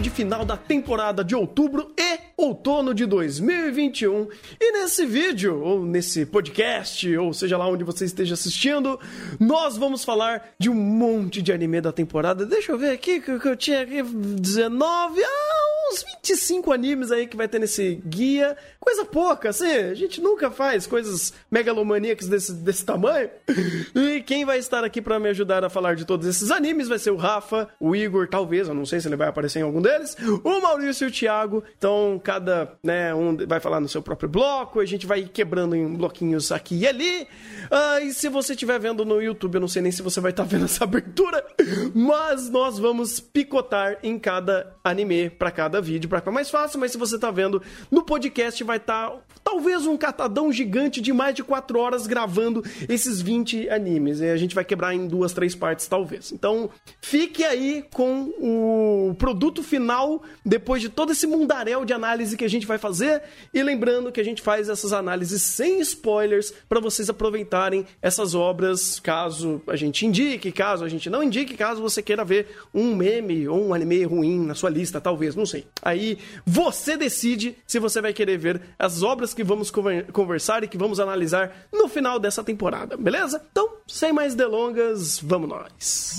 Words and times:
de 0.00 0.10
final 0.10 0.44
da 0.44 0.56
temporada 0.56 1.24
de 1.24 1.34
outubro 1.34 1.92
e 1.96 2.18
outono 2.36 2.92
de 2.92 3.06
2021. 3.06 4.28
E 4.60 4.72
nesse 4.72 5.06
vídeo, 5.06 5.60
ou 5.62 5.84
nesse 5.84 6.26
podcast, 6.26 7.16
ou 7.16 7.32
seja 7.32 7.56
lá 7.56 7.66
onde 7.66 7.82
você 7.82 8.04
esteja 8.04 8.34
assistindo, 8.34 9.00
nós 9.40 9.76
vamos 9.76 10.04
falar 10.04 10.54
de 10.58 10.68
um 10.68 10.74
monte 10.74 11.40
de 11.40 11.52
anime 11.52 11.80
da 11.80 11.92
temporada. 11.92 12.44
Deixa 12.44 12.72
eu 12.72 12.78
ver 12.78 12.90
aqui 12.90 13.20
que 13.20 13.30
eu 13.30 13.56
tinha 13.56 13.82
aqui 13.82 14.02
19, 14.02 15.22
ah, 15.22 15.66
uns 15.92 16.02
25 16.02 16.72
animes 16.72 17.10
aí 17.10 17.26
que 17.26 17.36
vai 17.36 17.48
ter 17.48 17.58
nesse 17.58 18.00
guia. 18.04 18.56
Coisa 18.80 19.04
pouca, 19.04 19.50
assim, 19.50 19.70
a 19.70 19.94
gente 19.94 20.20
nunca 20.20 20.50
faz 20.50 20.86
coisas 20.86 21.32
megalomaníacas 21.50 22.28
desse, 22.28 22.52
desse 22.52 22.84
tamanho. 22.84 23.30
E 23.94 24.22
quem 24.22 24.44
vai 24.44 24.58
estar 24.58 24.84
aqui 24.84 25.00
para 25.00 25.18
me 25.18 25.28
ajudar 25.28 25.64
a 25.64 25.70
falar 25.70 25.94
de 25.94 26.04
todos 26.04 26.26
esses 26.26 26.50
animes 26.50 26.88
vai 26.88 26.98
ser 26.98 27.10
o 27.10 27.16
Rafa, 27.16 27.68
o 27.80 27.94
Igor, 27.94 28.28
talvez, 28.28 28.68
eu 28.68 28.74
não 28.74 28.84
sei 28.84 29.00
se 29.00 29.08
ele 29.08 29.16
vai 29.16 29.28
aparecer 29.28 29.60
em 29.60 29.62
algum 29.62 29.80
deles, 29.80 30.16
o 30.44 30.60
Maurício 30.60 31.06
e 31.06 31.08
o 31.08 31.12
Thiago. 31.12 31.64
Então, 31.76 32.20
cada, 32.26 32.76
né, 32.82 33.14
um 33.14 33.36
vai 33.46 33.60
falar 33.60 33.78
no 33.78 33.88
seu 33.88 34.02
próprio 34.02 34.28
bloco, 34.28 34.80
a 34.80 34.84
gente 34.84 35.06
vai 35.06 35.22
quebrando 35.22 35.76
em 35.76 35.94
bloquinhos 35.94 36.50
aqui 36.50 36.78
e 36.78 36.84
ali. 36.84 37.28
Ah, 37.70 38.00
e 38.00 38.12
se 38.12 38.28
você 38.28 38.54
estiver 38.54 38.80
vendo 38.80 39.04
no 39.04 39.22
YouTube, 39.22 39.54
eu 39.54 39.60
não 39.60 39.68
sei 39.68 39.80
nem 39.80 39.92
se 39.92 40.02
você 40.02 40.20
vai 40.20 40.32
estar 40.32 40.42
vendo 40.44 40.64
essa 40.64 40.82
abertura, 40.82 41.46
mas 41.94 42.50
nós 42.50 42.80
vamos 42.80 43.20
picotar 43.20 43.98
em 44.02 44.18
cada 44.18 44.74
anime 44.82 45.30
para 45.30 45.52
cada 45.52 45.80
vídeo, 45.80 46.08
para 46.08 46.18
ficar 46.18 46.32
mais 46.32 46.50
fácil, 46.50 46.80
mas 46.80 46.90
se 46.90 46.98
você 46.98 47.16
tá 47.16 47.30
vendo 47.30 47.62
no 47.92 48.02
podcast, 48.02 48.64
vai 48.64 48.78
estar 48.78 49.20
talvez 49.44 49.86
um 49.86 49.96
catadão 49.96 50.50
gigante 50.50 51.00
de 51.00 51.12
mais 51.12 51.32
de 51.32 51.44
4 51.44 51.78
horas 51.78 52.08
gravando 52.08 52.64
esses 52.88 53.22
20 53.22 53.68
animes. 53.68 54.18
E 54.18 54.28
a 54.28 54.36
gente 54.36 54.52
vai 54.52 54.64
quebrar 54.64 54.92
em 54.92 55.06
duas, 55.06 55.32
três 55.32 55.54
partes, 55.54 55.86
talvez. 55.86 56.32
Então, 56.32 56.68
fique 57.00 57.44
aí 57.44 57.84
com 57.94 58.32
o 58.40 59.14
produto 59.16 59.62
final 59.62 60.24
depois 60.44 60.82
de 60.82 60.88
todo 60.88 61.12
esse 61.12 61.24
mundaréu 61.28 61.84
de 61.84 61.92
análise 61.92 62.15
que 62.36 62.44
a 62.44 62.48
gente 62.48 62.66
vai 62.66 62.78
fazer. 62.78 63.22
E 63.52 63.62
lembrando 63.62 64.12
que 64.12 64.20
a 64.20 64.24
gente 64.24 64.42
faz 64.42 64.68
essas 64.68 64.92
análises 64.92 65.42
sem 65.42 65.80
spoilers 65.80 66.52
para 66.68 66.80
vocês 66.80 67.08
aproveitarem 67.10 67.86
essas 68.00 68.34
obras, 68.34 69.00
caso 69.00 69.60
a 69.66 69.76
gente 69.76 70.06
indique, 70.06 70.52
caso 70.52 70.84
a 70.84 70.88
gente 70.88 71.10
não 71.10 71.22
indique, 71.22 71.56
caso 71.56 71.82
você 71.82 72.02
queira 72.02 72.24
ver 72.24 72.48
um 72.72 72.94
meme 72.94 73.46
ou 73.48 73.68
um 73.68 73.74
anime 73.74 74.04
ruim 74.04 74.46
na 74.46 74.54
sua 74.54 74.70
lista, 74.70 75.00
talvez, 75.00 75.34
não 75.34 75.46
sei. 75.46 75.66
Aí 75.82 76.18
você 76.44 76.96
decide 76.96 77.56
se 77.66 77.78
você 77.78 78.00
vai 78.00 78.12
querer 78.12 78.38
ver 78.38 78.60
as 78.78 79.02
obras 79.02 79.34
que 79.34 79.44
vamos 79.44 79.70
conversar 80.12 80.64
e 80.64 80.68
que 80.68 80.78
vamos 80.78 81.00
analisar 81.00 81.68
no 81.72 81.88
final 81.88 82.18
dessa 82.18 82.42
temporada, 82.42 82.96
beleza? 82.96 83.42
Então, 83.50 83.68
sem 83.86 84.12
mais 84.12 84.34
delongas, 84.34 85.20
vamos 85.20 85.48
nós. 85.48 86.18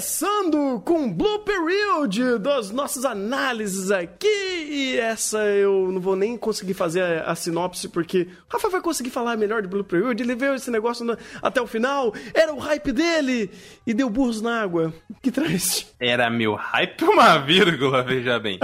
Começando 0.00 0.80
com 0.80 1.12
Blue 1.12 1.40
Period 1.40 2.38
das 2.38 2.70
nossas 2.70 3.04
análises 3.04 3.90
aqui. 3.90 4.26
E 4.26 4.96
essa 4.96 5.44
eu 5.44 5.92
não 5.92 6.00
vou 6.00 6.16
nem 6.16 6.38
conseguir 6.38 6.72
fazer 6.72 7.02
a, 7.02 7.24
a 7.24 7.34
sinopse, 7.34 7.86
porque 7.86 8.22
o 8.48 8.52
Rafa 8.54 8.70
vai 8.70 8.80
conseguir 8.80 9.10
falar 9.10 9.36
melhor 9.36 9.60
de 9.60 9.68
Blue 9.68 9.84
Period. 9.84 10.18
Ele 10.18 10.34
viu 10.34 10.54
esse 10.54 10.70
negócio 10.70 11.04
até 11.42 11.60
o 11.60 11.66
final, 11.66 12.14
era 12.32 12.50
o 12.50 12.58
hype 12.58 12.92
dele 12.92 13.50
e 13.86 13.92
deu 13.92 14.08
burros 14.08 14.40
na 14.40 14.62
água. 14.62 14.90
Que 15.20 15.30
traz? 15.30 15.94
Era 16.00 16.30
meu 16.30 16.54
hype, 16.54 17.04
uma 17.04 17.36
vírgula, 17.36 18.02
veja 18.02 18.38
bem. 18.38 18.58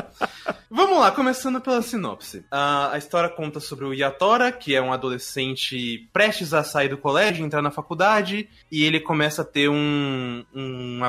Vamos 0.70 0.98
lá, 0.98 1.10
começando 1.10 1.60
pela 1.60 1.80
sinopse. 1.80 2.44
A, 2.50 2.92
a 2.92 2.98
história 2.98 3.28
conta 3.28 3.60
sobre 3.60 3.84
o 3.84 3.94
Yatora, 3.94 4.50
que 4.50 4.74
é 4.74 4.82
um 4.82 4.92
adolescente 4.92 6.08
prestes 6.12 6.52
a 6.52 6.64
sair 6.64 6.88
do 6.88 6.98
colégio, 6.98 7.44
entrar 7.44 7.62
na 7.62 7.70
faculdade, 7.70 8.48
e 8.72 8.84
ele 8.84 8.98
começa 8.98 9.42
a 9.42 9.44
ter 9.44 9.68
um, 9.68 10.44
um 10.54 11.04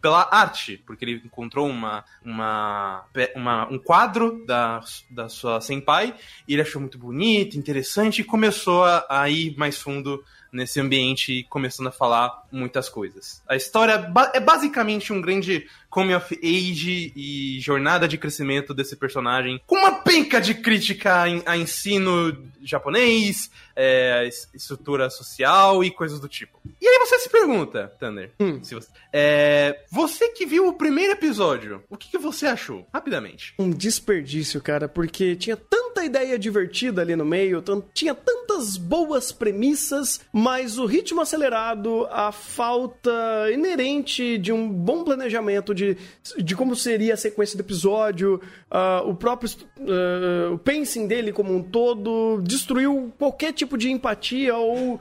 pela 0.00 0.28
arte, 0.30 0.82
porque 0.86 1.04
ele 1.04 1.22
encontrou 1.24 1.68
uma, 1.68 2.04
uma, 2.24 3.04
uma, 3.34 3.68
um 3.72 3.78
quadro 3.78 4.44
da, 4.46 4.80
da 5.10 5.28
sua 5.28 5.60
senpai, 5.60 6.14
e 6.46 6.52
ele 6.52 6.62
achou 6.62 6.80
muito 6.80 6.98
bonito, 6.98 7.56
interessante, 7.56 8.20
e 8.20 8.24
começou 8.24 8.84
a, 8.84 9.06
a 9.08 9.28
ir 9.28 9.56
mais 9.56 9.78
fundo 9.78 10.24
nesse 10.52 10.80
ambiente, 10.80 11.44
começando 11.50 11.88
a 11.88 11.92
falar 11.92 12.43
muitas 12.54 12.88
coisas. 12.88 13.42
A 13.48 13.56
história 13.56 14.10
é 14.32 14.40
basicamente 14.40 15.12
um 15.12 15.20
grande 15.20 15.66
coming 15.90 16.14
of 16.14 16.34
age 16.42 17.12
e 17.14 17.60
jornada 17.60 18.08
de 18.08 18.18
crescimento 18.18 18.74
desse 18.74 18.96
personagem, 18.96 19.60
com 19.66 19.76
uma 19.76 19.92
penca 19.92 20.40
de 20.40 20.54
crítica 20.54 21.22
a 21.46 21.56
ensino 21.56 22.36
japonês, 22.60 23.50
é, 23.76 24.28
estrutura 24.52 25.08
social 25.10 25.84
e 25.84 25.90
coisas 25.90 26.18
do 26.18 26.28
tipo. 26.28 26.60
E 26.80 26.86
aí 26.86 26.98
você 26.98 27.18
se 27.20 27.28
pergunta, 27.28 27.92
Thunder, 28.00 28.32
hum. 28.40 28.58
você, 28.60 28.76
é, 29.12 29.84
você 29.90 30.28
que 30.30 30.46
viu 30.46 30.66
o 30.66 30.72
primeiro 30.72 31.12
episódio, 31.12 31.82
o 31.88 31.96
que, 31.96 32.10
que 32.10 32.18
você 32.18 32.46
achou? 32.46 32.86
Rapidamente. 32.92 33.54
Um 33.58 33.70
desperdício, 33.70 34.60
cara, 34.60 34.88
porque 34.88 35.36
tinha 35.36 35.56
tanta 35.56 36.04
ideia 36.04 36.38
divertida 36.38 37.02
ali 37.02 37.14
no 37.14 37.24
meio, 37.24 37.62
tinha 37.92 38.14
tantas 38.14 38.76
boas 38.76 39.30
premissas, 39.30 40.20
mas 40.32 40.78
o 40.78 40.86
ritmo 40.86 41.20
acelerado, 41.20 42.06
a 42.10 42.32
falta 42.44 43.10
inerente 43.52 44.38
de 44.38 44.52
um 44.52 44.68
bom 44.68 45.02
planejamento 45.02 45.74
de 45.74 45.96
de, 46.36 46.54
como 46.54 46.74
seria 46.74 47.14
a 47.14 47.16
sequência 47.16 47.56
do 47.56 47.60
episódio, 47.60 48.40
uh, 48.70 49.08
o 49.08 49.14
próprio 49.14 49.50
uh, 49.78 50.54
o 50.54 50.58
pacing 50.58 51.06
dele 51.06 51.32
como 51.32 51.54
um 51.54 51.62
todo, 51.62 52.40
destruiu 52.42 53.12
qualquer 53.18 53.52
tipo 53.52 53.76
de 53.76 53.90
empatia 53.90 54.56
ou 54.56 54.94
uh, 54.94 55.00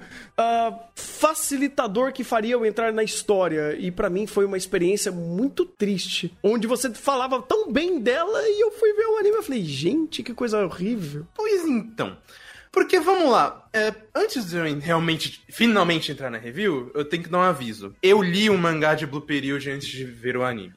facilitador 0.96 2.12
que 2.12 2.24
faria 2.24 2.54
eu 2.54 2.66
entrar 2.66 2.92
na 2.92 3.04
história. 3.04 3.76
E 3.78 3.92
para 3.92 4.10
mim 4.10 4.28
foi 4.28 4.46
uma 4.46 4.58
experiência 4.58 5.12
muito 5.12 5.66
triste, 5.66 6.36
onde 6.42 6.68
você 6.68 6.90
falava 6.92 7.42
tão 7.42 7.72
bem 7.72 8.00
dela 8.00 8.42
e 8.44 8.62
eu 8.62 8.72
fui 8.72 8.94
ver 8.94 9.06
o 9.06 9.18
anime 9.18 9.38
e 9.38 9.44
falei, 9.44 9.64
gente, 9.64 10.24
que 10.24 10.34
coisa 10.34 10.64
horrível. 10.64 11.26
Pois 11.36 11.66
então. 11.66 12.18
Porque, 12.74 13.00
vamos 13.00 13.32
lá, 13.32 13.70
é, 13.72 13.94
antes 14.16 14.50
de 14.50 14.58
eu 14.58 14.80
realmente, 14.80 15.44
finalmente 15.48 16.12
entrar 16.12 16.32
na 16.32 16.40
review, 16.40 16.92
eu 16.96 17.06
tenho 17.06 17.22
que 17.22 17.30
dar 17.30 17.38
um 17.38 17.42
aviso. 17.42 17.96
Eu 18.02 18.20
li 18.20 18.50
o 18.50 18.58
mangá 18.58 18.96
de 18.96 19.06
Blue 19.06 19.22
Period 19.22 19.70
antes 19.70 19.88
de 19.88 20.04
ver 20.04 20.36
o 20.36 20.44
anime. 20.44 20.74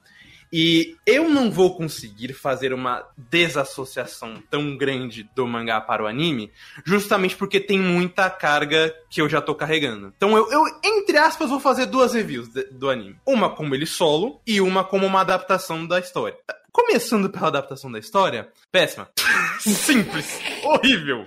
E 0.52 0.94
eu 1.06 1.28
não 1.28 1.50
vou 1.50 1.74
conseguir 1.74 2.34
fazer 2.34 2.74
uma 2.74 3.02
desassociação 3.16 4.42
tão 4.50 4.76
grande 4.76 5.28
do 5.34 5.46
mangá 5.46 5.80
para 5.80 6.04
o 6.04 6.06
anime, 6.06 6.52
justamente 6.84 7.34
porque 7.34 7.58
tem 7.58 7.78
muita 7.78 8.28
carga 8.28 8.94
que 9.10 9.20
eu 9.20 9.28
já 9.28 9.40
tô 9.40 9.54
carregando. 9.54 10.12
Então 10.14 10.36
eu, 10.36 10.50
eu 10.52 10.64
entre 10.84 11.16
aspas, 11.16 11.48
vou 11.48 11.58
fazer 11.58 11.86
duas 11.86 12.12
reviews 12.12 12.48
de, 12.48 12.64
do 12.64 12.90
anime. 12.90 13.16
Uma 13.26 13.50
como 13.50 13.74
ele 13.74 13.86
solo 13.86 14.40
e 14.46 14.60
uma 14.60 14.84
como 14.84 15.06
uma 15.06 15.22
adaptação 15.22 15.86
da 15.86 15.98
história. 15.98 16.36
Começando 16.70 17.30
pela 17.30 17.48
adaptação 17.48 17.90
da 17.90 17.98
história, 17.98 18.48
péssima. 18.70 19.08
Simples. 19.58 20.38
Horrível. 20.62 21.26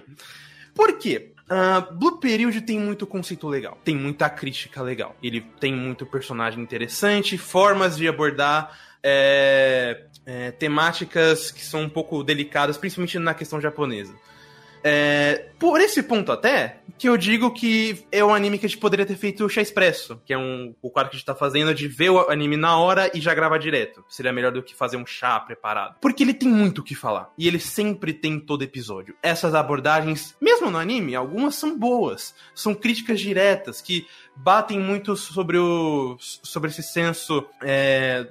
Por 0.80 0.98
quê? 0.98 1.34
Uh, 1.52 1.94
Blue 1.94 2.22
Period 2.22 2.62
tem 2.62 2.80
muito 2.80 3.06
conceito 3.06 3.50
legal, 3.50 3.78
tem 3.84 3.98
muita 3.98 4.30
crítica 4.30 4.82
legal. 4.82 5.14
Ele 5.22 5.42
tem 5.60 5.74
muito 5.74 6.06
personagem 6.06 6.64
interessante, 6.64 7.38
formas 7.38 7.98
de 7.98 8.08
abordar 8.08 8.80
é, 9.04 10.06
é, 10.26 10.52
temáticas 10.52 11.52
que 11.52 11.66
são 11.66 11.82
um 11.82 11.90
pouco 11.90 12.24
delicadas, 12.24 12.78
principalmente 12.78 13.20
na 13.20 13.34
questão 13.34 13.60
japonesa. 13.60 14.16
É, 14.84 15.50
por 15.60 15.80
esse 15.81 16.02
ponto 16.04 16.31
até, 16.31 16.80
que 17.00 17.08
eu 17.08 17.16
digo 17.16 17.52
que 17.52 18.06
é 18.12 18.24
um 18.24 18.34
anime 18.34 18.60
que 18.60 18.66
a 18.66 18.70
gente 18.70 18.78
poderia 18.78 19.06
ter 19.06 19.16
feito 19.16 19.46
o 19.46 19.50
Chá 19.50 19.62
Expresso, 19.62 20.22
que 20.26 20.34
é 20.34 20.38
um, 20.38 20.76
o 20.81 20.90
quadro 20.90 21.10
que 21.10 21.16
a 21.16 21.20
gente 21.20 21.26
tá 21.26 21.34
fazendo 21.34 21.74
de 21.74 21.88
ver 21.88 22.10
o 22.10 22.30
anime 22.30 22.58
na 22.58 22.78
hora 22.78 23.10
e 23.14 23.22
já 23.22 23.34
gravar 23.34 23.58
direto. 23.58 24.04
Seria 24.10 24.34
melhor 24.34 24.52
do 24.52 24.62
que 24.62 24.76
fazer 24.76 24.98
um 24.98 25.06
chá 25.06 25.40
preparado. 25.40 25.96
Porque 26.02 26.24
ele 26.24 26.34
tem 26.34 26.50
muito 26.50 26.80
o 26.80 26.84
que 26.84 26.94
falar. 26.94 27.31
E 27.38 27.48
ele 27.48 27.60
sempre 27.60 28.14
tem 28.14 28.38
todo 28.38 28.64
episódio. 28.64 29.16
Essas 29.24 29.56
abordagens, 29.56 30.36
mesmo 30.42 30.70
no 30.70 30.78
anime, 30.78 31.16
algumas 31.16 31.56
são 31.56 31.78
boas. 31.78 32.36
São 32.54 32.75
críticas 32.75 33.22
diretas 33.22 33.80
que 33.82 34.06
batem 34.36 34.78
muito 34.78 35.16
sobre 35.16 35.58
o. 35.58 36.18
sobre 36.20 36.70
esse 36.70 36.84
senso. 36.84 37.46
É, 37.62 38.28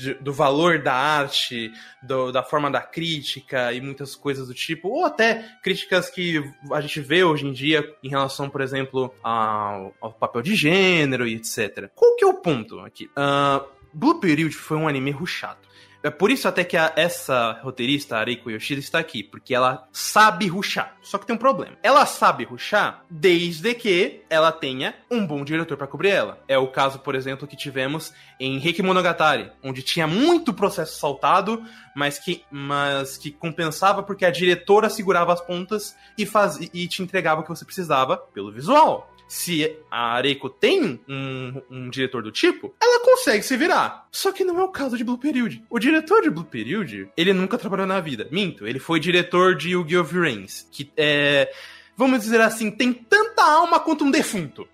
de, 0.00 0.14
do 0.14 0.32
valor 0.32 0.82
da 0.82 0.94
arte, 0.94 1.70
do, 2.02 2.32
da 2.32 2.42
forma 2.42 2.70
da 2.70 2.80
crítica 2.80 3.70
e 3.72 3.80
muitas 3.80 4.16
coisas 4.16 4.48
do 4.48 4.54
tipo, 4.54 4.88
ou 4.88 5.04
até 5.04 5.44
críticas 5.62 6.08
que 6.08 6.42
a 6.72 6.80
gente 6.80 7.00
vê 7.00 7.22
hoje 7.22 7.46
em 7.46 7.52
dia 7.52 7.94
em 8.02 8.08
relação, 8.08 8.48
por 8.48 8.62
exemplo, 8.62 9.14
ao, 9.22 9.94
ao 10.00 10.12
papel 10.12 10.40
de 10.40 10.54
gênero 10.54 11.26
e 11.26 11.34
etc. 11.34 11.90
Qual 11.94 12.16
que 12.16 12.24
é 12.24 12.26
o 12.26 12.34
ponto 12.34 12.80
aqui? 12.80 13.10
Uh, 13.10 13.68
Blue 13.92 14.18
Period 14.20 14.54
foi 14.54 14.78
um 14.78 14.88
anime 14.88 15.10
ruchado. 15.10 15.69
É 16.02 16.08
por 16.08 16.30
isso 16.30 16.48
até 16.48 16.64
que 16.64 16.76
a, 16.76 16.92
essa 16.96 17.60
roteirista, 17.62 18.16
a 18.16 18.24
Reiko 18.24 18.50
Yoshida, 18.50 18.80
está 18.80 18.98
aqui, 18.98 19.22
porque 19.22 19.54
ela 19.54 19.86
sabe 19.92 20.46
ruxar. 20.46 20.96
Só 21.02 21.18
que 21.18 21.26
tem 21.26 21.36
um 21.36 21.38
problema. 21.38 21.76
Ela 21.82 22.06
sabe 22.06 22.44
ruxar 22.44 23.04
desde 23.10 23.74
que 23.74 24.22
ela 24.30 24.50
tenha 24.50 24.94
um 25.10 25.26
bom 25.26 25.44
diretor 25.44 25.76
para 25.76 25.86
cobrir 25.86 26.10
ela. 26.10 26.42
É 26.48 26.56
o 26.56 26.68
caso, 26.68 27.00
por 27.00 27.14
exemplo, 27.14 27.46
que 27.46 27.56
tivemos 27.56 28.14
em 28.38 28.58
Reiki 28.58 28.82
Monogatari, 28.82 29.52
onde 29.62 29.82
tinha 29.82 30.06
muito 30.06 30.54
processo 30.54 30.98
saltado, 30.98 31.62
mas 31.94 32.18
que, 32.18 32.44
mas 32.50 33.18
que 33.18 33.30
compensava 33.30 34.02
porque 34.02 34.24
a 34.24 34.30
diretora 34.30 34.88
segurava 34.88 35.34
as 35.34 35.40
pontas 35.40 35.94
e, 36.16 36.24
faz, 36.24 36.58
e 36.72 36.88
te 36.88 37.02
entregava 37.02 37.40
o 37.40 37.44
que 37.44 37.50
você 37.50 37.64
precisava 37.64 38.16
pelo 38.16 38.50
visual 38.50 39.10
se 39.30 39.76
a 39.88 40.14
Areiko 40.14 40.50
tem 40.50 41.00
um, 41.08 41.62
um, 41.70 41.88
diretor 41.88 42.20
do 42.20 42.32
tipo, 42.32 42.74
ela 42.82 43.04
consegue 43.04 43.44
se 43.44 43.56
virar. 43.56 44.08
Só 44.10 44.32
que 44.32 44.42
não 44.42 44.58
é 44.58 44.64
o 44.64 44.68
caso 44.68 44.96
de 44.96 45.04
Blue 45.04 45.18
Period. 45.18 45.62
O 45.70 45.78
diretor 45.78 46.22
de 46.22 46.30
Blue 46.30 46.44
Period, 46.44 47.08
ele 47.16 47.32
nunca 47.32 47.56
trabalhou 47.56 47.86
na 47.86 48.00
vida. 48.00 48.26
Minto, 48.32 48.66
ele 48.66 48.80
foi 48.80 48.98
diretor 48.98 49.54
de 49.54 49.70
Yu-Gi-Oh! 49.70 50.04
Que 50.72 50.90
é... 50.96 51.48
Vamos 51.96 52.22
dizer 52.22 52.40
assim, 52.40 52.72
tem 52.72 52.92
tanta 52.92 53.44
alma 53.44 53.78
quanto 53.78 54.04
um 54.04 54.10
defunto. 54.10 54.66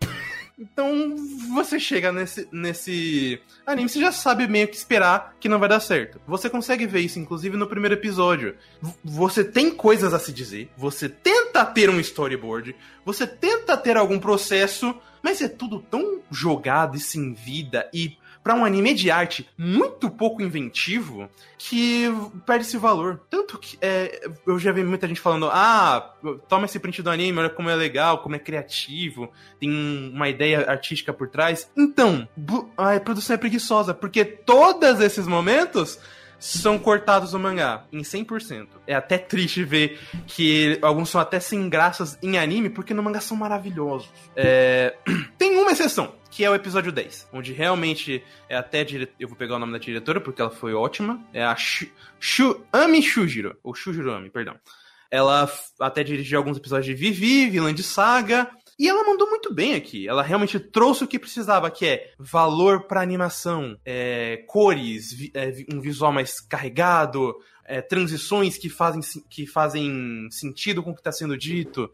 Então, 0.58 1.14
você 1.54 1.78
chega 1.78 2.10
nesse, 2.10 2.48
nesse 2.50 3.38
anime, 3.66 3.90
você 3.90 4.00
já 4.00 4.10
sabe 4.10 4.48
meio 4.48 4.66
que 4.66 4.74
esperar 4.74 5.36
que 5.38 5.50
não 5.50 5.58
vai 5.58 5.68
dar 5.68 5.80
certo. 5.80 6.18
Você 6.26 6.48
consegue 6.48 6.86
ver 6.86 7.00
isso, 7.00 7.18
inclusive, 7.18 7.58
no 7.58 7.66
primeiro 7.66 7.94
episódio. 7.94 8.56
Você 9.04 9.44
tem 9.44 9.70
coisas 9.70 10.14
a 10.14 10.18
se 10.18 10.32
dizer, 10.32 10.70
você 10.74 11.10
tenta 11.10 11.62
ter 11.66 11.90
um 11.90 12.00
storyboard, 12.00 12.74
você 13.04 13.26
tenta 13.26 13.76
ter 13.76 13.98
algum 13.98 14.18
processo, 14.18 14.98
mas 15.22 15.42
é 15.42 15.48
tudo 15.48 15.80
tão 15.80 16.22
jogado 16.30 16.96
e 16.96 17.00
sem 17.00 17.34
vida 17.34 17.90
e 17.92 18.16
para 18.46 18.54
um 18.54 18.64
anime 18.64 18.94
de 18.94 19.10
arte 19.10 19.44
muito 19.58 20.08
pouco 20.08 20.40
inventivo 20.40 21.28
que 21.58 22.04
perde 22.46 22.64
esse 22.64 22.78
valor. 22.78 23.20
Tanto 23.28 23.58
que 23.58 23.76
é, 23.80 24.20
eu 24.46 24.56
já 24.56 24.70
vi 24.70 24.84
muita 24.84 25.08
gente 25.08 25.20
falando: 25.20 25.48
ah, 25.50 26.14
toma 26.48 26.66
esse 26.66 26.78
print 26.78 27.02
do 27.02 27.10
anime, 27.10 27.40
olha 27.40 27.50
como 27.50 27.68
é 27.68 27.74
legal, 27.74 28.18
como 28.18 28.36
é 28.36 28.38
criativo, 28.38 29.32
tem 29.58 29.68
uma 30.14 30.28
ideia 30.28 30.64
artística 30.70 31.12
por 31.12 31.26
trás. 31.26 31.68
Então, 31.76 32.28
a 32.76 33.00
produção 33.00 33.34
é 33.34 33.36
preguiçosa, 33.36 33.92
porque 33.92 34.24
todos 34.24 35.00
esses 35.00 35.26
momentos 35.26 35.98
são 36.38 36.78
cortados 36.78 37.32
no 37.32 37.38
mangá 37.38 37.84
em 37.92 38.02
100%. 38.02 38.68
É 38.86 38.94
até 38.94 39.18
triste 39.18 39.64
ver 39.64 39.98
que 40.26 40.78
alguns 40.82 41.10
são 41.10 41.20
até 41.20 41.40
sem 41.40 41.68
graças 41.68 42.18
em 42.22 42.38
anime, 42.38 42.70
porque 42.70 42.94
no 42.94 43.02
mangá 43.02 43.20
são 43.20 43.36
maravilhosos. 43.36 44.08
É... 44.34 44.96
Tem 45.38 45.56
uma 45.58 45.72
exceção, 45.72 46.14
que 46.30 46.44
é 46.44 46.50
o 46.50 46.54
episódio 46.54 46.92
10, 46.92 47.28
onde 47.32 47.52
realmente 47.52 48.22
é 48.48 48.56
até 48.56 48.84
dire... 48.84 49.08
eu 49.18 49.28
vou 49.28 49.36
pegar 49.36 49.56
o 49.56 49.58
nome 49.58 49.72
da 49.72 49.78
diretora 49.78 50.20
porque 50.20 50.40
ela 50.40 50.50
foi 50.50 50.74
ótima, 50.74 51.20
é 51.32 51.44
a. 51.44 51.56
Ami 52.72 53.02
Shujiro, 53.02 53.56
ou 53.62 53.74
Shujiro 53.74 54.12
Ami, 54.12 54.30
perdão. 54.30 54.56
Ela 55.10 55.50
até 55.80 56.02
dirigiu 56.02 56.38
alguns 56.38 56.56
episódios 56.56 56.86
de 56.86 56.94
Vivi, 56.94 57.48
vilã 57.48 57.72
de 57.72 57.82
Saga, 57.82 58.50
e 58.78 58.88
ela 58.88 59.04
mandou 59.04 59.28
muito 59.28 59.52
bem 59.52 59.74
aqui. 59.74 60.06
Ela 60.06 60.22
realmente 60.22 60.58
trouxe 60.58 61.04
o 61.04 61.08
que 61.08 61.18
precisava, 61.18 61.70
que 61.70 61.86
é 61.86 62.12
valor 62.18 62.86
para 62.86 63.00
animação, 63.00 63.76
é, 63.84 64.44
cores, 64.46 65.12
vi, 65.12 65.30
é, 65.34 65.52
um 65.72 65.80
visual 65.80 66.12
mais 66.12 66.40
carregado, 66.40 67.34
é, 67.64 67.80
transições 67.80 68.58
que 68.58 68.68
fazem, 68.68 69.00
que 69.30 69.46
fazem 69.46 70.28
sentido 70.30 70.82
com 70.82 70.90
o 70.90 70.94
que 70.94 71.00
está 71.00 71.12
sendo 71.12 71.36
dito. 71.36 71.90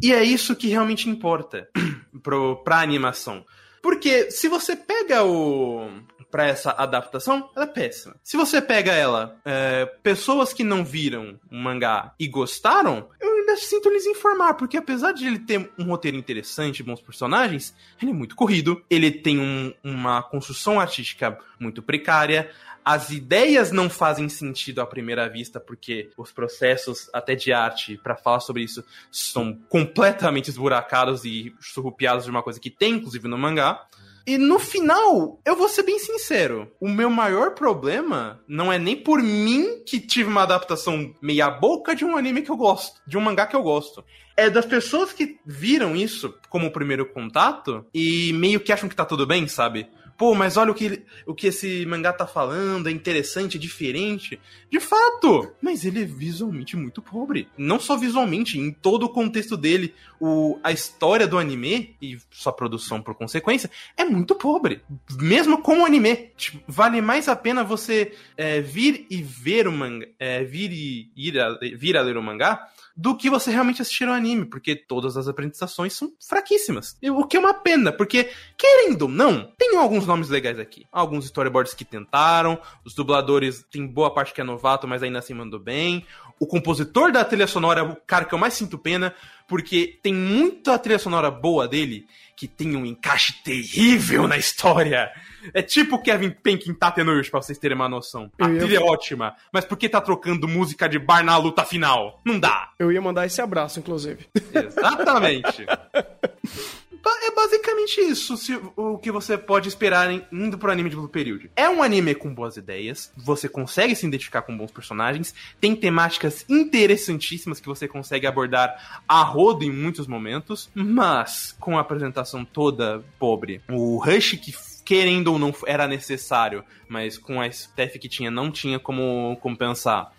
E 0.00 0.12
é 0.12 0.22
isso 0.22 0.54
que 0.54 0.68
realmente 0.68 1.08
importa 1.08 1.68
para 2.64 2.80
animação. 2.80 3.44
Porque 3.82 4.30
se 4.30 4.48
você 4.48 4.76
pega 4.76 5.24
o. 5.24 5.88
Pra 6.30 6.46
essa 6.46 6.70
adaptação, 6.70 7.50
ela 7.56 7.64
é 7.64 7.68
péssima. 7.68 8.14
Se 8.22 8.36
você 8.36 8.62
pega 8.62 8.92
ela, 8.92 9.36
é, 9.44 9.84
pessoas 10.00 10.52
que 10.52 10.62
não 10.62 10.84
viram 10.84 11.40
o 11.50 11.56
mangá 11.56 12.14
e 12.20 12.28
gostaram, 12.28 13.08
eu 13.20 13.29
ainda 13.50 13.56
sinto 13.60 13.90
lhes 13.90 14.06
informar, 14.06 14.54
porque 14.54 14.76
apesar 14.76 15.12
de 15.12 15.26
ele 15.26 15.38
ter 15.38 15.70
um 15.78 15.84
roteiro 15.84 16.16
interessante, 16.16 16.82
bons 16.82 17.00
personagens, 17.00 17.74
ele 18.00 18.10
é 18.10 18.14
muito 18.14 18.36
corrido, 18.36 18.82
ele 18.88 19.10
tem 19.10 19.38
um, 19.38 19.72
uma 19.82 20.22
construção 20.22 20.78
artística 20.78 21.38
muito 21.58 21.82
precária, 21.82 22.50
as 22.84 23.10
ideias 23.10 23.70
não 23.70 23.90
fazem 23.90 24.28
sentido 24.28 24.80
à 24.80 24.86
primeira 24.86 25.28
vista, 25.28 25.60
porque 25.60 26.10
os 26.16 26.32
processos 26.32 27.10
até 27.12 27.34
de 27.34 27.52
arte 27.52 27.98
para 28.02 28.16
falar 28.16 28.40
sobre 28.40 28.62
isso 28.62 28.82
são 29.10 29.58
completamente 29.68 30.48
esburacados 30.48 31.24
e 31.24 31.54
surrupiados 31.60 32.24
de 32.24 32.30
uma 32.30 32.42
coisa 32.42 32.58
que 32.58 32.70
tem, 32.70 32.94
inclusive, 32.94 33.28
no 33.28 33.36
mangá. 33.36 33.86
E 34.26 34.36
no 34.36 34.58
final, 34.58 35.40
eu 35.44 35.56
vou 35.56 35.68
ser 35.68 35.82
bem 35.82 35.98
sincero, 35.98 36.70
o 36.80 36.88
meu 36.88 37.10
maior 37.10 37.54
problema 37.54 38.40
não 38.46 38.72
é 38.72 38.78
nem 38.78 38.96
por 38.96 39.22
mim 39.22 39.82
que 39.84 39.98
tive 39.98 40.28
uma 40.28 40.42
adaptação 40.42 41.14
meia 41.20 41.50
boca 41.50 41.94
de 41.94 42.04
um 42.04 42.16
anime 42.16 42.42
que 42.42 42.50
eu 42.50 42.56
gosto, 42.56 43.00
de 43.06 43.16
um 43.16 43.20
mangá 43.20 43.46
que 43.46 43.56
eu 43.56 43.62
gosto. 43.62 44.04
É 44.36 44.48
das 44.48 44.64
pessoas 44.64 45.12
que 45.12 45.38
viram 45.44 45.94
isso 45.96 46.34
como 46.48 46.70
primeiro 46.70 47.06
contato 47.06 47.84
e 47.92 48.32
meio 48.34 48.60
que 48.60 48.72
acham 48.72 48.88
que 48.88 48.96
tá 48.96 49.04
tudo 49.04 49.26
bem, 49.26 49.46
sabe? 49.48 49.88
Pô, 50.20 50.34
mas 50.34 50.58
olha 50.58 50.70
o 50.70 50.74
que, 50.74 51.02
o 51.24 51.34
que 51.34 51.46
esse 51.46 51.86
mangá 51.86 52.12
tá 52.12 52.26
falando, 52.26 52.90
é 52.90 52.92
interessante, 52.92 53.56
é 53.56 53.58
diferente. 53.58 54.38
De 54.70 54.78
fato! 54.78 55.50
Mas 55.62 55.86
ele 55.86 56.02
é 56.02 56.04
visualmente 56.04 56.76
muito 56.76 57.00
pobre. 57.00 57.48
Não 57.56 57.80
só 57.80 57.96
visualmente, 57.96 58.58
em 58.58 58.70
todo 58.70 59.04
o 59.04 59.08
contexto 59.08 59.56
dele, 59.56 59.94
o, 60.20 60.60
a 60.62 60.70
história 60.72 61.26
do 61.26 61.38
anime, 61.38 61.96
e 62.02 62.18
sua 62.30 62.52
produção 62.52 63.00
por 63.00 63.14
consequência, 63.14 63.70
é 63.96 64.04
muito 64.04 64.34
pobre. 64.34 64.82
Mesmo 65.18 65.62
com 65.62 65.80
o 65.80 65.86
anime. 65.86 66.32
Tipo, 66.36 66.62
vale 66.68 67.00
mais 67.00 67.26
a 67.26 67.34
pena 67.34 67.64
você 67.64 68.12
é, 68.36 68.60
vir 68.60 69.06
e 69.08 69.22
ver 69.22 69.66
o 69.66 69.72
mangá, 69.72 70.06
é, 70.18 70.44
vir 70.44 70.70
e 70.70 71.10
ir 71.16 71.40
a, 71.40 71.58
vir 71.58 71.96
a 71.96 72.02
ler 72.02 72.18
o 72.18 72.22
mangá, 72.22 72.68
do 72.96 73.16
que 73.16 73.30
você 73.30 73.50
realmente 73.50 73.80
assistir 73.80 74.06
ao 74.08 74.14
anime, 74.14 74.44
porque 74.44 74.74
todas 74.76 75.16
as 75.16 75.28
apresentações 75.28 75.92
são 75.92 76.12
fraquíssimas. 76.20 76.96
O 77.02 77.26
que 77.26 77.36
é 77.36 77.40
uma 77.40 77.54
pena, 77.54 77.92
porque, 77.92 78.30
querendo 78.56 79.02
ou 79.02 79.08
não, 79.08 79.50
tem 79.56 79.76
alguns 79.76 80.06
nomes 80.06 80.28
legais 80.28 80.58
aqui. 80.58 80.86
Alguns 80.92 81.24
storyboards 81.26 81.74
que 81.74 81.84
tentaram, 81.84 82.58
os 82.84 82.94
dubladores 82.94 83.64
tem 83.70 83.86
boa 83.86 84.12
parte 84.12 84.34
que 84.34 84.40
é 84.40 84.44
novato, 84.44 84.86
mas 84.86 85.02
ainda 85.02 85.18
assim 85.18 85.34
mandou 85.34 85.60
bem. 85.60 86.04
O 86.38 86.46
compositor 86.46 87.12
da 87.12 87.24
trilha 87.24 87.46
sonora 87.46 87.80
é 87.80 87.82
o 87.82 87.96
cara 87.96 88.24
que 88.24 88.34
eu 88.34 88.38
mais 88.38 88.54
sinto 88.54 88.78
pena, 88.78 89.14
porque 89.50 89.98
tem 90.00 90.14
muita 90.14 90.78
trilha 90.78 90.96
sonora 90.96 91.28
boa 91.28 91.66
dele 91.66 92.06
que 92.36 92.46
tem 92.46 92.76
um 92.76 92.86
encaixe 92.86 93.32
terrível 93.42 94.28
na 94.28 94.38
história. 94.38 95.10
É 95.52 95.60
tipo 95.60 96.00
Kevin 96.00 96.30
Penkin 96.30 96.72
Tatenush, 96.72 97.28
pra 97.28 97.42
vocês 97.42 97.58
terem 97.58 97.74
uma 97.74 97.88
noção. 97.88 98.30
A 98.38 98.46
trilha 98.46 98.76
é 98.76 98.80
ótima, 98.80 99.34
mas 99.52 99.64
por 99.64 99.76
que 99.76 99.88
tá 99.88 100.00
trocando 100.00 100.46
música 100.46 100.88
de 100.88 101.00
bar 101.00 101.24
na 101.24 101.36
luta 101.36 101.64
final? 101.64 102.20
Não 102.24 102.38
dá. 102.38 102.70
Eu 102.78 102.92
ia 102.92 103.02
mandar 103.02 103.26
esse 103.26 103.42
abraço, 103.42 103.80
inclusive. 103.80 104.24
Exatamente. 104.54 105.66
é 107.04 107.34
basicamente 107.34 108.00
isso 108.00 108.36
se, 108.36 108.60
o 108.76 108.98
que 108.98 109.10
você 109.10 109.38
pode 109.38 109.68
esperar 109.68 110.10
em, 110.10 110.24
indo 110.32 110.58
pro 110.58 110.70
anime 110.70 110.90
de 110.90 110.96
Blue 110.96 111.08
Period. 111.08 111.50
É 111.56 111.68
um 111.68 111.82
anime 111.82 112.14
com 112.14 112.34
boas 112.34 112.56
ideias, 112.56 113.12
você 113.16 113.48
consegue 113.48 113.94
se 113.94 114.06
identificar 114.06 114.42
com 114.42 114.56
bons 114.56 114.70
personagens, 114.70 115.34
tem 115.60 115.74
temáticas 115.74 116.44
interessantíssimas 116.48 117.60
que 117.60 117.68
você 117.68 117.88
consegue 117.88 118.26
abordar 118.26 119.02
a 119.08 119.22
rodo 119.22 119.64
em 119.64 119.70
muitos 119.70 120.06
momentos, 120.06 120.70
mas 120.74 121.56
com 121.58 121.78
a 121.78 121.80
apresentação 121.80 122.44
toda 122.44 123.04
pobre. 123.18 123.60
O 123.68 123.96
Rush 123.98 124.32
que 124.32 124.52
querendo 124.84 125.28
ou 125.28 125.38
não 125.38 125.54
era 125.66 125.86
necessário, 125.86 126.64
mas 126.88 127.16
com 127.16 127.40
a 127.40 127.46
staff 127.46 127.96
que 127.96 128.08
tinha 128.08 128.28
não 128.28 128.50
tinha 128.50 128.76
como 128.76 129.36
compensar. 129.40 130.10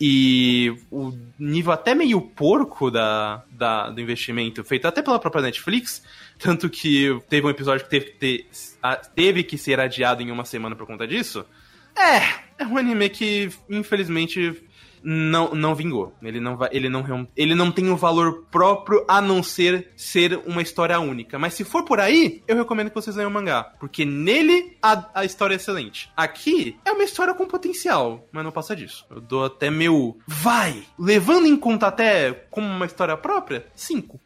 E 0.00 0.76
o 0.90 1.12
nível 1.38 1.72
até 1.72 1.94
meio 1.94 2.20
porco 2.20 2.90
da, 2.90 3.42
da, 3.50 3.90
do 3.90 4.00
investimento, 4.00 4.62
feito 4.62 4.86
até 4.86 5.02
pela 5.02 5.18
própria 5.18 5.42
Netflix, 5.42 6.04
tanto 6.38 6.70
que 6.70 7.20
teve 7.28 7.46
um 7.46 7.50
episódio 7.50 7.84
que 7.84 7.90
teve 7.90 8.06
que, 8.06 8.12
ter, 8.12 8.46
teve 9.14 9.42
que 9.42 9.58
ser 9.58 9.80
adiado 9.80 10.22
em 10.22 10.30
uma 10.30 10.44
semana 10.44 10.76
por 10.76 10.86
conta 10.86 11.06
disso. 11.06 11.44
É, 11.96 12.62
é 12.62 12.66
um 12.66 12.78
anime 12.78 13.08
que, 13.08 13.50
infelizmente, 13.68 14.62
não, 15.10 15.54
não 15.54 15.74
vingou. 15.74 16.12
Ele 16.22 16.38
não, 16.38 16.58
ele, 16.70 16.90
não, 16.90 17.28
ele 17.34 17.54
não 17.54 17.72
tem 17.72 17.88
um 17.88 17.96
valor 17.96 18.44
próprio 18.50 19.06
a 19.08 19.22
não 19.22 19.42
ser 19.42 19.90
ser 19.96 20.38
uma 20.44 20.60
história 20.60 21.00
única. 21.00 21.38
Mas 21.38 21.54
se 21.54 21.64
for 21.64 21.82
por 21.82 21.98
aí, 21.98 22.42
eu 22.46 22.56
recomendo 22.56 22.90
que 22.90 22.94
vocês 22.94 23.16
leiam 23.16 23.30
o 23.30 23.32
mangá. 23.32 23.72
Porque 23.80 24.04
nele 24.04 24.76
a, 24.82 25.08
a 25.14 25.24
história 25.24 25.54
é 25.54 25.56
excelente. 25.56 26.10
Aqui 26.14 26.76
é 26.84 26.92
uma 26.92 27.04
história 27.04 27.32
com 27.32 27.46
potencial, 27.46 28.28
mas 28.30 28.44
não 28.44 28.52
passa 28.52 28.76
disso. 28.76 29.06
Eu 29.08 29.18
dou 29.18 29.46
até 29.46 29.70
meu. 29.70 30.18
Vai! 30.26 30.82
Levando 30.98 31.46
em 31.46 31.56
conta 31.56 31.86
até 31.86 32.32
como 32.50 32.66
uma 32.66 32.84
história 32.84 33.16
própria, 33.16 33.64
5. 33.74 34.20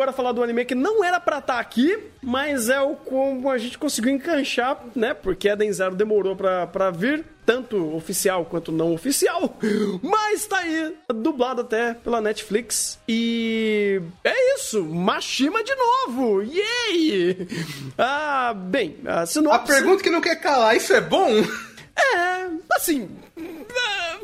Agora 0.00 0.12
falar 0.14 0.32
do 0.32 0.42
anime 0.42 0.64
que 0.64 0.74
não 0.74 1.04
era 1.04 1.20
pra 1.20 1.40
estar 1.40 1.54
tá 1.54 1.60
aqui, 1.60 1.98
mas 2.22 2.70
é 2.70 2.80
o 2.80 2.96
como 2.96 3.50
a 3.50 3.58
gente 3.58 3.76
conseguiu 3.76 4.10
encanchar, 4.10 4.82
né? 4.96 5.12
Porque 5.12 5.46
Eden 5.46 5.70
Zero 5.70 5.94
demorou 5.94 6.34
pra, 6.34 6.66
pra 6.66 6.90
vir 6.90 7.22
tanto 7.44 7.94
oficial 7.94 8.46
quanto 8.46 8.72
não 8.72 8.94
oficial, 8.94 9.58
mas 10.02 10.46
tá 10.46 10.58
aí, 10.58 10.96
dublado 11.14 11.60
até 11.60 11.92
pela 11.92 12.18
Netflix. 12.18 12.98
E 13.06 14.00
é 14.24 14.54
isso, 14.54 14.82
Mashima 14.82 15.62
de 15.62 15.74
novo! 15.74 16.42
Yay! 16.42 17.46
Ah, 17.98 18.54
bem, 18.56 18.96
a 19.04 19.26
sinopse... 19.26 19.70
A 19.72 19.74
pergunta 19.74 20.02
que 20.02 20.08
não 20.08 20.22
quer 20.22 20.36
calar, 20.36 20.74
isso 20.74 20.94
é 20.94 21.00
bom? 21.00 21.28
É, 21.28 22.48
assim, 22.74 23.10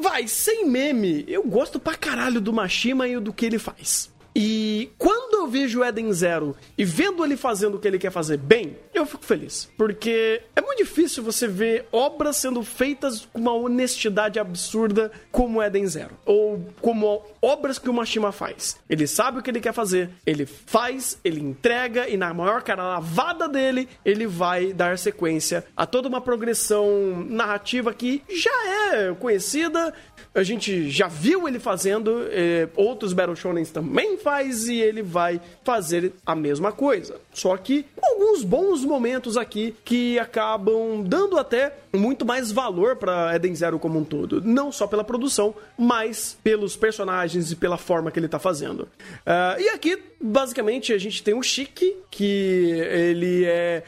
vai, 0.00 0.26
sem 0.26 0.66
meme, 0.66 1.24
eu 1.28 1.42
gosto 1.42 1.78
pra 1.78 1.94
caralho 1.94 2.40
do 2.40 2.52
Mashima 2.52 3.06
e 3.06 3.20
do 3.20 3.32
que 3.32 3.44
ele 3.44 3.58
faz. 3.58 4.15
E 4.38 4.90
quando 4.98 5.38
eu 5.38 5.48
vejo 5.48 5.80
o 5.80 5.84
Eden 5.84 6.12
Zero 6.12 6.54
e 6.76 6.84
vendo 6.84 7.24
ele 7.24 7.38
fazendo 7.38 7.76
o 7.76 7.80
que 7.80 7.88
ele 7.88 7.98
quer 7.98 8.10
fazer 8.10 8.36
bem, 8.36 8.76
eu 8.92 9.06
fico 9.06 9.24
feliz. 9.24 9.66
Porque 9.78 10.42
é 10.54 10.60
muito 10.60 10.76
difícil 10.76 11.22
você 11.22 11.48
ver 11.48 11.86
obras 11.90 12.36
sendo 12.36 12.62
feitas 12.62 13.26
com 13.32 13.40
uma 13.40 13.54
honestidade 13.54 14.38
absurda 14.38 15.10
como 15.32 15.62
Eden 15.62 15.86
Zero. 15.86 16.18
Ou 16.26 16.62
como 16.82 17.24
obras 17.40 17.78
que 17.78 17.88
o 17.88 17.94
Mashima 17.94 18.30
faz. 18.30 18.78
Ele 18.90 19.06
sabe 19.06 19.38
o 19.38 19.42
que 19.42 19.48
ele 19.48 19.60
quer 19.60 19.72
fazer, 19.72 20.10
ele 20.26 20.44
faz, 20.44 21.18
ele 21.24 21.40
entrega 21.40 22.06
e 22.06 22.18
na 22.18 22.34
maior 22.34 22.62
cara 22.62 22.82
lavada 22.82 23.48
dele, 23.48 23.88
ele 24.04 24.26
vai 24.26 24.74
dar 24.74 24.98
sequência 24.98 25.64
a 25.74 25.86
toda 25.86 26.08
uma 26.08 26.20
progressão 26.20 27.24
narrativa 27.26 27.94
que 27.94 28.22
já 28.28 28.92
é 28.92 29.14
conhecida, 29.14 29.94
a 30.36 30.42
gente 30.42 30.90
já 30.90 31.08
viu 31.08 31.48
ele 31.48 31.58
fazendo, 31.58 32.26
eh, 32.30 32.68
outros 32.76 33.14
Battle 33.14 33.34
Shonens 33.34 33.70
também 33.70 34.18
faz 34.18 34.68
e 34.68 34.78
ele 34.78 35.00
vai 35.00 35.40
fazer 35.64 36.12
a 36.26 36.34
mesma 36.34 36.72
coisa. 36.72 37.16
Só 37.32 37.56
que 37.56 37.86
alguns 38.02 38.44
bons 38.44 38.84
momentos 38.84 39.38
aqui 39.38 39.74
que 39.82 40.18
acabam 40.18 41.02
dando 41.02 41.38
até 41.38 41.72
muito 41.94 42.26
mais 42.26 42.52
valor 42.52 42.96
para 42.96 43.34
Eden 43.34 43.54
Zero 43.54 43.78
como 43.78 43.98
um 43.98 44.04
todo. 44.04 44.42
Não 44.42 44.70
só 44.70 44.86
pela 44.86 45.02
produção, 45.02 45.54
mas 45.78 46.36
pelos 46.44 46.76
personagens 46.76 47.50
e 47.50 47.56
pela 47.56 47.78
forma 47.78 48.10
que 48.10 48.18
ele 48.18 48.28
tá 48.28 48.38
fazendo. 48.38 48.80
Uh, 48.80 49.58
e 49.58 49.68
aqui, 49.70 49.98
basicamente, 50.20 50.92
a 50.92 50.98
gente 50.98 51.22
tem 51.22 51.32
o 51.32 51.42
Chique, 51.42 51.96
que 52.10 52.72
ele 52.72 53.44
é 53.46 53.82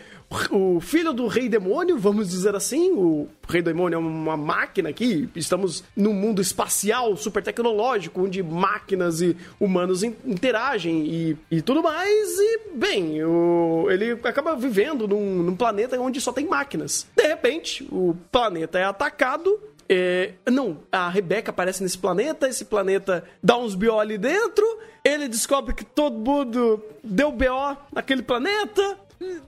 o 0.50 0.78
filho 0.80 1.12
do 1.12 1.26
rei 1.26 1.48
demônio, 1.48 1.98
vamos 1.98 2.28
dizer 2.28 2.54
assim. 2.54 2.92
O 2.92 3.28
rei 3.48 3.62
demônio 3.62 3.96
é 3.96 3.98
uma 3.98 4.36
máquina 4.36 4.90
aqui. 4.90 5.28
Estamos 5.34 5.82
num 5.96 6.12
mundo 6.12 6.42
espacial 6.42 7.16
super 7.16 7.42
tecnológico, 7.42 8.22
onde 8.22 8.42
máquinas 8.42 9.22
e 9.22 9.36
humanos 9.58 10.02
interagem 10.02 11.06
e, 11.06 11.36
e 11.50 11.62
tudo 11.62 11.82
mais. 11.82 12.38
E, 12.38 12.60
bem, 12.74 13.24
o, 13.24 13.86
ele 13.90 14.12
acaba 14.24 14.54
vivendo 14.54 15.08
num, 15.08 15.42
num 15.42 15.56
planeta 15.56 15.98
onde 15.98 16.20
só 16.20 16.32
tem 16.32 16.46
máquinas. 16.46 17.06
De 17.16 17.26
repente, 17.26 17.88
o 17.90 18.14
planeta 18.30 18.78
é 18.78 18.84
atacado 18.84 19.58
é, 19.90 20.34
não, 20.50 20.80
a 20.92 21.08
Rebeca 21.08 21.50
aparece 21.50 21.82
nesse 21.82 21.96
planeta, 21.96 22.46
esse 22.46 22.66
planeta 22.66 23.24
dá 23.42 23.56
uns 23.56 23.74
BO 23.74 23.98
ali 23.98 24.18
dentro, 24.18 24.66
ele 25.02 25.26
descobre 25.26 25.74
que 25.74 25.82
todo 25.82 26.18
mundo 26.18 26.84
deu 27.02 27.32
BO 27.32 27.76
naquele 27.90 28.20
planeta, 28.20 28.98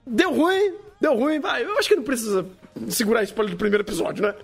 Deu 0.07 0.33
ruim, 0.33 0.75
deu 1.01 1.15
ruim, 1.15 1.41
vai. 1.41 1.65
Eu 1.65 1.79
acho 1.79 1.89
que 1.89 1.97
não 1.97 2.03
precisa 2.03 2.47
segurar 2.89 3.23
spoiler 3.25 3.55
do 3.55 3.59
primeiro 3.59 3.83
episódio, 3.83 4.23
né? 4.23 4.35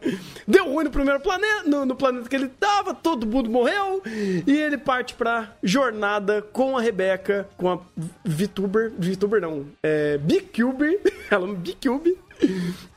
Deu 0.46 0.66
ruim 0.66 0.84
no 0.84 0.90
primeiro 0.90 1.20
planeta, 1.20 1.64
no, 1.68 1.86
no, 1.86 1.94
planeta 1.94 2.28
que 2.28 2.36
ele 2.36 2.48
tava, 2.48 2.94
todo 2.94 3.26
mundo 3.26 3.50
morreu, 3.50 4.02
e 4.04 4.56
ele 4.56 4.76
parte 4.76 5.14
pra 5.14 5.52
jornada 5.62 6.42
com 6.42 6.76
a 6.76 6.80
Rebeca, 6.80 7.48
com 7.56 7.70
a 7.70 7.78
VTuber, 8.24 8.92
VTuber 8.98 9.40
não, 9.40 9.66
é 9.82 10.18
B-Cube, 10.18 11.00
ela 11.30 11.48
é 11.48 11.54
B-Cube, 11.54 12.18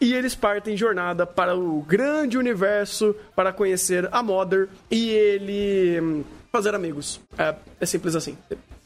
e 0.02 0.14
eles 0.14 0.36
partem 0.36 0.76
jornada 0.76 1.26
para 1.26 1.56
o 1.56 1.82
grande 1.82 2.38
universo 2.38 3.16
para 3.36 3.54
conhecer 3.54 4.10
a 4.12 4.22
Mother 4.22 4.68
e 4.92 5.10
ele 5.10 6.02
hum, 6.02 6.24
fazer 6.52 6.76
amigos. 6.76 7.22
É, 7.38 7.56
é 7.80 7.86
simples 7.86 8.16
assim 8.16 8.38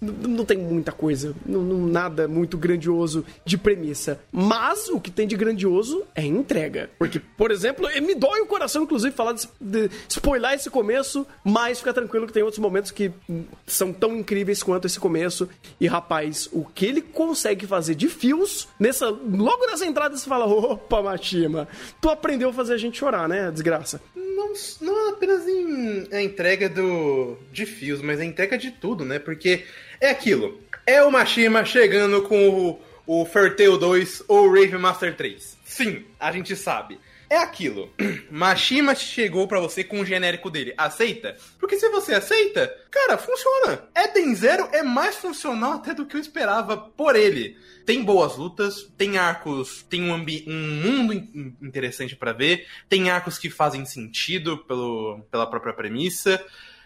não 0.04 0.46
tem 0.46 0.58
muita 0.58 0.92
coisa, 0.92 1.36
não, 1.46 1.62
não, 1.62 1.88
nada 1.88 2.28
muito 2.28 2.58
grandioso 2.58 3.26
de 3.46 3.58
premissa. 3.58 4.20
Mas 4.32 4.90
o 4.90 5.00
que 5.00 5.12
tem 5.12 5.28
de 5.28 5.36
grandioso 5.36 6.04
é 6.16 6.24
entrega. 6.26 6.90
Porque, 6.98 7.20
por 7.20 7.52
exemplo, 7.52 7.88
me 8.02 8.16
dói 8.16 8.42
o 8.42 8.46
coração, 8.46 8.84
inclusive, 8.84 9.16
falar 9.16 9.34
de, 9.34 9.48
de 9.60 9.90
spoiler 10.10 10.54
esse 10.54 10.70
começo, 10.70 11.26
mas 11.44 11.80
fica 11.80 11.94
tranquilo 11.94 12.28
que 12.28 12.34
tem 12.34 12.44
outros 12.44 12.60
momentos 12.60 12.92
que 12.92 13.12
são 13.66 13.94
tão 13.94 14.16
incríveis 14.18 14.62
quanto 14.62 14.88
esse 14.88 15.00
começo. 15.00 15.50
E, 15.80 15.88
rapaz, 15.88 16.50
o 16.52 16.66
que 16.66 16.86
ele 16.86 17.02
consegue 17.02 17.66
fazer 17.66 17.96
de 17.96 18.08
fios, 18.10 18.68
nessa, 18.80 19.08
logo 19.10 19.66
nessa 19.68 19.86
entrada 19.86 20.16
você 20.16 20.28
fala: 20.28 20.46
opa, 20.46 21.02
Machima, 21.02 21.68
tu 22.02 22.10
aprendeu 22.10 22.50
a 22.50 22.54
fazer 22.54 22.74
a 22.74 22.78
gente 22.78 22.98
chorar, 22.98 23.28
né, 23.28 23.52
desgraça? 23.52 24.02
Não, 24.16 24.54
não 24.82 25.10
apenas 25.10 25.48
em 25.48 26.08
a 26.12 26.22
entrega 26.22 26.68
do, 26.68 27.38
de 27.52 27.66
fios, 27.66 28.02
mas 28.02 28.20
a 28.20 28.26
entrega 28.26 28.58
de 28.58 28.72
tudo, 28.72 29.06
né? 29.06 29.20
Porque 29.20 29.64
é 30.06 30.10
aquilo. 30.10 30.62
É 30.86 31.02
o 31.02 31.12
Mashima 31.12 31.64
chegando 31.64 32.24
com 32.24 32.50
o, 32.50 33.22
o 33.22 33.26
Fertale 33.26 33.78
2 33.78 34.24
ou 34.28 34.48
o 34.48 34.54
Rave 34.54 34.78
Master 34.78 35.16
3. 35.16 35.58
Sim, 35.64 36.04
a 36.20 36.32
gente 36.32 36.56
sabe. 36.56 37.00
É 37.30 37.38
aquilo. 37.38 37.90
Mashima 38.30 38.94
chegou 38.94 39.48
para 39.48 39.62
você 39.62 39.82
com 39.82 40.02
o 40.02 40.06
genérico 40.06 40.50
dele. 40.50 40.74
Aceita? 40.78 41.38
Porque 41.58 41.78
se 41.78 41.88
você 41.90 42.14
aceita, 42.14 42.68
cara, 42.92 43.18
funciona. 43.18 43.88
Eden 43.96 44.36
Zero 44.36 44.68
é 44.74 44.84
mais 44.84 45.16
funcional 45.16 45.74
até 45.74 45.94
do 45.94 46.06
que 46.06 46.18
eu 46.18 46.22
esperava 46.22 46.76
por 46.76 47.16
ele. 47.16 47.58
Tem 47.86 48.04
boas 48.04 48.36
lutas, 48.36 48.92
tem 48.98 49.18
arcos, 49.18 49.84
tem 49.90 50.12
um, 50.12 50.16
um 50.16 50.82
mundo 50.84 51.14
interessante 51.62 52.16
para 52.16 52.34
ver, 52.34 52.68
tem 52.90 53.10
arcos 53.10 53.38
que 53.38 53.50
fazem 53.50 53.86
sentido 53.86 54.58
pelo, 54.66 55.22
pela 55.32 55.50
própria 55.50 55.74
premissa 55.74 56.44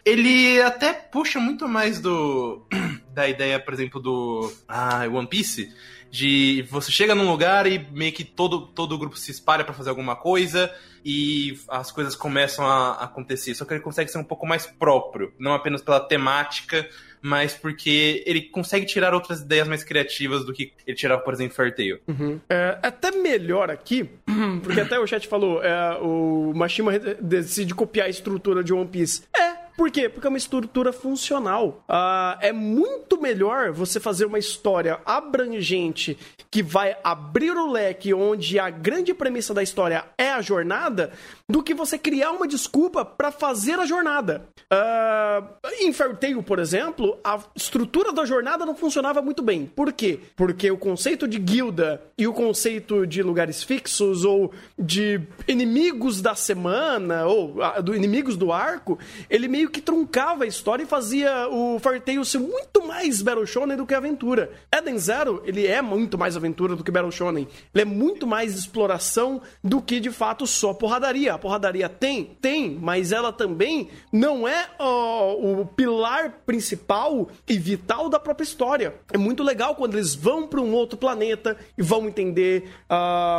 ele 0.08 0.62
até 0.62 0.94
puxa 0.94 1.38
muito 1.38 1.68
mais 1.68 2.00
do 2.00 2.66
da 3.14 3.28
ideia, 3.28 3.60
por 3.60 3.74
exemplo, 3.74 4.00
do 4.00 4.54
ah, 4.66 5.06
One 5.12 5.28
Piece, 5.28 5.74
de 6.10 6.66
você 6.70 6.90
chega 6.90 7.14
num 7.14 7.30
lugar 7.30 7.68
e 7.68 7.86
meio 7.92 8.14
que 8.14 8.24
todo, 8.24 8.68
todo 8.68 8.94
o 8.94 8.98
grupo 8.98 9.18
se 9.18 9.32
espalha 9.32 9.66
para 9.66 9.74
fazer 9.74 9.90
alguma 9.90 10.16
coisa 10.16 10.74
e 11.04 11.60
as 11.68 11.92
coisas 11.92 12.16
começam 12.16 12.66
a 12.66 13.04
acontecer. 13.04 13.54
Só 13.54 13.66
que 13.66 13.74
ele 13.74 13.82
consegue 13.82 14.10
ser 14.10 14.18
um 14.18 14.24
pouco 14.24 14.48
mais 14.48 14.66
próprio, 14.66 15.34
não 15.38 15.54
apenas 15.54 15.82
pela 15.82 16.00
temática, 16.00 16.88
mas 17.22 17.54
porque 17.54 18.24
ele 18.26 18.44
consegue 18.44 18.86
tirar 18.86 19.14
outras 19.14 19.42
ideias 19.42 19.68
mais 19.68 19.84
criativas 19.84 20.46
do 20.46 20.54
que 20.54 20.72
ele 20.86 20.96
tirava, 20.96 21.22
por 21.22 21.34
exemplo, 21.34 21.56
Fairtail. 21.56 22.00
Uhum. 22.08 22.40
É, 22.50 22.78
até 22.82 23.12
melhor 23.12 23.70
aqui, 23.70 24.10
porque 24.64 24.80
até 24.80 24.98
o 24.98 25.06
chat 25.06 25.28
falou, 25.28 25.62
é, 25.62 25.98
o 26.00 26.54
Mashima 26.56 26.98
decide 26.98 27.76
copiar 27.76 28.08
a 28.08 28.10
estrutura 28.10 28.64
de 28.64 28.72
One 28.74 28.88
Piece. 28.88 29.24
É, 29.36 29.47
por 29.78 29.92
quê? 29.92 30.10
Porque 30.10 30.26
é 30.26 30.30
uma 30.30 30.40
estrutura 30.40 30.92
funcional. 30.92 31.86
Uh, 31.88 32.38
é 32.42 32.52
muito 32.52 33.22
melhor 33.22 33.72
você 33.72 34.00
fazer 34.00 34.26
uma 34.26 34.40
história 34.40 35.00
abrangente 35.06 36.18
que 36.50 36.64
vai 36.64 36.98
abrir 37.04 37.52
o 37.52 37.72
leque 37.72 38.12
onde 38.12 38.58
a 38.58 38.72
grande 38.72 39.14
premissa 39.14 39.54
da 39.54 39.62
história 39.62 40.06
é 40.18 40.32
a 40.32 40.42
jornada 40.42 41.12
do 41.48 41.62
que 41.62 41.76
você 41.76 41.98
criar 41.98 42.32
uma 42.32 42.48
desculpa 42.48 43.06
para 43.06 43.32
fazer 43.32 43.80
a 43.80 43.86
jornada. 43.86 44.50
Uh, 44.74 45.48
em 45.80 45.94
Fairtail, 45.94 46.42
por 46.42 46.58
exemplo, 46.58 47.20
a 47.24 47.40
estrutura 47.56 48.12
da 48.12 48.26
jornada 48.26 48.66
não 48.66 48.76
funcionava 48.76 49.22
muito 49.22 49.44
bem. 49.44 49.68
Por 49.68 49.94
quê? 49.94 50.20
Porque 50.36 50.72
o 50.72 50.78
conceito 50.78 51.28
de 51.28 51.38
guilda 51.38 52.02
e 52.18 52.28
o 52.28 52.34
conceito 52.34 53.06
de 53.06 53.22
lugares 53.22 53.64
fixos 53.64 54.26
ou 54.26 54.52
de 54.78 55.22
inimigos 55.48 56.20
da 56.20 56.34
semana 56.34 57.28
ou 57.28 57.58
uh, 57.60 57.84
do 57.84 57.96
inimigos 57.96 58.36
do 58.36 58.52
arco, 58.52 58.98
ele 59.30 59.48
meio 59.48 59.67
meio 59.68 59.70
que 59.70 59.82
truncava 59.82 60.46
a 60.46 60.48
história 60.48 60.84
e 60.84 60.88
fazia 60.88 61.48
o 61.50 61.78
Fartale 61.80 62.26
ser 62.26 62.40
muito 62.40 62.86
mais 62.88 63.22
Battle 63.22 63.46
Shonen 63.46 63.76
do 63.76 63.86
que 63.86 63.94
aventura. 63.94 64.52
Eden 64.74 64.98
Zero, 64.98 65.42
ele 65.46 65.68
é 65.68 65.82
muito 65.82 66.18
mais 66.18 66.36
aventura 66.38 66.76
do 66.76 66.84
que 66.84 66.92
Battle 66.92 67.12
Shonen. 67.12 67.48
Ele 67.74 67.82
é 67.82 67.86
muito 67.86 68.26
mais 68.26 68.58
exploração 68.58 69.42
do 69.64 69.82
que, 69.82 70.00
de 70.00 70.10
fato, 70.10 70.48
só 70.48 70.74
porradaria. 70.74 71.34
A 71.34 71.38
porradaria 71.38 71.90
tem? 71.90 72.38
Tem, 72.42 72.78
mas 72.82 73.12
ela 73.12 73.34
também 73.34 73.90
não 74.12 74.48
é 74.48 74.70
o 74.80 75.66
pilar 75.66 76.42
principal 76.46 77.30
e 77.48 77.58
vital 77.58 78.10
da 78.10 78.20
própria 78.20 78.46
história. 78.46 78.96
É 79.12 79.18
muito 79.18 79.44
legal 79.44 79.76
quando 79.76 79.96
eles 79.96 80.16
vão 80.16 80.48
para 80.48 80.62
um 80.62 80.74
outro 80.74 80.98
planeta 80.98 81.58
e 81.78 81.84
vão 81.84 82.08
entender 82.08 82.70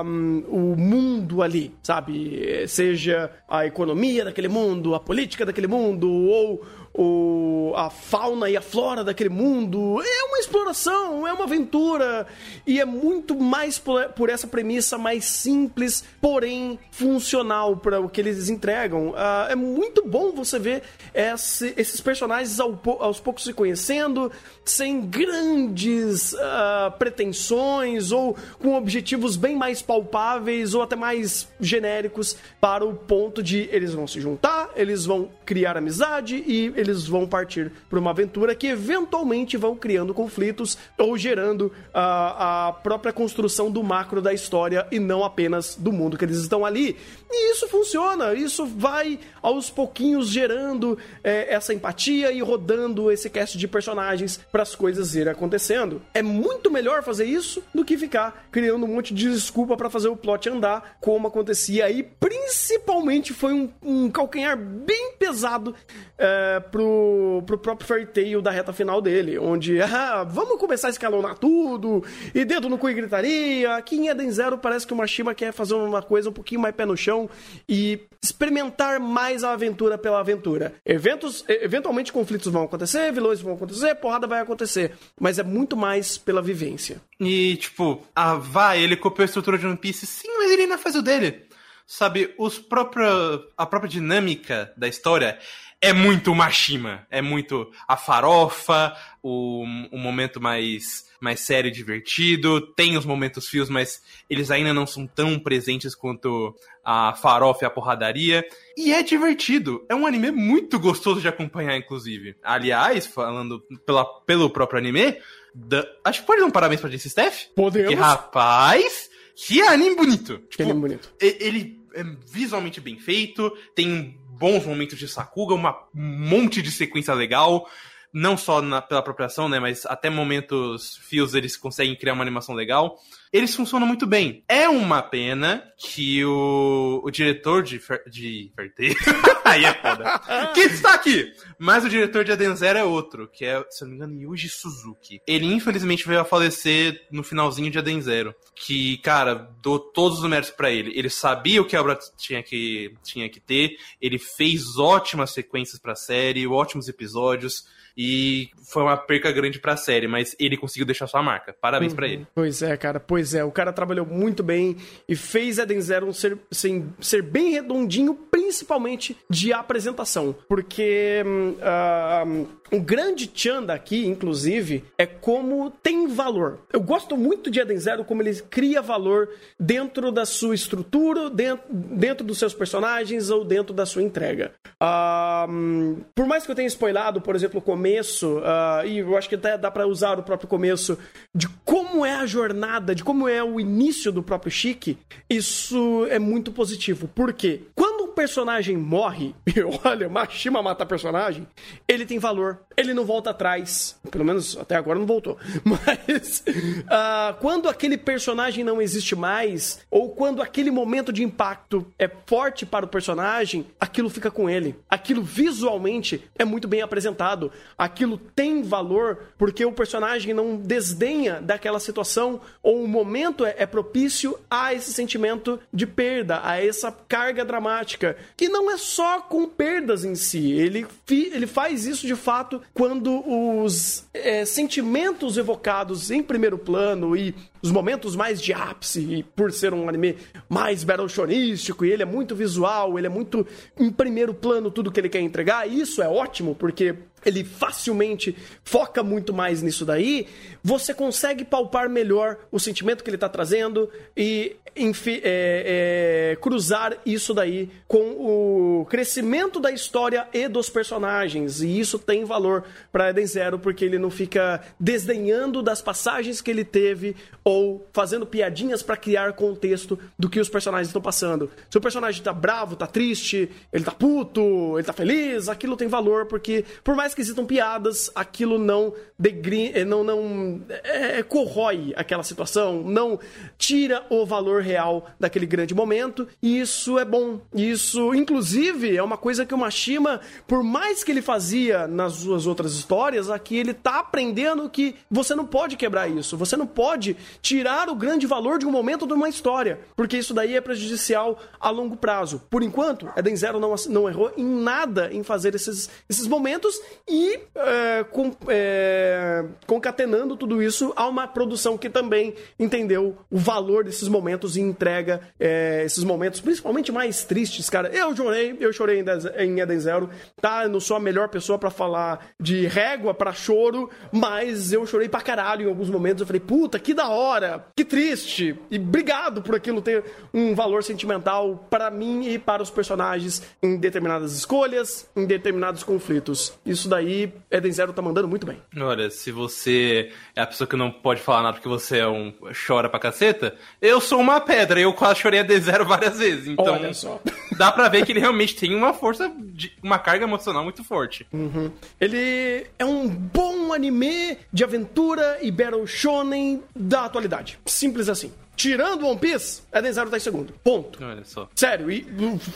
um, 0.05 0.45
o 0.49 0.77
mundo 0.77 1.43
ali, 1.43 1.75
sabe? 1.83 2.67
Seja 2.69 3.31
a 3.49 3.65
economia 3.67 4.25
daquele 4.25 4.49
mundo, 4.49 4.95
a 4.95 5.01
política 5.01 5.47
daquele 5.47 5.67
mundo, 5.67 6.09
ou 6.27 6.61
o, 6.99 7.73
a 7.77 7.89
fauna 7.89 8.51
e 8.51 8.57
a 8.57 8.61
flora 8.61 9.05
daquele 9.05 9.31
mundo. 9.31 10.03
É 10.03 10.25
uma 10.25 10.39
exploração, 10.41 11.27
é 11.27 11.33
uma 11.33 11.45
aventura. 11.45 12.27
E 12.67 12.81
é 12.81 12.85
muito 12.85 13.37
mais 13.37 13.79
por, 13.79 14.09
por 14.11 14.29
essa 14.29 14.49
premissa 14.49 14.99
mais 14.99 15.25
simples, 15.25 16.03
porém 16.21 16.77
funcional 16.91 17.77
para 17.77 18.01
o 18.01 18.09
que 18.09 18.21
eles 18.21 18.49
entregam. 18.49 19.11
Uh, 19.11 19.51
é 19.51 19.55
muito 19.55 20.05
bom 20.05 20.33
você 20.33 20.59
ver 20.59 20.83
esse, 21.15 21.73
esses 21.77 22.01
personagens 22.01 22.59
ao, 22.59 22.81
aos 22.99 23.21
poucos 23.21 23.45
se 23.45 23.53
conhecendo, 23.53 24.33
sem 24.65 25.01
grandes 25.01 26.33
uh, 26.33 26.91
pretensões 26.99 28.11
ou 28.11 28.37
com 28.59 28.75
objetivos 28.75 29.37
bem 29.37 29.55
mais 29.55 29.81
palpáveis 29.81 30.75
ou 30.75 30.83
até 30.83 30.97
mais 30.97 31.49
genéricos 31.61 32.37
para 32.61 32.85
o 32.85 32.93
ponto 32.95 33.41
de 33.41 33.69
eles 33.71 33.95
vão 33.95 34.07
se 34.07 34.21
juntar, 34.21 34.71
eles 34.75 35.05
vão 35.05 35.31
criar 35.45 35.77
amizade 35.77 36.43
e 36.45 36.73
eles 36.75 36.88
vão 37.07 37.27
partir 37.27 37.73
para 37.89 37.99
uma 37.99 38.11
aventura 38.11 38.55
que 38.55 38.67
eventualmente 38.67 39.57
vão 39.57 39.77
criando 39.77 40.15
conflitos 40.15 40.79
ou 40.97 41.17
gerando 41.17 41.67
uh, 41.67 41.73
a 41.93 42.81
própria 42.83 43.13
construção 43.13 43.71
do 43.71 43.83
macro 43.83 44.23
da 44.23 44.33
história 44.33 44.87
e 44.91 44.99
não 44.99 45.25
apenas 45.25 45.75
do 45.77 45.93
mundo 45.93 46.17
que 46.17 46.25
eles 46.25 46.39
estão 46.39 46.65
ali. 46.65 46.97
E 47.31 47.53
isso 47.53 47.69
funciona, 47.69 48.35
isso 48.35 48.65
vai 48.65 49.21
aos 49.43 49.69
pouquinhos 49.69 50.29
gerando 50.29 50.99
é, 51.23 51.53
essa 51.53 51.75
empatia 51.75 52.33
e 52.33 52.41
rodando 52.41 53.11
esse 53.11 53.29
cast 53.29 53.59
de 53.59 53.69
personagens 53.69 54.41
para 54.51 54.63
as 54.63 54.75
coisas 54.75 55.15
irem 55.15 55.33
acontecendo. 55.33 56.01
É 56.15 56.23
muito 56.23 56.71
melhor 56.71 57.03
fazer 57.03 57.27
isso 57.27 57.63
do 57.75 57.85
que 57.85 57.99
ficar 57.99 58.49
criando 58.51 58.85
um 58.85 58.95
monte 58.95 59.13
de 59.13 59.31
desculpa 59.31 59.77
para 59.77 59.91
fazer 59.91 60.09
o 60.09 60.17
plot 60.17 60.49
andar, 60.49 60.97
como 61.01 61.29
acontecia 61.29 61.85
aí. 61.85 62.03
Principalmente 62.03 63.35
foi 63.35 63.53
um, 63.53 63.71
um 63.83 64.11
calcanhar 64.11 64.57
bem 64.57 65.13
pesado 65.29 65.75
é, 66.17 66.61
pro, 66.61 67.43
pro 67.47 67.59
próprio 67.59 67.87
Fairy 67.87 68.07
Tail 68.07 68.41
da 68.41 68.51
reta 68.51 68.73
final 68.73 69.01
dele, 69.01 69.39
onde 69.39 69.81
ah, 69.83 70.25
vamos 70.25 70.59
começar 70.59 70.89
a 70.89 70.91
escalonar 70.91 71.37
tudo, 71.39 72.03
e 72.35 72.45
dedo 72.45 72.69
no 72.69 72.79
cu 72.79 72.89
e 72.89 72.95
gritaria. 72.95 73.77
Aqui 73.77 73.97
em 73.97 74.09
Eden 74.09 74.31
Zero 74.31 74.57
parece 74.59 74.87
que 74.87 74.93
o 74.93 74.97
Mashima 74.97 75.35
quer 75.35 75.53
fazer 75.53 75.75
uma 75.75 76.03
coisa 76.03 76.31
um 76.31 76.33
pouquinho 76.33 76.61
mais 76.61 76.75
pé 76.75 76.87
no 76.87 76.97
chão 76.97 77.29
e 77.69 78.01
experimentar 78.23 78.99
mais 78.99 79.45
a 79.45 79.53
aventura 79.53 79.99
pela 79.99 80.21
aventura. 80.21 80.75
Eventos, 80.85 81.45
eventualmente 81.49 82.13
conflitos 82.13 82.51
vão 82.51 82.65
acontecer, 82.65 83.13
vilões 83.13 83.41
vão 83.41 83.55
acontecer, 83.55 83.95
porrada 83.97 84.27
vai 84.27 84.41
acontecer, 84.41 84.93
mas 85.21 85.39
é 85.39 85.43
muito 85.43 85.77
mais 85.77 86.19
pela 86.19 86.43
vivência. 86.43 87.01
E, 87.21 87.57
tipo, 87.57 88.03
ah, 88.15 88.35
vai, 88.35 88.83
ele 88.83 88.97
copiou 88.97 89.25
a 89.25 89.27
estrutura 89.27 89.59
de 89.59 89.67
One 89.67 89.77
Piece, 89.77 90.07
sim, 90.07 90.29
mas 90.39 90.51
ele 90.51 90.63
ainda 90.63 90.79
faz 90.79 90.97
o 90.97 91.03
dele. 91.03 91.48
Sabe, 91.91 92.35
os 92.37 92.59
própria, 92.59 93.09
a 93.57 93.65
própria 93.65 93.89
dinâmica 93.89 94.71
da 94.77 94.87
história 94.87 95.39
é 95.81 95.91
muito 95.91 96.35
Mashima. 96.35 97.07
É 97.11 97.23
muito 97.23 97.71
a 97.89 97.97
farofa, 97.97 98.95
o, 99.23 99.63
o 99.91 99.97
momento 99.97 100.39
mais, 100.39 101.07
mais 101.19 101.41
sério 101.41 101.69
e 101.69 101.73
divertido. 101.73 102.61
Tem 102.75 102.99
os 102.99 103.07
momentos 103.07 103.49
fios, 103.49 103.71
mas 103.71 104.03
eles 104.29 104.51
ainda 104.51 104.75
não 104.75 104.87
são 104.87 105.07
tão 105.07 105.39
presentes 105.39 105.95
quanto 105.95 106.55
a 106.85 107.15
farofa 107.15 107.65
e 107.65 107.67
a 107.67 107.71
porradaria. 107.71 108.45
E 108.77 108.93
é 108.93 109.03
divertido. 109.03 109.87
É 109.89 109.95
um 109.95 110.07
anime 110.07 110.31
muito 110.31 110.79
gostoso 110.79 111.23
de 111.23 111.29
acompanhar, 111.29 111.75
inclusive. 111.75 112.37
Aliás, 112.43 113.07
falando 113.07 113.63
pela, 113.87 114.05
pelo 114.27 114.51
próprio 114.51 114.79
anime, 114.79 115.17
da, 115.55 115.87
acho 116.05 116.21
que 116.21 116.27
pode 116.27 116.41
dar 116.41 116.47
um 116.47 116.51
parabéns 116.51 116.83
pra 116.83 116.91
Jace 116.91 117.09
Steph. 117.09 117.47
Podemos. 117.57 117.89
Que, 117.89 117.95
rapaz, 117.95 119.09
que 119.35 119.63
anime 119.63 119.97
bonito. 119.97 120.39
Tipo, 120.39 120.57
que 120.57 120.63
anime 120.65 120.81
bonito. 120.81 121.15
Ele 121.21 121.78
é 121.95 122.05
visualmente 122.27 122.81
bem 122.81 122.99
feito, 122.99 123.51
tem 123.75 124.19
bons 124.31 124.65
momentos 124.65 124.99
de 124.99 125.09
Sakuga, 125.09 125.55
uma, 125.55 125.77
um 125.95 126.29
monte 126.29 126.63
de 126.63 126.71
sequência 126.71 127.13
legal. 127.15 127.69
Não 128.13 128.37
só 128.37 128.63
na, 128.63 128.81
pela 128.81 129.01
apropriação, 129.01 129.49
né? 129.49 129.61
Mas 129.61 129.85
até 129.87 130.09
momentos 130.09 130.97
fios 131.09 131.35
eles 131.35 131.57
conseguem 131.57 131.95
criar 131.95 132.15
uma 132.15 132.23
animação 132.23 132.55
legal. 132.55 132.99
Eles 133.33 133.55
funcionam 133.55 133.87
muito 133.87 134.07
bem. 134.07 134.43
É 134.49 134.69
uma 134.69 135.03
pena 135.03 135.63
que 135.77 136.25
o, 136.25 137.03
o 137.05 137.11
diretor 137.11 137.63
de, 137.63 137.79
Fer, 137.79 138.03
de 138.09 138.51
Ferteiro. 138.57 138.99
Aí 139.45 139.65
é 139.65 139.75
foda. 139.75 140.19
que 140.55 140.61
está 140.61 140.95
aqui! 140.95 141.33
Mas 141.59 141.85
o 141.85 141.89
diretor 141.89 142.25
de 142.25 142.33
Aden 142.33 142.57
Zero 142.57 142.79
é 142.79 142.85
outro, 142.85 143.29
que 143.29 143.45
é, 143.45 143.63
se 143.71 143.85
eu 143.85 143.89
não 143.89 143.91
me 143.91 143.97
engano, 143.97 144.21
Yuji 144.21 144.49
Suzuki. 144.49 145.21
Ele 145.27 145.47
infelizmente 145.47 146.07
veio 146.07 146.21
a 146.21 146.25
falecer 146.25 147.07
no 147.11 147.23
finalzinho 147.23 147.71
de 147.71 147.79
Aden 147.79 148.01
Zero. 148.01 148.35
Que, 148.55 148.99
cara, 148.99 149.35
dou 149.63 149.79
todos 149.79 150.19
os 150.19 150.29
méritos 150.29 150.51
para 150.51 150.71
ele. 150.71 150.93
Ele 150.99 151.11
sabia 151.11 151.61
o 151.61 151.65
que 151.65 151.77
a 151.77 151.81
obra 151.81 151.99
tinha 152.17 152.43
que, 152.43 152.95
tinha 153.03 153.29
que 153.29 153.41
ter. 153.41 153.77
Ele 154.01 154.19
fez 154.19 154.79
ótimas 154.79 155.31
sequências 155.33 155.79
pra 155.79 155.95
série, 155.95 156.47
ótimos 156.47 156.89
episódios 156.89 157.65
e 157.99 158.51
foi 158.63 158.83
uma 158.83 158.97
perca 158.97 159.33
grande 159.33 159.59
para 159.59 159.73
a 159.73 159.77
série, 159.77 160.07
mas 160.07 160.37
ele 160.39 160.57
conseguiu 160.57 160.87
deixar 160.87 161.09
sua 161.09 161.21
marca. 161.21 161.53
Parabéns 161.61 161.93
uhum. 161.93 161.97
para 161.97 162.07
ele. 162.07 162.27
Pois 162.33 162.63
é, 162.63 162.77
cara, 162.77 163.01
pois 163.01 163.35
é. 163.35 163.43
O 163.43 163.51
cara 163.51 163.73
trabalhou 163.73 164.07
muito 164.07 164.43
bem 164.43 164.77
e 165.09 165.17
fez 165.17 165.59
Eden 165.59 165.81
Zero 165.81 166.13
ser, 166.15 166.39
ser, 166.53 166.85
ser 167.01 167.23
bem 167.23 167.51
redondinho, 167.51 168.15
principalmente 168.15 169.17
de 169.29 169.53
apresentação. 169.53 170.35
Porque 170.47 171.25
uh, 171.25 172.47
o 172.71 172.79
grande 172.79 173.29
Chan 173.35 173.65
daqui, 173.65 174.07
inclusive, 174.07 174.85
é 174.97 175.07
como 175.07 175.71
tem 175.71 176.07
valor. 176.07 176.61
Eu 176.71 176.81
gosto 176.81 177.17
muito 177.17 177.51
de 177.51 177.61
Eden 177.61 177.79
Zero, 177.79 178.05
como 178.05 178.23
ele 178.23 178.35
cria 178.43 178.83
valor 178.83 179.31
dentro 179.59 180.13
da 180.13 180.27
sua 180.27 180.55
estrutura, 180.55 181.31
dentro, 181.31 181.65
dentro 181.73 182.25
dos 182.25 182.39
seus 182.39 182.53
personagens 182.53 183.31
ou 183.31 183.45
dentro 183.45 183.75
da 183.75 183.87
sua 183.87 184.03
entrega. 184.03 184.53
Uh, 184.81 186.05
por 186.15 186.27
mais 186.27 186.45
que 186.45 186.51
eu 186.51 186.55
tenha 186.55 186.69
spoilado, 186.69 187.21
por 187.21 187.35
exemplo, 187.35 187.59
o 187.59 187.63
começo 187.63 187.88
começo, 187.89 188.39
uh, 188.39 188.87
e 188.87 188.99
eu 188.99 189.17
acho 189.17 189.29
que 189.29 189.35
até 189.35 189.57
dá 189.57 189.71
para 189.71 189.87
usar 189.87 190.19
o 190.19 190.23
próprio 190.23 190.49
começo, 190.49 190.99
de 191.35 191.49
como 191.65 192.05
é 192.05 192.15
a 192.15 192.27
jornada, 192.27 192.95
de 192.95 193.03
como 193.03 193.27
é 193.27 193.43
o 193.43 193.59
início 193.59 194.13
do 194.13 194.23
próprio 194.23 194.53
Chique, 194.53 194.99
isso 195.29 196.07
é 196.11 196.19
muito 196.19 196.53
positivo. 196.53 197.09
Por 197.09 197.33
quê? 197.33 197.63
Quando 197.75 197.88
personagem 198.19 198.77
morre, 198.77 199.33
e 199.47 199.63
olha, 199.85 200.09
Mashima 200.09 200.61
mata 200.61 200.85
personagem, 200.85 201.47
ele 201.87 202.05
tem 202.05 202.19
valor. 202.19 202.59
Ele 202.77 202.93
não 202.93 203.05
volta 203.05 203.31
atrás. 203.31 203.97
Pelo 204.11 204.25
menos 204.25 204.57
até 204.57 204.75
agora 204.75 204.99
não 204.99 205.07
voltou. 205.07 205.37
Mas 205.65 206.43
uh, 206.49 207.39
quando 207.41 207.69
aquele 207.69 207.97
personagem 207.97 208.65
não 208.65 208.83
existe 208.83 209.15
mais, 209.15 209.81
ou 209.89 210.11
quando 210.11 210.43
aquele 210.43 210.71
momento 210.71 211.13
de 211.13 211.23
impacto 211.23 211.87
é 211.99 212.11
forte 212.27 212.67
para 212.67 212.85
o 212.85 212.89
personagem, 212.89 213.67
aquilo 213.79 214.11
fica 214.11 214.31
com 214.31 214.51
ele. 214.51 214.75
Aquilo 214.89 215.23
visualmente 215.23 216.25
é 216.37 216.45
muito 216.45 216.67
bem 216.67 216.83
apresentado 216.83 217.53
aquilo 217.77 218.19
tem 218.19 218.63
valor 218.63 219.29
porque 219.39 219.65
o 219.65 219.73
personagem 219.73 220.35
não 220.35 220.57
desdenha 220.57 221.41
daquela 221.41 221.79
situação 221.79 222.41
ou 222.63 222.83
o 222.83 222.89
momento 222.89 223.45
é, 223.45 223.55
é 223.59 223.67
propício 223.67 224.39
a 224.51 224.75
esse 224.75 224.93
sentimento 224.93 225.61
de 225.73 225.87
perda, 225.87 226.41
a 226.43 226.63
essa 226.63 226.91
carga 226.91 227.45
dramática, 227.45 228.08
que 228.37 228.49
não 228.49 228.71
é 228.71 228.77
só 228.77 229.21
com 229.21 229.47
perdas 229.47 230.05
em 230.05 230.15
si. 230.15 230.53
Ele, 230.53 230.87
ele 231.11 231.47
faz 231.47 231.87
isso 231.87 232.07
de 232.07 232.15
fato 232.15 232.61
quando 232.73 233.23
os 233.27 234.05
é, 234.13 234.45
sentimentos 234.45 235.37
evocados 235.37 236.11
em 236.11 236.23
primeiro 236.23 236.59
plano 236.59 237.17
e 237.17 237.35
os 237.63 237.71
momentos 237.71 238.15
mais 238.15 238.41
de 238.41 238.53
ápice, 238.53 239.01
e 239.01 239.23
por 239.23 239.53
ser 239.53 239.75
um 239.75 239.89
anime 239.89 240.17
mais 240.49 240.85
battle 240.85 241.09
shonístico, 241.09 241.85
e 241.85 241.91
ele 241.91 242.03
é 242.03 242.07
muito 242.07 242.35
visual, 242.35 242.97
ele 242.97 243.07
é 243.07 243.11
muito 243.11 243.47
em 243.79 243.91
primeiro 243.91 244.33
plano 244.33 244.71
tudo 244.71 244.93
que 244.93 245.01
ele 245.01 245.09
quer 245.09 245.21
entregar, 245.21 245.69
e 245.69 245.81
isso 245.81 246.01
é 246.01 246.09
ótimo, 246.09 246.55
porque 246.55 246.95
ele 247.25 247.43
facilmente 247.45 248.37
foca 248.63 249.03
muito 249.03 249.33
mais 249.33 249.61
nisso 249.61 249.85
daí, 249.85 250.27
você 250.63 250.95
consegue 250.95 251.45
palpar 251.45 251.89
melhor 251.89 252.39
o 252.51 252.61
sentimento 252.61 253.03
que 253.03 253.11
ele 253.11 253.17
está 253.17 253.29
trazendo 253.29 253.91
e 254.17 254.57
é, 254.79 256.33
é, 256.33 256.37
cruzar 256.37 256.97
isso 257.05 257.35
daí 257.35 257.71
com 257.87 257.99
o 258.01 258.87
crescimento 258.87 259.61
da 259.61 259.71
história 259.71 260.27
e 260.33 260.49
dos 260.49 260.69
personagens. 260.69 261.61
E 261.61 261.79
isso 261.79 261.99
tem 261.99 262.25
valor 262.25 262.65
para 262.93 263.11
Eden 263.11 263.27
Zero, 263.27 263.59
porque 263.59 263.85
ele 263.85 263.99
não 263.99 264.11
fica 264.11 264.63
desdenhando 264.79 265.63
das 265.63 265.81
passagens 265.81 266.41
que 266.41 266.51
ele 266.51 266.65
teve 266.65 267.17
ou 267.45 267.87
fazendo 267.93 268.27
piadinhas 268.27 268.83
para 268.83 268.97
criar 268.97 269.33
contexto 269.33 269.99
do 270.19 270.29
que 270.29 270.41
os 270.41 270.49
personagens 270.49 270.89
estão 270.89 271.01
passando. 271.01 271.51
Se 271.71 271.79
o 271.79 271.81
personagem 271.81 272.23
tá 272.23 272.33
bravo, 272.33 272.77
tá 272.77 272.87
triste, 272.87 273.51
ele 273.73 273.85
tá 273.85 273.93
puto, 273.93 274.79
ele 274.79 274.85
tá 274.85 274.93
feliz, 274.93 275.49
aquilo 275.49 275.77
tem 275.77 275.89
valor, 275.89 276.27
porque 276.27 276.65
por 276.85 276.95
mais 276.95 277.15
que 277.15 277.21
existam 277.21 277.45
piadas, 277.45 278.11
aquilo 278.15 278.59
não 278.59 278.93
degri, 279.19 279.73
eh, 279.75 279.85
não, 279.85 280.05
não 280.05 280.61
é, 280.85 281.23
corrói 281.23 281.93
aquela 281.97 282.23
situação, 282.23 282.83
não 282.83 283.19
tira 283.57 284.05
o 284.11 284.27
valor 284.27 284.63
real 284.69 285.07
daquele 285.19 285.47
grande 285.47 285.75
momento, 285.75 286.29
e 286.43 286.61
isso 286.61 286.99
é 286.99 287.05
bom. 287.05 287.41
Isso, 287.55 288.15
inclusive, 288.15 288.97
é 288.97 289.03
uma 289.03 289.17
coisa 289.17 289.47
que 289.47 289.55
o 289.55 289.59
Mashima, 289.59 290.21
por 290.47 290.63
mais 290.63 291.03
que 291.03 291.11
ele 291.11 291.23
fazia 291.23 291.89
nas 291.89 292.13
suas 292.13 292.47
outras 292.47 292.75
histórias, 292.75 293.31
aqui 293.31 293.57
ele 293.57 293.73
tá 293.73 294.01
aprendendo 294.01 294.69
que 294.69 294.95
você 295.11 295.35
não 295.35 295.47
pode 295.47 295.77
quebrar 295.77 296.09
isso, 296.09 296.37
você 296.37 296.57
não 296.57 296.67
pode 296.67 297.17
tirar 297.41 297.89
o 297.89 297.95
grande 297.95 298.27
valor 298.27 298.59
de 298.59 298.67
um 298.67 298.71
momento 298.71 299.07
de 299.07 299.15
uma 299.15 299.29
história, 299.29 299.81
porque 299.97 300.19
isso 300.19 300.35
daí 300.35 300.55
é 300.55 300.61
prejudicial 300.61 301.39
a 301.59 301.71
longo 301.71 301.97
prazo. 301.97 302.43
Por 302.51 302.63
enquanto, 302.63 303.09
Eden 303.17 303.37
Zero 303.37 303.59
não, 303.59 303.75
não 303.89 304.09
errou 304.09 304.33
em 304.37 304.45
nada 304.45 305.09
em 305.13 305.23
fazer 305.23 305.55
esses, 305.55 305.89
esses 306.09 306.27
momentos 306.27 306.79
e 307.09 307.41
é, 307.55 308.05
com, 308.05 308.33
é, 308.49 309.45
concatenando 309.67 310.37
tudo 310.37 310.63
isso 310.63 310.93
a 310.95 311.07
uma 311.09 311.27
produção 311.27 311.79
que 311.79 311.89
também 311.89 312.35
entendeu 312.59 313.17
o 313.31 313.39
valor 313.39 313.85
desses 313.85 314.09
momentos 314.09 314.57
entrega 314.61 315.21
é, 315.39 315.83
esses 315.85 316.05
momentos, 316.05 316.41
principalmente 316.41 316.93
mais 316.93 317.25
tristes, 317.25 317.69
cara. 317.69 317.89
Eu 317.89 318.15
chorei, 318.17 318.57
eu 318.61 318.73
chorei 318.73 319.05
em 319.39 319.61
Eden 319.61 319.81
Zero, 319.81 320.11
tá? 320.41 320.65
Eu 320.65 320.69
não 320.69 320.81
sou 320.81 320.97
a 320.97 321.01
melhor 321.01 321.29
pessoa 321.29 321.59
para 321.59 321.71
falar 321.71 322.29
de 322.41 322.67
régua 322.67 323.15
para 323.15 323.33
choro, 323.33 323.91
mas 324.13 324.73
eu 324.73 324.87
chorei 324.87 325.09
pra 325.09 325.21
caralho 325.21 325.67
em 325.67 325.69
alguns 325.69 325.91
momentos. 325.91 326.21
Eu 326.21 326.27
falei, 326.27 326.41
puta, 326.41 326.79
que 326.79 326.95
da 326.95 327.09
hora, 327.09 327.65
que 327.77 327.85
triste, 327.85 328.59
e 328.71 328.77
obrigado 328.77 329.43
por 329.43 329.55
aquilo 329.55 329.81
ter 329.81 330.05
um 330.33 330.55
valor 330.55 330.83
sentimental 330.83 331.67
para 331.71 331.91
mim 331.91 332.29
e 332.29 332.39
para 332.39 332.63
os 332.63 332.71
personagens 332.71 333.43
em 333.63 333.77
determinadas 333.77 334.33
escolhas, 334.33 335.09
em 335.17 335.27
determinados 335.27 335.83
conflitos. 335.83 336.59
Isso 336.65 336.89
daí, 336.89 337.33
Eden 337.51 337.73
Zero 337.73 337.93
tá 337.93 338.03
mandando 338.03 338.29
muito 338.29 338.47
bem. 338.47 338.63
Olha, 338.79 339.11
se 339.11 339.31
você 339.31 340.11
é 340.35 340.43
a 340.43 340.47
pessoa 340.47 340.69
que 340.69 340.77
não 340.77 340.91
pode 340.91 341.21
falar 341.21 341.43
nada 341.43 341.55
porque 341.55 341.69
você 341.69 341.99
é 341.99 342.09
um 342.09 342.33
chora 342.67 342.89
pra 342.89 342.99
caceta, 342.99 343.55
eu 343.81 344.01
sou 344.01 344.21
uma 344.21 344.41
pedra, 344.49 344.81
eu 344.81 344.95
quase 344.95 345.21
chorei 345.21 345.41
Eden 345.41 345.61
Zero 345.61 345.85
várias 345.85 346.19
vezes. 346.19 346.49
Então, 346.49 346.73
Olha 346.73 346.95
só. 346.95 347.21
dá 347.57 347.71
pra 347.71 347.89
ver 347.89 348.05
que 348.07 348.13
ele 348.13 348.21
realmente 348.21 348.57
tem 348.57 348.75
uma 348.75 348.95
força, 348.95 349.31
de, 349.39 349.71
uma 349.83 349.99
carga 349.99 350.25
emocional 350.25 350.65
muito 350.65 350.83
forte. 350.83 351.27
Uhum. 351.31 351.71
Ele 352.01 352.67
é 352.79 352.85
um 352.85 353.07
bom 353.07 353.75
anime 353.75 354.39
de 354.51 354.65
aventura 354.65 355.39
e 355.43 355.51
battle 355.51 355.87
shonen 355.87 356.63
da 356.75 357.05
atualidade. 357.05 357.59
Simples 357.67 358.09
assim. 358.09 358.33
Tirando 358.59 359.07
One 359.07 359.21
Piece, 359.21 359.63
Eden 359.73 359.93
Zero 359.93 360.11
tá 360.11 360.17
em 360.17 360.21
segundo. 360.21 360.53
Ponto. 360.65 360.99
Olha 361.03 361.25
só. 361.25 361.49
Sério, 361.55 361.89
e 361.93 362.05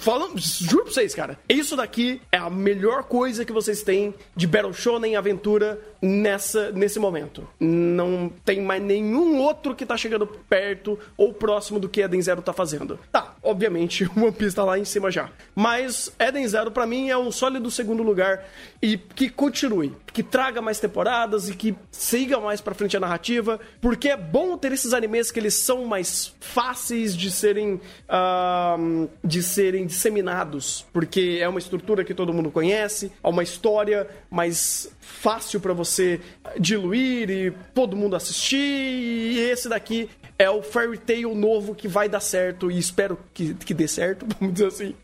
falando, 0.00 0.34
juro 0.36 0.82
pra 0.82 0.92
vocês, 0.92 1.14
cara, 1.14 1.38
isso 1.48 1.76
daqui 1.76 2.20
é 2.32 2.38
a 2.38 2.50
melhor 2.50 3.04
coisa 3.04 3.44
que 3.44 3.52
vocês 3.52 3.82
têm 3.84 4.12
de 4.34 4.48
Battle 4.48 4.72
Shonen 4.72 5.14
aventura 5.14 5.80
nessa, 6.02 6.72
nesse 6.72 6.98
momento. 6.98 7.48
Não 7.60 8.28
tem 8.44 8.60
mais 8.60 8.82
nenhum 8.82 9.38
outro 9.40 9.76
que 9.76 9.86
tá 9.86 9.96
chegando 9.96 10.26
perto 10.26 10.98
ou 11.16 11.32
próximo 11.32 11.78
do 11.78 11.88
que 11.88 12.02
Eden 12.02 12.20
Zero 12.20 12.42
tá 12.42 12.52
fazendo. 12.52 12.98
Tá, 13.12 13.36
obviamente, 13.42 14.04
o 14.04 14.10
One 14.22 14.32
Piece 14.32 14.54
tá 14.54 14.64
lá 14.64 14.78
em 14.78 14.84
cima 14.84 15.10
já. 15.10 15.30
Mas 15.54 16.12
Eden 16.18 16.46
Zero, 16.46 16.70
pra 16.70 16.86
mim, 16.86 17.10
é 17.10 17.18
um 17.18 17.32
sólido 17.32 17.70
segundo 17.70 18.02
lugar 18.02 18.44
e 18.80 18.96
que 18.96 19.28
continue, 19.28 19.92
que 20.12 20.22
traga 20.22 20.62
mais 20.62 20.78
temporadas 20.78 21.48
e 21.48 21.54
que 21.54 21.74
siga 21.90 22.38
mais 22.40 22.60
pra 22.60 22.74
frente 22.74 22.96
a 22.96 23.00
narrativa, 23.00 23.60
porque 23.80 24.08
é 24.08 24.16
bom 24.16 24.56
ter 24.56 24.72
esses 24.72 24.92
animes 24.92 25.30
que 25.30 25.40
eles 25.40 25.54
são 25.54 25.84
mais 25.84 26.34
fáceis 26.40 27.16
de 27.16 27.30
serem 27.30 27.80
uh, 28.08 29.08
de 29.24 29.42
serem 29.42 29.86
disseminados, 29.86 30.86
porque 30.92 31.38
é 31.40 31.48
uma 31.48 31.58
estrutura 31.58 32.04
que 32.04 32.14
todo 32.14 32.32
mundo 32.32 32.50
conhece, 32.50 33.12
é 33.22 33.28
uma 33.28 33.42
história 33.42 34.08
mais 34.30 34.90
fácil 35.00 35.60
para 35.60 35.72
você 35.72 36.20
diluir 36.58 37.30
e 37.30 37.50
todo 37.74 37.96
mundo 37.96 38.16
assistir. 38.16 38.56
E 38.56 39.38
esse 39.38 39.68
daqui 39.68 40.08
é 40.42 40.50
o 40.50 40.60
Fairy 40.60 40.98
Tail 40.98 41.34
novo 41.36 41.72
que 41.72 41.86
vai 41.86 42.08
dar 42.08 42.18
certo 42.18 42.68
e 42.68 42.76
espero 42.76 43.16
que, 43.32 43.54
que 43.54 43.72
dê 43.72 43.86
certo, 43.86 44.26
vamos 44.40 44.54
dizer 44.54 44.66
assim. 44.66 44.94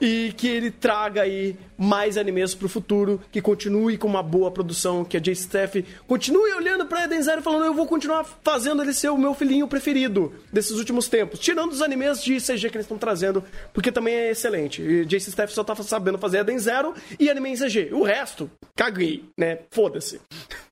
E 0.00 0.32
que 0.34 0.48
ele 0.48 0.70
traga 0.70 1.20
aí 1.20 1.54
mais 1.76 2.16
animes 2.16 2.54
pro 2.54 2.68
futuro, 2.68 3.20
que 3.30 3.42
continue 3.42 3.98
com 3.98 4.08
uma 4.08 4.22
boa 4.22 4.50
produção, 4.50 5.04
que 5.04 5.16
a 5.16 5.20
J. 5.20 5.34
Steph 5.34 5.76
continue 6.06 6.52
olhando 6.52 6.86
pra 6.86 7.04
Eden 7.04 7.22
Zero 7.22 7.40
e 7.40 7.44
falando, 7.44 7.66
eu 7.66 7.74
vou 7.74 7.86
continuar 7.86 8.24
fazendo 8.42 8.82
ele 8.82 8.92
ser 8.92 9.10
o 9.10 9.18
meu 9.18 9.34
filhinho 9.34 9.68
preferido 9.68 10.32
desses 10.52 10.78
últimos 10.78 11.08
tempos, 11.08 11.40
tirando 11.40 11.72
os 11.72 11.82
animes 11.82 12.22
de 12.22 12.36
CG 12.36 12.70
que 12.70 12.76
eles 12.76 12.84
estão 12.84 12.98
trazendo, 12.98 13.44
porque 13.72 13.92
também 13.92 14.14
é 14.14 14.30
excelente. 14.30 14.82
E 14.82 15.04
J. 15.04 15.20
Steph 15.30 15.50
só 15.50 15.62
tá 15.62 15.74
sabendo 15.76 16.18
fazer 16.18 16.38
Eden 16.38 16.58
Zero 16.58 16.94
e 17.18 17.28
anime 17.28 17.50
em 17.50 17.56
CG. 17.56 17.90
O 17.92 18.02
resto, 18.02 18.50
caguei, 18.74 19.24
né? 19.36 19.60
Foda-se. 19.70 20.20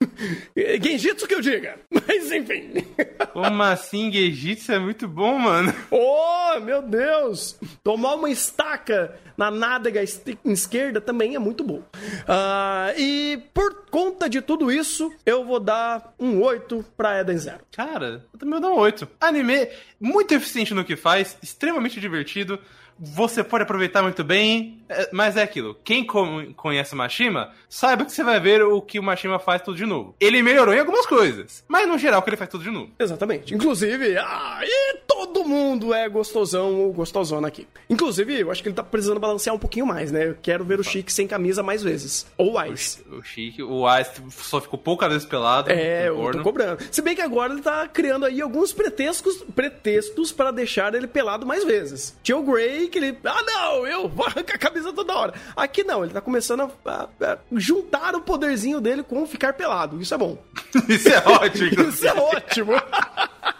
Genjitsu 0.83 1.27
que 1.27 1.35
eu 1.35 1.41
diga. 1.41 1.79
Mas 1.91 2.31
enfim. 2.33 2.85
Como 3.33 3.63
assim, 3.63 3.98
Genjitsu 4.13 4.73
é 4.73 4.79
muito 4.79 5.09
bom, 5.09 5.39
mano? 5.39 5.75
Oh, 5.91 6.61
meu 6.61 6.81
Deus! 6.81 7.59
Tomar 7.85 8.15
uma 8.15 8.31
estaca 8.31 9.15
na 9.37 9.51
nádega 9.51 10.03
esquerda 10.45 11.01
também 11.01 11.35
é 11.35 11.39
muito 11.39 11.63
bom. 11.63 11.79
Uh, 11.79 12.99
e 12.99 13.43
por 13.53 13.87
conta 13.91 14.29
de 14.29 14.41
tudo 14.41 14.73
isso, 14.73 15.13
eu 15.27 15.45
vou 15.45 15.61
dar 15.61 16.15
um 16.19 16.43
8 16.43 16.85
pra 16.97 17.21
Eden 17.21 17.39
Zero. 17.39 17.61
Cara, 17.71 18.25
eu 18.33 18.39
também 18.39 18.59
vou 18.59 18.61
dar 18.61 18.75
um 18.75 18.79
8. 18.79 19.09
Anime 19.21 19.69
muito 20.01 20.33
eficiente 20.33 20.73
no 20.73 20.85
que 20.85 20.97
faz, 20.97 21.37
extremamente 21.43 22.01
divertido 22.01 22.59
você 22.99 23.45
pode 23.45 23.63
aproveitar 23.63 24.03
muito 24.03 24.25
bem, 24.25 24.83
é, 24.89 25.09
mas 25.13 25.37
é 25.37 25.43
aquilo. 25.43 25.77
Quem 25.85 26.05
conhece 26.05 26.95
o 26.95 26.97
Mashima, 26.97 27.53
saiba 27.69 28.05
que 28.05 28.13
você 28.13 28.25
vai 28.25 28.41
ver 28.41 28.63
o 28.63 28.81
que 28.83 28.99
o 28.99 29.03
Mashima 29.03 29.39
faz 29.39 29.63
tudo 29.63 29.77
de 29.77 29.87
novo. 29.87 30.15
Ele 30.19 30.43
melhorou 30.43 30.75
em 30.75 30.81
algumas 30.81 31.07
coisas, 31.07 31.65
mas 31.69 31.87
no 31.87 31.99
geral 31.99 32.23
que 32.23 32.31
ele 32.31 32.37
faz 32.37 32.51
tudo 32.51 32.65
de 32.65 32.71
novo. 32.71 32.91
Exatamente. 32.99 33.55
Inclusive, 33.55 34.15
e 34.15 35.08
todo 35.27 35.45
mundo 35.45 35.93
é 35.95 36.09
gostosão 36.09 36.75
ou 36.81 36.93
gostosona 36.93 37.49
aqui. 37.49 37.67
Inclusive, 37.89 38.41
eu 38.41 38.51
acho 38.51 38.63
que 38.63 38.69
ele 38.69 38.77
tá 38.77 38.83
precisando 38.83 39.21
balancear 39.21 39.55
um 39.55 39.59
pouquinho 39.59 39.87
mais, 39.87 40.13
né? 40.13 40.29
Eu 40.29 40.37
quero 40.41 40.65
ver 40.65 40.81
o 40.81 40.85
Chique 40.85 41.13
sem 41.13 41.27
camisa 41.27 41.63
mais 41.63 41.83
vezes. 41.83 42.27
Ou 42.37 42.55
o 42.55 42.65
Ice. 42.67 43.03
O, 43.11 43.23
Chique, 43.23 43.63
o 43.63 43.85
Ice 43.99 44.11
só 44.31 44.61
ficou 44.61 44.79
poucas 44.79 45.09
vezes 45.09 45.27
pelado. 45.27 45.71
É, 45.71 46.09
eu 46.09 46.31
tô 46.33 46.43
cobrando. 46.43 46.83
Se 46.91 47.03
bem 47.03 47.15
que 47.15 47.23
agora 47.23 47.53
ele 47.53 47.63
tá 47.63 47.87
criando 47.89 48.27
aí 48.27 48.41
alguns 48.41 48.73
pretextos, 48.73 49.45
pretextos 49.55 50.33
para 50.33 50.51
deixar 50.51 50.95
ele 50.95 51.07
pelado 51.07 51.47
mais 51.47 51.65
vezes. 51.65 52.17
Tinha 52.23 52.37
o 52.37 52.43
Grey 52.43 52.89
que 52.89 52.99
ele. 52.99 53.19
Ah, 53.25 53.43
não, 53.43 53.87
eu 53.87 54.09
vou 54.09 54.27
arrancar 54.27 54.55
a 54.55 54.59
camisa 54.59 54.93
toda 54.93 55.15
hora. 55.15 55.35
Aqui 55.57 55.83
não, 55.85 56.05
ele 56.05 56.13
tá 56.13 56.21
começando 56.21 56.71
a, 56.85 56.91
a, 57.21 57.33
a 57.33 57.39
juntar 57.53 58.15
o 58.15 58.21
poderzinho 58.21 58.81
dele 58.81 59.03
com 59.03 59.27
ficar 59.27 59.53
pelado. 59.55 60.01
Isso 60.01 60.15
é 60.15 60.19
bom. 60.19 60.39
Isso 60.89 61.09
é 61.09 61.19
ótimo. 61.29 61.83
Isso 61.89 62.07
é 62.07 62.15
ótimo. 62.15 62.73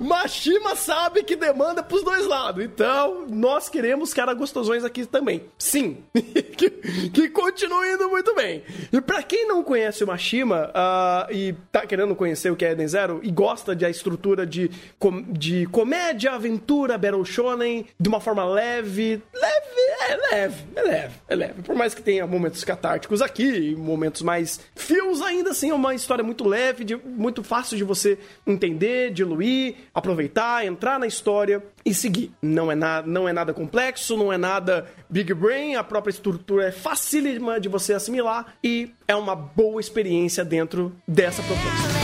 Mashima 0.00 0.74
sabe 0.76 1.22
que 1.22 1.36
demanda 1.36 1.82
pros 1.82 2.02
dois 2.02 2.26
lados. 2.26 2.64
Então, 2.64 3.26
nós 3.28 3.68
queremos 3.68 4.12
cara 4.12 4.34
gostosões 4.34 4.84
aqui 4.84 5.06
também. 5.06 5.42
Sim. 5.58 5.98
que, 6.56 6.70
que 7.10 7.28
continue 7.28 7.92
indo 7.92 8.08
muito 8.08 8.34
bem. 8.34 8.62
E 8.92 9.00
para 9.00 9.22
quem 9.22 9.46
não 9.46 9.62
conhece 9.62 10.04
o 10.04 10.06
Mashima 10.06 10.70
uh, 10.70 11.32
e 11.32 11.54
tá 11.70 11.86
querendo 11.86 12.14
conhecer 12.14 12.50
o 12.50 12.56
que 12.56 12.64
é 12.64 12.72
Eden 12.72 12.88
Zero 12.88 13.20
e 13.22 13.30
gosta 13.30 13.74
da 13.74 13.88
estrutura 13.88 14.46
de, 14.46 14.70
com, 14.98 15.22
de 15.22 15.66
comédia, 15.66 16.32
aventura, 16.32 16.98
battle 16.98 17.24
shonen, 17.24 17.86
de 17.98 18.08
uma 18.08 18.20
forma 18.20 18.44
leve, 18.44 19.22
leve, 19.32 19.72
é 20.08 20.16
leve, 20.16 20.64
é 20.74 20.82
leve, 20.82 21.14
é 21.28 21.34
leve. 21.34 21.62
Por 21.62 21.74
mais 21.74 21.94
que 21.94 22.02
tenha 22.02 22.26
momentos 22.26 22.64
catárticos 22.64 23.22
aqui, 23.22 23.74
momentos 23.76 24.22
mais 24.22 24.60
fios, 24.74 25.22
ainda 25.22 25.50
assim 25.50 25.70
é 25.70 25.74
uma 25.74 25.94
história 25.94 26.24
muito 26.24 26.46
leve, 26.46 26.84
de, 26.84 26.96
muito 26.96 27.42
fácil 27.42 27.76
de 27.76 27.84
você 27.84 28.18
entender, 28.46 29.10
diluir 29.12 29.61
aproveitar, 29.94 30.64
entrar 30.64 30.98
na 30.98 31.06
história 31.06 31.62
e 31.84 31.94
seguir. 31.94 32.32
Não 32.40 32.70
é, 32.70 32.74
na, 32.74 33.02
não 33.02 33.28
é 33.28 33.32
nada 33.32 33.52
complexo, 33.52 34.16
não 34.16 34.32
é 34.32 34.38
nada 34.38 34.86
big 35.08 35.32
brain, 35.34 35.74
a 35.74 35.84
própria 35.84 36.10
estrutura 36.10 36.68
é 36.68 36.72
facílima 36.72 37.60
de 37.60 37.68
você 37.68 37.94
assimilar 37.94 38.54
e 38.62 38.90
é 39.06 39.14
uma 39.14 39.36
boa 39.36 39.80
experiência 39.80 40.44
dentro 40.44 40.92
dessa 41.06 41.42
proposta. 41.42 42.02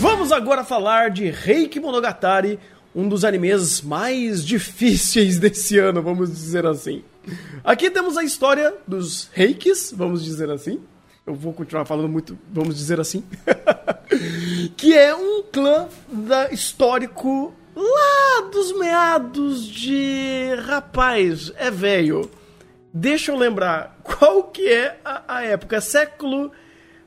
Vamos 0.00 0.32
agora 0.32 0.64
falar 0.64 1.10
de 1.10 1.28
Reiki 1.28 1.78
Monogatari, 1.78 2.58
um 2.94 3.08
dos 3.08 3.24
animes 3.24 3.80
mais 3.82 4.44
difíceis 4.46 5.38
desse 5.38 5.78
ano, 5.78 6.02
vamos 6.02 6.30
dizer 6.30 6.66
assim. 6.66 7.02
Aqui 7.62 7.90
temos 7.90 8.16
a 8.16 8.24
história 8.24 8.74
dos 8.86 9.28
reikis, 9.32 9.92
vamos 9.94 10.24
dizer 10.24 10.50
assim. 10.50 10.80
Eu 11.26 11.34
vou 11.34 11.52
continuar 11.52 11.84
falando 11.84 12.08
muito, 12.08 12.38
vamos 12.50 12.76
dizer 12.76 12.98
assim. 12.98 13.22
que 14.76 14.96
é 14.96 15.14
um 15.14 15.42
clã 15.42 15.88
da, 16.10 16.50
histórico 16.50 17.54
lá 17.76 18.48
dos 18.50 18.76
meados 18.78 19.66
de. 19.66 20.54
Rapaz, 20.66 21.52
é 21.56 21.70
velho. 21.70 22.30
Deixa 22.92 23.30
eu 23.30 23.36
lembrar, 23.36 24.00
qual 24.02 24.44
que 24.44 24.66
é 24.66 24.98
a, 25.04 25.36
a 25.36 25.42
época? 25.44 25.80
Século 25.80 26.50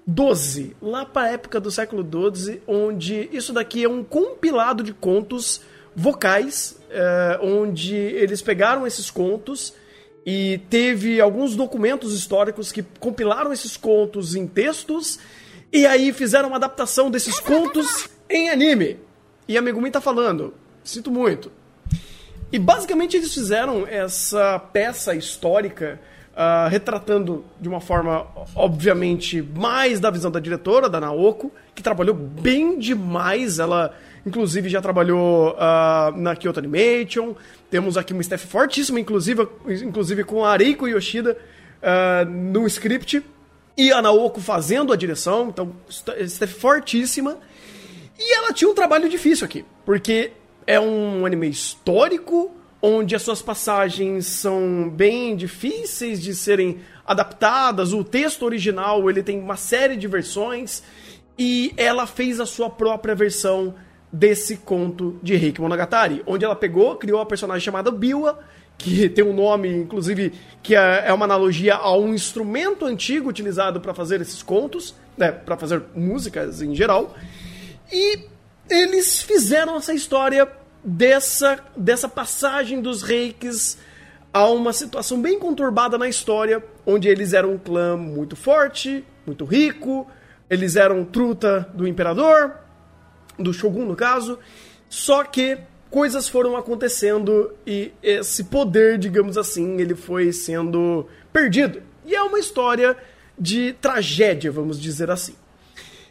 XII, 0.08 0.76
lá 0.82 1.06
para 1.06 1.28
a 1.28 1.32
época 1.32 1.60
do 1.60 1.70
século 1.70 2.04
XII, 2.04 2.62
onde 2.66 3.30
isso 3.32 3.52
daqui 3.52 3.84
é 3.84 3.90
um 3.90 4.04
compilado 4.04 4.84
de 4.84 4.94
contos 4.94 5.62
vocais, 5.96 6.78
é, 6.90 7.40
onde 7.42 7.96
eles 7.96 8.42
pegaram 8.42 8.86
esses 8.86 9.10
contos 9.10 9.74
e 10.26 10.62
teve 10.70 11.20
alguns 11.20 11.56
documentos 11.56 12.14
históricos 12.14 12.72
que 12.72 12.84
compilaram 13.00 13.52
esses 13.52 13.76
contos 13.76 14.36
em 14.36 14.48
textos 14.48 15.20
e 15.72 15.86
aí 15.86 16.14
fizeram 16.14 16.50
uma 16.50 16.58
adaptação 16.58 17.10
desses 17.10 17.40
contos 17.40 18.08
em 18.30 18.50
anime. 18.50 19.00
E 19.48 19.58
a 19.58 19.62
Megumi 19.62 19.92
tá 19.92 20.00
falando, 20.00 20.54
sinto 20.84 21.12
muito. 21.12 21.52
E 22.52 22.60
basicamente 22.60 23.18
eles 23.18 23.34
fizeram 23.34 23.88
essa 23.88 24.60
peça 24.60 25.16
histórica 25.16 26.00
uh, 26.34 26.70
retratando 26.70 27.44
de 27.60 27.68
uma 27.68 27.82
forma, 27.82 28.28
obviamente, 28.56 29.42
mais 29.42 30.00
da 30.00 30.12
visão 30.12 30.30
da 30.30 30.40
diretora, 30.40 30.88
da 30.88 31.00
Naoko, 31.00 31.52
que 31.74 31.82
trabalhou 31.82 32.14
bem 32.14 32.78
demais. 32.78 33.58
Ela, 33.58 33.96
inclusive, 34.26 34.70
já 34.70 34.82
trabalhou 34.82 35.52
uh, 35.52 36.18
na 36.18 36.36
Kyoto 36.36 36.60
Animation. 36.60 37.36
Temos 37.70 37.98
aqui 37.98 38.14
uma 38.14 38.22
staff 38.22 38.48
fortíssima, 38.48 39.00
inclusive, 39.00 39.48
inclusive 39.68 40.24
com 40.24 40.46
a 40.46 40.56
Yoshida 40.56 41.38
uh, 41.82 42.30
no 42.30 42.66
script. 42.68 43.24
E 43.76 43.92
a 43.92 44.02
Naoko 44.02 44.40
fazendo 44.40 44.94
a 44.94 44.96
direção, 44.96 45.50
então, 45.50 45.76
staff 45.90 46.54
fortíssima. 46.54 47.38
E 48.20 48.34
ela 48.36 48.54
tinha 48.54 48.70
um 48.70 48.76
trabalho 48.76 49.10
difícil 49.10 49.46
aqui, 49.46 49.66
porque 49.84 50.32
é 50.68 50.80
um 50.80 51.26
anime 51.26 51.50
histórico, 51.50 52.52
onde 52.82 53.16
as 53.16 53.22
suas 53.22 53.42
passagens 53.42 54.28
são 54.28 54.90
bem 54.90 55.36
difíceis 55.36 56.22
de 56.22 56.36
serem 56.36 56.82
adaptadas. 57.06 57.94
O 57.94 58.04
texto 58.04 58.44
original 58.44 59.10
ele 59.10 59.24
tem 59.24 59.40
uma 59.40 59.56
série 59.56 59.96
de 59.96 60.08
versões 60.08 60.84
e 61.38 61.74
ela 61.78 62.06
fez 62.06 62.40
a 62.40 62.46
sua 62.46 62.70
própria 62.70 63.16
versão 63.16 63.74
desse 64.14 64.58
conto 64.58 65.20
de 65.24 65.36
Reiki 65.36 65.60
Monogatari, 65.60 66.22
onde 66.28 66.46
ela 66.46 66.56
pegou, 66.56 66.96
criou 66.98 67.20
a 67.20 67.26
personagem 67.26 67.66
chamada 67.66 67.90
Biwa, 67.90 68.40
que 68.78 69.10
tem 69.10 69.26
um 69.26 69.34
nome, 69.34 69.68
inclusive, 69.68 70.32
que 70.62 70.76
é, 70.76 71.06
é 71.08 71.14
uma 71.14 71.26
analogia 71.26 71.74
a 71.74 71.98
um 71.98 72.14
instrumento 72.14 72.86
antigo 72.86 73.28
utilizado 73.28 73.82
para 73.82 73.92
fazer 73.92 74.22
esses 74.22 74.44
contos, 74.44 74.94
né, 75.18 75.32
para 75.32 75.58
fazer 75.58 75.82
músicas 75.96 76.62
em 76.62 76.76
geral. 76.76 77.16
E 77.92 78.20
eles 78.70 79.24
fizeram 79.24 79.78
essa 79.78 79.94
história 79.94 80.48
dessa, 80.84 81.60
dessa 81.76 82.08
passagem 82.08 82.82
dos 82.82 83.02
reis 83.02 83.78
a 84.32 84.48
uma 84.48 84.74
situação 84.74 85.22
bem 85.22 85.40
conturbada 85.40 85.98
na 85.98 86.08
história, 86.08 86.64
onde 86.86 87.08
eles 87.08 87.34
eram 87.34 87.54
um 87.54 87.58
clã 87.58 87.98
muito 87.98 88.36
forte, 88.36 89.04
muito 89.26 89.46
rico, 89.46 90.08
eles 90.50 90.76
eram 90.76 91.04
truta 91.04 91.70
do 91.74 91.88
imperador, 91.88 92.63
do 93.38 93.54
shogun 93.54 93.86
no 93.86 93.96
caso, 93.96 94.40
só 94.90 95.24
que 95.24 95.58
coisas 95.90 96.28
foram 96.28 96.58
acontecendo 96.58 97.54
e 97.68 97.92
esse 98.02 98.46
poder, 98.46 98.98
digamos 98.98 99.38
assim, 99.38 99.80
ele 99.80 99.96
foi 99.96 100.32
sendo 100.32 101.08
perdido. 101.32 101.84
E 102.06 102.16
é 102.16 102.22
uma 102.22 102.40
história 102.40 102.98
de 103.38 103.74
tragédia, 103.74 104.52
vamos 104.52 104.80
dizer 104.80 105.10
assim. 105.12 105.36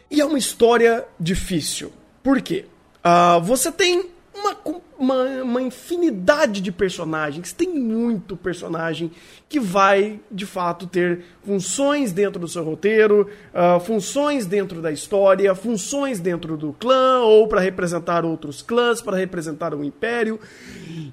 E 0.09 0.21
é 0.21 0.25
uma 0.25 0.37
história 0.37 1.05
difícil. 1.19 1.91
Por 2.21 2.41
quê? 2.41 2.65
Uh, 3.03 3.41
você 3.41 3.71
tem 3.71 4.12
uma, 4.33 4.57
uma, 4.97 5.23
uma, 5.43 5.61
infinidade 5.61 6.59
de 6.59 6.71
personagens, 6.71 7.53
tem 7.53 7.69
muito 7.69 8.35
personagem 8.35 9.11
que 9.47 9.59
vai, 9.59 10.19
de 10.31 10.45
fato, 10.45 10.87
ter 10.87 11.23
funções 11.45 12.11
dentro 12.11 12.39
do 12.39 12.47
seu 12.47 12.63
roteiro, 12.63 13.29
uh, 13.53 13.79
funções 13.79 14.45
dentro 14.45 14.81
da 14.81 14.91
história, 14.91 15.53
funções 15.53 16.19
dentro 16.19 16.57
do 16.57 16.73
clã, 16.73 17.19
ou 17.19 17.47
para 17.47 17.61
representar 17.61 18.25
outros 18.25 18.61
clãs, 18.61 19.01
para 19.01 19.17
representar 19.17 19.73
um 19.75 19.83
império. 19.83 20.39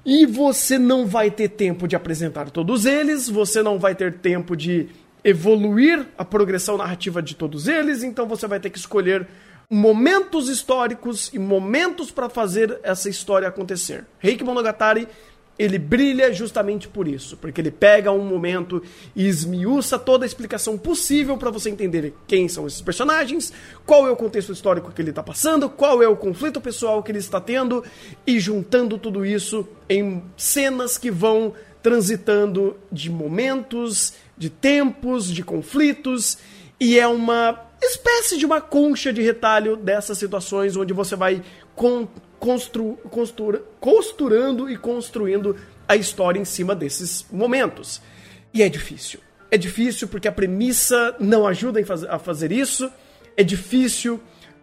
E 0.03 0.25
você 0.25 0.79
não 0.79 1.05
vai 1.05 1.29
ter 1.29 1.49
tempo 1.49 1.87
de 1.87 1.95
apresentar 1.95 2.49
todos 2.49 2.85
eles, 2.85 3.29
você 3.29 3.61
não 3.61 3.77
vai 3.77 3.93
ter 3.93 4.13
tempo 4.17 4.57
de 4.57 4.89
evoluir 5.23 6.07
a 6.17 6.25
progressão 6.25 6.77
narrativa 6.77 7.21
de 7.21 7.35
todos 7.35 7.67
eles, 7.67 8.01
então 8.01 8.27
você 8.27 8.47
vai 8.47 8.59
ter 8.59 8.71
que 8.71 8.79
escolher 8.79 9.27
momentos 9.73 10.49
históricos 10.49 11.31
e 11.33 11.39
momentos 11.39 12.11
para 12.11 12.27
fazer 12.27 12.77
essa 12.83 13.07
história 13.07 13.47
acontecer. 13.47 14.05
Reiki 14.19 14.43
Monogatari 14.43 15.07
ele 15.57 15.77
brilha 15.77 16.33
justamente 16.33 16.87
por 16.87 17.07
isso, 17.07 17.37
porque 17.37 17.61
ele 17.61 17.69
pega 17.71 18.11
um 18.11 18.25
momento 18.25 18.81
e 19.15 19.27
esmiuça 19.27 19.99
toda 19.99 20.25
a 20.25 20.27
explicação 20.27 20.77
possível 20.77 21.37
para 21.37 21.51
você 21.51 21.69
entender 21.69 22.15
quem 22.25 22.49
são 22.49 22.65
esses 22.65 22.81
personagens, 22.81 23.53
qual 23.85 24.07
é 24.07 24.11
o 24.11 24.15
contexto 24.15 24.51
histórico 24.51 24.91
que 24.91 25.01
ele 25.01 25.11
está 25.11 25.21
passando, 25.21 25.69
qual 25.69 26.01
é 26.01 26.07
o 26.07 26.17
conflito 26.17 26.59
pessoal 26.59 27.03
que 27.03 27.11
ele 27.11 27.19
está 27.19 27.39
tendo, 27.39 27.83
e 28.25 28.39
juntando 28.39 28.97
tudo 28.97 29.25
isso 29.25 29.67
em 29.87 30.23
cenas 30.35 30.97
que 30.97 31.11
vão 31.11 31.53
transitando 31.83 32.75
de 32.91 33.09
momentos, 33.09 34.13
de 34.35 34.49
tempos, 34.49 35.31
de 35.31 35.43
conflitos, 35.43 36.39
e 36.79 36.97
é 36.97 37.07
uma 37.07 37.70
espécie 37.85 38.37
de 38.37 38.45
uma 38.45 38.61
concha 38.61 39.11
de 39.11 39.21
retalho 39.21 39.75
dessas 39.75 40.17
situações 40.17 40.75
onde 40.75 40.93
você 40.93 41.15
vai 41.15 41.43
con 41.75 42.07
constru 42.39 42.97
costura 43.09 43.61
costurando 43.79 44.69
e 44.69 44.75
construindo 44.75 45.55
a 45.87 45.95
história 45.95 46.39
em 46.39 46.45
cima 46.45 46.75
desses 46.75 47.25
momentos. 47.31 48.01
E 48.53 48.63
é 48.63 48.69
difícil. 48.69 49.19
É 49.49 49.57
difícil 49.57 50.07
porque 50.07 50.27
a 50.27 50.31
premissa 50.31 51.15
não 51.19 51.45
ajuda 51.45 51.83
faz 51.85 52.03
a 52.03 52.17
fazer 52.17 52.51
isso. 52.51 52.89
É 53.35 53.43
difícil 53.43 54.19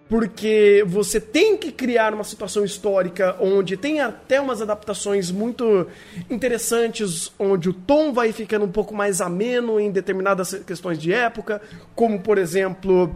porque 0.08 0.82
você 0.86 1.20
tem 1.20 1.56
que 1.56 1.70
criar 1.70 2.14
uma 2.14 2.24
situação 2.24 2.64
histórica 2.64 3.36
onde 3.38 3.76
tem 3.76 4.00
até 4.00 4.40
umas 4.40 4.62
adaptações 4.62 5.30
muito 5.30 5.86
interessantes, 6.30 7.30
onde 7.38 7.68
o 7.68 7.74
tom 7.74 8.12
vai 8.12 8.32
ficando 8.32 8.64
um 8.64 8.72
pouco 8.72 8.94
mais 8.94 9.20
ameno 9.20 9.78
em 9.78 9.90
determinadas 9.90 10.54
questões 10.66 10.98
de 10.98 11.12
época, 11.12 11.60
como 11.94 12.20
por 12.20 12.38
exemplo 12.38 13.14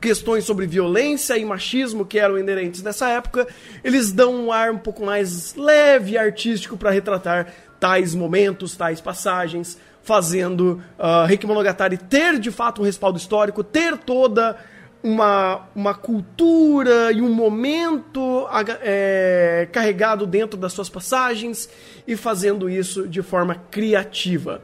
questões 0.00 0.44
sobre 0.44 0.66
violência 0.66 1.36
e 1.36 1.44
machismo 1.44 2.04
que 2.04 2.18
eram 2.18 2.38
inerentes 2.38 2.82
nessa 2.82 3.08
época, 3.08 3.46
eles 3.82 4.12
dão 4.12 4.34
um 4.34 4.52
ar 4.52 4.70
um 4.70 4.78
pouco 4.78 5.04
mais 5.04 5.54
leve 5.54 6.12
e 6.12 6.18
artístico 6.18 6.76
para 6.76 6.90
retratar 6.90 7.52
tais 7.80 8.14
momentos, 8.14 8.76
tais 8.76 9.00
passagens, 9.00 9.78
fazendo 10.02 10.82
uh, 10.98 11.26
Reiki 11.26 11.46
Monogatari 11.46 11.96
ter 11.96 12.38
de 12.38 12.50
fato 12.50 12.80
um 12.80 12.84
respaldo 12.84 13.18
histórico, 13.18 13.62
ter 13.62 13.96
toda 13.98 14.56
uma, 15.02 15.68
uma 15.74 15.94
cultura 15.94 17.12
e 17.12 17.20
um 17.20 17.32
momento 17.32 18.46
é, 18.82 19.68
carregado 19.72 20.26
dentro 20.26 20.58
das 20.58 20.72
suas 20.72 20.88
passagens 20.88 21.68
e 22.06 22.16
fazendo 22.16 22.68
isso 22.68 23.06
de 23.06 23.22
forma 23.22 23.54
criativa. 23.70 24.60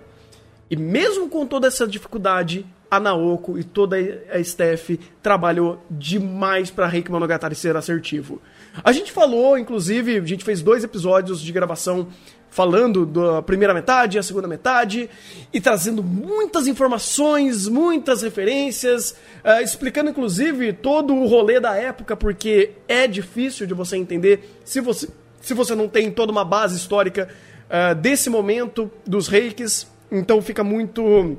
E 0.71 0.77
mesmo 0.77 1.29
com 1.29 1.47
toda 1.47 1.69
essa 1.69 1.87
dificuldade, 1.87 2.67
a 2.91 3.01
Naoko 3.01 3.59
e 3.59 3.65
toda 3.65 3.97
a 4.31 4.39
staff 4.41 4.99
trabalhou 5.23 5.85
demais 5.91 6.71
para 6.71 6.87
Reiki 6.87 7.11
Monogatari 7.11 7.55
ser 7.55 7.77
assertivo. 7.77 8.41
A 8.83 8.93
gente 8.93 9.13
falou, 9.13 9.59
inclusive, 9.59 10.19
a 10.19 10.25
gente 10.25 10.45
fez 10.45 10.63
dois 10.63 10.85
episódios 10.85 11.41
de 11.41 11.53
gravação 11.53 12.09
falando 12.55 13.05
da 13.05 13.43
primeira 13.43 13.75
metade 13.75 14.17
a 14.17 14.23
segunda 14.23 14.47
metade 14.47 15.11
e 15.53 15.61
trazendo 15.61 16.05
muitas 16.05 16.69
informações, 16.69 17.67
muitas 17.67 18.23
referências, 18.23 19.11
uh, 19.45 19.61
explicando 19.61 20.11
inclusive 20.11 20.73
todo 20.73 21.17
o 21.17 21.27
rolê 21.27 21.59
da 21.59 21.75
época, 21.75 22.17
porque 22.17 22.71
é 22.87 23.09
difícil 23.09 23.67
de 23.67 23.75
você 23.75 23.97
entender 23.97 24.57
se 24.65 24.81
você, 24.81 25.09
se 25.41 25.53
você 25.53 25.75
não 25.75 25.89
tem 25.89 26.13
toda 26.13 26.31
uma 26.31 26.45
base 26.45 26.77
histórica 26.77 27.29
uh, 27.69 27.93
desse 27.97 28.31
momento 28.31 28.89
dos 29.05 29.27
reikis, 29.27 29.89
então 30.09 30.41
fica 30.41 30.63
muito 30.63 31.37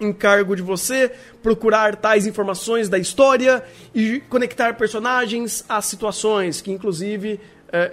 encargo 0.00 0.56
de 0.56 0.62
você 0.62 1.12
procurar 1.42 1.96
tais 1.96 2.26
informações 2.26 2.88
da 2.88 2.98
história 2.98 3.62
e 3.94 4.20
conectar 4.20 4.74
personagens 4.74 5.66
às 5.68 5.84
situações, 5.84 6.62
que 6.62 6.70
inclusive 6.70 7.40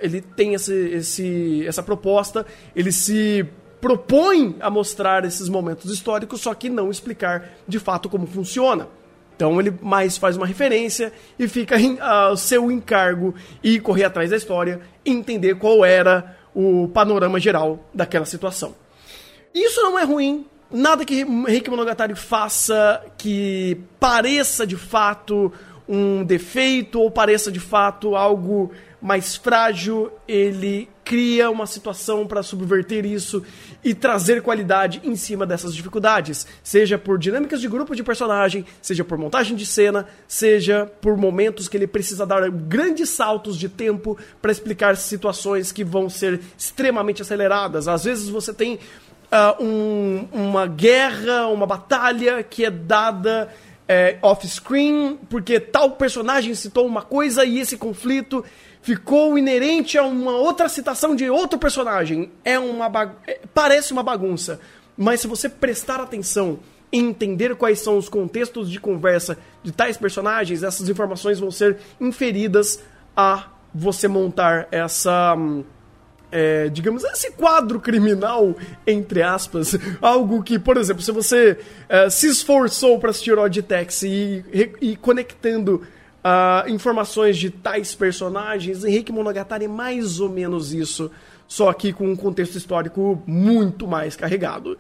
ele 0.02 0.22
tem 0.22 0.54
esse, 0.54 0.74
esse, 0.74 1.68
essa 1.68 1.82
proposta, 1.82 2.46
ele 2.76 2.92
se 2.92 3.46
propõe 3.82 4.56
a 4.62 4.70
mostrar 4.70 5.26
esses 5.26 5.50
momentos 5.50 5.92
históricos, 5.92 6.42
só 6.42 6.54
que 6.54 6.70
não 6.70 6.90
explicar 6.90 7.50
de 7.68 7.80
fato 7.80 8.08
como 8.08 8.26
funciona. 8.26 8.88
Então 9.36 9.60
ele 9.60 9.74
mais 9.82 10.18
faz 10.18 10.38
uma 10.38 10.46
referência 10.46 11.12
e 11.38 11.48
fica 11.48 11.76
ao 12.00 12.38
seu 12.38 12.72
encargo 12.72 13.36
e 13.62 13.80
correr 13.80 14.06
atrás 14.06 14.30
da 14.30 14.38
história 14.38 14.80
entender 15.06 15.56
qual 15.56 15.84
era 15.84 16.38
o 16.56 16.88
panorama 16.94 17.40
geral 17.40 17.86
daquela 17.94 18.26
situação. 18.26 18.76
Isso 19.54 19.82
não 19.82 20.00
é 20.00 20.04
ruim, 20.04 20.46
nada 20.72 21.04
que 21.04 21.24
Rick 21.48 21.70
Monogatari 21.70 22.16
faça 22.16 23.04
que 23.18 23.78
pareça 24.00 24.66
de 24.66 24.78
fato 24.78 25.52
um 25.88 26.24
defeito 26.24 27.00
ou 27.02 27.12
pareça 27.12 27.52
de 27.52 27.60
fato 27.60 28.16
algo 28.16 28.72
mais 29.04 29.36
frágil, 29.36 30.10
ele 30.26 30.88
cria 31.04 31.52
uma 31.52 31.68
situação 31.68 32.26
para 32.26 32.42
subverter 32.42 33.06
isso 33.06 33.44
e 33.84 33.94
trazer 33.94 34.42
qualidade 34.42 35.02
em 35.04 35.14
cima 35.18 35.46
dessas 35.46 35.76
dificuldades, 35.76 36.48
seja 36.64 36.98
por 36.98 37.20
dinâmicas 37.20 37.60
de 37.60 37.68
grupo 37.68 37.98
de 37.98 38.02
personagem, 38.02 38.66
seja 38.82 39.04
por 39.04 39.18
montagem 39.18 39.58
de 39.58 39.66
cena, 39.66 40.08
seja 40.26 40.90
por 41.02 41.18
momentos 41.18 41.68
que 41.68 41.76
ele 41.76 41.86
precisa 41.86 42.26
dar 42.26 42.50
grandes 42.50 43.10
saltos 43.10 43.58
de 43.58 43.68
tempo 43.68 44.18
para 44.42 44.54
explicar 44.54 44.96
situações 44.96 45.74
que 45.74 45.84
vão 45.84 46.10
ser 46.10 46.40
extremamente 46.58 47.22
aceleradas. 47.22 47.90
Às 47.90 48.06
vezes 48.06 48.30
você 48.30 48.54
tem 48.54 48.76
uh, 48.76 49.62
um, 49.62 50.30
uma 50.32 50.66
guerra, 50.66 51.48
uma 51.48 51.68
batalha 51.68 52.42
que 52.42 52.64
é 52.64 52.72
dada 52.72 53.50
é, 53.88 54.18
off-screen, 54.22 55.20
porque 55.30 55.60
tal 55.60 55.92
personagem 55.92 56.56
citou 56.56 56.86
uma 56.88 57.02
coisa 57.02 57.44
e 57.44 57.60
esse 57.60 57.78
conflito 57.78 58.44
ficou 58.84 59.38
inerente 59.38 59.98
a 59.98 60.04
uma 60.04 60.34
outra 60.34 60.70
citação 60.70 61.16
de 61.16 61.30
outro 61.30 61.58
personagem. 61.58 62.32
É 62.44 62.60
uma 62.60 62.90
bag... 62.90 63.14
É, 63.26 63.40
parece 63.54 63.94
uma 63.94 64.04
bagunça, 64.04 64.60
mas 64.96 65.22
se 65.22 65.28
você 65.28 65.50
prestar 65.50 66.00
atenção 66.00 66.60
e 66.92 67.00
entender 67.00 67.56
quais 67.56 67.80
são 67.80 67.98
os 67.98 68.08
contextos 68.08 68.70
de 68.70 68.80
conversa 68.80 69.38
de 69.64 69.72
tais 69.72 69.98
personagens, 69.98 70.62
essas 70.62 70.90
informações 70.90 71.40
vão 71.40 71.50
ser 71.50 71.78
inferidas 72.00 72.84
a 73.16 73.48
você 73.74 74.08
montar 74.08 74.68
essa 74.70 75.34
hum, 75.36 75.64
é, 76.30 76.68
digamos, 76.68 77.04
esse 77.04 77.32
quadro 77.32 77.80
criminal, 77.80 78.56
entre 78.88 79.22
aspas, 79.22 79.78
algo 80.02 80.42
que, 80.42 80.58
por 80.58 80.78
exemplo, 80.78 81.04
se 81.04 81.12
você 81.12 81.60
é, 81.88 82.10
se 82.10 82.28
esforçou 82.28 83.00
para 83.00 83.12
assistir 83.12 83.38
Odd 83.38 83.62
Taxi 83.62 84.44
e, 84.52 84.72
e 84.82 84.96
conectando 84.96 85.84
uh, 86.24 86.70
informações 86.70 87.38
de 87.38 87.50
tais 87.50 87.94
personagens, 87.94 88.84
Henrique 88.84 89.12
Monogatari 89.12 89.66
é 89.66 89.68
mais 89.68 90.20
ou 90.20 90.30
menos 90.30 90.74
isso, 90.74 91.12
só 91.48 91.72
que 91.74 91.92
com 91.92 92.10
um 92.10 92.16
contexto 92.16 92.58
histórico 92.58 93.22
muito 93.28 93.88
mais 93.88 94.16
carregado. 94.16 94.78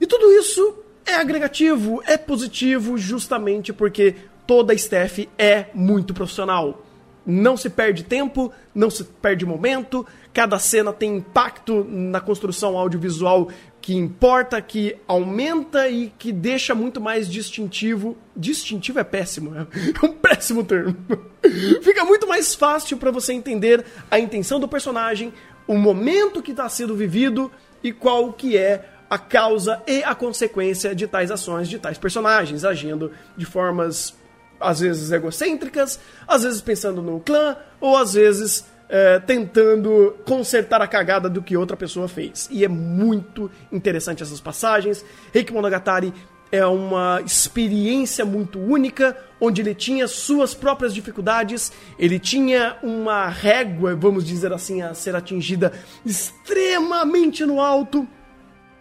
E 0.00 0.06
tudo 0.06 0.30
isso 0.32 0.76
é 1.06 1.14
agregativo, 1.14 2.02
é 2.06 2.16
positivo, 2.16 2.96
justamente 2.96 3.72
porque 3.72 4.14
toda 4.46 4.72
a 4.72 4.76
staff 4.76 5.28
é 5.38 5.66
muito 5.74 6.14
profissional. 6.14 6.84
Não 7.24 7.56
se 7.56 7.70
perde 7.70 8.02
tempo, 8.02 8.52
não 8.74 8.90
se 8.90 9.04
perde 9.04 9.46
momento, 9.46 10.04
cada 10.32 10.58
cena 10.58 10.92
tem 10.92 11.18
impacto 11.18 11.84
na 11.88 12.20
construção 12.20 12.76
audiovisual 12.76 13.48
que 13.82 13.96
importa, 13.96 14.62
que 14.62 14.96
aumenta 15.08 15.88
e 15.88 16.12
que 16.16 16.30
deixa 16.32 16.72
muito 16.72 17.00
mais 17.00 17.28
distintivo. 17.28 18.16
Distintivo 18.34 19.00
é 19.00 19.04
péssimo, 19.04 19.52
é 19.58 20.06
um 20.06 20.12
péssimo 20.12 20.62
termo. 20.62 20.96
Fica 21.82 22.04
muito 22.04 22.28
mais 22.28 22.54
fácil 22.54 22.96
para 22.96 23.10
você 23.10 23.32
entender 23.32 23.84
a 24.08 24.20
intenção 24.20 24.60
do 24.60 24.68
personagem, 24.68 25.34
o 25.66 25.76
momento 25.76 26.40
que 26.40 26.52
está 26.52 26.68
sendo 26.68 26.94
vivido 26.94 27.50
e 27.82 27.92
qual 27.92 28.32
que 28.32 28.56
é 28.56 28.88
a 29.10 29.18
causa 29.18 29.82
e 29.86 30.02
a 30.04 30.14
consequência 30.14 30.94
de 30.94 31.08
tais 31.08 31.32
ações 31.32 31.68
de 31.68 31.78
tais 31.78 31.98
personagens, 31.98 32.64
agindo 32.64 33.10
de 33.36 33.44
formas 33.44 34.14
às 34.60 34.78
vezes 34.78 35.10
egocêntricas, 35.10 35.98
às 36.26 36.44
vezes 36.44 36.60
pensando 36.60 37.02
no 37.02 37.18
clã, 37.18 37.56
ou 37.80 37.96
às 37.96 38.14
vezes 38.14 38.64
é, 38.92 39.18
tentando 39.18 40.14
consertar 40.26 40.82
a 40.82 40.86
cagada 40.86 41.30
do 41.30 41.40
que 41.40 41.56
outra 41.56 41.74
pessoa 41.74 42.06
fez. 42.06 42.46
E 42.52 42.62
é 42.62 42.68
muito 42.68 43.50
interessante 43.72 44.22
essas 44.22 44.38
passagens. 44.38 45.02
Reiki 45.32 45.50
Monogatari 45.50 46.12
é 46.52 46.66
uma 46.66 47.22
experiência 47.24 48.22
muito 48.22 48.58
única, 48.60 49.16
onde 49.40 49.62
ele 49.62 49.74
tinha 49.74 50.06
suas 50.06 50.52
próprias 50.52 50.92
dificuldades, 50.92 51.72
ele 51.98 52.18
tinha 52.18 52.76
uma 52.82 53.28
régua, 53.28 53.96
vamos 53.96 54.26
dizer 54.26 54.52
assim, 54.52 54.82
a 54.82 54.92
ser 54.92 55.16
atingida 55.16 55.72
extremamente 56.04 57.46
no 57.46 57.62
alto, 57.62 58.06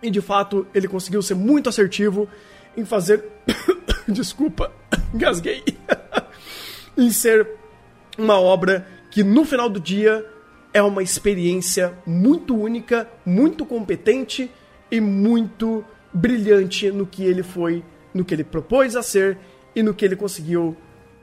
e 0.03 0.11
de 0.11 0.19
fato 0.19 0.67
ele 0.75 0.89
conseguiu 0.89 1.21
ser 1.21 1.35
muito 1.35 1.69
assertivo 1.69 2.27
em 2.75 2.83
fazer. 2.83 3.23
Desculpa, 4.05 4.73
gasguei. 5.15 5.63
em 6.97 7.09
ser 7.09 7.47
uma 8.17 8.37
obra 8.37 8.85
que 9.11 9.23
no 9.23 9.45
final 9.45 9.69
do 9.69 9.79
dia 9.79 10.25
é 10.73 10.81
uma 10.81 11.03
experiência 11.03 11.93
muito 12.05 12.55
única, 12.55 13.07
muito 13.25 13.65
competente 13.65 14.49
e 14.89 15.01
muito 15.01 15.83
brilhante 16.13 16.89
no 16.89 17.05
que 17.05 17.23
ele 17.23 17.43
foi, 17.43 17.83
no 18.13 18.23
que 18.23 18.33
ele 18.33 18.43
propôs 18.43 18.95
a 18.95 19.03
ser 19.03 19.37
e 19.75 19.83
no 19.83 19.93
que 19.93 20.05
ele 20.05 20.15
conseguiu, 20.15 20.75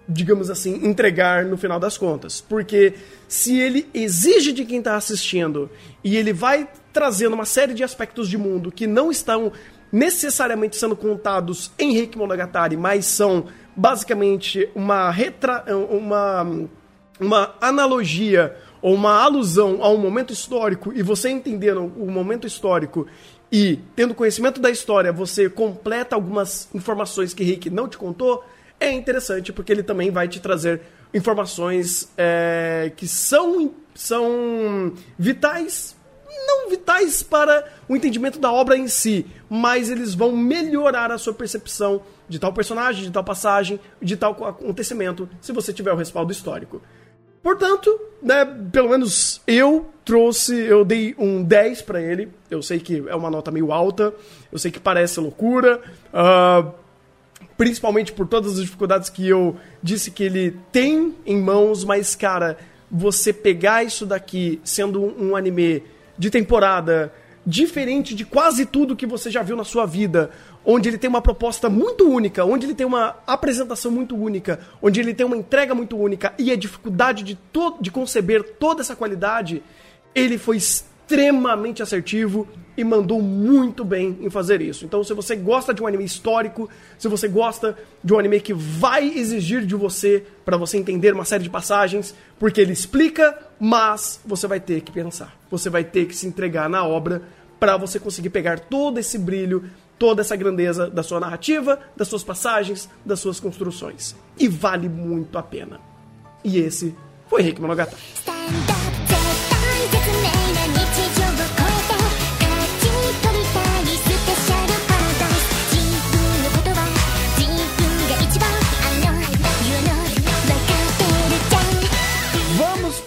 digamos 0.06 0.50
assim, 0.50 0.86
entregar 0.86 1.46
no 1.46 1.56
final 1.56 1.80
das 1.80 1.96
contas. 1.96 2.42
Porque 2.42 2.94
se 3.26 3.58
ele 3.58 3.88
exige 3.92 4.52
de 4.52 4.64
quem 4.66 4.78
está 4.78 4.94
assistindo 4.94 5.70
e 6.04 6.16
ele 6.16 6.32
vai 6.32 6.68
trazendo 6.92 7.34
uma 7.34 7.46
série 7.46 7.72
de 7.72 7.82
aspectos 7.82 8.28
de 8.28 8.36
mundo 8.36 8.70
que 8.70 8.86
não 8.86 9.10
estão 9.10 9.50
necessariamente 9.90 10.76
sendo 10.76 10.94
contados 10.94 11.70
em 11.78 11.92
Reiki 11.92 12.18
Monogatari, 12.18 12.76
mas 12.76 13.06
são 13.06 13.46
basicamente 13.74 14.68
uma, 14.74 15.10
retra... 15.10 15.64
uma, 15.90 16.68
uma 17.20 17.54
analogia 17.60 18.56
ou 18.80 18.94
uma 18.94 19.22
alusão 19.22 19.82
a 19.82 19.88
um 19.90 19.98
momento 19.98 20.32
histórico 20.32 20.92
e 20.94 21.02
você 21.02 21.28
entendendo 21.28 21.92
o 21.96 22.10
momento 22.10 22.46
histórico 22.46 23.06
e 23.50 23.80
tendo 23.96 24.14
conhecimento 24.14 24.60
da 24.60 24.70
história, 24.70 25.12
você 25.12 25.48
completa 25.48 26.14
algumas 26.14 26.68
informações 26.74 27.32
que 27.32 27.42
Rick 27.42 27.70
não 27.70 27.88
te 27.88 27.96
contou, 27.96 28.44
é 28.78 28.92
interessante 28.92 29.52
porque 29.52 29.72
ele 29.72 29.82
também 29.82 30.10
vai 30.10 30.28
te 30.28 30.38
trazer 30.38 30.82
informações 31.12 32.12
é, 32.16 32.92
que 32.96 33.08
são, 33.08 33.72
são 33.94 34.92
vitais 35.18 35.96
não 36.46 36.70
vitais 36.70 37.22
para 37.22 37.66
o 37.88 37.96
entendimento 37.96 38.38
da 38.38 38.52
obra 38.52 38.76
em 38.76 38.88
si, 38.88 39.26
mas 39.48 39.90
eles 39.90 40.14
vão 40.14 40.34
melhorar 40.36 41.10
a 41.10 41.18
sua 41.18 41.34
percepção 41.34 42.02
de 42.28 42.38
tal 42.38 42.52
personagem, 42.52 43.04
de 43.04 43.10
tal 43.10 43.24
passagem, 43.24 43.80
de 44.00 44.16
tal 44.16 44.32
acontecimento, 44.44 45.28
se 45.40 45.52
você 45.52 45.72
tiver 45.72 45.92
o 45.92 45.96
respaldo 45.96 46.32
histórico. 46.32 46.80
Portanto, 47.42 47.98
né, 48.22 48.44
pelo 48.72 48.90
menos 48.90 49.40
eu 49.46 49.88
trouxe, 50.04 50.56
eu 50.56 50.84
dei 50.84 51.14
um 51.18 51.42
10 51.42 51.82
para 51.82 52.00
ele. 52.00 52.30
Eu 52.50 52.62
sei 52.62 52.78
que 52.78 53.04
é 53.08 53.14
uma 53.14 53.30
nota 53.30 53.50
meio 53.50 53.72
alta, 53.72 54.14
eu 54.50 54.58
sei 54.58 54.70
que 54.70 54.80
parece 54.80 55.20
loucura, 55.20 55.80
uh, 56.12 56.72
principalmente 57.56 58.12
por 58.12 58.26
todas 58.26 58.54
as 58.54 58.60
dificuldades 58.60 59.10
que 59.10 59.28
eu 59.28 59.56
disse 59.82 60.10
que 60.10 60.24
ele 60.24 60.56
tem 60.72 61.14
em 61.26 61.40
mãos, 61.40 61.84
mas 61.84 62.14
cara, 62.14 62.56
você 62.90 63.32
pegar 63.32 63.84
isso 63.84 64.06
daqui 64.06 64.60
sendo 64.64 65.02
um 65.02 65.36
anime 65.36 65.82
de 66.16 66.30
temporada, 66.30 67.12
diferente 67.46 68.14
de 68.14 68.24
quase 68.24 68.66
tudo 68.66 68.96
que 68.96 69.06
você 69.06 69.30
já 69.30 69.42
viu 69.42 69.56
na 69.56 69.64
sua 69.64 69.86
vida, 69.86 70.30
onde 70.64 70.88
ele 70.88 70.98
tem 70.98 71.08
uma 71.08 71.22
proposta 71.22 71.70
muito 71.70 72.08
única, 72.08 72.44
onde 72.44 72.66
ele 72.66 72.74
tem 72.74 72.86
uma 72.86 73.16
apresentação 73.26 73.90
muito 73.90 74.16
única, 74.16 74.60
onde 74.82 75.00
ele 75.00 75.14
tem 75.14 75.26
uma 75.26 75.36
entrega 75.36 75.74
muito 75.74 75.96
única 75.96 76.34
e 76.38 76.50
a 76.50 76.56
dificuldade 76.56 77.22
de, 77.22 77.38
de 77.80 77.90
conceber 77.90 78.42
toda 78.58 78.80
essa 78.80 78.94
qualidade, 78.94 79.62
ele 80.14 80.36
foi 80.36 80.56
extremamente 80.56 81.82
assertivo 81.82 82.46
e 82.76 82.84
mandou 82.84 83.20
muito 83.20 83.84
bem 83.84 84.18
em 84.20 84.30
fazer 84.30 84.60
isso. 84.60 84.84
Então, 84.84 85.02
se 85.02 85.12
você 85.12 85.34
gosta 85.34 85.74
de 85.74 85.82
um 85.82 85.86
anime 85.86 86.04
histórico, 86.04 86.68
se 86.96 87.08
você 87.08 87.26
gosta 87.26 87.76
de 88.04 88.14
um 88.14 88.18
anime 88.18 88.40
que 88.40 88.54
vai 88.54 89.08
exigir 89.08 89.66
de 89.66 89.74
você 89.74 90.24
para 90.44 90.56
você 90.56 90.76
entender 90.76 91.12
uma 91.12 91.24
série 91.24 91.42
de 91.42 91.50
passagens, 91.50 92.14
porque 92.38 92.60
ele 92.60 92.72
explica, 92.72 93.36
mas 93.58 94.20
você 94.24 94.46
vai 94.46 94.60
ter 94.60 94.82
que 94.82 94.92
pensar. 94.92 95.36
Você 95.50 95.68
vai 95.68 95.82
ter 95.82 96.06
que 96.06 96.14
se 96.14 96.26
entregar 96.26 96.68
na 96.68 96.84
obra 96.84 97.22
para 97.58 97.76
você 97.76 97.98
conseguir 97.98 98.30
pegar 98.30 98.60
todo 98.60 98.98
esse 98.98 99.18
brilho, 99.18 99.64
toda 99.98 100.20
essa 100.20 100.36
grandeza 100.36 100.88
da 100.88 101.02
sua 101.02 101.20
narrativa, 101.20 101.78
das 101.96 102.08
suas 102.08 102.22
passagens, 102.22 102.88
das 103.04 103.20
suas 103.20 103.40
construções. 103.40 104.14
E 104.38 104.48
vale 104.48 104.88
muito 104.88 105.36
a 105.36 105.42
pena. 105.42 105.80
E 106.44 106.58
esse 106.58 106.94
foi 107.28 107.42
Rick 107.42 107.60
Monogatari. 107.60 108.00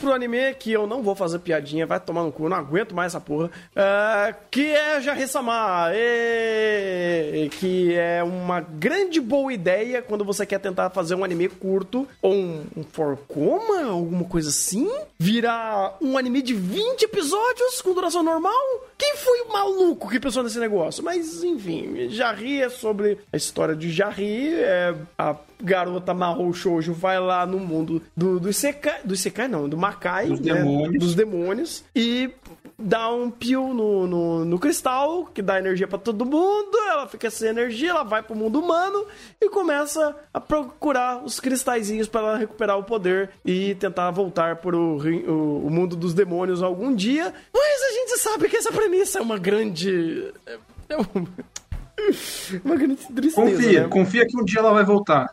Pro 0.02 0.12
anime 0.12 0.54
que 0.56 0.72
eu 0.72 0.88
não 0.88 1.04
vou 1.04 1.14
fazer 1.14 1.40
piadinha, 1.40 1.86
vai 1.86 2.00
tomar 2.00 2.24
no 2.24 2.32
cu, 2.32 2.50
não 2.50 2.58
aguento 2.58 2.96
mais 2.96 3.14
essa 3.14 3.22
porra. 3.22 3.46
Uh, 3.46 4.36
que 4.50 4.74
é 4.74 5.00
Jarre-sama, 5.00 5.90
que 7.60 7.94
é 7.94 8.24
uma 8.24 8.60
grande 8.60 9.22
boa 9.22 9.54
ideia 9.54 10.02
quando 10.02 10.26
você 10.26 10.46
quer 10.46 10.60
tentar 10.60 10.90
fazer 10.90 11.14
um 11.14 11.24
anime 11.24 11.48
curto 11.48 12.08
ou 12.22 12.34
um, 12.34 12.66
um 12.76 12.84
forcoma, 12.84 13.84
alguma 13.84 14.26
coisa 14.26 14.50
assim. 14.50 14.90
Virar 15.20 15.98
um 16.02 16.18
anime 16.18 16.42
de 16.42 16.56
20 16.56 17.04
episódios 17.04 17.82
com 17.82 17.94
duração 17.94 18.24
normal. 18.24 18.52
Quem 18.98 19.16
foi 19.16 19.42
o 19.42 19.54
maluco 19.54 20.10
que 20.10 20.20
pensou 20.20 20.42
nesse 20.44 20.60
negócio? 20.60 21.04
Mas, 21.04 21.44
enfim, 21.44 22.10
Jarry 22.10 22.62
é 22.62 22.70
sobre 22.70 23.20
a 23.32 23.38
história 23.38 23.76
de 23.76 23.92
Jarry. 23.92 24.54
É, 24.56 24.96
a 25.18 25.36
garota 25.62 26.14
Mahou 26.14 26.54
Shoujo 26.54 26.94
vai 26.94 27.20
lá 27.20 27.46
no 27.46 27.60
mundo 27.60 28.02
do, 28.16 28.40
do. 28.40 28.52
Do 29.04 29.14
Isekai, 29.14 29.48
não, 29.48 29.68
do 29.68 29.78
Makai. 29.78 30.28
Dos 30.28 30.40
né, 30.40 30.54
demônios. 30.54 31.00
Dos 31.00 31.16
demônios. 31.16 31.84
E 31.96 32.30
dá 32.78 33.12
um 33.12 33.30
pio 33.30 33.74
no, 33.74 34.08
no, 34.08 34.46
no 34.46 34.60
cristal, 34.60 35.26
que 35.26 35.42
dá 35.42 35.60
energia 35.60 35.88
pra 35.88 35.98
todo 35.98 36.26
mundo. 36.26 36.78
Ela 36.90 37.08
fica 37.08 37.30
sem 37.30 37.50
energia, 37.50 37.92
ela 37.92 38.04
vai 38.04 38.24
pro 38.24 38.36
mundo 38.36 38.60
humano 38.60 39.06
e 39.40 39.50
começa 39.50 40.16
a 40.34 40.40
procurar 40.40 41.24
os 41.24 41.40
cristalzinhos 41.40 42.08
para 42.08 42.22
ela 42.22 42.38
recuperar 42.38 42.78
o 42.78 42.84
poder 42.84 43.30
e 43.46 43.76
tentar 43.76 44.10
voltar 44.12 44.58
pro 44.58 44.98
o, 44.98 45.68
o 45.68 45.70
mundo 45.70 45.96
dos 45.96 46.14
demônios 46.14 46.64
algum 46.64 46.94
dia. 46.94 47.34
Mas 47.54 47.82
a 47.84 47.94
gente 47.94 48.20
sabe 48.20 48.50
que 48.50 48.58
essa 48.58 48.72
premissa 48.72 49.20
é 49.20 49.22
uma 49.22 49.38
grande. 49.38 50.32
É 50.46 50.58
é 50.92 50.98
uma, 50.98 51.28
uma 52.64 52.76
grande 52.76 52.96
tristeza. 52.96 53.36
Confia, 53.36 53.82
né? 53.84 53.88
confia 53.88 54.28
que 54.28 54.40
um 54.40 54.44
dia 54.44 54.60
ela 54.60 54.74
vai 54.74 54.84
voltar. 54.84 55.30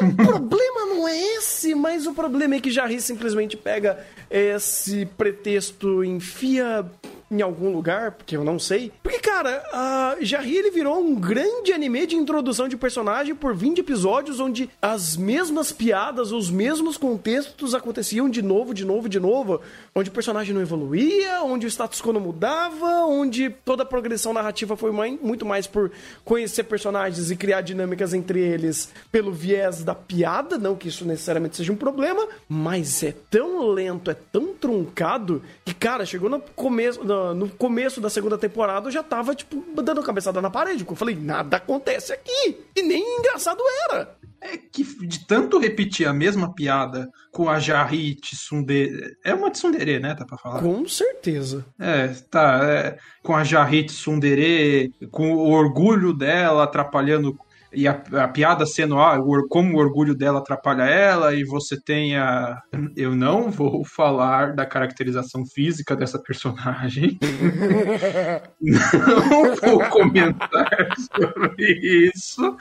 O 0.00 0.12
problema 0.12 0.86
não 0.86 1.06
é 1.06 1.36
esse, 1.36 1.74
mas 1.74 2.06
o 2.06 2.12
problema 2.12 2.56
é 2.56 2.60
que 2.60 2.70
Jarry 2.70 3.00
simplesmente 3.00 3.56
pega 3.56 4.04
esse 4.28 5.06
pretexto, 5.06 6.02
enfia 6.02 6.84
em 7.30 7.42
algum 7.42 7.72
lugar, 7.72 8.12
porque 8.12 8.36
eu 8.36 8.44
não 8.44 8.58
sei. 8.58 8.92
Porque, 9.02 9.18
cara, 9.18 9.62
a 9.72 10.16
Jarry 10.20 10.56
ele 10.56 10.70
virou 10.70 11.00
um 11.00 11.14
grande 11.14 11.72
anime 11.72 12.06
de 12.06 12.16
introdução 12.16 12.68
de 12.68 12.76
personagem 12.76 13.34
por 13.34 13.54
20 13.54 13.78
episódios, 13.78 14.40
onde 14.40 14.68
as 14.80 15.16
mesmas 15.16 15.72
piadas, 15.72 16.32
os 16.32 16.50
mesmos 16.50 16.96
contextos 16.96 17.74
aconteciam 17.74 18.28
de 18.28 18.42
novo, 18.42 18.74
de 18.74 18.84
novo, 18.84 19.08
de 19.08 19.18
novo, 19.18 19.60
onde 19.94 20.10
o 20.10 20.12
personagem 20.12 20.52
não 20.52 20.60
evoluía, 20.60 21.42
onde 21.42 21.66
o 21.66 21.70
status 21.70 22.02
quo 22.02 22.12
não 22.12 22.20
mudava, 22.20 23.04
onde 23.06 23.48
toda 23.48 23.84
a 23.84 23.86
progressão 23.86 24.32
narrativa 24.32 24.76
foi 24.76 24.90
muito 24.90 25.46
mais 25.46 25.66
por 25.66 25.92
conhecer 26.24 26.64
personagens 26.64 27.30
e 27.30 27.36
criar 27.36 27.60
dinâmicas 27.60 28.12
entre 28.12 28.40
eles 28.40 28.92
pelo 29.12 29.32
viés 29.32 29.84
da 29.84 29.94
piada, 29.94 30.58
não 30.58 30.74
que 30.74 30.88
isso 30.88 31.04
necessariamente 31.04 31.56
seja 31.56 31.72
um 31.72 31.76
problema, 31.76 32.26
mas 32.48 33.02
é 33.04 33.14
tão 33.30 33.70
lento, 33.70 34.10
é 34.10 34.14
tão 34.14 34.54
truncado 34.54 35.42
que, 35.64 35.72
cara, 35.72 36.04
chegou 36.04 36.28
no 36.28 36.40
começo, 36.40 37.04
no, 37.04 37.32
no 37.32 37.48
começo 37.48 38.00
da 38.00 38.10
segunda 38.10 38.36
temporada 38.36 38.88
eu 38.88 38.92
já 38.92 39.02
tava, 39.02 39.34
tipo, 39.34 39.62
dando 39.80 40.02
cabeçada 40.02 40.42
na 40.42 40.50
parede, 40.50 40.78
porque 40.78 40.94
eu 40.94 40.96
falei, 40.96 41.14
nada 41.14 41.58
acontece 41.58 42.12
aqui, 42.12 42.58
e 42.74 42.82
nem 42.82 43.18
engraçado 43.18 43.62
era. 43.88 44.16
É 44.40 44.58
que 44.58 44.84
de 45.06 45.26
tanto 45.26 45.58
repetir 45.58 46.06
a 46.06 46.12
mesma 46.12 46.52
piada 46.54 47.10
com 47.32 47.48
a 47.48 47.58
Jarry 47.58 48.14
Tsundere. 48.14 49.16
É 49.24 49.32
uma 49.32 49.50
Tsundere, 49.84 50.00
né? 50.00 50.14
Tá 50.14 50.24
pra 50.24 50.38
falar? 50.38 50.60
Com 50.60 50.86
certeza. 50.88 51.64
É, 51.78 52.08
tá. 52.30 52.60
é, 52.64 52.96
com 53.22 53.34
a 53.34 53.44
Jarry 53.44 53.84
Tsundere, 53.84 54.92
com 55.10 55.32
o 55.34 55.50
orgulho 55.50 56.12
dela 56.12 56.64
atrapalhando. 56.64 57.36
E 57.76 57.88
a, 57.88 58.00
a 58.12 58.28
piada 58.28 58.64
sendo, 58.64 59.00
ah, 59.00 59.18
o 59.18 59.48
como 59.48 59.76
o 59.76 59.80
orgulho 59.80 60.14
dela 60.14 60.38
atrapalha 60.38 60.84
ela, 60.84 61.34
e 61.34 61.42
você 61.42 61.76
tem 61.80 62.16
a. 62.16 62.56
Eu 62.96 63.16
não 63.16 63.50
vou 63.50 63.84
falar 63.84 64.54
da 64.54 64.64
caracterização 64.64 65.44
física 65.44 65.96
dessa 65.96 66.22
personagem. 66.22 67.18
não 68.62 69.56
vou 69.56 69.84
comentar 69.90 70.94
sobre 70.96 72.10
isso. 72.14 72.56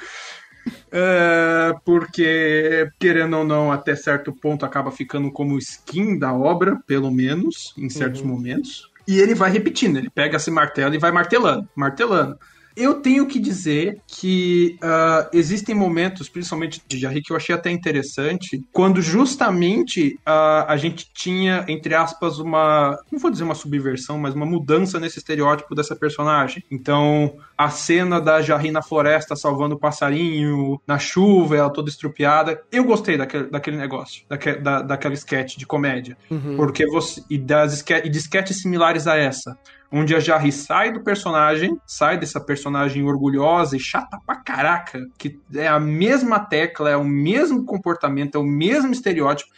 É, 0.91 1.74
porque, 1.84 2.89
querendo 2.99 3.38
ou 3.38 3.43
não, 3.43 3.72
até 3.72 3.95
certo 3.95 4.32
ponto 4.34 4.66
acaba 4.66 4.91
ficando 4.91 5.32
como 5.32 5.57
skin 5.57 6.18
da 6.18 6.34
obra, 6.34 6.80
pelo 6.88 7.11
menos, 7.11 7.74
em 7.78 7.89
certos 7.89 8.22
momentos. 8.22 8.89
E 9.07 9.20
ele 9.20 9.36
vai 9.36 9.51
repetindo, 9.51 9.97
ele 9.97 10.09
pega 10.09 10.38
esse 10.38 10.49
martelo 10.49 10.95
e 10.95 10.99
vai 10.99 11.11
martelando, 11.11 11.68
martelando. 11.76 12.38
Eu 12.76 12.96
tenho 12.96 13.28
que 13.28 13.40
dizer 13.40 14.02
que 14.08 14.78
ah, 14.82 15.30
existem 15.34 15.76
momentos, 15.76 16.30
principalmente 16.30 16.82
de 16.88 16.98
Jarry, 17.00 17.22
que 17.22 17.32
eu 17.32 17.38
achei 17.38 17.54
até 17.54 17.70
interessante, 17.70 18.64
quando 18.72 19.02
justamente 19.02 20.20
ah, 20.26 20.66
a 20.68 20.78
gente 20.78 21.10
tinha, 21.14 21.66
entre 21.68 21.94
aspas, 21.94 22.40
uma. 22.40 22.98
Não 23.12 23.20
vou 23.20 23.32
dizer 23.32 23.44
uma 23.44 23.56
subversão, 23.56 24.18
mas 24.18 24.34
uma 24.34 24.46
mudança 24.46 25.00
nesse 25.00 25.20
estereótipo 25.20 25.76
dessa 25.76 25.96
personagem. 25.96 26.64
Então, 26.72 27.36
a 27.58 27.70
cena 27.70 28.20
da 28.20 28.42
Jarry 28.42 28.72
na 28.72 28.82
floresta 28.82 29.36
salvando 29.36 29.76
o 29.76 29.80
passarinho, 29.80 30.82
na 30.88 30.98
chuva, 30.98 31.58
ela 31.58 31.70
toda 31.70 31.90
estrupiada. 31.90 32.62
Eu 32.72 32.84
gostei 32.84 33.18
daquele, 33.18 33.46
daquele 33.50 33.78
negócio, 33.78 34.24
daque, 34.28 34.54
da, 34.54 34.82
daquela 34.82 35.14
sketch 35.14 35.58
de 35.58 35.66
comédia. 35.66 36.18
Porque 36.56 36.86
você. 36.88 37.24
E, 37.30 37.38
das, 37.38 37.84
e 38.04 38.10
de 38.10 38.18
sketches 38.18 38.62
similares 38.62 39.08
a 39.08 39.16
essa 39.16 39.58
onde 39.96 40.16
a 40.16 40.20
Jarry 40.20 40.52
sai 40.52 40.91
do 40.91 41.04
personagem, 41.04 41.80
sai 41.86 42.18
dessa 42.18 42.41
personagem 42.41 43.04
orgulhosa 43.04 43.78
e 43.78 43.80
chata 43.80 44.18
pra 44.26 44.38
caraca, 44.38 45.00
que 45.20 45.39
é 45.54 45.68
a 45.68 45.80
mesma 45.80 46.39
tecla, 46.39 46.89
é 46.89 46.98
o 46.98 47.04
mesmo 47.04 47.64
comportamento, 47.64 48.36
é 48.36 48.39
o 48.39 48.44
mesmo 48.44 48.91
estereótipo. 48.91 49.52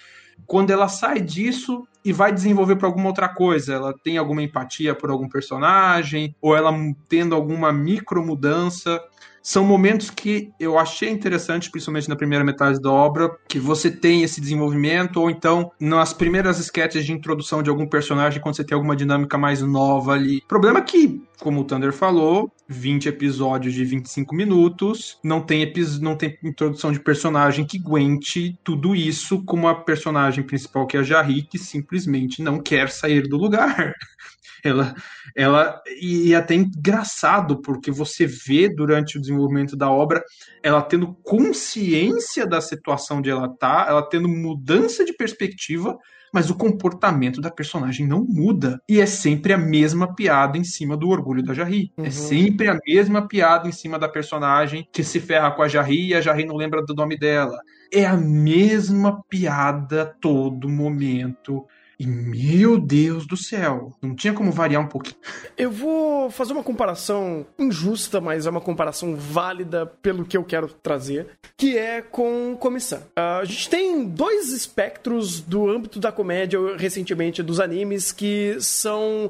Quando 0.46 0.72
ela 0.72 0.90
sai 0.90 1.22
disso 1.22 1.88
e 2.04 2.12
vai 2.12 2.34
desenvolver 2.34 2.76
para 2.76 2.86
alguma 2.86 3.08
outra 3.08 3.30
coisa, 3.30 3.76
ela 3.76 3.94
tem 4.04 4.18
alguma 4.18 4.44
empatia 4.44 4.94
por 4.94 5.10
algum 5.10 5.30
personagem, 5.30 6.36
ou 6.42 6.54
ela 6.54 6.74
tendo 7.08 7.34
alguma 7.34 7.72
micro 7.72 8.22
mudança. 8.24 9.02
São 9.46 9.64
momentos 9.64 10.10
que 10.10 10.52
eu 10.60 10.80
achei 10.80 11.08
interessante, 11.08 11.70
principalmente 11.70 12.10
na 12.10 12.16
primeira 12.16 12.44
metade 12.44 12.82
da 12.82 12.92
obra, 12.92 13.30
que 13.48 13.60
você 13.60 13.92
tem 13.92 14.24
esse 14.24 14.42
desenvolvimento, 14.42 15.22
ou 15.22 15.30
então 15.30 15.72
nas 15.80 16.12
primeiras 16.14 16.58
sketches 16.58 17.06
de 17.06 17.14
introdução 17.14 17.62
de 17.62 17.70
algum 17.70 17.86
personagem, 17.86 18.42
quando 18.42 18.56
você 18.56 18.64
tem 18.64 18.74
alguma 18.74 18.96
dinâmica 18.96 19.38
mais 19.38 19.62
nova 19.62 20.14
ali. 20.14 20.38
O 20.38 20.48
problema 20.48 20.80
é 20.80 20.82
que, 20.82 21.22
como 21.40 21.62
o 21.62 21.64
Thunder 21.64 21.94
falou, 21.94 22.52
20 22.68 23.08
episódios 23.08 23.76
de 23.76 23.86
25 23.86 24.34
minutos, 24.34 25.20
não 25.24 25.40
tem, 25.40 25.72
não 26.02 26.16
tem 26.16 26.36
introdução 26.44 26.92
de 26.92 27.00
personagem 27.00 27.66
que 27.66 27.78
aguente 27.78 28.58
tudo 28.64 28.96
isso, 28.96 29.44
como 29.44 29.68
a 29.68 29.76
personagem 29.76 30.44
principal, 30.44 30.88
que 30.88 30.98
é 30.98 31.02
a 31.02 31.04
Jarry, 31.04 31.44
que 31.44 31.60
simplesmente 31.60 32.42
não 32.42 32.60
quer 32.60 32.90
sair 32.90 33.28
do 33.28 33.38
lugar. 33.38 33.94
Ela, 34.66 34.96
ela 35.36 35.82
e 36.02 36.34
é 36.34 36.38
até 36.38 36.56
engraçado 36.56 37.62
porque 37.62 37.92
você 37.92 38.26
vê 38.26 38.68
durante 38.68 39.18
o 39.18 39.22
desenvolvimento 39.22 39.76
da 39.76 39.92
obra 39.92 40.24
ela 40.64 40.82
tendo 40.82 41.14
consciência 41.24 42.48
da 42.48 42.60
situação 42.60 43.20
onde 43.20 43.30
ela 43.30 43.48
tá, 43.48 43.86
ela 43.88 44.02
tendo 44.02 44.28
mudança 44.28 45.06
de 45.06 45.14
perspectiva, 45.14 45.96
mas 46.34 46.50
o 46.50 46.56
comportamento 46.56 47.40
da 47.40 47.52
personagem 47.52 48.08
não 48.08 48.26
muda 48.26 48.82
e 48.90 49.00
é 49.00 49.06
sempre 49.06 49.54
a 49.54 49.58
mesma 49.58 50.14
piada 50.14 50.58
em 50.58 50.64
cima 50.64 50.98
do 50.98 51.10
orgulho 51.10 51.44
da 51.44 51.54
Jarry. 51.54 51.92
Uhum. 51.98 52.06
É 52.06 52.10
sempre 52.10 52.68
a 52.68 52.78
mesma 52.86 53.28
piada 53.28 53.70
em 53.70 53.72
cima 53.72 54.00
da 54.00 54.10
personagem 54.10 54.88
que 54.92 55.04
se 55.04 55.20
ferra 55.20 55.52
com 55.52 55.62
a 55.62 55.68
Jarry 55.68 56.08
e 56.08 56.16
a 56.16 56.22
Jarry 56.22 56.46
não 56.46 56.58
lembra 56.58 56.84
do 56.84 56.94
nome 56.96 57.18
dela. 57.18 57.58
É 57.94 58.06
a 58.06 58.18
mesma 58.18 59.24
piada 59.30 60.02
a 60.02 60.06
todo 60.06 60.68
momento. 60.68 61.66
E 62.00 62.06
meu 62.06 62.78
Deus 62.78 63.26
do 63.26 63.38
céu, 63.38 63.94
não 64.02 64.16
tinha 64.16 64.34
como 64.34 64.52
variar 64.52 64.82
um 64.82 64.88
pouquinho. 64.88 65.18
Eu 65.58 65.72
vou 65.72 66.30
fazer 66.30 66.54
uma 66.54 66.64
comparação 66.64 67.46
injusta, 67.58 68.20
mas 68.20 68.46
é 68.46 68.50
uma 68.50 68.62
comparação 68.62 69.16
válida 69.16 69.86
pelo 69.86 70.26
que 70.26 70.36
eu 70.36 70.44
quero 70.44 70.68
trazer, 70.68 71.28
que 71.58 71.78
é 71.78 72.02
com 72.02 72.58
Comissão. 72.60 73.02
Ah, 73.16 73.40
a 73.40 73.46
gente 73.46 73.70
tem 73.70 74.06
dois 74.06 74.52
espectros 74.52 75.40
do 75.40 75.70
âmbito 75.70 76.00
da 76.00 76.12
comédia 76.12 76.60
recentemente 76.78 77.42
dos 77.42 77.60
animes 77.60 78.12
que 78.12 78.58
são 78.60 79.30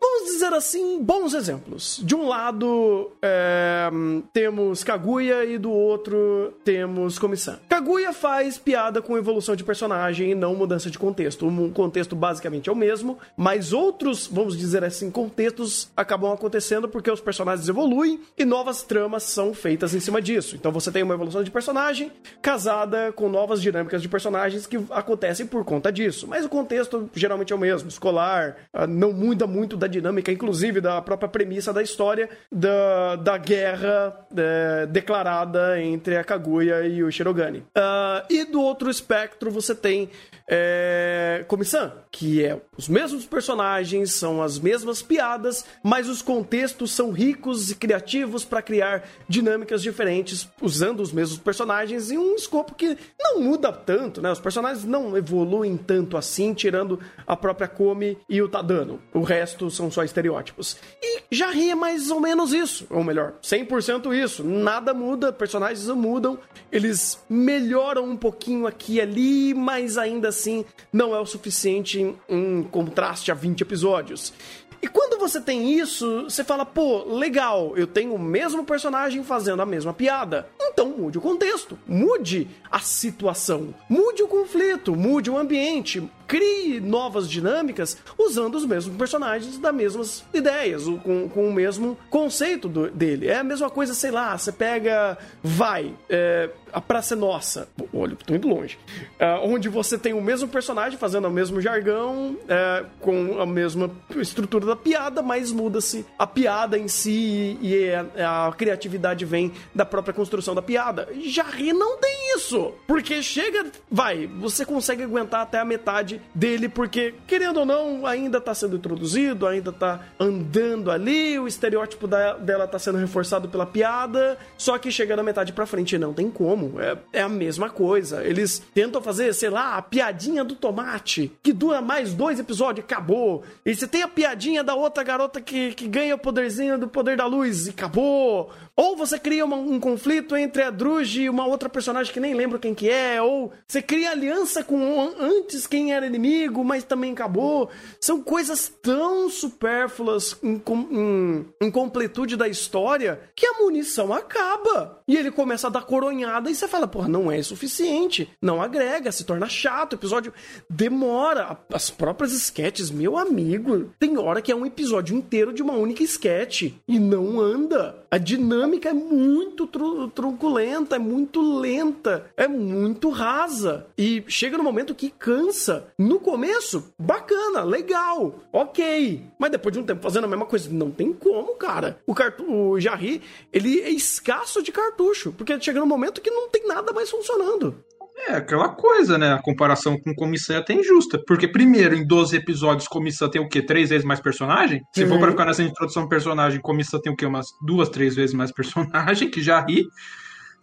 Vamos 0.00 0.32
dizer 0.32 0.52
assim, 0.52 1.02
bons 1.02 1.34
exemplos. 1.34 2.00
De 2.04 2.14
um 2.14 2.28
lado, 2.28 3.10
é, 3.20 3.88
temos 4.32 4.84
Kaguya 4.84 5.44
e 5.44 5.58
do 5.58 5.72
outro 5.72 6.54
temos 6.64 7.18
Comissão. 7.18 7.58
Kaguya 7.68 8.12
faz 8.12 8.58
piada 8.58 9.02
com 9.02 9.16
evolução 9.18 9.56
de 9.56 9.64
personagem 9.64 10.30
e 10.30 10.34
não 10.34 10.54
mudança 10.54 10.90
de 10.90 10.98
contexto. 10.98 11.48
O 11.48 11.70
contexto 11.72 12.14
basicamente 12.14 12.68
é 12.68 12.72
o 12.72 12.76
mesmo, 12.76 13.18
mas 13.36 13.72
outros, 13.72 14.28
vamos 14.30 14.56
dizer 14.56 14.84
assim, 14.84 15.10
contextos 15.10 15.90
acabam 15.96 16.32
acontecendo 16.32 16.88
porque 16.88 17.10
os 17.10 17.20
personagens 17.20 17.68
evoluem 17.68 18.20
e 18.36 18.44
novas 18.44 18.82
tramas 18.82 19.24
são 19.24 19.52
feitas 19.52 19.94
em 19.94 20.00
cima 20.00 20.22
disso. 20.22 20.54
Então 20.54 20.70
você 20.70 20.92
tem 20.92 21.02
uma 21.02 21.14
evolução 21.14 21.42
de 21.42 21.50
personagem 21.50 22.12
casada 22.40 23.12
com 23.12 23.28
novas 23.28 23.60
dinâmicas 23.60 24.00
de 24.00 24.08
personagens 24.08 24.66
que 24.66 24.78
acontecem 24.90 25.46
por 25.46 25.64
conta 25.64 25.90
disso. 25.90 26.26
Mas 26.28 26.44
o 26.44 26.48
contexto 26.48 27.10
geralmente 27.14 27.52
é 27.52 27.56
o 27.56 27.58
mesmo, 27.58 27.88
escolar, 27.88 28.56
ah, 28.72 28.86
não 28.86 29.12
muda 29.12 29.46
muito 29.46 29.76
da 29.76 29.87
dinâmica, 29.88 30.30
inclusive 30.30 30.80
da 30.80 31.00
própria 31.02 31.28
premissa 31.28 31.72
da 31.72 31.82
história 31.82 32.28
da, 32.50 33.16
da 33.16 33.38
guerra 33.38 34.26
eh, 34.36 34.86
declarada 34.86 35.80
entre 35.80 36.16
a 36.16 36.24
Kaguya 36.24 36.86
e 36.86 37.02
o 37.02 37.10
Shirogane. 37.10 37.64
Ah, 37.74 38.24
e 38.28 38.44
do 38.44 38.60
outro 38.60 38.90
espectro 38.90 39.50
você 39.50 39.74
tem 39.74 40.10
é, 40.50 41.44
Comissão, 41.46 41.92
que 42.10 42.42
é 42.42 42.58
os 42.76 42.88
mesmos 42.88 43.26
personagens, 43.26 44.12
são 44.12 44.42
as 44.42 44.58
mesmas 44.58 45.02
piadas, 45.02 45.64
mas 45.82 46.08
os 46.08 46.22
contextos 46.22 46.92
são 46.92 47.10
ricos 47.10 47.70
e 47.70 47.74
criativos 47.74 48.46
para 48.46 48.62
criar 48.62 49.06
dinâmicas 49.28 49.82
diferentes 49.82 50.48
usando 50.62 51.00
os 51.00 51.12
mesmos 51.12 51.38
personagens 51.38 52.10
em 52.10 52.16
um 52.16 52.34
escopo 52.34 52.74
que 52.74 52.96
não 53.18 53.40
muda 53.40 53.70
tanto, 53.70 54.22
né? 54.22 54.32
Os 54.32 54.40
personagens 54.40 54.84
não 54.84 55.16
evoluem 55.16 55.76
tanto 55.76 56.16
assim, 56.16 56.54
tirando 56.54 56.98
a 57.26 57.36
própria 57.36 57.68
Komi 57.68 58.16
e 58.26 58.40
o 58.40 58.48
Tadano. 58.48 59.00
O 59.12 59.22
resto 59.22 59.70
são 59.78 59.90
só 59.90 60.02
estereótipos. 60.02 60.76
E 61.00 61.22
Jarry 61.30 61.70
é 61.70 61.74
mais 61.74 62.10
ou 62.10 62.20
menos 62.20 62.52
isso, 62.52 62.86
ou 62.90 63.04
melhor, 63.04 63.34
100% 63.42 64.12
isso. 64.12 64.42
Nada 64.44 64.92
muda, 64.92 65.32
personagens 65.32 65.86
não 65.86 65.96
mudam, 65.96 66.38
eles 66.70 67.22
melhoram 67.28 68.04
um 68.04 68.16
pouquinho 68.16 68.66
aqui 68.66 68.94
e 68.94 69.00
ali, 69.00 69.54
mas 69.54 69.96
ainda 69.96 70.28
assim 70.28 70.64
não 70.92 71.14
é 71.14 71.20
o 71.20 71.26
suficiente 71.26 72.00
em, 72.00 72.16
em 72.28 72.62
contraste 72.64 73.30
a 73.30 73.34
20 73.34 73.60
episódios. 73.60 74.32
E 74.80 74.86
quando 74.86 75.18
você 75.18 75.40
tem 75.40 75.72
isso, 75.72 76.24
você 76.24 76.44
fala, 76.44 76.64
pô, 76.64 77.04
legal, 77.04 77.76
eu 77.76 77.86
tenho 77.86 78.14
o 78.14 78.18
mesmo 78.18 78.64
personagem 78.64 79.24
fazendo 79.24 79.60
a 79.60 79.66
mesma 79.66 79.92
piada. 79.92 80.48
Então 80.60 80.90
mude 80.90 81.18
o 81.18 81.20
contexto, 81.20 81.78
mude 81.86 82.48
a 82.70 82.78
situação, 82.78 83.74
mude 83.88 84.22
o 84.22 84.28
conflito, 84.28 84.94
mude 84.94 85.30
o 85.30 85.36
ambiente, 85.36 86.08
crie 86.28 86.78
novas 86.78 87.28
dinâmicas 87.28 87.96
usando 88.18 88.54
os 88.54 88.66
mesmos 88.66 88.96
personagens 88.96 89.56
das 89.58 89.74
mesmas 89.74 90.24
ideias, 90.32 90.84
com, 91.02 91.28
com 91.28 91.48
o 91.48 91.52
mesmo 91.52 91.96
conceito 92.10 92.68
do, 92.68 92.90
dele. 92.90 93.26
É 93.28 93.38
a 93.38 93.44
mesma 93.44 93.70
coisa, 93.70 93.94
sei 93.94 94.10
lá, 94.10 94.36
você 94.36 94.52
pega. 94.52 95.16
Vai, 95.42 95.94
é, 96.10 96.50
a 96.72 96.80
Praça 96.80 97.14
é 97.14 97.16
Nossa. 97.16 97.68
Olha, 97.92 98.14
tô 98.14 98.34
indo 98.34 98.48
longe. 98.48 98.78
É, 99.18 99.34
onde 99.42 99.68
você 99.68 99.96
tem 99.96 100.12
o 100.12 100.20
mesmo 100.20 100.48
personagem 100.48 100.98
fazendo 100.98 101.28
o 101.28 101.30
mesmo 101.30 101.60
jargão, 101.60 102.36
é, 102.48 102.84
com 103.00 103.40
a 103.40 103.46
mesma 103.46 103.90
estrutura 104.16 104.66
da 104.66 104.76
piada, 104.76 105.22
mas 105.22 105.50
muda-se 105.50 106.04
a 106.18 106.26
piada 106.26 106.78
em 106.78 106.88
si 106.88 107.58
e 107.60 107.90
a, 107.90 108.48
a, 108.48 108.52
criatividade 108.52 109.24
vem 109.24 109.52
da 109.74 109.84
própria 109.84 110.12
construção 110.12 110.54
da 110.54 110.62
piada. 110.62 111.08
Jarry 111.24 111.72
não 111.72 111.98
tem 111.98 112.36
isso. 112.36 112.72
Porque 112.86 113.22
chega. 113.22 113.66
Vai, 113.90 114.26
você 114.26 114.64
consegue 114.64 115.02
aguentar 115.02 115.40
até 115.40 115.58
a 115.58 115.64
metade 115.64 116.17
dele, 116.34 116.68
porque, 116.68 117.14
querendo 117.26 117.60
ou 117.60 117.66
não, 117.66 118.06
ainda 118.06 118.40
tá 118.40 118.54
sendo 118.54 118.76
introduzido, 118.76 119.46
ainda 119.46 119.72
tá 119.72 120.00
andando 120.18 120.90
ali, 120.90 121.38
o 121.38 121.46
estereótipo 121.46 122.06
da, 122.06 122.34
dela 122.34 122.66
tá 122.66 122.78
sendo 122.78 122.98
reforçado 122.98 123.48
pela 123.48 123.66
piada, 123.66 124.38
só 124.56 124.78
que 124.78 124.90
chega 124.90 125.16
na 125.16 125.22
metade 125.22 125.52
pra 125.52 125.66
frente 125.66 125.98
não 125.98 126.12
tem 126.12 126.30
como. 126.30 126.80
É, 126.80 126.96
é 127.12 127.22
a 127.22 127.28
mesma 127.28 127.70
coisa. 127.70 128.24
Eles 128.24 128.62
tentam 128.74 129.02
fazer, 129.02 129.32
sei 129.34 129.50
lá, 129.50 129.76
a 129.76 129.82
piadinha 129.82 130.44
do 130.44 130.54
tomate, 130.54 131.32
que 131.42 131.52
dura 131.52 131.80
mais 131.80 132.12
dois 132.14 132.38
episódios, 132.38 132.84
acabou. 132.84 133.42
E 133.64 133.74
você 133.74 133.86
tem 133.86 134.02
a 134.02 134.08
piadinha 134.08 134.64
da 134.64 134.74
outra 134.74 135.02
garota 135.02 135.40
que, 135.40 135.72
que 135.74 135.86
ganha 135.86 136.14
o 136.14 136.18
poderzinho 136.18 136.78
do 136.78 136.88
poder 136.88 137.16
da 137.16 137.26
luz 137.26 137.66
e 137.66 137.70
acabou. 137.70 138.50
Ou 138.78 138.96
você 138.96 139.18
cria 139.18 139.44
uma, 139.44 139.56
um 139.56 139.80
conflito 139.80 140.36
entre 140.36 140.62
a 140.62 140.70
Druge 140.70 141.22
e 141.22 141.28
uma 141.28 141.44
outra 141.44 141.68
personagem 141.68 142.12
que 142.12 142.20
nem 142.20 142.32
lembro 142.32 142.60
quem 142.60 142.72
que 142.72 142.88
é, 142.88 143.20
ou 143.20 143.50
você 143.66 143.82
cria 143.82 144.12
aliança 144.12 144.62
com 144.62 145.12
antes 145.18 145.66
quem 145.66 145.92
era 145.92 146.06
inimigo, 146.06 146.62
mas 146.62 146.84
também 146.84 147.10
acabou. 147.10 147.68
São 148.00 148.22
coisas 148.22 148.72
tão 148.80 149.28
supérfluas 149.28 150.38
em, 150.44 150.62
em, 150.92 151.46
em 151.60 151.70
completude 151.72 152.36
da 152.36 152.46
história 152.46 153.20
que 153.34 153.44
a 153.44 153.54
munição 153.54 154.12
acaba. 154.12 155.02
E 155.08 155.16
ele 155.16 155.32
começa 155.32 155.66
a 155.66 155.70
dar 155.70 155.82
coronhada 155.82 156.48
e 156.48 156.54
você 156.54 156.68
fala, 156.68 156.86
porra, 156.86 157.08
não 157.08 157.32
é 157.32 157.42
suficiente, 157.42 158.30
não 158.40 158.62
agrega, 158.62 159.10
se 159.10 159.24
torna 159.24 159.48
chato, 159.48 159.94
o 159.94 159.96
episódio 159.96 160.32
demora. 160.70 161.58
As 161.72 161.90
próprias 161.90 162.32
sketches, 162.32 162.92
meu 162.92 163.18
amigo, 163.18 163.90
tem 163.98 164.16
hora 164.18 164.40
que 164.40 164.52
é 164.52 164.54
um 164.54 164.64
episódio 164.64 165.16
inteiro 165.16 165.52
de 165.52 165.64
uma 165.64 165.74
única 165.74 166.04
sketch 166.04 166.70
e 166.86 167.00
não 167.00 167.40
anda. 167.40 168.06
A 168.08 168.18
dinâmica 168.18 168.67
é 168.88 168.92
muito 168.92 169.66
tru 169.66 170.08
truculenta, 170.08 170.96
é 170.96 170.98
muito 170.98 171.40
lenta, 171.58 172.30
é 172.36 172.46
muito 172.46 173.08
rasa. 173.10 173.86
E 173.96 174.22
chega 174.28 174.58
no 174.58 174.64
momento 174.64 174.94
que 174.94 175.10
cansa. 175.10 175.88
No 175.98 176.20
começo, 176.20 176.92
bacana, 176.98 177.62
legal, 177.62 178.34
ok. 178.52 179.22
Mas 179.38 179.50
depois 179.50 179.72
de 179.72 179.80
um 179.80 179.84
tempo 179.84 180.02
fazendo 180.02 180.24
a 180.24 180.28
mesma 180.28 180.46
coisa, 180.46 180.68
não 180.70 180.90
tem 180.90 181.12
como, 181.12 181.54
cara. 181.54 182.00
O, 182.06 182.14
o 182.46 182.80
Jarry, 182.80 183.22
ele 183.52 183.80
é 183.80 183.90
escasso 183.90 184.62
de 184.62 184.70
cartucho, 184.70 185.32
porque 185.32 185.58
chega 185.60 185.80
no 185.80 185.86
momento 185.86 186.20
que 186.20 186.30
não 186.30 186.48
tem 186.48 186.66
nada 186.66 186.92
mais 186.92 187.10
funcionando. 187.10 187.82
É 188.26 188.34
aquela 188.34 188.70
coisa, 188.70 189.16
né? 189.16 189.32
A 189.32 189.40
comparação 189.40 189.98
com 189.98 190.14
Comissão 190.14 190.56
é 190.56 190.58
até 190.58 190.74
injusta. 190.74 191.22
Porque, 191.26 191.46
primeiro, 191.46 191.94
em 191.94 192.06
12 192.06 192.36
episódios, 192.36 192.88
Comissão 192.88 193.30
tem 193.30 193.40
o 193.40 193.48
quê? 193.48 193.62
Três 193.62 193.90
vezes 193.90 194.04
mais 194.04 194.20
personagem? 194.20 194.82
Se 194.94 195.04
uhum. 195.04 195.10
for 195.10 195.18
pra 195.20 195.30
ficar 195.30 195.44
nessa 195.44 195.62
introdução 195.62 196.08
personagem, 196.08 196.60
Comissão 196.60 197.00
tem 197.00 197.12
o 197.12 197.16
quê? 197.16 197.24
Umas 197.24 197.46
duas, 197.64 197.88
três 197.88 198.14
vezes 198.14 198.34
mais 198.34 198.50
personagem 198.52 199.30
que 199.30 199.42
Jarry. 199.42 199.86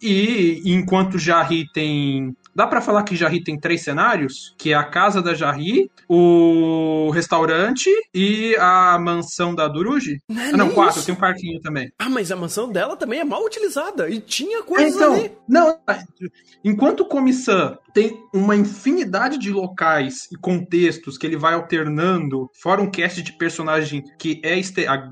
E 0.02 0.62
enquanto 0.66 1.18
Jarry 1.18 1.64
tem 1.72 2.36
Dá 2.56 2.66
para 2.66 2.80
falar 2.80 3.02
que 3.02 3.14
Jarry 3.14 3.44
tem 3.44 3.60
três 3.60 3.82
cenários, 3.82 4.54
que 4.56 4.72
é 4.72 4.74
a 4.74 4.82
casa 4.82 5.20
da 5.20 5.34
Jarry, 5.34 5.90
o 6.08 7.10
restaurante 7.10 7.90
e 8.14 8.56
a 8.58 8.98
mansão 8.98 9.54
da 9.54 9.68
Duruji? 9.68 10.22
Não, 10.26 10.40
é 10.40 10.48
ah, 10.48 10.56
não 10.56 10.70
quatro, 10.70 10.96
isso. 10.96 11.04
tem 11.04 11.14
um 11.14 11.18
parquinho 11.18 11.60
também. 11.60 11.92
Ah, 11.98 12.08
mas 12.08 12.32
a 12.32 12.36
mansão 12.36 12.72
dela 12.72 12.96
também 12.96 13.20
é 13.20 13.24
mal 13.24 13.44
utilizada 13.44 14.08
e 14.08 14.20
tinha 14.20 14.62
coisas 14.62 14.96
então, 14.96 15.12
ali. 15.12 15.32
Não, 15.46 15.78
enquanto 16.64 17.04
Comissão 17.04 17.78
tem 17.92 18.18
uma 18.32 18.56
infinidade 18.56 19.36
de 19.36 19.52
locais 19.52 20.26
e 20.32 20.36
contextos 20.36 21.18
que 21.18 21.26
ele 21.26 21.36
vai 21.36 21.52
alternando, 21.52 22.50
fora 22.54 22.80
um 22.80 22.90
cast 22.90 23.22
de 23.22 23.36
personagem 23.36 24.02
que 24.18 24.40
é 24.42 24.54
a 24.54 25.10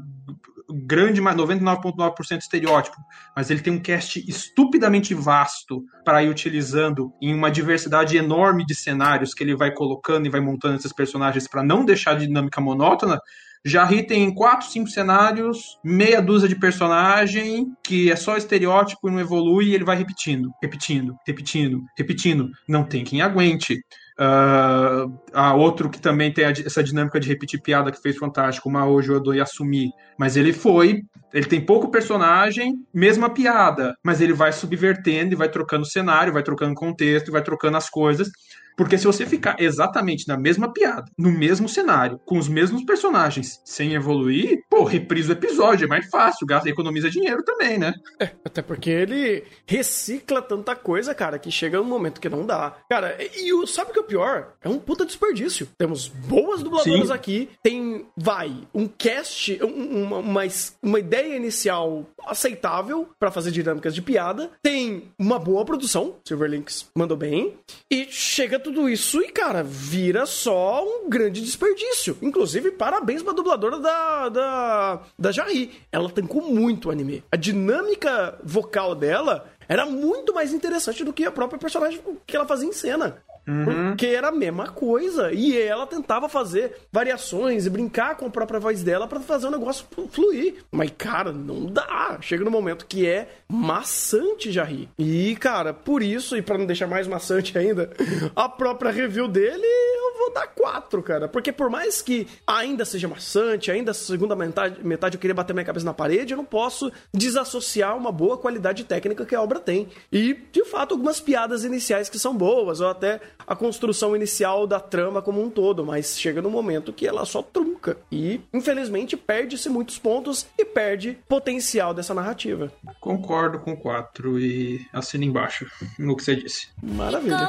grande, 0.71 1.21
99,9% 1.21 2.41
estereótipo, 2.41 2.97
mas 3.37 3.51
ele 3.51 3.61
tem 3.61 3.73
um 3.73 3.81
cast 3.81 4.23
estupidamente 4.29 5.15
vasto 5.15 5.83
para 6.05 6.23
ir 6.23 6.29
utilizando 6.29 7.12
em 7.21 7.35
uma 7.35 7.51
diversidade 7.51 8.17
enorme 8.17 8.65
de 8.65 8.75
cenários 8.75 9.35
que 9.35 9.43
ele 9.45 9.57
vai 9.57 9.73
colocando 9.73 10.27
e 10.27 10.31
vai 10.31 10.41
montando 10.41 10.77
esses 10.77 10.93
personagens 10.93 11.49
para 11.49 11.62
não 11.62 11.85
deixar 11.85 12.12
a 12.12 12.19
dinâmica 12.19 12.61
monótona. 12.61 13.19
Jarry 13.67 14.07
tem 14.07 14.33
quatro, 14.35 14.69
cinco 14.69 14.91
cenários, 14.91 15.79
meia 15.83 16.21
dúzia 16.21 16.47
de 16.49 16.55
personagem, 16.55 17.73
que 17.83 18.11
é 18.11 18.17
só 18.17 18.37
estereótipo 18.37 19.09
e 19.09 19.12
não 19.12 19.21
evolui, 19.21 19.69
e 19.69 19.75
ele 19.75 19.85
vai 19.85 19.97
repetindo, 19.97 20.53
repetindo, 20.62 21.17
repetindo, 21.27 21.83
repetindo. 21.97 22.51
Não 22.69 22.85
tem 22.85 23.05
quem 23.05 23.23
aguente. 23.23 23.83
Uh, 24.17 25.12
a 25.33 25.55
outro 25.55 25.91
que 25.91 26.01
também 26.01 26.33
tem 26.33 26.45
essa 26.45 26.85
dinâmica 26.85 27.19
de 27.19 27.29
repetir 27.29 27.61
piada 27.61 27.91
que 27.91 28.01
fez 28.01 28.17
fantástico, 28.17 28.69
o 28.69 28.73
Maojo 28.73 29.17
Odo 29.17 29.33
assumir. 29.41 29.91
Mas 30.19 30.37
ele 30.37 30.53
foi. 30.53 31.03
Ele 31.33 31.47
tem 31.47 31.61
pouco 31.61 31.91
personagem, 31.91 32.75
mesma 32.93 33.29
piada. 33.29 33.97
Mas 34.05 34.21
ele 34.21 34.33
vai 34.33 34.53
subvertendo 34.53 35.33
e 35.33 35.37
vai 35.37 35.49
trocando 35.49 35.85
cenário, 35.85 36.33
vai 36.33 36.45
trocando 36.45 36.75
contexto, 36.75 37.33
vai 37.33 37.43
trocando 37.43 37.77
as 37.77 37.91
coisas. 37.91 38.31
Porque 38.77 38.99
se 38.99 39.07
você 39.07 39.25
ficar 39.25 39.57
exatamente 39.59 40.27
na 40.27 40.37
mesma 40.37 40.72
piada, 40.72 41.05
no 41.16 41.31
mesmo 41.31 41.68
cenário, 41.68 42.20
com 42.25 42.39
os 42.39 42.49
mesmos 42.49 42.85
personagens, 42.85 43.61
sem 43.64 43.95
evoluir, 43.95 44.64
pô, 44.68 44.85
reprisa 44.85 45.31
o 45.31 45.37
episódio, 45.37 45.85
é 45.85 45.89
mais 45.89 46.09
fácil, 46.11 46.47
gasta, 46.47 46.68
economiza 46.68 47.11
dinheiro 47.11 47.43
também, 47.45 47.79
né? 47.79 47.95
É, 48.18 48.31
até 48.45 48.62
porque 48.62 48.91
ele 48.91 49.45
recicla 49.66 50.43
tanta 50.43 50.75
coisa, 50.75 51.14
cara, 51.14 51.39
que 51.39 51.51
chega 51.51 51.81
um 51.81 51.85
momento 51.85 52.20
que 52.20 52.29
não 52.29 52.45
dá. 52.45 52.77
Cara, 52.89 53.16
e 53.37 53.53
o, 53.53 53.66
sabe 53.66 53.91
o 53.91 53.93
que 53.93 53.99
é 53.99 54.03
o 54.03 54.07
pior? 54.07 54.55
É 54.62 54.68
um 54.68 54.79
puta 54.79 55.07
desperdício. 55.07 55.68
Temos 55.79 56.09
boas 56.09 56.62
dubladoras 56.62 57.09
Sim. 57.09 57.12
aqui, 57.12 57.49
tem, 57.62 58.07
vai, 58.16 58.53
um 58.75 58.89
cast, 58.89 59.59
uma, 59.62 60.18
uma, 60.18 60.43
uma 60.83 60.99
ideia 60.99 61.37
inicial 61.37 62.07
aceitável 62.27 63.09
para 63.18 63.31
fazer 63.31 63.51
dinâmicas 63.51 63.95
de 63.95 64.03
piada, 64.03 64.51
tem 64.62 65.11
uma 65.18 65.39
boa 65.39 65.64
produção, 65.64 66.16
Silverlinks 66.27 66.87
mandou 66.97 67.16
bem, 67.16 67.55
e 67.91 68.07
chega 68.11 68.59
tudo 68.65 68.89
isso 68.89 69.21
e, 69.21 69.29
cara, 69.29 69.62
vira 69.62 70.25
só 70.25 70.83
um 70.83 71.09
grande 71.09 71.43
desperdício. 71.43 72.17
Inclusive, 72.23 72.71
parabéns 72.71 73.23
pra 73.23 73.35
dubladora 73.35 73.79
da, 73.79 74.29
da, 74.31 75.01
da 75.19 75.31
Jarry. 75.31 75.71
Ela 75.93 76.09
tancou 76.09 76.41
muito 76.43 76.89
o 76.89 76.91
anime. 76.91 77.23
A 77.31 77.37
dinâmica 77.37 78.39
vocal 78.43 78.95
dela 78.95 79.53
era 79.69 79.85
muito 79.85 80.35
mais 80.35 80.53
interessante 80.53 81.05
do 81.05 81.12
que 81.12 81.25
a 81.25 81.31
própria 81.31 81.59
personagem 81.59 82.01
que 82.27 82.35
ela 82.35 82.47
fazia 82.47 82.69
em 82.69 82.73
cena. 82.73 83.23
Uhum. 83.47 83.88
Porque 83.88 84.07
era 84.07 84.28
a 84.28 84.32
mesma 84.32 84.68
coisa. 84.68 85.32
E 85.32 85.57
ela 85.57 85.86
tentava 85.86 86.28
fazer 86.28 86.76
variações 86.90 87.66
e 87.66 87.70
brincar 87.70 88.16
com 88.16 88.26
a 88.26 88.30
própria 88.30 88.61
voz 88.61 88.82
dela 88.82 89.07
para 89.07 89.20
fazer 89.20 89.47
o 89.47 89.51
negócio 89.51 89.86
fluir. 90.11 90.57
Mas, 90.70 90.90
cara, 90.97 91.32
não 91.32 91.66
dá. 91.66 92.18
Chega 92.20 92.45
no 92.45 92.51
momento 92.51 92.86
que 92.86 93.07
é 93.07 93.28
maçante 93.49 94.51
já 94.51 94.64
rir. 94.64 94.88
E, 94.99 95.36
cara, 95.36 95.72
por 95.72 96.03
isso, 96.03 96.36
e 96.36 96.42
para 96.42 96.59
não 96.59 96.66
deixar 96.66 96.86
mais 96.86 97.07
maçante 97.07 97.57
ainda, 97.57 97.90
a 98.34 98.49
própria 98.49 98.90
review 98.90 99.28
dele 99.28 99.64
eu 99.64 100.18
vou 100.18 100.32
dar 100.32 100.47
quatro, 100.47 101.03
cara. 101.03 101.28
Porque 101.28 101.53
por 101.53 101.68
mais 101.68 102.01
que 102.01 102.26
ainda 102.47 102.84
seja 102.84 103.09
maçante, 103.09 103.70
ainda 103.70 103.90
a 103.90 103.95
segunda 103.95 104.34
metade, 104.34 104.84
metade 104.84 105.16
eu 105.16 105.20
queria 105.20 105.34
bater 105.34 105.53
minha 105.53 105.64
cabeça 105.64 105.84
na 105.84 105.95
parede, 105.95 106.32
eu 106.32 106.36
não 106.36 106.45
posso 106.45 106.90
desassociar 107.12 107.97
uma 107.97 108.12
boa 108.12 108.38
qualidade 108.38 108.84
técnica 108.84 109.24
que 109.24 109.34
a 109.34 109.42
obra 109.42 109.61
tem. 109.61 109.88
E, 110.11 110.34
de 110.53 110.64
fato, 110.64 110.92
algumas 110.92 111.20
piadas 111.20 111.64
iniciais 111.64 112.09
que 112.09 112.18
são 112.18 112.34
boas, 112.34 112.80
ou 112.80 112.88
até 112.88 113.20
a 113.47 113.55
construção 113.55 114.14
inicial 114.16 114.66
da 114.66 114.80
trama 114.80 115.22
como 115.22 115.43
um 115.43 115.51
todo, 115.51 115.85
mas 115.85 116.18
chega 116.18 116.41
no 116.41 116.51
momento 116.51 116.93
que 116.93 117.07
ela 117.07 117.24
só 117.24 117.43
trunca. 117.43 117.97
E, 118.11 118.41
infelizmente, 118.53 119.16
perde-se 119.16 119.68
muitos 119.68 119.99
pontos 119.99 120.47
e 120.59 120.64
perde 120.64 121.18
potencial 121.28 121.93
dessa 121.93 122.14
narrativa. 122.14 122.72
Concordo 123.01 123.59
com 123.59 123.76
quatro 123.76 124.39
e 124.39 124.87
assino 124.93 125.24
embaixo 125.24 125.66
no 125.99 126.16
que 126.16 126.24
você 126.24 126.37
disse. 126.37 126.68
Maravilha. 126.82 127.49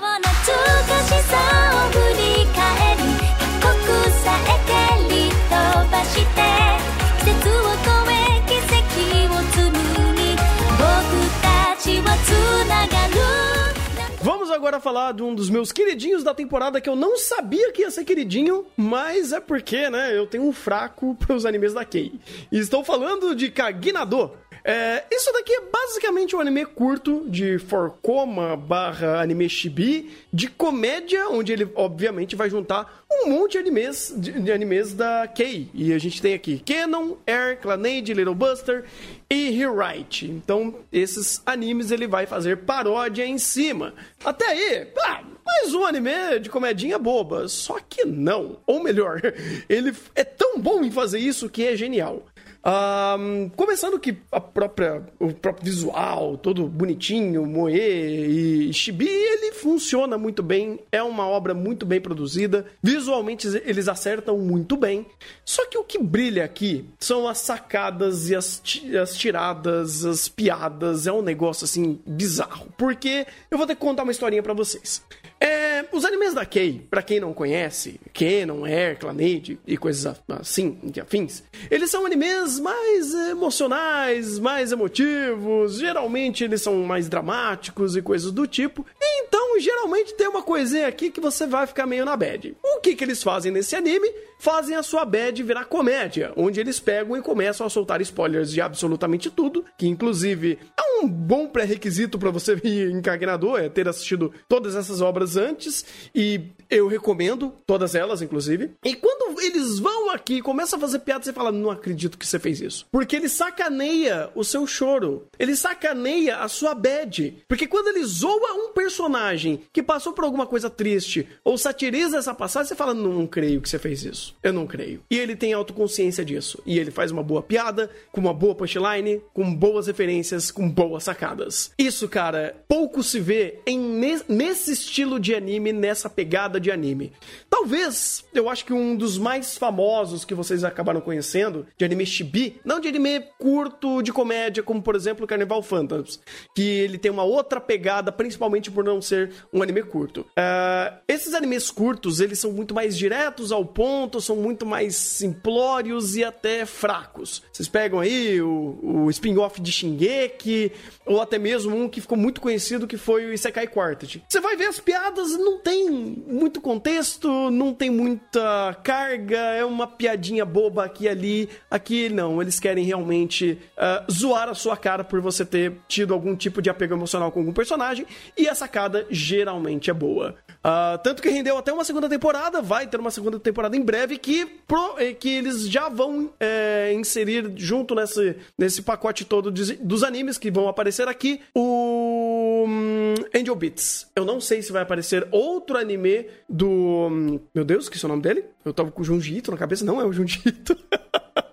Agora 14.65 14.79
falar 14.79 15.11
de 15.11 15.21
um 15.21 15.35
dos 15.35 15.47
meus 15.47 15.71
queridinhos 15.71 16.23
da 16.23 16.33
temporada 16.33 16.81
que 16.81 16.89
eu 16.89 16.95
não 16.95 17.19
sabia 17.19 17.71
que 17.71 17.83
ia 17.83 17.91
ser 17.91 18.03
queridinho, 18.03 18.65
mas 18.75 19.31
é 19.31 19.39
porque, 19.39 19.91
né, 19.91 20.17
eu 20.17 20.25
tenho 20.25 20.43
um 20.43 20.51
fraco 20.51 21.13
pros 21.13 21.45
animes 21.45 21.71
da 21.71 21.85
Kei. 21.85 22.19
Estou 22.51 22.83
falando 22.83 23.35
de 23.35 23.51
Kaginado. 23.51 24.31
É, 24.67 25.03
isso 25.11 25.31
daqui 25.31 25.53
é 25.53 25.61
basicamente 25.61 26.35
um 26.35 26.39
anime 26.39 26.65
curto 26.65 27.23
de 27.29 27.59
Forcoma 27.59 28.57
barra 28.57 29.21
anime 29.21 29.47
chibi 29.47 30.11
de 30.33 30.47
comédia, 30.47 31.29
onde 31.29 31.53
ele 31.53 31.69
obviamente 31.75 32.35
vai 32.35 32.49
juntar 32.49 33.05
um 33.11 33.29
monte 33.29 33.51
de 33.51 33.57
animes, 33.59 34.11
de, 34.17 34.31
de 34.31 34.51
animes 34.51 34.95
da 34.95 35.27
Kei. 35.27 35.69
E 35.71 35.93
a 35.93 35.99
gente 35.99 36.19
tem 36.19 36.33
aqui 36.33 36.63
Canon, 36.65 37.13
Air, 37.27 37.59
Clannade, 37.61 38.11
Little 38.11 38.33
Buster 38.33 38.85
e 39.29 39.51
Rewrite. 39.51 40.25
Então, 40.25 40.73
esses 40.91 41.43
animes 41.45 41.91
ele 41.91 42.07
vai 42.07 42.25
fazer 42.25 42.57
paródia 42.57 43.23
em 43.23 43.37
cima. 43.37 43.93
Até 44.23 44.47
aí, 44.47 44.87
ah, 45.05 45.21
mais 45.45 45.75
um 45.75 45.85
anime 45.85 46.39
de 46.41 46.49
comedinha 46.49 46.97
boba. 46.97 47.47
Só 47.47 47.77
que 47.87 48.03
não. 48.03 48.57
Ou 48.65 48.81
melhor, 48.81 49.21
ele 49.69 49.93
é 50.15 50.23
tão 50.23 50.59
bom 50.59 50.83
em 50.83 50.89
fazer 50.89 51.19
isso 51.19 51.47
que 51.49 51.67
é 51.67 51.77
genial. 51.77 52.25
Um, 52.65 53.47
começando 53.49 53.99
que 53.99 54.17
a 54.31 54.41
própria, 54.41 55.03
o 55.19 55.31
próprio 55.31 55.65
visual, 55.65 56.35
todo 56.35 56.67
bonitinho, 56.67 57.45
Moe 57.45 57.77
e 57.79 58.73
Chibi, 58.73 59.07
ele 59.07 59.51
funciona 59.51 60.17
muito 60.17 60.41
bem, 60.41 60.79
é 60.91 61.03
uma 61.03 61.27
obra 61.27 61.53
muito 61.53 61.85
bem 61.85 62.01
produzida, 62.01 62.65
visualmente 62.81 63.47
eles 63.65 63.87
acertam 63.87 64.39
muito 64.39 64.75
bem, 64.75 65.05
só 65.45 65.63
que 65.67 65.77
o 65.77 65.83
que 65.83 65.99
brilha 65.99 66.43
aqui 66.43 66.89
são 66.99 67.27
as 67.27 67.37
sacadas 67.37 68.31
e 68.31 68.35
as, 68.35 68.63
as 68.99 69.15
tiradas, 69.15 70.03
as 70.03 70.27
piadas, 70.27 71.05
é 71.05 71.11
um 71.11 71.21
negócio 71.21 71.65
assim 71.65 71.99
bizarro, 72.03 72.67
porque 72.75 73.27
eu 73.51 73.59
vou 73.59 73.67
ter 73.67 73.75
que 73.75 73.81
contar 73.81 74.01
uma 74.01 74.11
historinha 74.11 74.41
para 74.41 74.55
vocês. 74.55 75.03
É, 75.45 75.85
os 75.91 76.03
animes 76.03 76.33
da 76.33 76.43
Kei, 76.43 76.87
para 76.89 77.03
quem 77.03 77.19
não 77.19 77.31
conhece, 77.31 77.99
Canon, 78.11 78.65
Air, 78.65 78.97
Clannade 78.97 79.59
e 79.67 79.77
coisas 79.77 80.19
assim, 80.27 80.79
de 80.83 80.99
afins, 80.99 81.43
eles 81.69 81.91
são 81.91 82.03
animes 82.03 82.59
mais 82.59 83.13
emocionais, 83.13 84.39
mais 84.39 84.71
emotivos, 84.71 85.77
geralmente 85.77 86.43
eles 86.43 86.63
são 86.63 86.83
mais 86.83 87.07
dramáticos 87.07 87.95
e 87.95 88.01
coisas 88.01 88.31
do 88.31 88.47
tipo. 88.47 88.83
Então, 88.99 89.59
geralmente 89.59 90.15
tem 90.15 90.27
uma 90.27 90.41
coisinha 90.41 90.87
aqui 90.87 91.11
que 91.11 91.21
você 91.21 91.45
vai 91.45 91.67
ficar 91.67 91.85
meio 91.85 92.05
na 92.05 92.17
bad. 92.17 92.57
O 92.63 92.79
que 92.79 92.95
que 92.95 93.03
eles 93.03 93.21
fazem 93.21 93.51
nesse 93.51 93.75
anime? 93.75 94.11
Fazem 94.39 94.75
a 94.75 94.83
sua 94.83 95.05
bad 95.05 95.41
virar 95.43 95.65
comédia, 95.65 96.33
onde 96.35 96.59
eles 96.59 96.79
pegam 96.79 97.15
e 97.15 97.21
começam 97.21 97.65
a 97.65 97.69
soltar 97.69 98.01
spoilers 98.01 98.51
de 98.51 98.61
absolutamente 98.61 99.29
tudo, 99.29 99.63
que 99.77 99.87
inclusive 99.87 100.57
é 100.77 101.03
um 101.03 101.07
bom 101.07 101.47
pré-requisito 101.47 102.17
para 102.17 102.31
você 102.31 102.59
ir 102.63 102.91
encagnador, 102.91 103.59
é 103.59 103.69
ter 103.69 103.87
assistido 103.87 104.33
todas 104.49 104.75
essas 104.75 105.01
obras 105.01 105.34
antes, 105.37 105.85
e 106.13 106.39
eu 106.69 106.87
recomendo 106.87 107.53
todas 107.65 107.95
elas, 107.95 108.21
inclusive. 108.21 108.71
E 108.83 108.95
quando 108.95 109.41
eles 109.41 109.79
vão 109.79 110.09
aqui 110.11 110.35
e 110.35 110.41
começam 110.41 110.77
a 110.77 110.81
fazer 110.81 110.99
piada, 110.99 111.23
você 111.23 111.33
fala, 111.33 111.51
não 111.51 111.69
acredito 111.69 112.17
que 112.17 112.25
você 112.25 112.39
fez 112.39 112.61
isso. 112.61 112.85
Porque 112.91 113.15
ele 113.15 113.29
sacaneia 113.29 114.29
o 114.35 114.43
seu 114.43 114.65
choro. 114.65 115.27
Ele 115.37 115.55
sacaneia 115.55 116.37
a 116.37 116.47
sua 116.47 116.73
bad. 116.73 117.37
Porque 117.47 117.67
quando 117.67 117.89
ele 117.89 118.03
zoa 118.05 118.53
um 118.53 118.73
personagem 118.73 119.61
que 119.71 119.83
passou 119.83 120.13
por 120.13 120.23
alguma 120.23 120.45
coisa 120.45 120.69
triste 120.69 121.27
ou 121.43 121.57
satiriza 121.57 122.17
essa 122.17 122.33
passagem, 122.33 122.69
você 122.69 122.75
fala, 122.75 122.93
não 122.93 123.27
creio 123.27 123.61
que 123.61 123.69
você 123.69 123.79
fez 123.79 124.03
isso. 124.03 124.35
Eu 124.41 124.53
não 124.53 124.67
creio. 124.67 125.01
E 125.09 125.17
ele 125.17 125.35
tem 125.35 125.53
autoconsciência 125.53 126.25
disso. 126.25 126.61
E 126.65 126.79
ele 126.79 126.91
faz 126.91 127.11
uma 127.11 127.23
boa 127.23 127.41
piada, 127.41 127.89
com 128.11 128.21
uma 128.21 128.33
boa 128.33 128.55
punchline, 128.55 129.21
com 129.33 129.53
boas 129.53 129.87
referências, 129.87 130.51
com 130.51 130.69
boas 130.69 131.03
sacadas. 131.03 131.71
Isso, 131.77 132.07
cara, 132.07 132.55
pouco 132.67 133.03
se 133.03 133.19
vê 133.19 133.59
em 133.65 133.85
nesse 134.27 134.71
estilo 134.71 135.19
de 135.19 135.33
anime, 135.33 135.71
nessa 135.71 136.09
pegada 136.09 136.54
de 136.59 136.71
anime. 136.71 137.11
Talvez, 137.49 138.23
eu 138.33 138.49
acho 138.49 138.65
que 138.65 138.73
um 138.73 138.95
dos 138.95 139.17
mais 139.17 139.57
famosos 139.57 140.25
que 140.25 140.33
vocês 140.33 140.63
acabaram 140.63 141.01
conhecendo, 141.01 141.65
de 141.77 141.85
anime 141.85 142.05
chibi, 142.05 142.59
não 142.63 142.79
de 142.79 142.87
anime 142.87 143.25
curto 143.39 144.01
de 144.01 144.11
comédia, 144.11 144.63
como 144.63 144.81
por 144.81 144.95
exemplo 144.95 145.27
Carnival 145.27 145.61
Phantoms, 145.61 146.19
que 146.55 146.61
ele 146.61 146.97
tem 146.97 147.11
uma 147.11 147.23
outra 147.23 147.59
pegada, 147.59 148.11
principalmente 148.11 148.71
por 148.71 148.83
não 148.83 149.01
ser 149.01 149.31
um 149.53 149.61
anime 149.61 149.83
curto. 149.83 150.21
Uh, 150.21 150.97
esses 151.07 151.33
animes 151.33 151.69
curtos, 151.71 152.19
eles 152.19 152.39
são 152.39 152.51
muito 152.51 152.73
mais 152.73 152.97
diretos 152.97 153.51
ao 153.51 153.65
ponto, 153.65 154.21
são 154.21 154.35
muito 154.35 154.65
mais 154.65 154.95
simplórios 154.95 156.15
e 156.15 156.23
até 156.23 156.65
fracos. 156.65 157.43
Vocês 157.51 157.67
pegam 157.67 157.99
aí 157.99 158.41
o, 158.41 158.79
o 158.81 159.09
spin-off 159.09 159.61
de 159.61 159.71
Shingeki, 159.71 160.71
ou 161.05 161.21
até 161.21 161.37
mesmo 161.37 161.75
um 161.75 161.89
que 161.89 162.01
ficou 162.01 162.17
muito 162.17 162.41
conhecido 162.41 162.87
que 162.87 162.97
foi 162.97 163.25
o 163.25 163.33
Isekai 163.33 163.67
Quartet. 163.67 164.23
Você 164.27 164.39
vai 164.39 164.55
ver 164.55 164.67
as 164.67 164.79
piadas, 164.79 165.31
não 165.37 165.59
tem 165.59 166.23
muito 166.45 166.61
contexto, 166.61 167.49
não 167.49 167.73
tem 167.73 167.89
muita 167.89 168.77
carga, 168.83 169.35
é 169.35 169.65
uma 169.65 169.87
piadinha 169.87 170.45
boba 170.45 170.85
aqui 170.85 171.07
ali. 171.07 171.49
Aqui 171.71 172.07
não, 172.07 172.39
eles 172.39 172.59
querem 172.59 172.85
realmente 172.85 173.57
uh, 173.75 174.11
zoar 174.11 174.47
a 174.47 174.53
sua 174.53 174.77
cara 174.77 175.03
por 175.03 175.19
você 175.21 175.43
ter 175.43 175.73
tido 175.87 176.13
algum 176.13 176.35
tipo 176.35 176.61
de 176.61 176.69
apego 176.69 176.93
emocional 176.93 177.31
com 177.31 177.39
algum 177.39 177.51
personagem, 177.51 178.05
e 178.37 178.47
a 178.47 178.53
sacada 178.53 179.07
geralmente 179.09 179.89
é 179.89 179.93
boa. 179.93 180.35
Uh, 180.65 180.97
tanto 181.03 181.21
que 181.21 181.29
rendeu 181.29 181.55
até 181.59 181.71
uma 181.71 181.83
segunda 181.83 182.09
temporada, 182.09 182.59
vai 182.59 182.87
ter 182.87 182.99
uma 182.99 183.11
segunda 183.11 183.39
temporada 183.39 183.77
em 183.77 183.81
breve 183.81 184.17
que, 184.17 184.47
pro, 184.67 184.95
eh, 184.97 185.13
que 185.13 185.29
eles 185.29 185.69
já 185.69 185.89
vão 185.89 186.33
é, 186.39 186.91
inserir 186.91 187.53
junto 187.55 187.93
nesse, 187.93 188.35
nesse 188.57 188.81
pacote 188.81 189.23
todo 189.25 189.51
de, 189.51 189.75
dos 189.75 190.01
animes 190.01 190.39
que 190.39 190.49
vão 190.49 190.67
aparecer 190.67 191.07
aqui 191.07 191.39
o 191.53 192.65
um, 192.67 193.13
Angel 193.35 193.55
Beats. 193.55 194.07
Eu 194.15 194.25
não 194.25 194.41
sei 194.41 194.63
se 194.63 194.71
vai 194.71 194.81
aparecer 194.81 195.27
outro 195.29 195.77
anime 195.77 196.25
do. 196.49 196.67
Um, 196.67 197.39
meu 197.53 197.63
Deus, 197.63 197.87
que 197.87 198.03
é 198.03 198.05
o 198.05 198.09
nome 198.09 198.23
dele? 198.23 198.45
Eu 198.65 198.73
tava 198.73 198.89
com 198.89 199.03
o 199.03 199.05
Junji 199.05 199.37
Ito 199.37 199.51
na 199.51 199.57
cabeça, 199.57 199.85
não 199.85 200.01
é 200.01 200.03
o 200.03 200.11
Junji 200.11 200.41
Ito. 200.43 200.75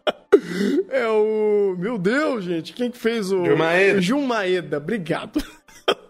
é 0.88 1.06
o. 1.06 1.76
Meu 1.78 1.98
Deus, 1.98 2.44
gente, 2.44 2.72
quem 2.72 2.90
que 2.90 2.96
fez 2.96 3.30
o. 3.30 3.44
Jumaeda. 3.44 4.00
Jumaeda, 4.00 4.78
obrigado. 4.78 5.44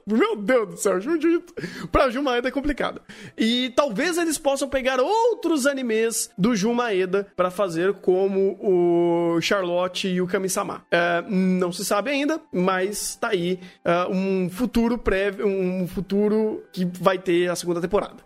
Meu 0.07 0.37
Deus 0.37 0.69
do 0.69 0.77
céu, 0.77 1.01
Jujutsu. 1.01 1.55
Pra 1.91 2.11
Jun 2.11 2.23
Maeda 2.23 2.49
é 2.49 2.51
complicado. 2.51 3.01
E 3.37 3.71
talvez 3.77 4.19
eles 4.19 4.39
possam 4.39 4.69
pegar 4.69 5.01
outros 5.01 5.67
animes 5.67 6.31
do 6.37 6.55
Jun 6.57 6.75
Maeda 6.75 7.29
para 7.37 7.51
fazer 7.51 7.95
como 7.95 8.59
o 8.61 9.41
Charlotte 9.41 10.09
e 10.09 10.21
o 10.21 10.27
Kami-sama. 10.27 10.85
É, 10.91 11.23
não 11.29 11.73
se 11.73 11.85
sabe 11.85 12.11
ainda, 12.11 12.41
mas 12.53 13.17
tá 13.17 13.29
aí 13.29 13.61
é, 13.85 14.07
um 14.09 14.49
futuro 14.51 14.99
prévio, 14.99 15.47
um 15.47 15.87
futuro 15.87 16.65
que 16.73 16.85
vai 16.85 17.19
ter 17.19 17.49
a 17.49 17.57
segunda 17.57 17.81
temporada. 17.81 18.17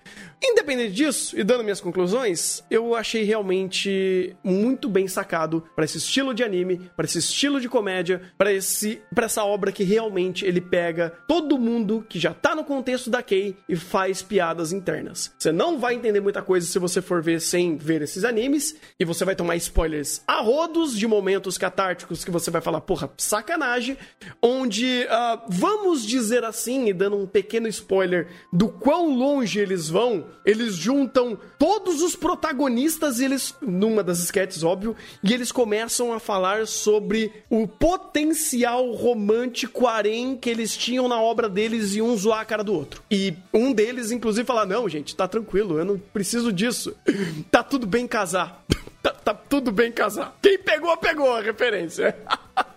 Independente 0.42 0.92
disso, 0.92 1.38
e 1.38 1.42
dando 1.42 1.64
minhas 1.64 1.80
conclusões, 1.80 2.62
eu 2.70 2.94
achei 2.94 3.22
realmente 3.22 4.36
muito 4.44 4.88
bem 4.88 5.08
sacado 5.08 5.64
para 5.74 5.84
esse 5.84 5.98
estilo 5.98 6.34
de 6.34 6.44
anime, 6.44 6.90
para 6.94 7.06
esse 7.06 7.18
estilo 7.18 7.60
de 7.60 7.68
comédia, 7.68 8.20
para 8.36 8.52
esse 8.52 9.00
para 9.14 9.26
essa 9.26 9.44
obra 9.44 9.72
que 9.72 9.82
realmente 9.82 10.44
ele 10.44 10.60
pega 10.60 11.10
todo 11.26 11.58
mundo 11.58 12.04
que 12.08 12.18
já 12.18 12.34
tá 12.34 12.54
no 12.54 12.64
contexto 12.64 13.08
da 13.08 13.22
Kei 13.22 13.56
e 13.68 13.76
faz 13.76 14.22
piadas 14.22 14.72
internas. 14.72 15.32
Você 15.38 15.50
não 15.50 15.78
vai 15.78 15.94
entender 15.94 16.20
muita 16.20 16.42
coisa 16.42 16.66
se 16.66 16.78
você 16.78 17.00
for 17.00 17.22
ver 17.22 17.40
sem 17.40 17.76
ver 17.76 18.02
esses 18.02 18.24
animes, 18.24 18.76
e 18.98 19.04
você 19.04 19.24
vai 19.24 19.34
tomar 19.34 19.56
spoilers 19.56 20.22
a 20.26 20.40
rodos 20.40 20.96
de 20.96 21.06
momentos 21.06 21.56
catárticos 21.56 22.24
que 22.24 22.30
você 22.30 22.50
vai 22.50 22.60
falar, 22.60 22.80
porra, 22.80 23.10
sacanagem, 23.16 23.96
onde, 24.42 25.06
uh, 25.06 25.40
vamos 25.48 26.04
dizer 26.04 26.44
assim, 26.44 26.88
e 26.88 26.92
dando 26.92 27.16
um 27.16 27.26
pequeno 27.26 27.66
spoiler 27.68 28.28
do 28.52 28.68
quão 28.68 29.16
longe 29.16 29.58
eles 29.58 29.88
vão, 29.88 30.25
eles 30.44 30.74
juntam 30.74 31.38
todos 31.58 32.02
os 32.02 32.14
protagonistas, 32.14 33.20
eles, 33.20 33.54
numa 33.60 34.02
das 34.02 34.20
sketches, 34.20 34.62
óbvio, 34.62 34.96
e 35.22 35.32
eles 35.32 35.50
começam 35.50 36.12
a 36.12 36.20
falar 36.20 36.66
sobre 36.66 37.32
o 37.50 37.66
potencial 37.66 38.92
romântico 38.92 39.86
harém 39.86 40.36
que 40.36 40.50
eles 40.50 40.76
tinham 40.76 41.08
na 41.08 41.20
obra 41.20 41.48
deles 41.48 41.94
e 41.94 42.02
um 42.02 42.16
zoar 42.16 42.40
a 42.40 42.44
cara 42.44 42.62
do 42.64 42.74
outro. 42.74 43.02
E 43.10 43.34
um 43.52 43.72
deles, 43.72 44.10
inclusive, 44.10 44.46
fala: 44.46 44.66
Não, 44.66 44.88
gente, 44.88 45.14
tá 45.16 45.26
tranquilo, 45.26 45.78
eu 45.78 45.84
não 45.84 45.98
preciso 45.98 46.52
disso. 46.52 46.96
tá 47.50 47.62
tudo 47.62 47.86
bem 47.86 48.06
casar. 48.06 48.64
tá, 49.02 49.10
tá 49.10 49.34
tudo 49.34 49.70
bem 49.72 49.90
casar. 49.92 50.36
Quem 50.42 50.58
pegou, 50.58 50.96
pegou 50.96 51.34
a 51.34 51.40
referência. 51.40 52.16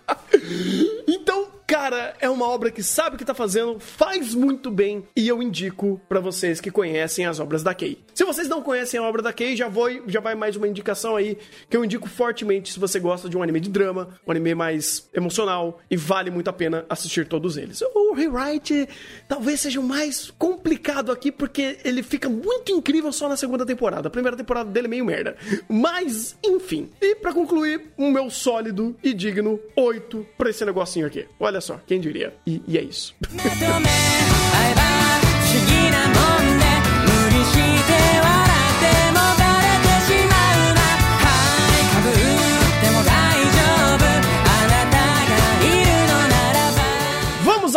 então, 1.06 1.48
Cara, 1.70 2.14
é 2.20 2.28
uma 2.28 2.48
obra 2.48 2.68
que 2.68 2.82
sabe 2.82 3.14
o 3.14 3.18
que 3.18 3.24
tá 3.24 3.32
fazendo, 3.32 3.78
faz 3.78 4.34
muito 4.34 4.72
bem 4.72 5.04
e 5.14 5.28
eu 5.28 5.40
indico 5.40 6.00
para 6.08 6.18
vocês 6.18 6.60
que 6.60 6.68
conhecem 6.68 7.26
as 7.26 7.38
obras 7.38 7.62
da 7.62 7.72
Kei. 7.72 8.02
Se 8.12 8.24
vocês 8.24 8.48
não 8.48 8.60
conhecem 8.60 8.98
a 8.98 9.04
obra 9.04 9.22
da 9.22 9.32
Kei, 9.32 9.54
já 9.54 9.68
vou, 9.68 9.88
já 10.08 10.18
vai 10.18 10.34
mais 10.34 10.56
uma 10.56 10.66
indicação 10.66 11.14
aí 11.14 11.38
que 11.68 11.76
eu 11.76 11.84
indico 11.84 12.08
fortemente 12.08 12.72
se 12.72 12.80
você 12.80 12.98
gosta 12.98 13.28
de 13.28 13.38
um 13.38 13.42
anime 13.44 13.60
de 13.60 13.70
drama, 13.70 14.18
um 14.26 14.32
anime 14.32 14.52
mais 14.52 15.08
emocional 15.14 15.78
e 15.88 15.96
vale 15.96 16.28
muito 16.28 16.50
a 16.50 16.52
pena 16.52 16.84
assistir 16.88 17.28
todos 17.28 17.56
eles. 17.56 17.80
O 17.94 18.14
Rewrite 18.14 18.88
talvez 19.28 19.60
seja 19.60 19.78
o 19.78 19.84
mais 19.84 20.28
complicado 20.28 21.12
aqui 21.12 21.30
porque 21.30 21.78
ele 21.84 22.02
fica 22.02 22.28
muito 22.28 22.72
incrível 22.72 23.12
só 23.12 23.28
na 23.28 23.36
segunda 23.36 23.64
temporada. 23.64 24.08
A 24.08 24.10
primeira 24.10 24.36
temporada 24.36 24.68
dele 24.68 24.88
é 24.88 24.90
meio 24.90 25.04
merda. 25.04 25.36
Mas, 25.68 26.36
enfim. 26.44 26.90
E 27.00 27.14
para 27.14 27.32
concluir, 27.32 27.92
um 27.96 28.10
meu 28.10 28.28
sólido 28.28 28.96
e 29.04 29.14
digno 29.14 29.60
8 29.76 30.26
pra 30.36 30.50
esse 30.50 30.64
negocinho 30.64 31.06
aqui. 31.06 31.28
Olha 31.38 31.59
Olha 31.60 31.66
só, 31.66 31.78
quem 31.86 32.00
diria? 32.00 32.32
E, 32.46 32.62
e 32.66 32.78
é 32.78 32.82
isso. 32.82 33.14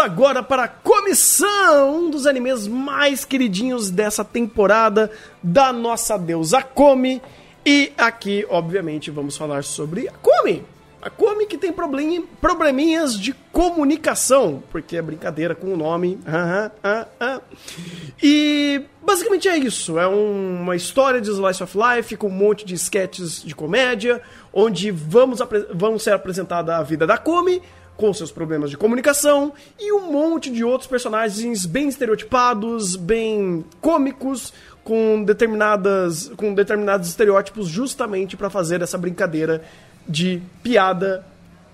agora 0.04 0.44
para 0.44 0.64
a 0.66 0.68
comissão, 0.68 1.96
um 1.96 2.10
dos 2.10 2.26
animes 2.28 2.68
mais 2.68 3.24
queridinhos 3.24 3.90
dessa 3.90 4.24
temporada 4.24 5.10
da 5.42 5.72
nossa 5.72 6.18
deusa 6.18 6.62
Komi. 6.62 7.22
E 7.66 7.94
aqui, 7.98 8.46
obviamente, 8.50 9.10
vamos 9.10 9.38
falar 9.38 9.64
sobre 9.64 10.10
a 10.10 10.12
Komi, 10.12 10.62
a 11.04 11.10
que 11.46 11.58
tem 11.58 11.74
probleminhas 11.74 13.20
de 13.20 13.34
comunicação, 13.52 14.64
porque 14.72 14.96
é 14.96 15.02
brincadeira 15.02 15.54
com 15.54 15.74
o 15.74 15.76
nome. 15.76 16.18
E 18.22 18.82
basicamente 19.02 19.50
é 19.50 19.58
isso. 19.58 20.00
É 20.00 20.08
uma 20.08 20.78
história 20.78 21.20
de 21.20 21.30
Slice 21.30 21.62
of 21.62 21.78
Life 21.78 22.16
com 22.16 22.28
um 22.28 22.32
monte 22.32 22.64
de 22.64 22.74
sketches 22.76 23.44
de 23.44 23.54
comédia, 23.54 24.22
onde 24.54 24.92
vamos, 24.92 25.40
vamos 25.74 26.04
ser 26.04 26.14
apresentada 26.14 26.78
a 26.78 26.84
vida 26.84 27.06
da 27.06 27.18
Komi 27.18 27.62
com 27.98 28.14
seus 28.14 28.32
problemas 28.32 28.70
de 28.70 28.78
comunicação 28.78 29.54
e 29.78 29.92
um 29.92 30.10
monte 30.10 30.50
de 30.50 30.64
outros 30.64 30.88
personagens 30.90 31.66
bem 31.66 31.90
estereotipados, 31.90 32.96
bem 32.96 33.64
cômicos, 33.82 34.54
com 34.84 35.24
determinadas 35.24 36.32
com 36.36 36.54
determinados 36.54 37.08
estereótipos 37.08 37.68
justamente 37.68 38.36
para 38.36 38.50
fazer 38.50 38.82
essa 38.82 38.98
brincadeira 38.98 39.64
de 40.08 40.42
piada, 40.62 41.26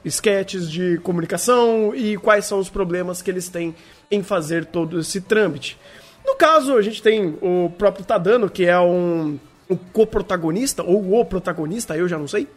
sketches 0.06 0.70
de 0.70 0.98
comunicação 1.00 1.94
e 1.96 2.18
quais 2.18 2.46
são 2.46 2.60
os 2.60 2.70
problemas 2.70 3.22
que 3.22 3.30
eles 3.30 3.50
têm 3.50 3.76
em 4.10 4.24
fazer 4.24 4.66
todo 4.66 5.00
esse 5.00 5.22
trâmite. 5.22 5.78
No 6.26 6.36
caso, 6.36 6.76
a 6.76 6.82
gente 6.82 7.02
tem 7.02 7.38
o 7.42 7.72
próprio 7.78 8.06
Tadano, 8.06 8.50
que 8.50 8.66
é 8.66 8.80
um 8.80 9.40
o 9.70 9.78
coprotagonista, 9.78 10.82
ou 10.82 11.20
o 11.20 11.24
protagonista, 11.24 11.96
eu 11.96 12.08
já 12.08 12.18
não 12.18 12.28
sei, 12.28 12.48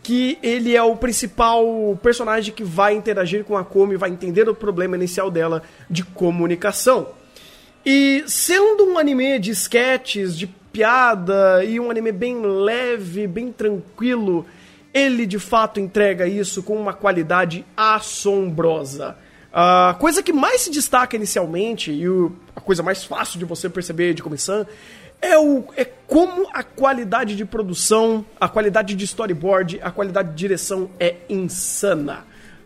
que 0.00 0.38
ele 0.40 0.76
é 0.76 0.82
o 0.82 0.94
principal 0.94 1.66
personagem 2.00 2.54
que 2.54 2.62
vai 2.62 2.94
interagir 2.94 3.42
com 3.42 3.56
a 3.56 3.64
Komi, 3.64 3.96
vai 3.96 4.10
entender 4.10 4.48
o 4.48 4.54
problema 4.54 4.94
inicial 4.94 5.28
dela 5.28 5.64
de 5.90 6.04
comunicação. 6.04 7.08
E 7.84 8.22
sendo 8.28 8.86
um 8.86 8.96
anime 8.96 9.40
de 9.40 9.50
sketches, 9.50 10.38
de 10.38 10.46
piada, 10.46 11.64
e 11.64 11.80
um 11.80 11.90
anime 11.90 12.12
bem 12.12 12.40
leve, 12.40 13.26
bem 13.26 13.50
tranquilo, 13.50 14.46
ele 14.92 15.26
de 15.26 15.38
fato 15.38 15.80
entrega 15.80 16.26
isso 16.26 16.62
com 16.62 16.76
uma 16.76 16.92
qualidade 16.92 17.64
assombrosa. 17.76 19.16
A 19.52 19.96
coisa 19.98 20.22
que 20.22 20.32
mais 20.32 20.62
se 20.62 20.70
destaca 20.70 21.14
inicialmente, 21.14 21.92
e 21.92 22.04
a 22.56 22.60
coisa 22.60 22.82
mais 22.82 23.04
fácil 23.04 23.38
de 23.38 23.44
você 23.44 23.68
perceber 23.68 24.14
de 24.14 24.22
comissão, 24.22 24.66
é, 25.20 25.38
o, 25.38 25.64
é 25.76 25.84
como 25.84 26.48
a 26.52 26.62
qualidade 26.62 27.36
de 27.36 27.44
produção, 27.44 28.24
a 28.40 28.48
qualidade 28.48 28.94
de 28.94 29.04
storyboard, 29.04 29.78
a 29.82 29.90
qualidade 29.90 30.30
de 30.30 30.34
direção 30.34 30.90
é 30.98 31.16
insana. 31.28 32.24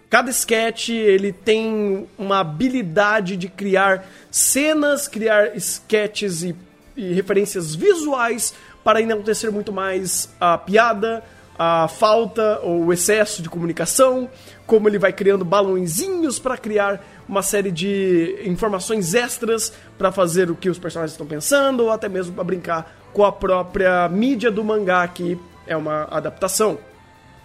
Cada 0.09 0.31
sketch 0.31 0.91
ele 0.91 1.33
tem 1.33 2.07
uma 2.16 2.39
habilidade 2.39 3.37
de 3.37 3.49
criar 3.49 4.09
cenas, 4.31 5.09
criar 5.09 5.57
sketches 5.57 6.45
e, 6.45 6.57
e 6.97 7.12
referências 7.12 7.74
visuais 7.74 8.55
para 8.85 9.03
enaltecer 9.03 9.51
muito 9.51 9.72
mais 9.72 10.33
a 10.41 10.57
piada, 10.57 11.22
a 11.59 11.88
falta 11.88 12.61
ou 12.62 12.84
o 12.84 12.92
excesso 12.92 13.42
de 13.42 13.48
comunicação, 13.48 14.28
como 14.66 14.88
ele 14.88 14.98
vai 14.98 15.12
criando 15.12 15.44
balãozinhos 15.44 16.38
para 16.38 16.57
criar 16.57 17.04
uma 17.28 17.42
série 17.42 17.70
de 17.70 18.40
informações 18.44 19.14
extras 19.14 19.72
para 19.96 20.12
fazer 20.12 20.50
o 20.50 20.57
que 20.57 20.68
os 20.68 20.78
personagens 20.78 21.12
estão 21.12 21.26
pensando, 21.26 21.84
ou 21.84 21.90
até 21.90 22.09
mesmo 22.09 22.34
para 22.34 22.44
brincar 22.44 22.96
com 23.12 23.24
a 23.24 23.32
própria 23.32 24.09
mídia 24.09 24.50
do 24.50 24.62
mangá, 24.62 25.07
que 25.09 25.38
é 25.66 25.76
uma 25.76 26.04
adaptação. 26.11 26.78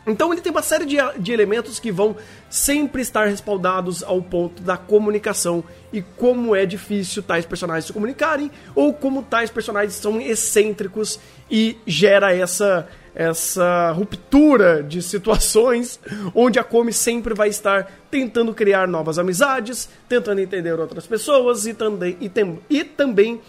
Então 0.05 0.33
ele 0.33 0.41
tem 0.41 0.51
uma 0.51 0.63
série 0.63 0.85
de, 0.85 0.97
de 1.19 1.31
elementos 1.31 1.79
que 1.79 1.91
vão 1.91 2.15
sempre 2.49 3.03
estar 3.03 3.25
respaldados 3.27 4.03
ao 4.03 4.21
ponto 4.21 4.63
da 4.63 4.75
comunicação 4.75 5.63
e 5.93 6.01
como 6.01 6.55
é 6.55 6.65
difícil 6.65 7.21
tais 7.21 7.45
personagens 7.45 7.85
se 7.85 7.93
comunicarem 7.93 8.49
ou 8.73 8.93
como 8.93 9.21
tais 9.21 9.51
personagens 9.51 9.93
são 9.93 10.19
excêntricos 10.19 11.19
e 11.49 11.77
gera 11.85 12.33
essa 12.33 12.87
essa 13.13 13.91
ruptura 13.91 14.81
de 14.81 15.01
situações 15.01 15.99
onde 16.33 16.59
a 16.59 16.63
Come 16.63 16.93
sempre 16.93 17.33
vai 17.33 17.49
estar 17.49 17.91
tentando 18.09 18.53
criar 18.53 18.87
novas 18.87 19.19
amizades, 19.19 19.89
tentando 20.07 20.41
entender 20.41 20.79
outras 20.79 21.05
pessoas 21.05 21.65
e 21.65 21.73
também, 21.73 22.17
e, 22.19 22.29
tem, 22.29 22.59
e 22.69 22.83
também 22.83 23.41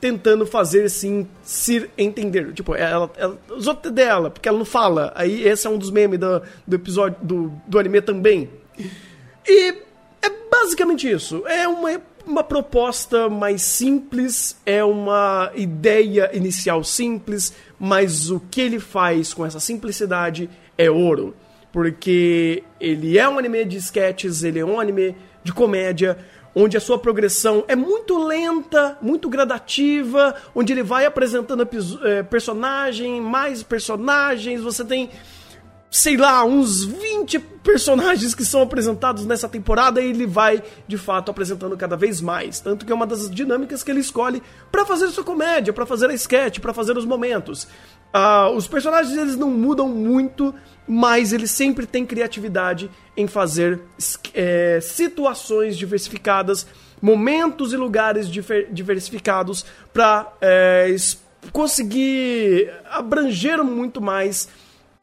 tentando 0.00 0.46
fazer 0.46 0.88
sim 0.88 1.26
se 1.42 1.88
entender. 1.96 2.52
Tipo, 2.52 2.74
ela, 2.74 3.10
ela, 3.16 3.38
os 3.50 3.66
outros 3.66 3.92
dela, 3.92 4.30
porque 4.30 4.48
ela 4.48 4.58
não 4.58 4.64
fala. 4.64 5.12
Aí 5.14 5.46
esse 5.46 5.66
é 5.66 5.70
um 5.70 5.78
dos 5.78 5.90
memes 5.90 6.18
do, 6.18 6.42
do 6.66 6.76
episódio 6.76 7.18
do, 7.22 7.52
do 7.66 7.78
anime 7.78 8.00
também. 8.00 8.50
E 9.46 9.70
é 10.22 10.30
basicamente 10.50 11.10
isso. 11.10 11.46
É 11.46 11.66
uma, 11.66 12.00
uma 12.26 12.44
proposta 12.44 13.28
mais 13.28 13.62
simples, 13.62 14.56
é 14.66 14.84
uma 14.84 15.50
ideia 15.54 16.30
inicial 16.34 16.84
simples, 16.84 17.54
mas 17.78 18.30
o 18.30 18.40
que 18.40 18.60
ele 18.60 18.80
faz 18.80 19.32
com 19.32 19.44
essa 19.44 19.60
simplicidade 19.60 20.48
é 20.76 20.90
ouro. 20.90 21.34
Porque 21.72 22.64
ele 22.80 23.18
é 23.18 23.28
um 23.28 23.38
anime 23.38 23.64
de 23.64 23.76
sketches, 23.76 24.42
ele 24.42 24.58
é 24.58 24.64
um 24.64 24.80
anime 24.80 25.14
de 25.44 25.52
comédia, 25.52 26.18
onde 26.54 26.74
a 26.76 26.80
sua 26.80 26.98
progressão 26.98 27.64
é 27.68 27.76
muito 27.76 28.18
lenta, 28.18 28.96
muito 29.02 29.28
gradativa, 29.28 30.34
onde 30.54 30.72
ele 30.72 30.82
vai 30.82 31.04
apresentando 31.04 31.68
é, 32.02 32.22
personagem, 32.22 33.20
mais 33.20 33.62
personagens, 33.62 34.62
você 34.62 34.82
tem 34.82 35.10
sei 35.90 36.16
lá, 36.16 36.44
uns 36.44 36.84
20 36.84 37.38
personagens 37.38 38.34
que 38.34 38.44
são 38.44 38.62
apresentados 38.62 39.24
nessa 39.24 39.48
temporada 39.48 40.00
e 40.00 40.10
ele 40.10 40.26
vai, 40.26 40.62
de 40.86 40.98
fato, 40.98 41.30
apresentando 41.30 41.76
cada 41.76 41.96
vez 41.96 42.20
mais. 42.20 42.60
Tanto 42.60 42.84
que 42.84 42.92
é 42.92 42.94
uma 42.94 43.06
das 43.06 43.30
dinâmicas 43.30 43.82
que 43.82 43.90
ele 43.90 44.00
escolhe 44.00 44.42
para 44.70 44.84
fazer 44.84 45.08
sua 45.08 45.24
comédia, 45.24 45.72
para 45.72 45.86
fazer 45.86 46.10
a 46.10 46.14
sketch, 46.14 46.60
para 46.60 46.72
fazer 46.72 46.96
os 46.96 47.04
momentos. 47.04 47.66
Uh, 48.14 48.54
os 48.56 48.66
personagens 48.66 49.16
eles 49.16 49.36
não 49.36 49.50
mudam 49.50 49.88
muito, 49.88 50.54
mas 50.86 51.32
eles 51.32 51.50
sempre 51.50 51.86
têm 51.86 52.06
criatividade 52.06 52.90
em 53.16 53.26
fazer 53.26 53.80
é, 54.32 54.78
situações 54.80 55.76
diversificadas, 55.76 56.66
momentos 57.02 57.72
e 57.72 57.76
lugares 57.76 58.28
diversificados 58.70 59.66
para 59.92 60.32
é, 60.40 60.94
conseguir 61.52 62.72
abranger 62.90 63.62
muito 63.64 64.00
mais 64.00 64.48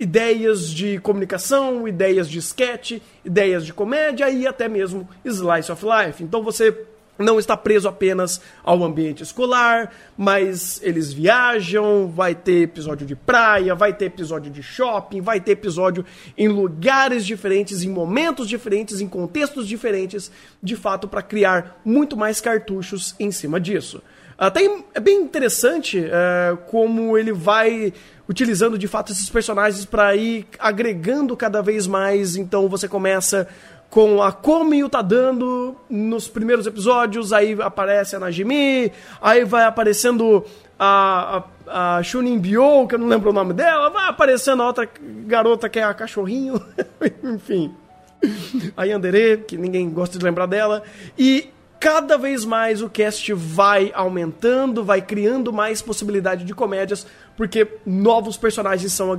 ideias 0.03 0.69
de 0.69 0.99
comunicação, 0.99 1.87
ideias 1.87 2.29
de 2.29 2.39
sketch, 2.39 2.99
ideias 3.23 3.65
de 3.65 3.73
comédia 3.73 4.29
e 4.29 4.45
até 4.45 4.67
mesmo 4.67 5.07
slice 5.23 5.71
of 5.71 5.85
life. 5.85 6.21
Então 6.21 6.43
você 6.43 6.85
não 7.17 7.39
está 7.39 7.55
preso 7.55 7.87
apenas 7.87 8.41
ao 8.63 8.83
ambiente 8.83 9.23
escolar, 9.23 9.93
mas 10.17 10.81
eles 10.83 11.13
viajam, 11.13 12.07
vai 12.07 12.35
ter 12.35 12.63
episódio 12.63 13.05
de 13.05 13.15
praia, 13.15 13.73
vai 13.73 13.93
ter 13.93 14.05
episódio 14.05 14.51
de 14.51 14.61
shopping, 14.61 15.21
vai 15.21 15.39
ter 15.39 15.51
episódio 15.51 16.03
em 16.37 16.47
lugares 16.47 17.25
diferentes, 17.25 17.83
em 17.83 17.89
momentos 17.89 18.49
diferentes, 18.49 18.99
em 18.99 19.07
contextos 19.07 19.67
diferentes, 19.67 20.31
de 20.61 20.75
fato 20.75 21.07
para 21.07 21.21
criar 21.21 21.79
muito 21.85 22.17
mais 22.17 22.41
cartuchos 22.41 23.15
em 23.19 23.31
cima 23.31 23.59
disso. 23.59 24.01
Até 24.37 24.61
é 24.93 24.99
bem 24.99 25.21
interessante 25.21 26.03
é, 26.03 26.57
como 26.67 27.17
ele 27.17 27.31
vai 27.31 27.93
utilizando 28.27 28.77
de 28.77 28.87
fato 28.87 29.11
esses 29.11 29.29
personagens 29.29 29.85
para 29.85 30.15
ir 30.15 30.47
agregando 30.59 31.35
cada 31.35 31.61
vez 31.61 31.87
mais. 31.87 32.35
Então 32.35 32.67
você 32.67 32.87
começa 32.87 33.47
com 33.89 34.23
a 34.23 34.31
Komi 34.31 34.83
o 34.83 34.89
Tadano 34.89 35.75
nos 35.87 36.27
primeiros 36.27 36.65
episódios, 36.65 37.31
aí 37.31 37.55
aparece 37.61 38.15
a 38.15 38.19
Najimi, 38.19 38.91
aí 39.21 39.45
vai 39.45 39.65
aparecendo 39.65 40.43
a, 40.79 41.43
a, 41.67 41.97
a 41.97 42.03
Shunin 42.03 42.39
Bio, 42.39 42.87
que 42.87 42.95
eu 42.95 42.99
não 42.99 43.07
lembro 43.07 43.29
o 43.29 43.33
nome 43.33 43.53
dela, 43.53 43.91
vai 43.91 44.09
aparecendo 44.09 44.63
a 44.63 44.67
outra 44.67 44.89
garota 45.27 45.69
que 45.69 45.77
é 45.77 45.83
a 45.83 45.93
cachorrinho, 45.93 46.59
enfim. 47.23 47.71
A 48.75 48.85
Yandere, 48.85 49.43
que 49.47 49.57
ninguém 49.57 49.87
gosta 49.91 50.17
de 50.17 50.25
lembrar 50.25 50.47
dela, 50.47 50.81
e 51.15 51.49
cada 51.79 52.17
vez 52.17 52.45
mais 52.45 52.81
o 52.81 52.89
cast 52.89 53.33
vai 53.33 53.91
aumentando, 53.93 54.85
vai 54.85 55.01
criando 55.01 55.51
mais 55.51 55.81
possibilidade 55.81 56.45
de 56.45 56.55
comédias, 56.55 57.05
porque 57.35 57.67
novos 57.85 58.37
personagens 58.37 58.91
são, 58.93 59.15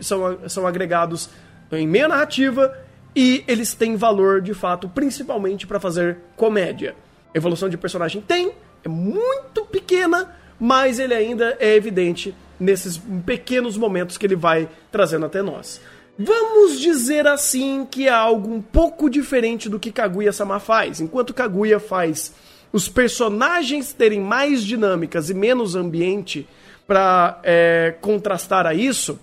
são, 0.00 0.38
são 0.48 0.66
agregados 0.66 1.28
em 1.72 1.86
meia 1.86 2.08
narrativa 2.08 2.76
e 3.14 3.42
eles 3.48 3.74
têm 3.74 3.96
valor 3.96 4.40
de 4.40 4.54
fato, 4.54 4.88
principalmente 4.88 5.66
para 5.66 5.80
fazer 5.80 6.18
comédia. 6.36 6.94
Evolução 7.34 7.68
de 7.68 7.76
personagem 7.76 8.20
tem, 8.20 8.52
é 8.84 8.88
muito 8.88 9.64
pequena, 9.64 10.36
mas 10.60 10.98
ele 10.98 11.14
ainda 11.14 11.56
é 11.58 11.74
evidente 11.74 12.34
nesses 12.58 13.00
pequenos 13.24 13.76
momentos 13.76 14.16
que 14.16 14.26
ele 14.26 14.36
vai 14.36 14.68
trazendo 14.90 15.26
até 15.26 15.42
nós. 15.42 15.80
Vamos 16.18 16.80
dizer 16.80 17.26
assim 17.26 17.86
que 17.90 18.08
é 18.08 18.12
algo 18.12 18.52
um 18.52 18.62
pouco 18.62 19.10
diferente 19.10 19.68
do 19.68 19.78
que 19.78 19.92
Kaguya-sama 19.92 20.58
faz. 20.58 21.00
Enquanto 21.00 21.34
Kaguya 21.34 21.78
faz 21.78 22.32
os 22.72 22.88
personagens 22.88 23.92
terem 23.92 24.20
mais 24.20 24.62
dinâmicas 24.62 25.28
e 25.28 25.34
menos 25.34 25.74
ambiente 25.74 26.48
para 26.86 27.40
é, 27.42 27.94
contrastar 28.00 28.66
a 28.66 28.74
isso, 28.74 29.18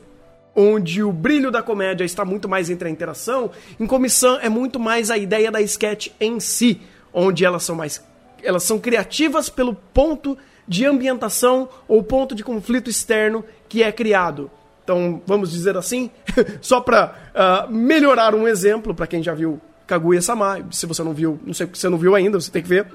onde 0.56 1.02
o 1.04 1.12
brilho 1.12 1.50
da 1.50 1.64
comédia 1.64 2.04
está 2.04 2.24
muito 2.24 2.48
mais 2.48 2.70
entre 2.70 2.88
a 2.88 2.92
interação, 2.92 3.52
em 3.80 3.88
comissão 3.88 4.38
é 4.42 4.50
muito 4.50 4.80
mais 4.80 5.10
a 5.10 5.18
ideia 5.18 5.52
da 5.52 5.62
sketch 5.62 6.10
em 6.20 6.40
si, 6.40 6.82
onde 7.14 7.46
elas 7.46 7.64
são 7.64 7.76
mais 7.76 8.04
elas 8.44 8.64
são 8.64 8.78
criativas 8.78 9.50
pelo 9.50 9.74
ponto 9.74 10.38
de 10.68 10.86
ambientação 10.86 11.70
ou 11.88 12.04
ponto 12.04 12.36
de 12.36 12.44
conflito 12.44 12.90
externo 12.90 13.44
que 13.68 13.82
é 13.82 13.92
criado. 13.92 14.52
Então, 14.84 15.22
vamos 15.26 15.52
dizer 15.52 15.78
assim, 15.78 16.12
só 16.62 16.82
para 16.82 17.06
uh, 17.06 17.12
ah, 17.34 17.68
melhorar 17.70 18.36
um 18.36 18.48
exemplo 18.48 18.94
para 18.94 19.08
quem 19.08 19.24
já 19.24 19.34
viu 19.34 19.60
Kaguya-sama, 19.86 20.66
se 20.72 20.86
você 20.86 21.04
não 21.04 21.14
viu, 21.14 21.40
não 21.46 21.54
sei 21.54 21.68
se 21.68 21.80
você 21.82 21.90
não 21.90 21.98
viu 21.98 22.16
ainda, 22.16 22.40
você 22.40 22.52
tem 22.52 22.62
que 22.62 22.70
ver. 22.70 22.88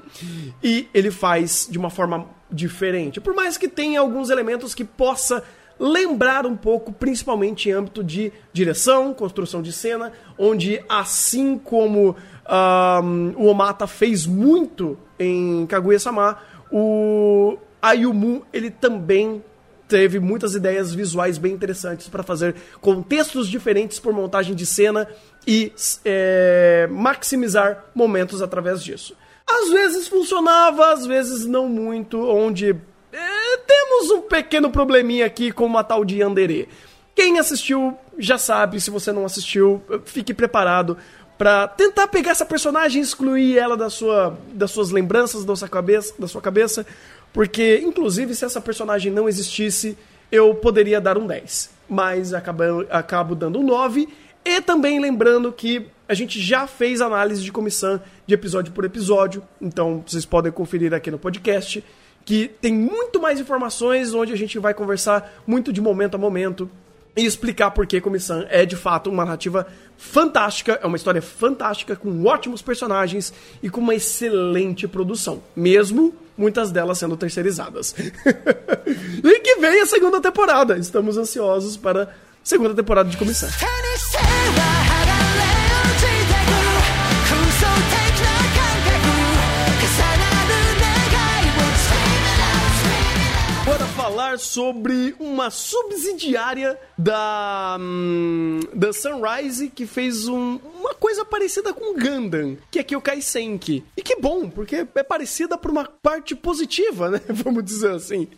E 0.63 0.89
ele 0.95 1.11
faz 1.11 1.69
de 1.71 1.79
uma 1.79 1.91
forma 1.91 2.27
diferente. 2.51 3.21
Por 3.21 3.35
mais 3.35 3.57
que 3.57 3.69
tenha 3.69 4.01
alguns 4.01 4.31
elementos 4.31 4.75
que 4.75 4.85
possa 4.85 5.43
lembrar 5.79 6.45
um 6.45 6.57
pouco, 6.57 6.93
principalmente 6.93 7.69
em 7.69 7.73
âmbito 7.73 8.03
de 8.03 8.33
direção, 8.53 9.15
construção 9.15 9.63
de 9.63 9.73
cena, 9.73 10.13
onde 10.37 10.83
assim 10.89 11.57
como 11.57 12.17
um, 12.49 13.33
o 13.37 13.47
Omata 13.47 13.87
fez 13.87 14.27
muito 14.27 14.99
em 15.19 15.67
Kaguya-sama, 15.67 16.39
o 16.71 17.59
Ayumu 17.81 18.45
ele 18.53 18.71
também 18.71 19.43
teve 19.89 20.21
muitas 20.21 20.55
ideias 20.55 20.95
visuais 20.95 21.39
bem 21.39 21.53
interessantes 21.53 22.09
para 22.09 22.23
fazer 22.23 22.55
contextos 22.81 23.49
diferentes 23.49 23.99
por 23.99 24.13
montagem 24.13 24.55
de 24.55 24.67
cena 24.67 25.09
e 25.47 25.73
é, 26.05 26.87
maximizar 26.91 27.87
momentos 27.95 28.43
através 28.43 28.85
disso. 28.85 29.17
Às 29.49 29.71
vezes 29.71 30.07
funcionava, 30.07 30.93
às 30.93 31.07
vezes 31.07 31.47
não 31.47 31.69
muito, 31.69 32.21
onde 32.21 32.77
é, 33.13 33.57
temos 33.67 34.11
um 34.11 34.21
pequeno 34.21 34.71
probleminha 34.71 35.25
aqui 35.25 35.51
com 35.51 35.65
uma 35.65 35.83
tal 35.83 36.05
de 36.05 36.21
Yandere. 36.21 36.69
Quem 37.15 37.39
assistiu 37.39 37.97
já 38.19 38.37
sabe, 38.37 38.81
se 38.81 38.91
você 38.91 39.11
não 39.11 39.25
assistiu, 39.25 39.83
fique 40.05 40.35
preparado 40.35 40.99
para 41.39 41.69
tentar 41.69 42.09
pegar 42.09 42.33
essa 42.33 42.45
personagem 42.45 43.01
excluir 43.01 43.57
ela 43.57 43.77
da 43.77 43.89
sua, 43.89 44.37
das 44.53 44.73
suas 44.73 44.91
lembranças, 44.91 45.45
da 45.45 45.55
sua 45.55 45.69
cabeça, 45.69 46.13
da 46.19 46.27
sua 46.27 46.43
cabeça 46.43 46.85
porque, 47.33 47.81
inclusive, 47.85 48.35
se 48.35 48.45
essa 48.45 48.61
personagem 48.61 49.13
não 49.13 49.29
existisse, 49.29 49.97
eu 50.31 50.55
poderia 50.55 51.01
dar 51.01 51.19
um 51.19 51.27
10. 51.27 51.71
Mas 51.89 52.35
acabo, 52.35 52.63
acabo 52.91 53.35
dando 53.35 53.59
um 53.59 53.65
9. 53.65 54.09
E 54.45 54.61
também 54.61 55.01
lembrando 55.01 55.53
que 55.53 55.87
a 56.09 56.15
gente 56.15 56.41
já 56.41 56.67
fez 56.67 57.01
análise 57.01 57.43
de 57.43 57.53
comissão 57.53 58.01
de 58.27 58.35
episódio 58.35 58.73
por 58.73 58.85
episódio. 58.85 59.43
Então 59.61 60.03
vocês 60.07 60.25
podem 60.25 60.51
conferir 60.51 60.95
aqui 60.95 61.11
no 61.11 61.19
podcast. 61.19 61.85
Que 62.25 62.49
tem 62.49 62.75
muito 62.75 63.21
mais 63.21 63.41
informações, 63.41 64.13
onde 64.13 64.33
a 64.33 64.37
gente 64.37 64.59
vai 64.59 64.75
conversar 64.75 65.43
muito 65.47 65.73
de 65.73 65.81
momento 65.81 66.15
a 66.15 66.19
momento 66.19 66.71
e 67.17 67.25
explicar 67.25 67.71
por 67.73 67.87
que 67.87 68.01
Comissão 68.01 68.47
é 68.49 68.65
de 68.65 68.77
fato 68.77 69.11
uma 69.11 69.25
narrativa 69.25 69.67
fantástica, 69.97 70.79
é 70.81 70.87
uma 70.87 70.97
história 70.97 71.21
fantástica, 71.21 71.97
com 71.97 72.25
ótimos 72.25 72.63
personagens 72.63 73.33
e 73.63 73.69
com 73.69 73.81
uma 73.81 73.95
excelente 73.95 74.87
produção, 74.87 75.43
mesmo 75.57 76.15
muitas 76.39 76.71
delas 76.71 76.99
sendo 76.99 77.17
terceirizadas. 77.17 77.95
e 79.25 79.41
que 79.41 79.57
vem 79.57 79.83
a 79.83 79.87
segunda 79.87 80.21
temporada. 80.21 80.79
Estamos 80.79 81.19
ansiosos 81.19 81.77
para 81.77 82.05
a 82.05 82.09
segunda 82.43 82.75
temporada 82.75 83.11
de 83.11 83.17
Comissão. 83.17 83.49
Falar 94.29 94.39
sobre 94.39 95.15
uma 95.19 95.51
subsidiária 95.51 96.79
da, 96.97 97.79
hum, 97.81 98.61
da 98.75 98.93
Sunrise 98.93 99.71
que 99.71 99.87
fez 99.87 100.29
um, 100.29 100.59
uma 100.79 100.95
coisa 100.95 101.25
parecida 101.25 101.73
com 101.73 101.95
Gundam, 101.95 102.59
que 102.71 102.79
é 102.79 102.83
Kyokai 102.83 103.23
Senki. 103.23 103.85
E 103.97 104.03
que 104.03 104.17
bom, 104.17 104.51
porque 104.51 104.87
é 104.95 105.03
parecida 105.03 105.57
por 105.57 105.71
uma 105.71 105.85
parte 105.85 106.35
positiva, 106.35 107.11
né? 107.11 107.21
Vamos 107.29 107.65
dizer 107.65 107.93
assim. 107.93 108.29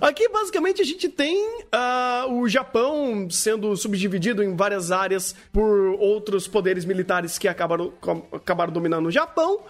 Aqui, 0.00 0.28
basicamente, 0.28 0.82
a 0.82 0.84
gente 0.84 1.08
tem 1.08 1.36
uh, 1.36 2.32
o 2.32 2.48
Japão 2.48 3.28
sendo 3.30 3.76
subdividido 3.76 4.42
em 4.42 4.54
várias 4.54 4.92
áreas 4.92 5.34
por 5.52 5.96
outros 5.98 6.46
poderes 6.46 6.84
militares 6.84 7.38
que 7.38 7.48
acabaram, 7.48 7.92
acabaram 8.32 8.72
dominando 8.72 9.06
o 9.06 9.10
Japão. 9.10 9.60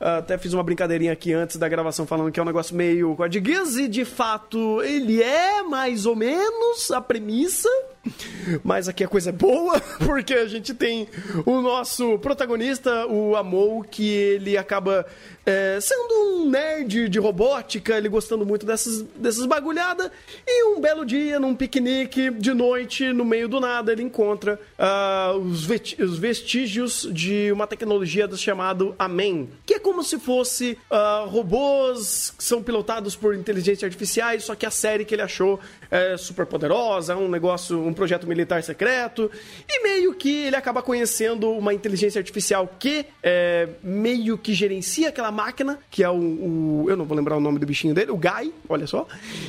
Até 0.00 0.38
fiz 0.38 0.54
uma 0.54 0.62
brincadeirinha 0.62 1.12
aqui 1.12 1.34
antes 1.34 1.56
da 1.56 1.68
gravação 1.68 2.06
falando 2.06 2.32
que 2.32 2.40
é 2.40 2.42
um 2.42 2.46
negócio 2.46 2.74
meio 2.74 3.14
Geass 3.30 3.76
e 3.76 3.86
de 3.86 4.06
fato 4.06 4.82
ele 4.82 5.22
é 5.22 5.62
mais 5.62 6.06
ou 6.06 6.16
menos 6.16 6.90
a 6.90 7.02
premissa. 7.02 7.68
Mas 8.64 8.88
aqui 8.88 9.04
a 9.04 9.08
coisa 9.08 9.30
é 9.30 9.32
boa, 9.32 9.80
porque 10.04 10.34
a 10.34 10.46
gente 10.46 10.72
tem 10.72 11.06
o 11.44 11.60
nosso 11.60 12.18
protagonista, 12.18 13.06
o 13.06 13.36
Amou, 13.36 13.82
que 13.82 14.08
ele 14.08 14.56
acaba 14.56 15.06
é, 15.44 15.78
sendo 15.80 16.14
um 16.14 16.48
nerd 16.48 17.08
de 17.08 17.18
robótica, 17.18 17.96
ele 17.96 18.08
gostando 18.08 18.46
muito 18.46 18.64
dessas, 18.64 19.02
dessas 19.16 19.46
bagulhadas. 19.46 20.10
E 20.46 20.64
um 20.64 20.80
belo 20.80 21.04
dia, 21.04 21.40
num 21.40 21.54
piquenique 21.54 22.30
de 22.30 22.54
noite, 22.54 23.12
no 23.12 23.24
meio 23.24 23.48
do 23.48 23.60
nada, 23.60 23.92
ele 23.92 24.02
encontra 24.02 24.58
uh, 24.78 25.36
os, 25.38 25.68
os, 25.98 26.18
vestígios 26.18 27.08
de 27.12 27.50
uma 27.52 27.66
tecnologia 27.66 28.28
chamada 28.36 28.94
Amen, 28.98 29.50
que 29.66 29.74
é 29.74 29.78
como 29.78 30.02
se 30.02 30.18
fosse 30.18 30.78
uh, 30.90 31.28
robôs 31.28 32.32
que 32.36 32.44
são 32.44 32.62
pilotados 32.62 33.16
por 33.16 33.34
inteligência 33.34 33.86
artificiais, 33.86 34.44
só 34.44 34.54
que 34.54 34.64
a 34.64 34.70
série 34.70 35.04
que 35.04 35.14
ele 35.14 35.22
achou 35.22 35.58
é 35.90 36.16
super 36.16 36.46
poderosa, 36.46 37.16
um 37.16 37.28
negócio, 37.28 37.80
um 37.90 37.94
projeto 37.94 38.26
militar 38.26 38.62
secreto, 38.62 39.30
e 39.68 39.82
meio 39.82 40.14
que 40.14 40.44
ele 40.46 40.56
acaba 40.56 40.82
conhecendo 40.82 41.50
uma 41.50 41.74
inteligência 41.74 42.18
artificial 42.18 42.68
que 42.78 43.06
é, 43.22 43.68
meio 43.82 44.38
que 44.38 44.54
gerencia 44.54 45.08
aquela 45.08 45.30
máquina, 45.30 45.78
que 45.90 46.02
é 46.02 46.08
o, 46.08 46.14
o, 46.14 46.86
Eu 46.88 46.96
não 46.96 47.04
vou 47.04 47.16
lembrar 47.16 47.36
o 47.36 47.40
nome 47.40 47.58
do 47.58 47.66
bichinho 47.66 47.94
dele, 47.94 48.10
o 48.10 48.16
Guy, 48.16 48.52
olha 48.68 48.86
só. 48.86 49.06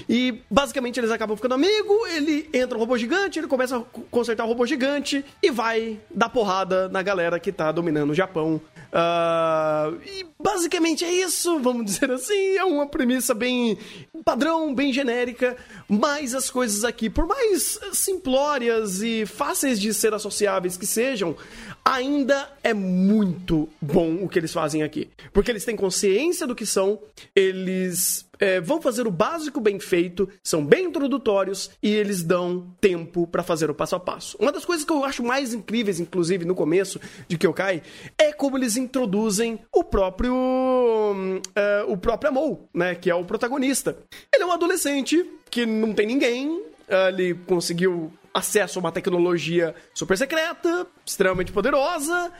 E 0.09 0.41
basicamente 0.49 0.99
eles 0.99 1.11
acabam 1.11 1.35
ficando 1.35 1.55
amigos, 1.55 2.09
ele 2.15 2.49
entra 2.53 2.77
um 2.77 2.79
robô 2.79 2.97
gigante, 2.97 3.39
ele 3.39 3.47
começa 3.47 3.77
a 3.77 3.81
consertar 4.09 4.43
o 4.43 4.47
robô 4.47 4.65
gigante 4.65 5.23
e 5.41 5.51
vai 5.51 5.99
dar 6.13 6.29
porrada 6.29 6.89
na 6.89 7.01
galera 7.01 7.39
que 7.39 7.51
tá 7.51 7.71
dominando 7.71 8.11
o 8.11 8.15
Japão. 8.15 8.61
Uh, 8.91 10.01
e 10.05 10.25
basicamente 10.37 11.05
é 11.05 11.11
isso, 11.11 11.59
vamos 11.59 11.85
dizer 11.85 12.11
assim. 12.11 12.57
É 12.57 12.65
uma 12.65 12.85
premissa 12.85 13.33
bem 13.33 13.77
padrão, 14.25 14.75
bem 14.75 14.91
genérica, 14.91 15.55
mas 15.87 16.35
as 16.35 16.49
coisas 16.49 16.83
aqui, 16.83 17.09
por 17.09 17.25
mais 17.25 17.79
simplórias 17.93 19.01
e 19.01 19.25
fáceis 19.25 19.79
de 19.79 19.93
ser 19.93 20.13
associáveis 20.13 20.77
que 20.77 20.85
sejam, 20.85 21.35
ainda 21.83 22.49
é 22.63 22.73
muito 22.73 23.67
bom 23.81 24.23
o 24.23 24.29
que 24.29 24.39
eles 24.39 24.53
fazem 24.53 24.83
aqui. 24.83 25.09
Porque 25.33 25.51
eles 25.51 25.65
têm 25.65 25.75
consciência 25.75 26.47
do 26.47 26.55
que 26.55 26.65
são, 26.65 26.99
eles 27.35 28.25
é, 28.39 28.59
vão 28.59 28.81
fazer 28.81 29.05
o 29.07 29.11
básico 29.11 29.59
bem 29.59 29.79
feito, 29.79 30.27
são 30.43 30.65
bem 30.65 30.85
introdutórios 30.85 31.69
e 31.81 31.93
eles 31.93 32.23
dão 32.23 32.67
tempo 32.81 33.27
para 33.27 33.43
fazer 33.43 33.69
o 33.69 33.75
passo 33.75 33.95
a 33.95 33.99
passo. 33.99 34.37
Uma 34.39 34.51
das 34.51 34.65
coisas 34.65 34.85
que 34.85 34.91
eu 34.91 35.05
acho 35.05 35.23
mais 35.23 35.53
incríveis, 35.53 35.99
inclusive 35.99 36.45
no 36.45 36.55
começo 36.55 36.99
de 37.27 37.37
Kyokai, 37.37 37.83
é 38.17 38.33
como 38.33 38.57
eles 38.57 38.77
introduzem 38.77 39.59
o 39.71 39.83
próprio 39.83 40.33
uh, 40.33 41.91
o 41.91 41.97
próprio 41.97 42.29
Amou, 42.29 42.67
né, 42.73 42.95
que 42.95 43.09
é 43.09 43.15
o 43.15 43.23
protagonista. 43.23 43.97
Ele 44.33 44.43
é 44.43 44.45
um 44.45 44.51
adolescente 44.51 45.23
que 45.49 45.65
não 45.65 45.93
tem 45.93 46.07
ninguém, 46.07 46.63
ele 47.09 47.33
conseguiu 47.45 48.11
acesso 48.33 48.79
a 48.79 48.81
uma 48.81 48.91
tecnologia 48.91 49.75
super 49.93 50.17
secreta, 50.17 50.87
extremamente 51.05 51.51
poderosa, 51.51 52.31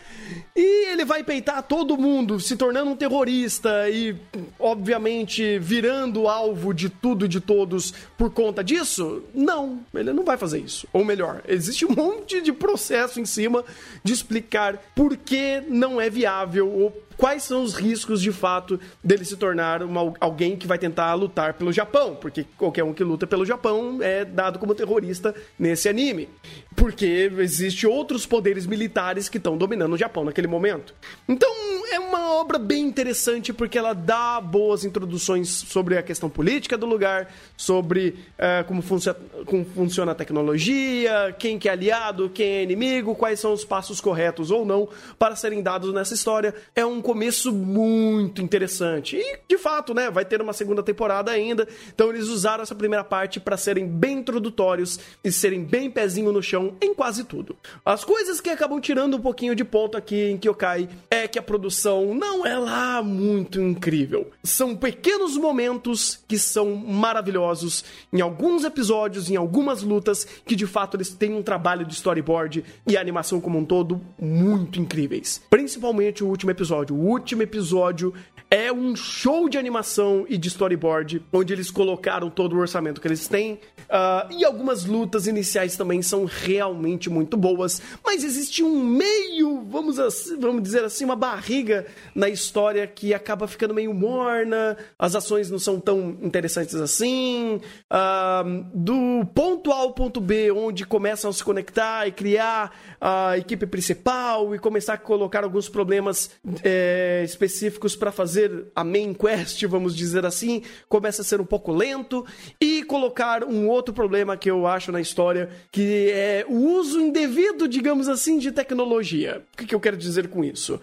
e 0.56 0.92
ele 0.92 1.04
vai 1.04 1.24
peitar 1.24 1.62
todo 1.64 1.98
mundo, 1.98 2.40
se 2.40 2.56
tornando 2.56 2.92
um 2.92 2.96
terrorista 2.96 3.90
e, 3.90 4.16
obviamente, 4.60 5.60
virando 5.60 6.28
alvo 6.28 6.74
de 6.74 6.90
tudo 6.90 7.26
e 7.26 7.28
de 7.28 7.42
todos 7.42 7.94
por 8.18 8.32
conta 8.32 8.64
disso? 8.64 9.24
Não, 9.34 9.86
ele 9.94 10.14
não 10.14 10.24
vai 10.24 10.38
fazer 10.38 10.60
isso. 10.60 10.88
Ou 10.94 11.04
melhor, 11.04 11.42
existe 11.48 11.86
um 11.86 11.94
monte 11.94 12.42
de 12.42 12.54
processo 12.54 13.20
em 13.20 13.26
cima 13.26 13.64
de 14.04 14.14
explicar 14.14 14.78
por 14.96 15.18
que 15.18 15.62
não 15.68 16.00
é 16.00 16.10
viável 16.10 16.72
ou 16.72 16.92
quais 17.22 17.44
são 17.44 17.62
os 17.62 17.76
riscos 17.76 18.20
de 18.20 18.32
fato 18.32 18.80
dele 19.04 19.24
se 19.24 19.38
tornar 19.38 19.84
uma, 19.84 20.12
alguém 20.20 20.56
que 20.56 20.66
vai 20.66 20.80
tentar 20.80 21.14
lutar 21.14 21.54
pelo 21.54 21.72
Japão, 21.72 22.16
porque 22.16 22.48
qualquer 22.58 22.84
um 22.84 22.96
que 22.96 23.04
luta 23.04 23.28
pelo 23.28 23.46
Japão 23.46 24.00
é 24.02 24.26
dado 24.26 24.58
como 24.58 24.74
terrorista 24.74 25.36
nesse 25.60 25.88
anime, 25.88 26.28
porque 26.76 27.32
existe 27.38 27.86
outros 27.86 28.26
poderes 28.26 28.66
militares 28.66 29.30
que 29.30 29.38
estão 29.38 29.56
dominando 29.56 29.94
o 29.94 29.98
Japão 29.98 30.26
naquele 30.26 30.48
momento. 30.48 30.96
Então 31.30 31.48
é 31.92 32.00
uma 32.00 32.34
obra 32.34 32.58
bem 32.58 32.84
interessante 32.86 33.54
porque 33.54 33.78
ela 33.78 33.94
dá 33.94 34.42
boas 34.42 34.84
introduções 34.84 35.50
sobre 35.50 35.98
a 36.00 36.02
questão 36.02 36.28
política 36.28 36.76
do 36.76 36.88
lugar, 36.88 37.32
sobre 37.56 38.16
uh, 38.40 38.66
como, 38.66 38.82
funci 38.82 39.14
como 39.46 39.64
funciona 39.64 40.14
a 40.14 40.16
tecnologia, 40.16 41.36
quem 41.38 41.60
que 41.60 41.70
é 41.70 41.72
aliado, 41.74 42.32
quem 42.34 42.48
é 42.48 42.64
inimigo, 42.64 43.14
quais 43.14 43.40
são 43.40 43.54
os 43.54 43.64
passos 43.64 44.02
corretos 44.02 44.50
ou 44.50 44.66
não 44.66 44.90
para 45.20 45.36
serem 45.36 45.62
dados 45.62 45.94
nessa 45.94 46.16
história. 46.16 46.56
É 46.76 46.84
um 46.84 47.00
começo 47.12 47.52
muito 47.52 48.42
interessante. 48.42 49.18
E, 49.18 49.40
de 49.46 49.58
fato, 49.58 49.94
né, 49.94 50.10
vai 50.10 50.24
ter 50.24 50.42
uma 50.42 50.54
segunda 50.54 50.82
temporada 50.82 51.30
ainda. 51.30 51.68
Então 51.94 52.10
eles 52.10 52.30
usaram 52.30 52.64
essa 52.64 52.74
primeira 52.74 53.04
parte 53.04 53.38
para 53.38 53.58
serem 53.58 53.86
bem 53.86 54.20
introdutórios 54.20 54.98
e 55.22 55.30
serem 55.30 55.62
bem 55.62 55.92
pezinho 55.92 56.32
no 56.32 56.42
chão 56.42 56.74
em 56.80 56.94
quase 56.94 57.26
tudo. 57.26 57.58
As 57.84 58.06
coisas 58.06 58.40
que 58.40 58.50
acabam 58.50 58.80
tirando 58.80 59.18
um 59.18 59.20
pouquinho 59.20 59.54
de 59.54 59.66
ponto 59.66 59.98
aqui 59.98 60.32
em 60.32 60.38
Kyokai 60.38 60.88
é 61.10 61.28
que 61.28 61.38
a 61.38 61.42
produção 61.42 62.16
não 62.16 62.46
é 62.46 62.58
lá 62.58 63.04
muito 63.04 63.60
incrível. 63.60 64.32
São 64.42 64.74
pequenos 64.74 65.36
momentos 65.36 66.18
que 66.30 66.40
são 66.40 66.78
maravilhosos 66.78 67.84
em 68.14 68.22
alguns 68.22 68.64
episódios, 68.64 69.30
em 69.30 69.36
algumas 69.36 69.84
lutas, 69.84 70.26
que 70.46 70.56
de 70.56 70.66
fato 70.66 70.96
eles 70.96 71.10
têm 71.10 71.34
um 71.34 71.44
trabalho 71.44 71.86
de 71.86 71.94
storyboard 71.94 72.64
e 72.88 72.96
animação 72.96 73.42
como 73.42 73.60
um 73.60 73.66
todo 73.66 74.00
muito 74.18 74.80
incríveis. 74.80 75.42
Principalmente 75.50 76.24
o 76.24 76.28
último 76.28 76.52
episódio. 76.52 77.01
Último 77.02 77.42
episódio 77.42 78.14
é 78.52 78.70
um 78.70 78.94
show 78.98 79.48
de 79.48 79.58
animação 79.58 80.26
e 80.28 80.38
de 80.38 80.50
storyboard, 80.50 81.24
onde 81.32 81.54
eles 81.54 81.72
colocaram 81.72 82.30
todo 82.30 82.54
o 82.54 82.60
orçamento 82.60 83.00
que 83.00 83.08
eles 83.08 83.26
têm. 83.26 83.54
Uh, 83.54 84.34
e 84.38 84.44
algumas 84.44 84.84
lutas 84.84 85.26
iniciais 85.26 85.78
também 85.78 86.02
são 86.02 86.26
realmente 86.26 87.10
muito 87.10 87.38
boas, 87.38 87.82
mas 88.04 88.26
existe 88.26 88.62
um 88.62 88.84
meio, 88.84 89.64
vamos, 89.70 89.98
assim, 90.00 90.38
vamos 90.38 90.62
dizer 90.64 90.84
assim, 90.84 91.06
uma 91.06 91.16
barriga 91.16 91.86
na 92.14 92.28
história 92.28 92.86
que 92.86 93.14
acaba 93.14 93.48
ficando 93.48 93.74
meio 93.74 93.94
morna, 93.94 94.78
as 95.00 95.16
ações 95.16 95.50
não 95.50 95.60
são 95.60 95.80
tão 95.80 96.18
interessantes 96.22 96.76
assim. 96.76 97.62
Uh, 97.90 98.66
do 98.74 99.26
ponto 99.34 99.72
A 99.72 99.78
ao 99.78 99.94
ponto 99.94 100.20
B, 100.20 100.52
onde 100.52 100.86
começam 100.86 101.30
a 101.30 101.34
se 101.34 101.44
conectar 101.44 102.06
e 102.06 102.12
criar 102.12 102.78
a 103.00 103.38
equipe 103.38 103.66
principal 103.66 104.54
e 104.54 104.60
começar 104.60 104.96
a 104.96 104.98
colocar 104.98 105.46
alguns 105.46 105.70
problemas 105.70 106.32
é, 106.64 107.22
específicos 107.24 107.96
para 107.96 108.12
fazer 108.12 108.41
a 108.76 108.84
main 108.84 109.14
quest, 109.14 109.64
vamos 109.66 109.96
dizer 109.96 110.26
assim, 110.26 110.62
começa 110.88 111.22
a 111.22 111.26
ser 111.26 111.42
um 111.42 111.46
pouco 111.46 111.72
lento 111.72 112.26
e 112.60 112.84
colocar 112.84 113.44
um 113.44 113.68
outro 113.68 113.94
problema 113.94 114.38
que 114.38 114.50
eu 114.50 114.66
acho 114.68 114.92
na 114.92 115.02
história, 115.02 115.50
que 115.72 116.10
é 116.12 116.46
o 116.48 116.56
uso 116.56 117.00
indevido, 117.00 117.68
digamos 117.68 118.08
assim, 118.08 118.38
de 118.38 118.52
tecnologia. 118.52 119.44
O 119.54 119.58
que, 119.58 119.66
que 119.66 119.76
eu 119.76 119.80
quero 119.80 119.98
dizer 119.98 120.28
com 120.28 120.44
isso? 120.44 120.80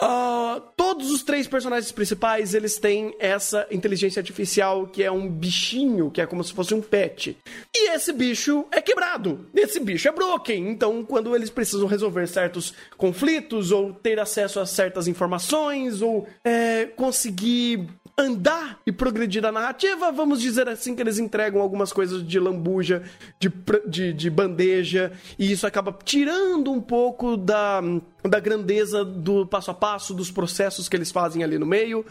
Uh, 0.00 0.60
todos 0.76 1.10
os 1.10 1.22
três 1.22 1.46
personagens 1.46 1.92
principais, 1.92 2.54
eles 2.54 2.78
têm 2.78 3.14
essa 3.18 3.66
inteligência 3.70 4.20
artificial 4.20 4.86
que 4.86 5.02
é 5.02 5.10
um 5.10 5.28
bichinho, 5.28 6.10
que 6.10 6.20
é 6.20 6.26
como 6.26 6.42
se 6.42 6.52
fosse 6.52 6.74
um 6.74 6.80
pet. 6.80 7.36
E 7.74 7.90
esse 7.90 8.12
bicho 8.12 8.66
é 8.70 8.80
quebrado. 8.80 9.46
Esse 9.54 9.80
bicho 9.80 10.08
é 10.08 10.12
broken. 10.12 10.68
Então, 10.68 11.04
quando 11.04 11.34
eles 11.34 11.50
precisam 11.50 11.86
resolver 11.86 12.26
certos 12.26 12.74
conflitos 12.96 13.72
ou 13.72 13.92
ter 13.92 14.18
acesso 14.18 14.60
a 14.60 14.66
certas 14.66 15.08
informações 15.08 16.02
ou 16.02 16.26
é, 16.44 16.86
conseguir 16.94 17.88
andar 18.16 18.80
e 18.86 18.92
progredir 18.92 19.42
na 19.42 19.50
narrativa, 19.50 20.12
vamos 20.12 20.40
dizer 20.40 20.68
assim 20.68 20.94
que 20.94 21.02
eles 21.02 21.18
entregam 21.18 21.60
algumas 21.60 21.92
coisas 21.92 22.26
de 22.26 22.38
lambuja, 22.38 23.02
de, 23.40 23.52
de, 23.88 24.12
de, 24.12 24.30
bandeja, 24.30 25.12
e 25.36 25.50
isso 25.50 25.66
acaba 25.66 25.96
tirando 26.04 26.70
um 26.70 26.80
pouco 26.80 27.36
da, 27.36 27.80
da 28.22 28.38
grandeza 28.38 29.04
do 29.04 29.44
passo 29.46 29.72
a 29.72 29.74
passo, 29.74 30.14
dos 30.14 30.30
processos 30.30 30.88
que 30.88 30.96
eles 30.96 31.10
fazem 31.10 31.42
ali 31.42 31.58
no 31.58 31.66
meio. 31.66 32.06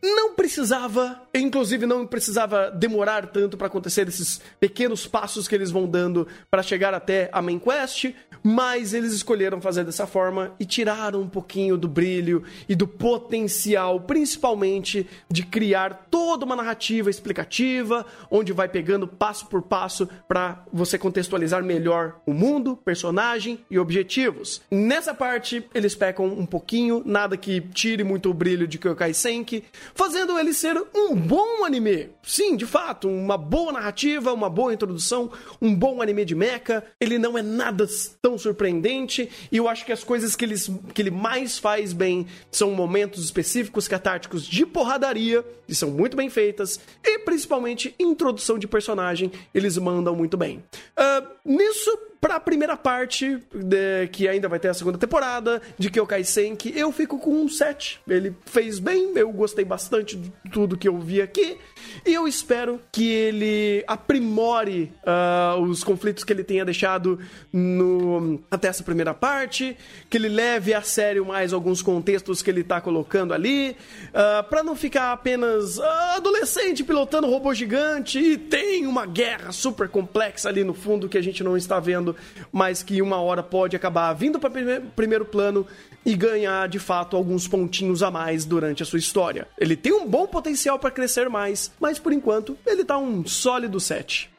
Não 0.00 0.34
precisava, 0.34 1.22
inclusive 1.32 1.86
não 1.86 2.04
precisava 2.04 2.70
demorar 2.72 3.28
tanto 3.28 3.56
para 3.56 3.68
acontecer 3.68 4.08
esses 4.08 4.40
pequenos 4.58 5.06
passos 5.06 5.46
que 5.46 5.54
eles 5.54 5.70
vão 5.70 5.86
dando 5.86 6.26
para 6.50 6.62
chegar 6.62 6.92
até 6.92 7.30
a 7.32 7.40
main 7.40 7.58
quest, 7.58 8.12
mas 8.42 8.92
eles 8.92 9.12
escolheram 9.12 9.60
fazer 9.60 9.84
dessa 9.84 10.06
forma 10.06 10.54
e 10.58 10.64
tiraram 10.64 11.20
um 11.20 11.28
pouquinho 11.28 11.76
do 11.76 11.88
brilho 11.88 12.42
e 12.68 12.74
do 12.74 12.86
potencial, 12.86 14.00
principalmente 14.00 15.06
de 15.30 15.44
criar 15.44 16.06
toda 16.10 16.44
uma 16.44 16.56
narrativa 16.56 17.10
explicativa, 17.10 18.04
onde 18.30 18.52
vai 18.52 18.68
pegando 18.68 19.06
passo 19.06 19.46
por 19.46 19.62
passo 19.62 20.08
para 20.26 20.64
você 20.72 20.98
contextualizar 20.98 21.62
melhor 21.62 22.20
o 22.26 22.32
mundo, 22.32 22.76
personagem 22.76 23.60
e 23.70 23.78
objetivos. 23.78 24.62
Nessa 24.70 25.14
parte 25.14 25.64
eles 25.74 25.94
pecam 25.94 26.26
um 26.26 26.46
pouquinho, 26.46 27.02
nada 27.04 27.36
que 27.36 27.60
tire 27.60 28.04
muito 28.04 28.30
o 28.30 28.34
brilho 28.34 28.66
de 28.66 28.78
Kyokai 28.78 29.14
Senki, 29.14 29.64
fazendo 29.94 30.38
ele 30.38 30.52
ser 30.52 30.76
um 30.94 31.14
bom 31.14 31.64
anime. 31.64 32.10
Sim, 32.24 32.56
de 32.56 32.66
fato, 32.66 33.08
uma 33.08 33.36
boa 33.36 33.72
narrativa, 33.72 34.32
uma 34.32 34.48
boa 34.48 34.72
introdução, 34.72 35.30
um 35.60 35.74
bom 35.74 36.00
anime 36.00 36.24
de 36.24 36.34
mecha. 36.34 36.84
Ele 37.00 37.18
não 37.18 37.36
é 37.36 37.42
nada 37.42 37.86
tão 38.20 38.38
surpreendente 38.38 39.28
e 39.50 39.56
eu 39.56 39.68
acho 39.68 39.84
que 39.84 39.92
as 39.92 40.04
coisas 40.04 40.36
que 40.36 40.44
ele, 40.44 40.54
que 40.94 41.02
ele 41.02 41.10
mais 41.10 41.58
faz 41.58 41.92
bem 41.92 42.26
são 42.50 42.70
momentos 42.72 43.24
específicos 43.24 43.88
catárticos 43.88 44.44
de 44.44 44.64
porradaria, 44.64 45.44
que 45.66 45.74
são 45.74 45.90
muito 45.90 46.16
bem 46.16 46.30
feitas, 46.30 46.78
e 47.04 47.18
principalmente 47.20 47.94
introdução 47.98 48.58
de 48.58 48.68
personagem, 48.68 49.32
eles 49.54 49.76
mandam 49.78 50.14
muito 50.14 50.36
bem. 50.36 50.62
Uh, 50.96 51.26
nisso, 51.44 51.90
Pra 52.22 52.38
primeira 52.38 52.76
parte, 52.76 53.42
de, 53.52 54.06
que 54.12 54.28
ainda 54.28 54.48
vai 54.48 54.60
ter 54.60 54.68
a 54.68 54.74
segunda 54.74 54.96
temporada, 54.96 55.60
de 55.76 55.90
Kyokai 55.90 56.22
Senki, 56.22 56.72
eu 56.78 56.92
fico 56.92 57.18
com 57.18 57.34
um 57.34 57.48
7. 57.48 58.00
Ele 58.06 58.32
fez 58.46 58.78
bem, 58.78 59.10
eu 59.16 59.32
gostei 59.32 59.64
bastante 59.64 60.16
de 60.16 60.32
tudo 60.52 60.78
que 60.78 60.86
eu 60.86 60.96
vi 61.00 61.20
aqui. 61.20 61.58
E 62.06 62.14
eu 62.14 62.28
espero 62.28 62.80
que 62.92 63.10
ele 63.10 63.82
aprimore 63.88 64.92
uh, 65.02 65.60
os 65.62 65.82
conflitos 65.82 66.22
que 66.22 66.32
ele 66.32 66.44
tenha 66.44 66.64
deixado 66.64 67.18
no, 67.52 68.40
até 68.48 68.68
essa 68.68 68.84
primeira 68.84 69.12
parte, 69.12 69.76
que 70.08 70.16
ele 70.16 70.28
leve 70.28 70.72
a 70.72 70.82
sério 70.82 71.26
mais 71.26 71.52
alguns 71.52 71.82
contextos 71.82 72.40
que 72.40 72.48
ele 72.48 72.62
tá 72.62 72.80
colocando 72.80 73.34
ali, 73.34 73.76
uh, 74.10 74.48
para 74.48 74.62
não 74.62 74.76
ficar 74.76 75.10
apenas 75.10 75.76
uh, 75.78 75.82
adolescente 76.16 76.84
pilotando 76.84 77.28
robô 77.28 77.52
gigante 77.52 78.20
e 78.20 78.38
tem 78.38 78.86
uma 78.86 79.06
guerra 79.06 79.50
super 79.50 79.88
complexa 79.88 80.48
ali 80.48 80.62
no 80.62 80.72
fundo 80.72 81.08
que 81.08 81.18
a 81.18 81.22
gente 81.22 81.42
não 81.42 81.56
está 81.56 81.80
vendo 81.80 82.11
mas 82.52 82.82
que 82.82 83.00
uma 83.02 83.20
hora 83.20 83.42
pode 83.42 83.76
acabar 83.76 84.12
vindo 84.12 84.38
para 84.38 84.50
primeiro 84.94 85.24
plano 85.24 85.66
e 86.04 86.14
ganhar 86.14 86.68
de 86.68 86.78
fato 86.78 87.16
alguns 87.16 87.46
pontinhos 87.46 88.02
a 88.02 88.10
mais 88.10 88.44
durante 88.44 88.82
a 88.82 88.86
sua 88.86 88.98
história. 88.98 89.46
Ele 89.58 89.76
tem 89.76 89.92
um 89.92 90.06
bom 90.06 90.26
potencial 90.26 90.78
para 90.78 90.90
crescer 90.90 91.28
mais, 91.28 91.70
mas 91.80 91.98
por 91.98 92.12
enquanto 92.12 92.56
ele 92.66 92.84
tá 92.84 92.98
um 92.98 93.24
sólido 93.26 93.78
7. 93.78 94.30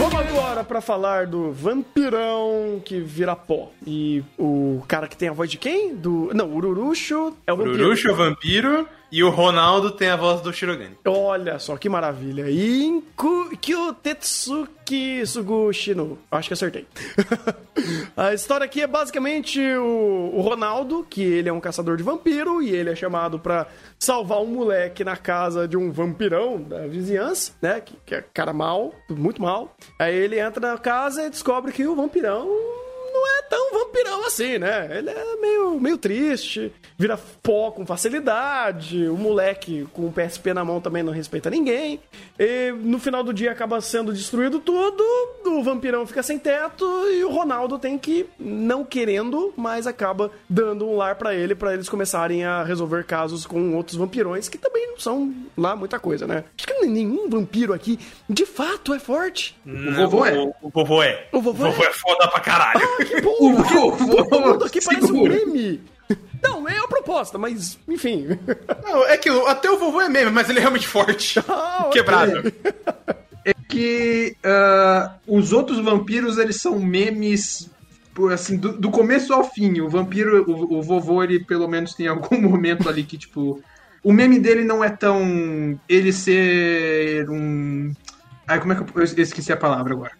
Vamos 0.00 0.14
agora 0.14 0.64
para 0.64 0.80
falar 0.80 1.26
do 1.26 1.52
vampirão 1.52 2.80
que 2.82 2.98
vira 3.00 3.36
pó. 3.36 3.70
E 3.86 4.24
o 4.38 4.82
cara 4.88 5.06
que 5.06 5.14
tem 5.14 5.28
a 5.28 5.32
voz 5.32 5.50
de 5.50 5.58
quem? 5.58 5.94
Do. 5.94 6.30
Não, 6.32 6.46
o 6.46 6.56
Ururucho 6.56 7.36
é 7.46 7.52
o 7.52 7.56
vampiro. 7.58 7.76
Ururucho 7.76 8.08
é 8.08 8.12
o 8.12 8.16
vampiro. 8.16 8.88
E 9.12 9.24
o 9.24 9.30
Ronaldo 9.30 9.90
tem 9.90 10.08
a 10.08 10.16
voz 10.16 10.40
do 10.40 10.52
Shirogane. 10.52 10.96
Olha 11.04 11.58
só 11.58 11.76
que 11.76 11.88
maravilha. 11.88 12.48
Inku 12.48 13.56
Kyo 13.56 13.92
Tetsuki 13.94 15.26
Sugushi 15.26 15.96
no. 15.96 16.16
Acho 16.30 16.48
que 16.48 16.54
acertei. 16.54 16.86
a 18.16 18.32
história 18.32 18.64
aqui 18.64 18.82
é 18.82 18.86
basicamente 18.86 19.60
o, 19.60 20.30
o, 20.34 20.40
Ronaldo, 20.40 21.04
que 21.10 21.22
ele 21.22 21.48
é 21.48 21.52
um 21.52 21.60
caçador 21.60 21.96
de 21.96 22.04
vampiro 22.04 22.62
e 22.62 22.70
ele 22.70 22.90
é 22.90 22.94
chamado 22.94 23.38
para 23.38 23.66
salvar 23.98 24.40
um 24.40 24.46
moleque 24.46 25.02
na 25.02 25.16
casa 25.16 25.66
de 25.66 25.76
um 25.76 25.90
vampirão 25.90 26.62
da 26.62 26.86
vizinhança, 26.86 27.52
né? 27.60 27.80
Que, 27.80 27.96
que 28.06 28.14
é 28.14 28.24
cara 28.32 28.52
mal, 28.52 28.94
muito 29.08 29.42
mal. 29.42 29.76
Aí 29.98 30.14
ele 30.14 30.38
entra 30.38 30.70
na 30.70 30.78
casa 30.78 31.26
e 31.26 31.30
descobre 31.30 31.72
que 31.72 31.84
o 31.84 31.96
vampirão 31.96 32.48
não 33.12 33.26
é 33.38 33.42
tão 33.42 33.72
vampirão 33.72 34.26
assim, 34.26 34.58
né? 34.58 34.88
Ele 34.98 35.10
é 35.10 35.36
meio, 35.40 35.80
meio 35.80 35.98
triste, 35.98 36.72
vira 36.98 37.18
pó 37.42 37.70
com 37.70 37.86
facilidade, 37.86 39.08
o 39.08 39.16
moleque 39.16 39.88
com 39.92 40.06
o 40.06 40.12
PSP 40.12 40.52
na 40.52 40.64
mão 40.64 40.80
também 40.80 41.02
não 41.02 41.12
respeita 41.12 41.50
ninguém. 41.50 42.00
E 42.38 42.72
no 42.72 42.98
final 42.98 43.22
do 43.22 43.32
dia 43.32 43.50
acaba 43.50 43.80
sendo 43.80 44.12
destruído 44.12 44.60
tudo, 44.60 45.04
o 45.46 45.62
vampirão 45.62 46.06
fica 46.06 46.22
sem 46.22 46.38
teto 46.38 46.84
e 47.10 47.24
o 47.24 47.30
Ronaldo 47.30 47.78
tem 47.78 47.98
que, 47.98 48.26
não 48.38 48.84
querendo, 48.84 49.52
mas 49.56 49.86
acaba 49.86 50.30
dando 50.48 50.86
um 50.88 50.96
lar 50.96 51.16
para 51.16 51.34
ele, 51.34 51.54
para 51.54 51.74
eles 51.74 51.88
começarem 51.88 52.44
a 52.44 52.62
resolver 52.62 53.04
casos 53.04 53.46
com 53.46 53.74
outros 53.74 53.96
vampirões 53.96 54.48
que 54.48 54.58
também 54.58 54.86
não 54.88 54.98
são 54.98 55.34
lá 55.56 55.74
muita 55.74 55.98
coisa, 55.98 56.26
né? 56.26 56.44
Acho 56.56 56.66
que 56.66 56.86
nenhum 56.86 57.28
vampiro 57.28 57.72
aqui 57.72 57.98
de 58.28 58.46
fato 58.46 58.94
é 58.94 58.98
forte. 58.98 59.56
o 59.66 59.94
vovô 59.94 60.24
é. 60.26 60.32
O, 60.62 60.70
vovô 60.70 61.02
é. 61.02 61.28
O 61.32 61.40
vovô, 61.40 61.66
o 61.66 61.70
vovô 61.70 61.84
é. 61.84 61.86
é 61.86 61.92
foda 61.92 62.28
pra 62.28 62.40
caralho. 62.40 62.80
Ah, 62.82 62.99
que 63.04 63.20
bom! 63.20 63.36
o 63.40 63.56
vovô, 63.62 64.24
todo 64.24 64.40
mundo 64.40 64.64
aqui 64.64 64.84
parece 64.84 65.12
um 65.12 65.22
meme. 65.22 65.80
Não, 66.42 66.68
é 66.68 66.78
a 66.78 66.88
proposta, 66.88 67.38
mas 67.38 67.78
enfim. 67.86 68.26
Não, 68.82 69.06
é 69.06 69.16
que 69.16 69.28
até 69.28 69.70
o 69.70 69.78
vovô 69.78 70.00
é 70.00 70.08
meme, 70.08 70.30
mas 70.30 70.48
ele 70.48 70.58
é 70.58 70.62
realmente 70.62 70.86
forte. 70.86 71.38
Ah, 71.48 71.88
Quebrado. 71.92 72.52
É 73.44 73.54
que 73.68 74.36
uh, 74.44 75.10
os 75.26 75.52
outros 75.52 75.78
vampiros, 75.78 76.38
eles 76.38 76.60
são 76.60 76.78
memes 76.78 77.70
assim, 78.32 78.56
do, 78.56 78.72
do, 78.72 78.90
começo 78.90 79.32
ao 79.32 79.44
fim. 79.44 79.80
O 79.80 79.88
vampiro, 79.88 80.44
o, 80.50 80.78
o, 80.78 80.82
vovô, 80.82 81.22
ele 81.22 81.40
pelo 81.40 81.66
menos 81.66 81.94
tem 81.94 82.06
algum 82.06 82.40
momento 82.40 82.88
ali 82.88 83.02
que, 83.02 83.16
tipo. 83.16 83.62
O 84.02 84.12
meme 84.12 84.38
dele 84.38 84.64
não 84.64 84.82
é 84.82 84.90
tão. 84.90 85.78
Ele 85.88 86.12
ser 86.12 87.28
um. 87.30 87.92
Ai, 88.46 88.60
como 88.60 88.72
é 88.72 88.76
que 88.76 88.82
eu, 88.82 88.88
eu 88.94 89.22
esqueci 89.22 89.52
a 89.52 89.56
palavra 89.56 89.92
agora? 89.92 90.12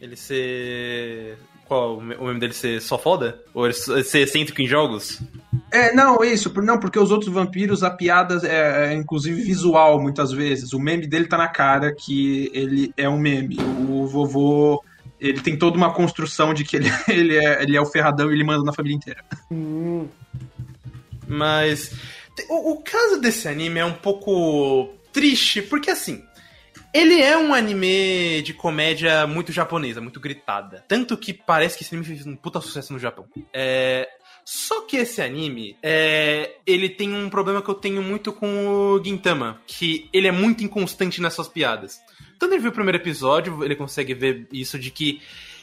Ele 0.00 0.16
ser 0.16 1.38
qual? 1.70 1.98
O 1.98 2.02
meme 2.02 2.40
dele 2.40 2.52
ser 2.52 2.82
só 2.82 2.98
foda? 2.98 3.40
Ou 3.54 3.64
ele 3.64 3.74
ser 3.74 4.22
excêntrico 4.22 4.60
em 4.60 4.66
jogos? 4.66 5.22
É, 5.70 5.92
não, 5.94 6.24
isso, 6.24 6.52
não, 6.60 6.80
porque 6.80 6.98
os 6.98 7.12
outros 7.12 7.32
vampiros, 7.32 7.84
a 7.84 7.90
piada 7.92 8.40
é, 8.44 8.88
é, 8.88 8.92
inclusive 8.92 9.40
visual, 9.40 10.02
muitas 10.02 10.32
vezes. 10.32 10.72
O 10.72 10.80
meme 10.80 11.06
dele 11.06 11.28
tá 11.28 11.38
na 11.38 11.46
cara 11.46 11.94
que 11.94 12.50
ele 12.52 12.92
é 12.96 13.08
um 13.08 13.20
meme. 13.20 13.56
O 13.88 14.04
vovô, 14.04 14.82
ele 15.20 15.40
tem 15.40 15.56
toda 15.56 15.76
uma 15.76 15.94
construção 15.94 16.52
de 16.52 16.64
que 16.64 16.74
ele, 16.74 16.88
ele, 17.06 17.36
é, 17.36 17.62
ele 17.62 17.76
é 17.76 17.80
o 17.80 17.86
ferradão 17.86 18.32
e 18.32 18.34
ele 18.34 18.42
manda 18.42 18.64
na 18.64 18.72
família 18.72 18.96
inteira. 18.96 19.24
Hum. 19.48 20.08
Mas 21.28 21.92
o, 22.48 22.72
o 22.72 22.82
caso 22.82 23.20
desse 23.20 23.46
anime 23.46 23.78
é 23.78 23.84
um 23.84 23.94
pouco 23.94 24.92
triste, 25.12 25.62
porque 25.62 25.90
assim, 25.90 26.24
ele 26.92 27.20
é 27.20 27.36
um 27.36 27.54
anime 27.54 28.42
de 28.42 28.52
comédia 28.52 29.26
muito 29.26 29.52
japonesa, 29.52 30.00
muito 30.00 30.20
gritada. 30.20 30.84
Tanto 30.88 31.16
que 31.16 31.32
parece 31.32 31.76
que 31.76 31.84
esse 31.84 31.94
anime 31.94 32.06
fez 32.06 32.26
um 32.26 32.36
puta 32.36 32.60
sucesso 32.60 32.92
no 32.92 32.98
Japão. 32.98 33.26
É... 33.52 34.08
Só 34.44 34.80
que 34.82 34.96
esse 34.96 35.22
anime, 35.22 35.76
é... 35.82 36.56
ele 36.66 36.88
tem 36.88 37.14
um 37.14 37.30
problema 37.30 37.62
que 37.62 37.68
eu 37.68 37.74
tenho 37.74 38.02
muito 38.02 38.32
com 38.32 38.68
o 38.68 39.04
Gintama, 39.04 39.60
que 39.66 40.08
ele 40.12 40.26
é 40.26 40.32
muito 40.32 40.64
inconstante 40.64 41.20
nessas 41.20 41.48
piadas. 41.48 42.00
Quando 42.38 42.52
ele 42.52 42.62
viu 42.62 42.70
o 42.70 42.74
primeiro 42.74 42.98
episódio, 42.98 43.62
ele 43.64 43.76
consegue 43.76 44.14
ver 44.14 44.48
isso 44.50 44.78
de 44.78 44.90
que 44.90 45.20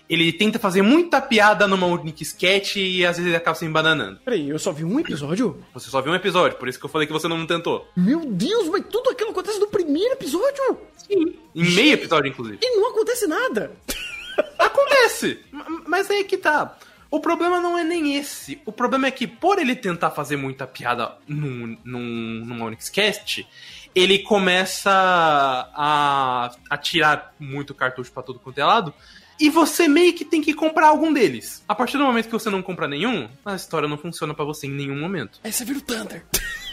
ele 0.09 0.31
tenta 0.31 0.57
fazer 0.57 0.81
muita 0.81 1.21
piada 1.21 1.67
numa 1.67 1.85
única 1.85 2.23
sketch 2.23 2.77
e 2.77 3.05
às 3.05 3.17
vezes 3.17 3.27
ele 3.27 3.35
acaba 3.35 3.55
se 3.55 3.65
embananando. 3.65 4.19
Peraí, 4.23 4.49
eu 4.49 4.57
só 4.57 4.71
vi 4.71 4.85
um 4.85 4.99
episódio? 4.99 5.63
Você 5.73 5.89
só 5.89 6.01
viu 6.01 6.11
um 6.11 6.15
episódio, 6.15 6.57
por 6.57 6.67
isso 6.67 6.79
que 6.79 6.85
eu 6.85 6.89
falei 6.89 7.05
que 7.05 7.13
você 7.13 7.27
não 7.27 7.45
tentou. 7.45 7.87
Meu 7.95 8.25
Deus, 8.25 8.69
mas 8.69 8.85
tudo 8.89 9.09
aquilo 9.09 9.31
acontece 9.31 9.59
no 9.59 9.67
primeiro 9.67 10.13
episódio? 10.13 10.79
Sim. 11.07 11.35
Em 11.55 11.75
meio 11.75 11.93
episódio, 11.93 12.29
inclusive. 12.29 12.59
E 12.61 12.75
não 12.77 12.89
acontece 12.89 13.27
nada. 13.27 13.71
Acontece! 14.59 15.39
Mas 15.87 16.09
aí 16.11 16.23
que 16.23 16.37
tá. 16.37 16.77
O 17.09 17.19
problema 17.19 17.59
não 17.59 17.77
é 17.77 17.83
nem 17.83 18.17
esse. 18.17 18.61
O 18.65 18.71
problema 18.71 19.07
é 19.07 19.11
que, 19.11 19.25
por 19.25 19.59
ele 19.59 19.75
tentar 19.75 20.11
fazer 20.11 20.35
muita 20.35 20.67
piada 20.67 21.13
num, 21.27 21.77
num, 21.83 22.43
numa 22.45 22.65
Onyx 22.65 22.89
Cast, 22.89 23.47
ele 23.95 24.19
começa 24.19 24.91
a, 24.91 26.51
a 26.69 26.77
tirar 26.77 27.33
muito 27.39 27.73
cartucho 27.73 28.11
pra 28.11 28.21
todo 28.21 28.39
quanto 28.39 28.59
é 28.59 28.65
lado. 28.65 28.93
E 29.39 29.49
você 29.49 29.87
meio 29.87 30.13
que 30.13 30.25
tem 30.25 30.41
que 30.41 30.53
comprar 30.53 30.87
algum 30.87 31.13
deles. 31.13 31.63
A 31.67 31.75
partir 31.75 31.97
do 31.97 32.03
momento 32.03 32.25
que 32.25 32.33
você 32.33 32.49
não 32.49 32.61
compra 32.61 32.87
nenhum, 32.87 33.29
a 33.45 33.55
história 33.55 33.87
não 33.87 33.97
funciona 33.97 34.33
pra 34.33 34.43
você 34.43 34.67
em 34.67 34.71
nenhum 34.71 34.99
momento. 34.99 35.39
Aí 35.43 35.51
você 35.51 35.63
vira 35.63 35.79
o 35.79 35.81
Thunder. 35.81 36.25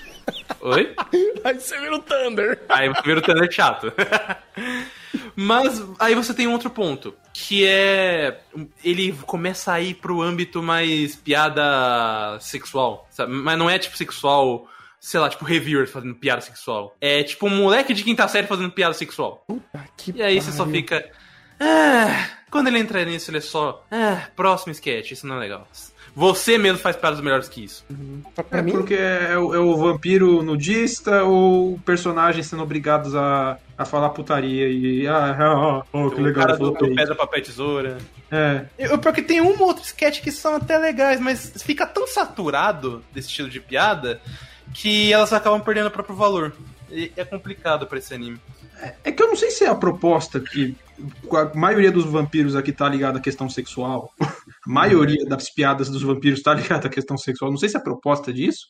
Oi? 0.61 0.95
Aí 1.45 1.55
você 1.61 1.79
vira 1.79 1.95
o 1.97 1.99
Thunder. 1.99 2.63
Aí 2.69 2.89
você 2.89 3.03
vira 3.03 3.19
o 3.19 3.23
Thunder 3.23 3.51
chato. 3.53 3.93
Mas 5.37 5.83
aí 5.99 6.15
você 6.15 6.33
tem 6.33 6.47
um 6.47 6.53
outro 6.53 6.71
ponto, 6.71 7.15
que 7.33 7.67
é. 7.67 8.41
Ele 8.83 9.13
começa 9.27 9.73
a 9.73 9.81
ir 9.81 9.95
pro 9.95 10.23
âmbito 10.23 10.63
mais 10.63 11.17
piada 11.17 12.39
sexual. 12.41 13.07
Sabe? 13.11 13.33
Mas 13.33 13.59
não 13.59 13.69
é 13.69 13.79
tipo 13.79 13.97
sexual, 13.97 14.69
sei 15.01 15.21
lá, 15.21 15.29
tipo 15.29 15.45
reviewers 15.45 15.91
fazendo 15.91 16.15
piada 16.15 16.41
sexual. 16.41 16.97
É 17.01 17.23
tipo 17.23 17.47
um 17.47 17.51
moleque 17.51 17.93
de 17.93 18.03
quinta 18.05 18.27
série 18.29 18.47
fazendo 18.47 18.71
piada 18.71 18.95
sexual. 18.95 19.45
Puta 19.47 19.85
que 19.97 20.13
E 20.17 20.23
aí 20.23 20.41
você 20.41 20.53
só 20.53 20.65
pariu. 20.65 20.81
fica. 20.81 21.11
Ah, 21.61 22.29
quando 22.51 22.69
ele 22.69 22.79
entra 22.79 23.05
nisso, 23.05 23.31
ele 23.31 23.39
é 23.39 23.43
só. 23.43 23.85
Ah, 23.91 24.29
próximo 24.35 24.73
sketch, 24.73 25.13
isso 25.13 25.27
não 25.27 25.37
é 25.37 25.41
legal. 25.41 25.69
Você 26.17 26.57
mesmo 26.57 26.79
faz 26.79 26.95
piadas 26.95 27.21
melhores 27.21 27.49
que 27.49 27.65
isso. 27.65 27.85
Pra, 28.35 28.45
pra 28.45 28.59
É 28.61 28.63
mim, 28.63 28.73
porque 28.73 28.95
é 28.95 29.37
o, 29.37 29.55
é 29.55 29.59
o 29.59 29.77
vampiro 29.77 30.43
nudista 30.43 31.25
ou 31.25 31.79
personagens 31.85 32.47
sendo 32.47 32.63
obrigados 32.63 33.15
a, 33.17 33.59
a 33.77 33.85
falar 33.85 34.11
putaria 34.11 34.69
e. 34.69 35.07
Ah, 35.09 35.37
ah, 35.41 35.83
oh, 35.93 36.11
que 36.11 36.21
o 36.21 36.23
legal, 36.23 36.47
cara 36.47 36.57
do 36.57 36.73
peito. 36.73 36.95
pedra, 36.95 37.15
papel, 37.17 37.43
tesoura. 37.43 37.99
É. 38.31 38.65
Eu, 38.79 38.99
porque 38.99 39.23
tem 39.23 39.41
um 39.41 39.61
ou 39.61 39.67
outro 39.67 39.85
sketch 39.85 40.21
que 40.21 40.31
são 40.31 40.55
até 40.57 40.79
legais, 40.79 41.21
mas 41.21 41.53
fica 41.63 41.87
tão 41.87 42.07
saturado 42.07 43.03
desse 43.13 43.29
estilo 43.29 43.51
de 43.51 43.61
piada 43.61 44.21
que 44.73 45.13
elas 45.13 45.33
acabam 45.33 45.61
perdendo 45.61 45.89
o 45.89 45.91
próprio 45.91 46.15
valor. 46.15 46.53
E 46.91 47.13
é 47.17 47.25
complicado 47.25 47.87
pra 47.87 47.99
esse 47.99 48.15
anime. 48.15 48.39
É 49.03 49.13
que 49.13 49.23
eu 49.23 49.29
não 49.29 49.37
sei 49.37 49.51
se 49.51 49.65
é 49.65 49.69
a 49.69 49.75
proposta 49.75 50.41
que 50.41 50.75
a 51.33 51.57
maioria 51.59 51.91
dos 51.91 52.05
vampiros 52.05 52.55
aqui 52.55 52.73
tá 52.73 52.89
ligada 52.89 53.19
à 53.19 53.21
questão 53.21 53.49
sexual. 53.49 54.13
A 54.21 54.29
maioria 54.67 55.25
das 55.27 55.51
piadas 55.51 55.89
dos 55.91 56.03
vampiros 56.03 56.43
tá 56.43 56.55
ligada 56.55 56.87
à 56.87 56.91
questão 56.91 57.17
sexual. 57.17 57.51
Não 57.51 57.59
sei 57.59 57.69
se 57.69 57.77
é 57.77 57.81
a 57.81 57.83
proposta 57.83 58.33
disso, 58.33 58.67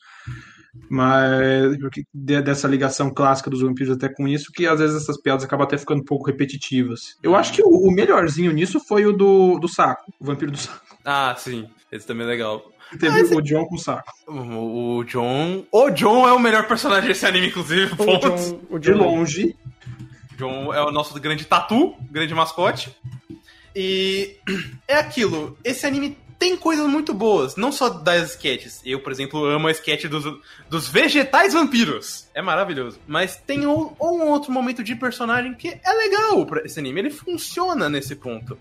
mas 0.89 1.77
de- 2.13 2.41
dessa 2.41 2.67
ligação 2.67 3.09
clássica 3.09 3.49
dos 3.49 3.61
vampiros 3.61 3.95
até 3.95 4.09
com 4.09 4.27
isso, 4.27 4.51
que 4.51 4.67
às 4.67 4.79
vezes 4.79 5.01
essas 5.03 5.19
piadas 5.21 5.43
acabam 5.43 5.65
até 5.65 5.77
ficando 5.77 6.01
um 6.01 6.05
pouco 6.05 6.25
repetitivas. 6.25 7.15
Eu 7.23 7.35
acho 7.35 7.53
que 7.53 7.61
o, 7.63 7.91
melhorzinho 7.91 8.51
nisso 8.51 8.79
foi 8.79 9.05
o 9.05 9.13
do, 9.13 9.57
do 9.59 9.67
saco, 9.67 10.11
o 10.19 10.25
vampiro 10.25 10.51
do 10.51 10.57
saco. 10.57 10.81
Ah, 11.03 11.35
sim. 11.37 11.67
Esse 11.91 12.05
também 12.05 12.25
é 12.25 12.29
legal. 12.29 12.63
Teve 12.99 13.33
o 13.35 13.41
John 13.41 13.65
com 13.65 13.75
o 13.75 13.79
saco. 13.79 14.11
O, 14.27 14.97
o 14.97 15.03
John. 15.05 15.65
O 15.71 15.89
John 15.89 16.27
é 16.27 16.33
o 16.33 16.39
melhor 16.39 16.67
personagem 16.67 17.07
desse 17.07 17.25
anime, 17.25 17.47
inclusive. 17.47 17.93
o 17.93 17.97
ponto. 17.97 18.29
John, 18.29 18.61
o 18.69 18.79
De 18.79 18.91
John 18.91 18.97
longe, 18.97 19.55
John 20.35 20.73
é 20.73 20.81
o 20.83 20.91
nosso 20.91 21.19
grande 21.19 21.45
tatu, 21.45 21.95
grande 22.11 22.33
mascote. 22.33 22.95
E 23.75 24.37
é 24.87 24.95
aquilo, 24.95 25.57
esse 25.63 25.85
anime 25.85 26.17
tem 26.37 26.57
coisas 26.57 26.85
muito 26.87 27.13
boas, 27.13 27.55
não 27.55 27.71
só 27.71 27.89
das 27.89 28.31
sketches. 28.31 28.81
Eu, 28.85 28.99
por 28.99 29.11
exemplo, 29.11 29.43
amo 29.45 29.67
a 29.67 29.71
sketch 29.71 30.05
dos, 30.05 30.25
dos 30.69 30.87
vegetais 30.87 31.53
vampiros. 31.53 32.27
É 32.33 32.41
maravilhoso. 32.41 32.99
Mas 33.07 33.37
tem 33.37 33.65
um, 33.65 33.95
um 33.99 34.27
outro 34.27 34.51
momento 34.51 34.83
de 34.83 34.95
personagem 34.95 35.53
que 35.53 35.69
é 35.69 35.93
legal 35.93 36.45
pra 36.45 36.61
esse 36.65 36.79
anime. 36.79 36.99
Ele 36.99 37.09
funciona 37.09 37.89
nesse 37.89 38.15
ponto. 38.15 38.57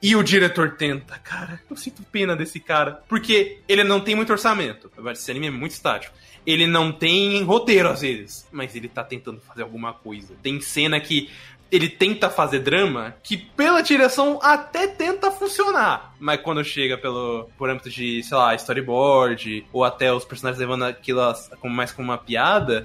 E 0.00 0.16
o 0.16 0.22
diretor 0.22 0.72
tenta, 0.72 1.16
cara, 1.18 1.60
eu 1.70 1.76
sinto 1.76 2.02
pena 2.02 2.34
desse 2.34 2.58
cara. 2.58 3.02
Porque 3.08 3.60
ele 3.68 3.84
não 3.84 4.00
tem 4.00 4.16
muito 4.16 4.32
orçamento. 4.32 4.90
Esse 5.12 5.30
anime 5.30 5.46
é 5.46 5.50
muito 5.50 5.72
estático. 5.72 6.14
Ele 6.46 6.66
não 6.66 6.90
tem 6.90 7.42
roteiro 7.42 7.88
às 7.88 8.00
vezes, 8.00 8.48
mas 8.50 8.74
ele 8.74 8.88
tá 8.88 9.04
tentando 9.04 9.40
fazer 9.40 9.62
alguma 9.62 9.92
coisa. 9.92 10.34
Tem 10.42 10.60
cena 10.60 10.98
que 10.98 11.30
ele 11.70 11.88
tenta 11.88 12.28
fazer 12.28 12.58
drama 12.58 13.14
que 13.22 13.36
pela 13.36 13.80
direção 13.80 14.38
até 14.42 14.86
tenta 14.86 15.30
funcionar. 15.30 16.14
Mas 16.20 16.40
quando 16.42 16.62
chega 16.62 16.98
pelo 16.98 17.48
por 17.56 17.70
âmbito 17.70 17.88
de, 17.88 18.22
sei 18.22 18.36
lá, 18.36 18.54
storyboard, 18.54 19.66
ou 19.72 19.82
até 19.82 20.12
os 20.12 20.24
personagens 20.24 20.60
levando 20.60 20.84
aquilo 20.84 21.20
mais 21.64 21.90
como 21.90 22.08
uma 22.08 22.18
piada, 22.18 22.84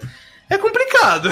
é 0.49 0.57
complicado. 0.57 1.29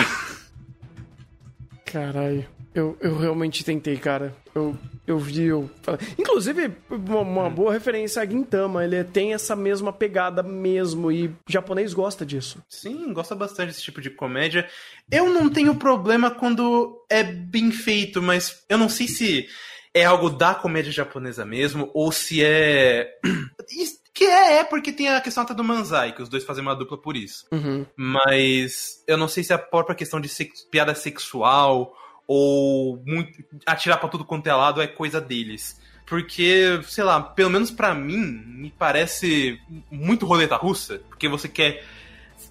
Caralho. 1.86 2.55
Eu, 2.76 2.98
eu 3.00 3.18
realmente 3.18 3.64
tentei, 3.64 3.96
cara. 3.96 4.36
Eu, 4.54 4.78
eu 5.08 5.18
vi, 5.18 5.46
eu 5.46 5.70
falei. 5.82 6.02
Inclusive, 6.20 6.74
uma, 6.90 7.22
uma 7.22 7.50
boa 7.50 7.72
referência 7.72 8.22
a 8.22 8.26
Gintama. 8.26 8.84
Ele 8.84 9.02
tem 9.06 9.34
essa 9.34 9.56
mesma 9.56 9.94
pegada 9.94 10.44
mesmo. 10.44 11.10
E 11.10 11.28
o 11.28 11.36
japonês 11.48 11.94
gosta 11.94 12.26
disso. 12.26 12.62
Sim, 12.70 13.14
gosta 13.14 13.34
bastante 13.34 13.68
desse 13.68 13.82
tipo 13.82 14.02
de 14.02 14.10
comédia. 14.10 14.68
Eu 15.10 15.30
não 15.30 15.50
tenho 15.50 15.74
problema 15.76 16.30
quando 16.30 17.02
é 17.10 17.24
bem 17.24 17.72
feito, 17.72 18.22
mas 18.22 18.64
eu 18.68 18.78
não 18.78 18.90
sei 18.90 19.08
se 19.08 19.48
é 19.94 20.04
algo 20.04 20.30
da 20.30 20.54
comédia 20.54 20.92
japonesa 20.92 21.46
mesmo, 21.46 21.90
ou 21.94 22.12
se 22.12 22.44
é. 22.44 23.10
Que 24.14 24.24
é, 24.24 24.60
é 24.60 24.64
porque 24.64 24.94
tem 24.94 25.10
a 25.10 25.20
questão 25.20 25.44
até 25.44 25.54
do 25.54 25.62
Manzai, 25.62 26.14
que 26.16 26.22
os 26.22 26.30
dois 26.30 26.46
fazem 26.46 26.62
uma 26.62 26.74
dupla 26.74 26.98
por 26.98 27.18
isso. 27.18 27.46
Uhum. 27.52 27.86
Mas 27.98 29.04
eu 29.06 29.18
não 29.18 29.28
sei 29.28 29.44
se 29.44 29.52
é 29.52 29.58
a 29.58 29.60
própria 29.60 29.94
questão 29.94 30.22
de 30.22 30.30
sex- 30.30 30.62
piada 30.72 30.96
sexual 30.96 31.94
ou 32.28 33.02
muito, 33.06 33.44
atirar 33.66 34.00
pra 34.00 34.10
tudo 34.10 34.26
quanto 34.26 34.48
é 34.48 34.54
lado 34.54 34.82
é 34.82 34.88
coisa 34.88 35.22
deles. 35.22 35.80
Porque, 36.06 36.80
sei 36.84 37.04
lá, 37.04 37.20
pelo 37.22 37.50
menos 37.50 37.72
pra 37.72 37.96
mim, 37.96 38.22
me 38.46 38.70
parece 38.70 39.60
muito 39.90 40.26
roleta 40.26 40.56
russa. 40.56 41.02
Porque 41.10 41.28
você 41.28 41.48
quer 41.48 41.84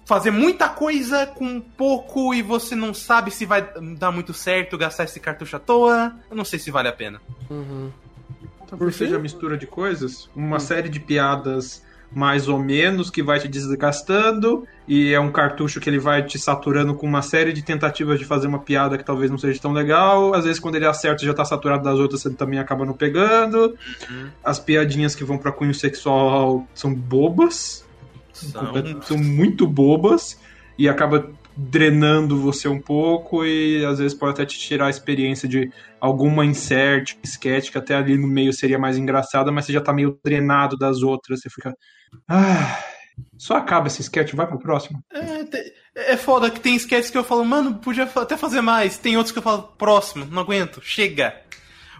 fazer 0.05 0.31
muita 0.31 0.67
coisa 0.67 1.25
com 1.25 1.61
pouco 1.61 2.33
e 2.33 2.41
você 2.41 2.75
não 2.75 2.93
sabe 2.93 3.31
se 3.31 3.45
vai 3.45 3.67
dar 3.97 4.11
muito 4.11 4.33
certo 4.33 4.77
gastar 4.77 5.05
esse 5.05 5.19
cartucho 5.19 5.55
à 5.55 5.59
toa. 5.59 6.15
Eu 6.29 6.35
não 6.35 6.43
sei 6.43 6.59
se 6.59 6.69
vale 6.69 6.89
a 6.89 6.93
pena. 6.93 7.21
Uhum. 7.49 7.91
Talvez 8.67 8.97
fim? 8.97 9.05
seja 9.05 9.19
mistura 9.19 9.57
de 9.57 9.67
coisas, 9.67 10.29
uma 10.35 10.59
série 10.59 10.89
de 10.89 10.99
piadas 10.99 11.84
mais 12.11 12.47
ou 12.47 12.57
menos 12.57 13.09
que 13.09 13.21
vai 13.21 13.39
te 13.39 13.47
desgastando 13.47 14.65
e 14.87 15.13
é 15.13 15.19
um 15.19 15.31
cartucho 15.31 15.79
que 15.79 15.89
ele 15.89 15.99
vai 15.99 16.23
te 16.23 16.37
saturando 16.37 16.93
com 16.93 17.07
uma 17.07 17.21
série 17.21 17.51
de 17.51 17.63
tentativas 17.63 18.19
de 18.19 18.25
fazer 18.25 18.47
uma 18.47 18.59
piada 18.59 18.97
que 18.97 19.03
talvez 19.03 19.31
não 19.31 19.37
seja 19.37 19.59
tão 19.59 19.71
legal. 19.73 20.33
Às 20.33 20.45
vezes 20.45 20.59
quando 20.59 20.75
ele 20.75 20.85
acerta 20.85 21.25
já 21.25 21.33
tá 21.33 21.43
saturado 21.43 21.83
das 21.83 21.99
outras, 21.99 22.21
você 22.21 22.29
também 22.29 22.59
acaba 22.59 22.85
não 22.85 22.93
pegando. 22.93 23.75
As 24.43 24.59
piadinhas 24.59 25.15
que 25.15 25.23
vão 25.23 25.37
para 25.37 25.51
cunho 25.51 25.73
sexual 25.73 26.67
são 26.73 26.93
bobas, 26.93 27.85
São... 28.31 29.01
são 29.01 29.17
muito 29.17 29.65
bobas 29.65 30.39
e 30.77 30.87
acaba 30.87 31.29
drenando 31.57 32.41
você 32.41 32.67
um 32.67 32.79
pouco 32.79 33.45
e 33.45 33.85
às 33.85 33.99
vezes 33.99 34.13
pode 34.13 34.33
até 34.33 34.45
te 34.45 34.59
tirar 34.59 34.87
a 34.87 34.89
experiência 34.89 35.47
de 35.47 35.71
alguma 35.99 36.45
insert, 36.45 37.15
sketch 37.23 37.71
que 37.71 37.77
até 37.77 37.95
ali 37.95 38.17
no 38.17 38.27
meio 38.27 38.51
seria 38.51 38.77
mais 38.77 38.97
engraçada, 38.97 39.51
mas 39.51 39.65
você 39.65 39.73
já 39.73 39.81
tá 39.81 39.93
meio 39.93 40.19
drenado 40.23 40.77
das 40.77 41.01
outras, 41.01 41.39
você 41.39 41.49
fica 41.49 41.73
ah, 42.27 42.83
só 43.37 43.57
acaba 43.57 43.87
esse 43.87 44.01
sketch, 44.01 44.33
vai 44.33 44.47
pro 44.47 44.59
próximo. 44.59 45.03
É, 45.13 46.13
é 46.13 46.17
foda 46.17 46.49
que 46.49 46.59
tem 46.59 46.75
sketches 46.75 47.09
que 47.09 47.17
eu 47.17 47.23
falo, 47.23 47.45
mano, 47.45 47.75
podia 47.75 48.03
até 48.03 48.37
fazer 48.37 48.61
mais. 48.61 48.97
Tem 48.97 49.17
outros 49.17 49.31
que 49.31 49.39
eu 49.39 49.43
falo, 49.43 49.63
próximo, 49.77 50.25
não 50.25 50.41
aguento, 50.41 50.81
chega. 50.81 51.35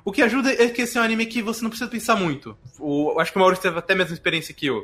O 0.03 0.11
que 0.11 0.21
ajuda 0.21 0.51
é 0.51 0.69
que 0.69 0.83
esse 0.83 0.97
é 0.97 1.01
um 1.01 1.03
anime 1.03 1.25
que 1.25 1.41
você 1.41 1.63
não 1.63 1.69
precisa 1.69 1.89
pensar 1.89 2.15
muito. 2.15 2.57
O, 2.79 3.19
acho 3.19 3.31
que 3.31 3.37
o 3.37 3.41
Maurício 3.41 3.63
teve 3.63 3.79
até 3.79 3.93
a 3.93 3.97
mesma 3.97 4.13
experiência 4.13 4.53
que 4.53 4.67
eu. 4.67 4.83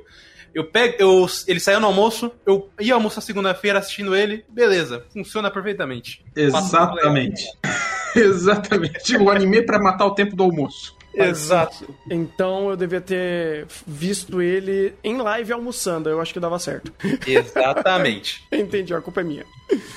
Eu 0.54 0.66
pego, 0.66 0.96
eu, 1.00 1.28
ele 1.48 1.60
saiu 1.60 1.80
no 1.80 1.88
almoço, 1.88 2.32
eu 2.46 2.70
ia 2.80 2.94
almoçar 2.94 3.22
segunda-feira 3.22 3.80
assistindo 3.80 4.16
ele, 4.16 4.44
beleza, 4.50 5.06
funciona 5.14 5.50
perfeitamente. 5.50 6.24
Exatamente. 6.36 7.44
Exatamente. 8.16 9.16
O 9.18 9.30
anime 9.30 9.62
para 9.62 9.80
matar 9.80 10.06
o 10.06 10.14
tempo 10.14 10.36
do 10.36 10.44
almoço. 10.44 10.96
Exato. 11.14 11.94
Então 12.10 12.70
eu 12.70 12.78
devia 12.78 13.02
ter 13.02 13.68
visto 13.86 14.42
ele 14.42 14.94
em 15.04 15.18
live 15.18 15.54
almoçando, 15.54 16.10
eu 16.10 16.22
acho 16.22 16.34
que 16.34 16.40
dava 16.40 16.60
certo. 16.60 16.94
Exatamente. 17.26 18.44
Entendi, 18.52 18.94
a 18.94 19.02
culpa 19.02 19.22
é 19.22 19.24
minha. 19.24 19.46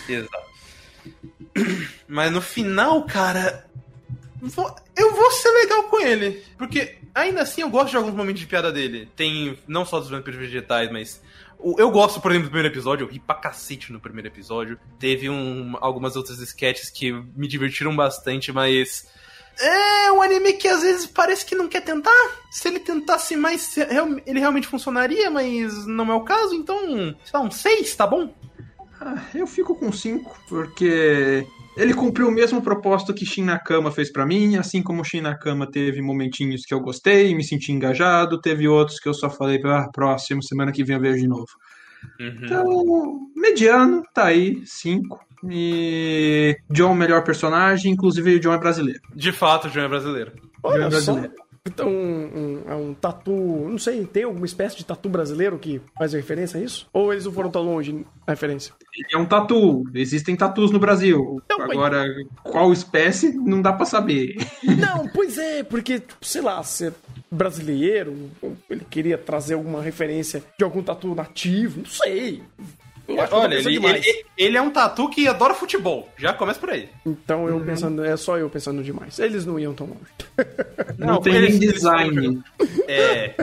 Exato. 0.09 0.55
Mas 2.09 2.33
no 2.33 2.41
final, 2.41 3.05
cara, 3.05 3.65
eu 4.97 5.15
vou 5.15 5.31
ser 5.31 5.51
legal 5.51 5.85
com 5.85 6.01
ele. 6.01 6.43
Porque 6.59 6.99
ainda 7.15 7.43
assim 7.43 7.63
eu 7.63 7.71
gosto 7.71 7.91
de 7.91 7.97
alguns 7.97 8.15
momentos 8.15 8.41
de 8.41 8.47
piada 8.47 8.73
dele. 8.73 9.09
Tem 9.17 9.59
não 9.67 9.85
só 9.85 10.01
dos 10.01 10.11
vampiros 10.11 10.39
vegetais, 10.39 10.91
mas. 10.91 11.23
Eu 11.79 11.91
gosto, 11.91 12.21
por 12.21 12.31
exemplo, 12.31 12.49
do 12.49 12.51
primeiro 12.51 12.75
episódio, 12.75 13.05
eu 13.05 13.11
ri 13.11 13.19
pra 13.19 13.37
cacete 13.37 13.91
no 13.91 14.01
primeiro 14.01 14.29
episódio. 14.29 14.79
Teve 14.99 15.31
um, 15.31 15.75
algumas 15.81 16.15
outras 16.15 16.39
sketches 16.41 16.91
que 16.91 17.11
me 17.13 17.49
divertiram 17.49 17.95
bastante, 17.95 18.53
mas. 18.53 19.07
É 19.59 20.11
um 20.11 20.21
anime 20.21 20.55
que 20.55 20.67
às 20.67 20.83
vezes 20.83 21.07
parece 21.07 21.47
que 21.47 21.55
não 21.55 21.69
quer 21.69 21.81
tentar. 21.81 22.11
Se 22.51 22.67
ele 22.67 22.81
tentasse 22.81 23.37
mais, 23.37 23.77
ele 24.27 24.41
realmente 24.41 24.67
funcionaria, 24.67 25.31
mas 25.31 25.87
não 25.87 26.11
é 26.11 26.15
o 26.15 26.23
caso, 26.23 26.57
então, 26.57 26.77
sei 27.25 27.33
lá, 27.33 27.41
um 27.41 27.51
6, 27.51 27.95
tá 27.95 28.05
bom? 28.05 28.35
Ah, 29.01 29.23
eu 29.33 29.47
fico 29.47 29.77
com 29.77 29.93
5, 29.93 30.41
porque 30.49 31.47
ele 31.77 31.95
cumpriu 31.95 32.29
o 32.29 32.33
mesmo 32.33 32.63
propósito 32.63 33.15
que 33.15 33.27
Shin 33.27 33.45
Nakama 33.45 33.91
fez 33.91 34.13
para 34.13 34.27
mim, 34.27 34.57
assim 34.57 34.83
como 34.83 35.05
Shin 35.05 35.21
Nakama 35.21 35.71
teve 35.71 36.01
momentinhos 36.01 36.63
que 36.65 36.73
eu 36.73 36.81
gostei, 36.81 37.35
me 37.35 37.43
senti 37.43 37.73
engajado, 37.73 38.41
teve 38.41 38.69
outros 38.69 39.01
que 39.01 39.09
eu 39.09 39.15
só 39.15 39.29
falei, 39.29 39.61
ah, 39.65 39.89
próximo, 39.93 40.43
semana 40.43 40.73
que 40.73 40.85
vem 40.85 40.97
eu 40.97 41.03
vejo 41.03 41.21
de 41.21 41.29
novo. 41.29 41.49
Uhum. 42.21 42.39
Então, 42.43 43.31
mediano, 43.37 44.03
tá 44.13 44.27
aí, 44.27 44.63
5. 44.65 45.19
E 45.51 46.57
John, 46.71 46.95
melhor 46.95 47.23
personagem, 47.23 47.93
inclusive 47.93 48.37
o 48.37 48.41
John 48.41 48.55
é 48.55 48.59
brasileiro. 48.59 49.01
De 49.15 49.33
fato, 49.33 49.67
o 49.69 49.71
John 49.71 49.81
é 49.81 49.89
brasileiro. 49.89 50.33
Olha 50.63 50.81
John 50.81 50.87
é 50.87 50.91
brasileiro. 50.91 51.33
Então, 51.67 51.89
um, 51.89 52.27
um, 52.37 52.63
é 52.71 52.75
um 52.75 52.93
tatu, 52.93 53.33
não 53.33 53.79
sei, 53.79 54.05
tem 54.05 54.25
alguma 54.25 54.45
espécie 54.45 54.77
de 54.77 54.85
tatu 54.85 55.09
brasileiro 55.09 55.59
que 55.59 55.81
faz 55.97 56.13
referência 56.13 56.61
a 56.61 56.63
isso? 56.63 56.87
Ou 56.93 57.11
eles 57.11 57.25
não 57.25 57.33
foram 57.33 57.51
tão 57.51 57.63
longe 57.63 57.91
na 57.91 58.35
referência? 58.35 58.75
É 59.11 59.17
um 59.17 59.25
tatu, 59.25 59.83
existem 59.95 60.37
tatus 60.37 60.71
no 60.71 60.79
Brasil. 60.79 61.41
Então, 61.43 61.63
Agora, 61.63 62.05
mas... 62.07 62.53
qual 62.53 62.71
espécie, 62.71 63.33
não 63.33 63.63
dá 63.63 63.73
para 63.73 63.87
saber. 63.87 64.37
Não, 64.63 65.09
pois 65.09 65.39
é, 65.39 65.63
porque, 65.63 66.03
sei 66.21 66.43
lá, 66.43 66.63
se 66.63 66.89
é 66.89 66.93
brasileiro, 67.31 68.15
ele 68.69 68.85
queria 68.91 69.17
trazer 69.17 69.55
alguma 69.55 69.81
referência 69.81 70.43
de 70.59 70.65
algum 70.65 70.83
tatu 70.83 71.15
nativo, 71.15 71.79
não 71.79 71.87
sei. 71.87 72.43
Olha, 73.07 73.55
ele, 73.55 73.77
ele, 73.77 74.25
ele, 74.37 74.57
é 74.57 74.63
um 74.63 74.71
tatu 74.71 75.09
que 75.11 75.29
adora 75.29 75.55
futebol. 75.55 76.09
Já 76.17 76.33
começa 76.33 76.59
por 76.59 76.71
aí. 76.71 76.89
Então 77.05 77.47
eu 77.49 77.57
uhum. 77.57 77.65
pensando, 77.65 78.05
é 78.05 78.17
só 78.17 78.39
eu 78.39 78.49
pensando 78.49 78.83
demais. 78.83 79.19
Eles 79.19 79.45
não 79.45 79.59
iam 79.59 79.75
tão 79.75 79.87
longe. 79.87 80.01
Não, 80.99 81.15
não 81.15 81.21
tem 81.21 81.41
nem 81.41 81.59
design. 81.59 82.43
É. 82.89 83.35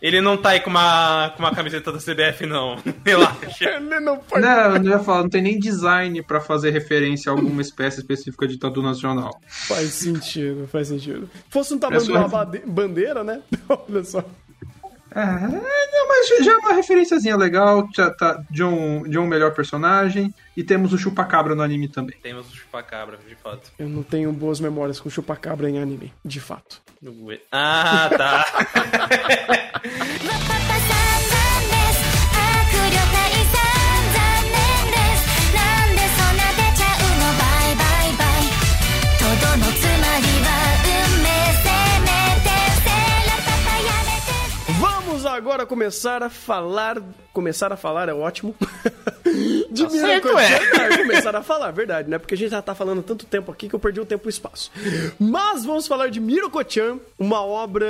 Ele 0.00 0.20
não 0.20 0.36
tá 0.36 0.50
aí 0.50 0.60
com 0.60 0.70
uma, 0.70 1.30
com 1.36 1.42
uma 1.42 1.54
camiseta 1.54 1.92
da 1.92 1.98
CBF, 1.98 2.46
não. 2.46 2.78
Relaxa. 3.04 3.64
Ele 3.64 4.00
não 4.00 4.16
pode. 4.18 4.42
Não, 4.42 4.76
eu 4.76 4.84
ia 4.84 4.98
falar, 5.00 5.22
não 5.22 5.28
tem 5.28 5.42
nem 5.42 5.58
design 5.58 6.22
pra 6.22 6.40
fazer 6.40 6.70
referência 6.70 7.30
a 7.30 7.34
alguma 7.34 7.60
espécie 7.60 7.98
específica 7.98 8.46
de 8.46 8.58
tatu 8.58 8.80
nacional. 8.80 9.40
Faz 9.46 9.90
sentido, 9.90 10.68
faz 10.68 10.88
sentido. 10.88 11.28
Fosse 11.50 11.74
um 11.74 11.78
tamanho 11.78 12.02
de 12.02 12.12
uma 12.12 12.28
bandeira, 12.66 13.24
né? 13.24 13.42
Olha 13.68 14.04
só. 14.04 14.24
É, 15.14 15.24
não, 15.48 16.08
mas 16.08 16.44
já 16.44 16.52
é 16.52 16.56
uma 16.56 16.74
referenciazinha 16.74 17.36
legal. 17.36 17.88
Já 17.94 18.10
tá 18.10 18.42
John, 18.50 19.04
John 19.08 19.26
melhor 19.26 19.54
personagem. 19.54 20.34
E 20.56 20.62
temos 20.62 20.92
o 20.92 20.98
Chupacabra 20.98 21.54
no 21.54 21.62
anime 21.62 21.88
também. 21.88 22.16
Temos 22.22 22.50
o 22.50 22.56
Chupacabra, 22.56 23.18
de 23.26 23.34
fato. 23.36 23.72
Eu 23.78 23.88
não 23.88 24.02
tenho 24.02 24.32
boas 24.32 24.60
memórias 24.60 25.00
com 25.00 25.08
o 25.08 25.12
Chupacabra 25.12 25.70
em 25.70 25.78
anime, 25.78 26.12
de 26.24 26.40
fato. 26.40 26.82
Ah, 27.52 28.10
tá. 28.16 28.44
agora 45.48 45.64
começar 45.64 46.22
a 46.22 46.28
falar. 46.28 46.98
Começar 47.38 47.72
a 47.72 47.76
falar 47.76 48.08
é 48.08 48.12
ótimo. 48.12 48.52
de 49.70 49.84
tá 49.84 49.90
certo, 49.90 50.28
é. 50.36 50.98
começar 50.98 51.36
a 51.36 51.40
falar, 51.40 51.70
verdade, 51.70 52.10
né? 52.10 52.18
Porque 52.18 52.34
a 52.34 52.36
gente 52.36 52.50
já 52.50 52.60
tá 52.60 52.74
falando 52.74 53.00
tanto 53.00 53.26
tempo 53.26 53.52
aqui 53.52 53.68
que 53.68 53.74
eu 53.76 53.78
perdi 53.78 54.00
o 54.00 54.04
tempo 54.04 54.26
e 54.26 54.28
o 54.28 54.30
espaço. 54.30 54.72
Mas 55.20 55.64
vamos 55.64 55.86
falar 55.86 56.08
de 56.08 56.18
Miroko-chan, 56.18 56.98
uma 57.16 57.40
obra 57.40 57.86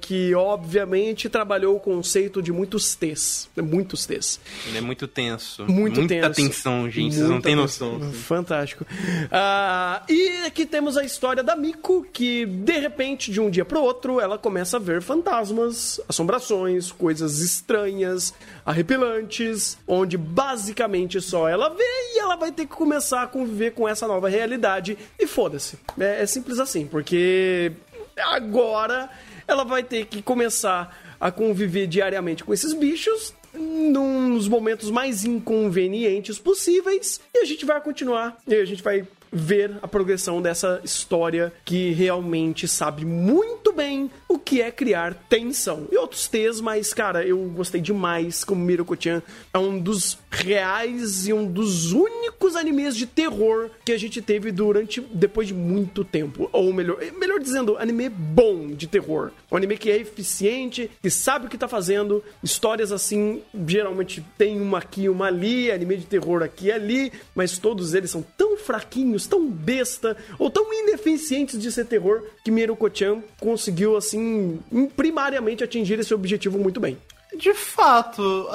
que 0.00 0.34
obviamente 0.34 1.28
trabalhou 1.28 1.76
o 1.76 1.80
conceito 1.80 2.40
de 2.40 2.52
muitos 2.52 2.94
T's. 2.94 3.50
Muitos 3.54 4.06
T's. 4.06 4.40
Ele 4.66 4.78
é 4.78 4.80
muito 4.80 5.06
tenso. 5.06 5.66
Muito 5.66 6.00
Muita 6.00 6.14
tenso. 6.14 6.34
tensão, 6.36 6.88
gente. 6.88 7.02
Muita 7.02 7.16
Vocês 7.16 7.28
não 7.28 7.40
têm 7.42 7.54
noção. 7.54 8.00
Fantástico. 8.12 8.84
Uh, 8.84 10.10
e 10.10 10.46
aqui 10.46 10.64
temos 10.64 10.96
a 10.96 11.04
história 11.04 11.42
da 11.42 11.54
Miko, 11.54 12.06
que 12.10 12.46
de 12.46 12.78
repente, 12.78 13.30
de 13.30 13.42
um 13.42 13.50
dia 13.50 13.66
pro 13.66 13.82
outro, 13.82 14.20
ela 14.20 14.38
começa 14.38 14.78
a 14.78 14.80
ver 14.80 15.02
fantasmas, 15.02 16.00
assombrações 16.08 16.90
coisas 16.90 17.40
estranhas, 17.40 18.32
arrepilantes, 18.70 19.76
onde 19.86 20.16
basicamente 20.16 21.20
só 21.20 21.48
ela 21.48 21.68
vê 21.68 21.84
e 22.14 22.18
ela 22.18 22.36
vai 22.36 22.52
ter 22.52 22.66
que 22.66 22.74
começar 22.74 23.22
a 23.22 23.26
conviver 23.26 23.72
com 23.72 23.88
essa 23.88 24.06
nova 24.06 24.28
realidade 24.28 24.96
e 25.18 25.26
foda-se. 25.26 25.78
É, 25.98 26.22
é 26.22 26.26
simples 26.26 26.58
assim, 26.58 26.86
porque 26.86 27.72
agora 28.16 29.10
ela 29.46 29.64
vai 29.64 29.82
ter 29.82 30.06
que 30.06 30.22
começar 30.22 30.96
a 31.20 31.30
conviver 31.30 31.86
diariamente 31.86 32.44
com 32.44 32.54
esses 32.54 32.72
bichos 32.72 33.34
nos 33.52 34.46
momentos 34.46 34.90
mais 34.90 35.24
inconvenientes 35.24 36.38
possíveis 36.38 37.20
e 37.34 37.38
a 37.38 37.44
gente 37.44 37.64
vai 37.64 37.80
continuar 37.80 38.38
e 38.46 38.54
a 38.54 38.64
gente 38.64 38.82
vai 38.82 39.06
ver 39.32 39.78
a 39.82 39.88
progressão 39.88 40.42
dessa 40.42 40.80
história 40.82 41.52
que 41.64 41.92
realmente 41.92 42.66
sabe 42.66 43.04
muito 43.04 43.72
bem 43.72 44.10
o 44.28 44.38
que 44.38 44.60
é 44.60 44.70
criar 44.70 45.14
tensão. 45.28 45.86
E 45.90 45.96
outros 45.96 46.28
T's, 46.28 46.60
mas, 46.60 46.92
cara, 46.92 47.24
eu 47.24 47.38
gostei 47.54 47.80
demais 47.80 48.44
como 48.44 48.64
Miroko-chan 48.64 49.22
é 49.52 49.58
um 49.58 49.78
dos 49.78 50.18
reais 50.30 51.26
e 51.26 51.32
um 51.32 51.46
dos 51.46 51.92
únicos 51.92 52.56
animes 52.56 52.96
de 52.96 53.06
terror 53.06 53.70
que 53.84 53.92
a 53.92 53.98
gente 53.98 54.20
teve 54.20 54.52
durante, 54.52 55.00
depois 55.00 55.48
de 55.48 55.54
muito 55.54 56.04
tempo. 56.04 56.48
Ou 56.52 56.72
melhor, 56.72 56.98
melhor 57.18 57.38
dizendo, 57.40 57.76
anime 57.78 58.08
bom 58.08 58.68
de 58.68 58.86
terror. 58.86 59.30
Um 59.50 59.56
anime 59.56 59.76
que 59.76 59.90
é 59.90 59.96
eficiente, 59.96 60.90
que 61.02 61.10
sabe 61.10 61.46
o 61.46 61.48
que 61.48 61.58
tá 61.58 61.68
fazendo, 61.68 62.22
histórias 62.42 62.92
assim, 62.92 63.42
geralmente 63.66 64.24
tem 64.38 64.60
uma 64.60 64.78
aqui, 64.78 65.08
uma 65.08 65.26
ali, 65.26 65.70
anime 65.70 65.96
de 65.96 66.06
terror 66.06 66.42
aqui 66.42 66.66
e 66.66 66.72
ali, 66.72 67.12
mas 67.34 67.58
todos 67.58 67.94
eles 67.94 68.10
são 68.10 68.24
tão 68.36 68.56
fraquinhos 68.56 69.19
tão 69.26 69.48
besta 69.48 70.16
ou 70.38 70.50
tão 70.50 70.72
ineficientes 70.72 71.60
de 71.60 71.70
ser 71.70 71.86
terror 71.86 72.22
que 72.44 72.50
Miruko-chan 72.50 73.22
conseguiu, 73.38 73.96
assim, 73.96 74.60
primariamente 74.96 75.64
atingir 75.64 75.98
esse 75.98 76.14
objetivo 76.14 76.58
muito 76.58 76.80
bem. 76.80 76.98
De 77.36 77.54
fato, 77.54 78.48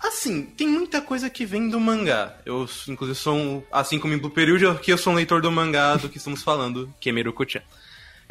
assim, 0.00 0.42
tem 0.42 0.68
muita 0.68 1.00
coisa 1.00 1.30
que 1.30 1.44
vem 1.44 1.68
do 1.68 1.80
mangá. 1.80 2.36
Eu, 2.44 2.68
inclusive, 2.88 3.18
sou, 3.18 3.34
um, 3.34 3.62
assim 3.72 3.98
como 3.98 4.14
em 4.14 4.18
Blue 4.18 4.30
Period, 4.30 4.66
aqui 4.66 4.90
eu 4.90 4.98
sou 4.98 5.12
um 5.12 5.16
leitor 5.16 5.40
do 5.40 5.50
mangá 5.50 5.96
do 5.96 6.08
que 6.08 6.18
estamos 6.18 6.42
falando, 6.42 6.92
que 7.00 7.08
é 7.08 7.12
Miruko-chan. 7.12 7.62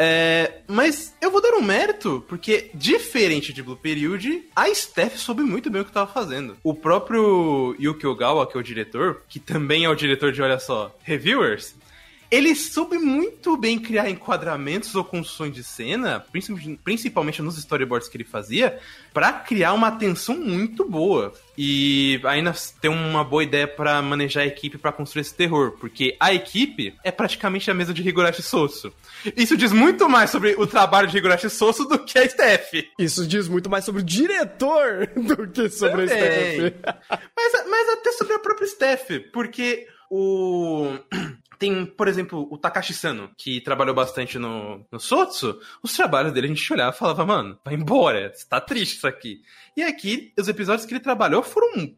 É, 0.02 0.62
mas 0.66 1.14
eu 1.20 1.30
vou 1.30 1.42
dar 1.42 1.56
um 1.56 1.62
mérito, 1.62 2.24
porque 2.30 2.72
diferente 2.74 3.52
de 3.52 3.62
Blue 3.62 3.76
Period, 3.76 4.46
a 4.56 4.74
Steph 4.74 5.18
soube 5.18 5.44
muito 5.44 5.70
bem 5.70 5.82
o 5.82 5.84
que 5.84 5.90
estava 5.90 6.10
fazendo. 6.10 6.56
O 6.64 6.74
próprio 6.74 7.76
Yuki 7.78 8.08
Ogawa, 8.08 8.48
que 8.48 8.56
é 8.56 8.60
o 8.62 8.64
diretor, 8.64 9.24
que 9.28 9.42
também 9.42 9.84
é 9.84 9.90
o 9.90 9.96
diretor 9.96 10.32
de, 10.32 10.42
olha 10.42 10.58
só, 10.58 10.96
Reviewers, 11.04 11.76
ele 12.32 12.54
soube 12.54 12.98
muito 13.00 13.58
bem 13.58 13.80
criar 13.80 14.10
enquadramentos 14.10 14.94
ou 14.94 15.04
construções 15.04 15.54
de 15.54 15.64
cena, 15.64 16.24
principalmente 16.84 17.42
nos 17.42 17.58
storyboards 17.58 18.08
que 18.08 18.18
ele 18.18 18.24
fazia, 18.24 18.80
para 19.12 19.34
criar 19.34 19.74
uma 19.74 19.92
tensão 19.92 20.38
muito 20.38 20.88
boa. 20.88 21.34
E 21.58 22.22
ainda 22.24 22.54
tem 22.80 22.90
uma 22.90 23.24
boa 23.24 23.44
ideia 23.44 23.68
para 23.68 24.02
manejar 24.02 24.42
a 24.42 24.46
equipe 24.46 24.78
para 24.78 24.92
construir 24.92 25.22
esse 25.22 25.34
terror, 25.34 25.72
porque 25.80 26.16
a 26.20 26.34
equipe 26.34 26.96
é 27.04 27.12
praticamente 27.12 27.70
a 27.70 27.74
mesa 27.74 27.94
de 27.94 28.08
Higurashi 28.08 28.44
Soso. 28.44 28.94
Isso 29.36 29.58
diz 29.58 29.72
muito 29.74 30.08
mais 30.08 30.30
sobre 30.30 30.56
o 30.58 30.68
trabalho 30.68 31.08
de 31.08 31.18
Higurashi 31.18 31.50
Soso 31.50 31.86
do 31.86 32.00
que 32.00 32.18
a 32.18 32.30
Steph. 32.30 32.86
Isso 32.98 33.28
diz 33.28 33.48
muito 33.48 33.70
mais 33.70 33.84
sobre 33.84 34.02
o 34.02 34.06
diretor 34.06 35.08
do 35.18 35.48
que 35.48 35.68
sobre 35.70 36.08
Também. 36.08 36.24
a 36.24 36.70
Steph. 36.70 36.74
mas, 37.36 37.68
mas 37.68 37.90
até 37.90 38.12
sobre 38.12 38.36
a 38.36 38.40
própria 38.40 38.68
Steph, 38.68 39.10
porque 39.34 39.88
o 40.10 40.98
tem, 41.60 41.86
por 41.86 42.08
exemplo, 42.08 42.48
o 42.50 42.58
Takashi 42.58 42.94
Sano, 42.94 43.30
que 43.38 43.60
trabalhou 43.60 43.94
bastante 43.94 44.40
no, 44.40 44.86
no 44.90 45.00
Sotsu. 45.00 45.60
Os 45.84 45.94
trabalhos 45.94 46.32
dele 46.32 46.48
a 46.48 46.50
gente 46.50 46.74
olhava 46.74 46.96
e 46.96 46.98
falava, 46.98 47.26
mano, 47.26 47.60
vai 47.66 47.74
embora, 47.74 48.32
tá 48.48 48.62
triste 48.62 48.96
isso 48.96 49.06
aqui. 49.06 49.42
E 49.76 49.84
aqui, 49.84 50.34
os 50.40 50.48
episódios 50.48 50.86
que 50.86 50.94
ele 50.94 51.02
trabalhou 51.02 51.44
foram 51.44 51.94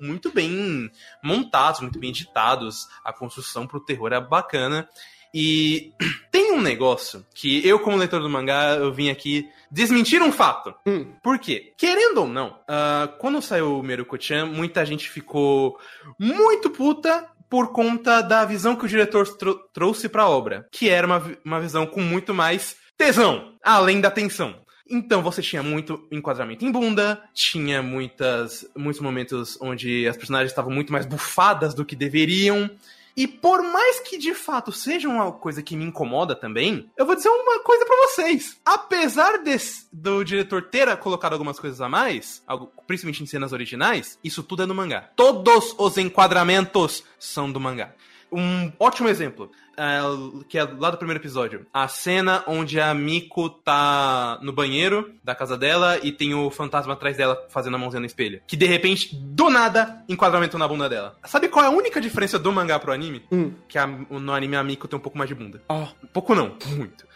muito 0.00 0.32
bem 0.32 0.90
montados, 1.22 1.80
muito 1.80 1.98
bem 1.98 2.08
editados. 2.08 2.88
A 3.04 3.12
construção 3.12 3.66
pro 3.66 3.84
terror 3.84 4.10
é 4.14 4.20
bacana. 4.20 4.88
E 5.34 5.92
tem 6.32 6.52
um 6.52 6.60
negócio 6.60 7.26
que 7.34 7.66
eu, 7.68 7.78
como 7.80 7.98
leitor 7.98 8.22
do 8.22 8.30
mangá, 8.30 8.76
eu 8.76 8.90
vim 8.90 9.10
aqui 9.10 9.46
desmentir 9.70 10.22
um 10.22 10.32
fato. 10.32 10.74
Hum. 10.86 11.12
Por 11.22 11.38
quê? 11.38 11.74
Querendo 11.76 12.22
ou 12.22 12.26
não, 12.26 12.58
uh, 12.62 13.08
quando 13.18 13.42
saiu 13.42 13.78
o 13.78 13.82
Meruko-chan, 13.82 14.46
muita 14.46 14.86
gente 14.86 15.10
ficou 15.10 15.78
muito 16.18 16.70
puta 16.70 17.28
por 17.48 17.72
conta 17.72 18.20
da 18.20 18.44
visão 18.44 18.76
que 18.76 18.84
o 18.84 18.88
diretor 18.88 19.26
trouxe 19.72 20.08
para 20.08 20.22
a 20.22 20.28
obra, 20.28 20.66
que 20.70 20.88
era 20.88 21.06
uma, 21.06 21.22
uma 21.44 21.60
visão 21.60 21.86
com 21.86 22.00
muito 22.00 22.34
mais 22.34 22.76
tesão, 22.96 23.54
além 23.62 24.00
da 24.00 24.10
tensão. 24.10 24.54
Então 24.90 25.22
você 25.22 25.42
tinha 25.42 25.62
muito 25.62 26.08
enquadramento 26.10 26.64
em 26.64 26.72
bunda, 26.72 27.22
tinha 27.34 27.82
muitas, 27.82 28.66
muitos 28.76 29.02
momentos 29.02 29.58
onde 29.60 30.08
as 30.08 30.16
personagens 30.16 30.50
estavam 30.50 30.72
muito 30.72 30.92
mais 30.92 31.04
bufadas 31.04 31.74
do 31.74 31.84
que 31.84 31.94
deveriam. 31.94 32.70
E 33.16 33.26
por 33.26 33.62
mais 33.62 34.00
que 34.00 34.18
de 34.18 34.34
fato 34.34 34.70
seja 34.70 35.08
uma 35.08 35.32
coisa 35.32 35.62
que 35.62 35.76
me 35.76 35.84
incomoda 35.84 36.34
também, 36.34 36.90
eu 36.96 37.04
vou 37.04 37.14
dizer 37.14 37.28
uma 37.28 37.60
coisa 37.60 37.84
para 37.84 37.96
vocês. 38.06 38.56
Apesar 38.64 39.38
desse, 39.38 39.86
do 39.92 40.24
diretor 40.24 40.62
ter 40.62 40.96
colocado 40.98 41.32
algumas 41.32 41.58
coisas 41.58 41.80
a 41.80 41.88
mais, 41.88 42.42
principalmente 42.86 43.22
em 43.22 43.26
cenas 43.26 43.52
originais, 43.52 44.18
isso 44.22 44.42
tudo 44.42 44.62
é 44.62 44.66
no 44.66 44.74
mangá. 44.74 45.10
Todos 45.16 45.74
os 45.78 45.98
enquadramentos 45.98 47.04
são 47.18 47.50
do 47.50 47.60
mangá. 47.60 47.94
Um 48.30 48.70
ótimo 48.78 49.08
exemplo, 49.08 49.50
é, 49.76 50.00
que 50.48 50.58
é 50.58 50.64
lá 50.64 50.90
do 50.90 50.96
primeiro 50.98 51.20
episódio. 51.20 51.66
A 51.72 51.88
cena 51.88 52.44
onde 52.46 52.80
a 52.80 52.92
Miko 52.92 53.48
tá 53.48 54.38
no 54.42 54.52
banheiro 54.52 55.14
da 55.24 55.34
casa 55.34 55.56
dela 55.56 55.98
e 56.02 56.12
tem 56.12 56.34
o 56.34 56.50
fantasma 56.50 56.92
atrás 56.92 57.16
dela 57.16 57.46
fazendo 57.48 57.76
a 57.76 57.78
mãozinha 57.78 58.00
no 58.00 58.06
espelho. 58.06 58.40
Que 58.46 58.56
de 58.56 58.66
repente, 58.66 59.14
do 59.14 59.48
nada, 59.48 60.02
enquadramento 60.08 60.58
na 60.58 60.68
bunda 60.68 60.88
dela. 60.88 61.16
Sabe 61.24 61.48
qual 61.48 61.64
é 61.64 61.68
a 61.68 61.70
única 61.70 62.00
diferença 62.00 62.38
do 62.38 62.52
mangá 62.52 62.78
pro 62.78 62.92
anime? 62.92 63.24
Hum. 63.32 63.52
Que 63.68 63.78
a, 63.78 63.86
no 63.86 64.32
anime 64.32 64.56
a 64.56 64.64
Miko 64.64 64.88
tem 64.88 64.98
um 64.98 65.02
pouco 65.02 65.16
mais 65.16 65.28
de 65.28 65.34
bunda. 65.34 65.62
Oh. 65.68 65.86
Um 66.02 66.08
pouco 66.12 66.34
não, 66.34 66.56
muito. 66.76 67.06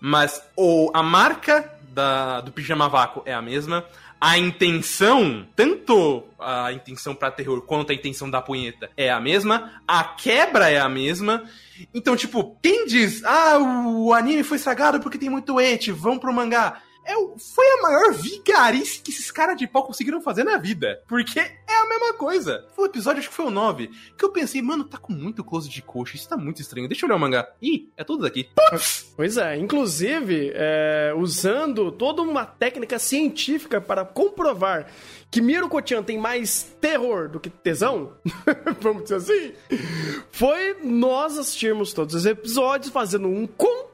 Mas 0.00 0.42
o, 0.56 0.90
a 0.94 1.02
marca 1.02 1.72
da, 1.90 2.40
do 2.40 2.52
pijama 2.52 2.88
vácuo 2.88 3.22
é 3.26 3.34
a 3.34 3.42
mesma 3.42 3.84
a 4.20 4.38
intenção, 4.38 5.46
tanto 5.54 6.24
a 6.38 6.72
intenção 6.72 7.14
para 7.14 7.30
terror 7.30 7.62
quanto 7.62 7.92
a 7.92 7.94
intenção 7.94 8.30
da 8.30 8.42
punheta 8.42 8.90
é 8.96 9.10
a 9.10 9.20
mesma, 9.20 9.80
a 9.86 10.02
quebra 10.02 10.68
é 10.70 10.78
a 10.78 10.88
mesma. 10.88 11.44
Então, 11.94 12.16
tipo, 12.16 12.56
quem 12.62 12.86
diz, 12.86 13.22
ah, 13.24 13.58
o 13.58 14.12
anime 14.12 14.42
foi 14.42 14.58
sagrado 14.58 15.00
porque 15.00 15.18
tem 15.18 15.30
muito 15.30 15.60
ete, 15.60 15.92
vão 15.92 16.18
pro 16.18 16.32
mangá 16.32 16.82
é, 17.08 17.14
foi 17.38 17.66
a 17.66 17.82
maior 17.82 18.12
vigarice 18.12 19.00
que 19.00 19.10
esses 19.10 19.30
caras 19.30 19.56
de 19.56 19.66
pau 19.66 19.82
conseguiram 19.82 20.20
fazer 20.20 20.44
na 20.44 20.58
vida. 20.58 21.00
Porque 21.08 21.40
é 21.40 21.74
a 21.74 21.88
mesma 21.88 22.12
coisa. 22.12 22.66
Foi 22.76 22.84
o 22.84 22.90
episódio, 22.90 23.20
acho 23.20 23.30
que 23.30 23.34
foi 23.34 23.46
o 23.46 23.50
9, 23.50 23.90
que 24.16 24.24
eu 24.24 24.30
pensei, 24.30 24.60
mano, 24.60 24.84
tá 24.84 24.98
com 24.98 25.14
muito 25.14 25.42
close 25.42 25.70
de 25.70 25.80
coxa, 25.80 26.16
isso 26.16 26.28
tá 26.28 26.36
muito 26.36 26.60
estranho. 26.60 26.86
Deixa 26.86 27.06
eu 27.06 27.08
olhar 27.08 27.16
o 27.16 27.20
mangá. 27.20 27.48
Ih, 27.62 27.90
é 27.96 28.04
tudo 28.04 28.26
aqui. 28.26 28.50
Putz! 28.54 29.14
Pois 29.16 29.38
é, 29.38 29.56
inclusive, 29.56 30.52
é, 30.54 31.14
usando 31.16 31.90
toda 31.90 32.20
uma 32.20 32.44
técnica 32.44 32.98
científica 32.98 33.80
para 33.80 34.04
comprovar 34.04 34.86
que 35.30 35.40
Miro 35.40 35.68
Kotian 35.68 36.02
tem 36.02 36.18
mais 36.18 36.74
terror 36.80 37.28
do 37.28 37.40
que 37.40 37.50
tesão, 37.50 38.12
vamos 38.80 39.04
dizer 39.04 39.16
assim, 39.16 39.52
foi 40.30 40.76
nós 40.82 41.36
assistirmos 41.38 41.92
todos 41.92 42.14
os 42.14 42.24
episódios 42.24 42.92
fazendo 42.92 43.28
um 43.28 43.46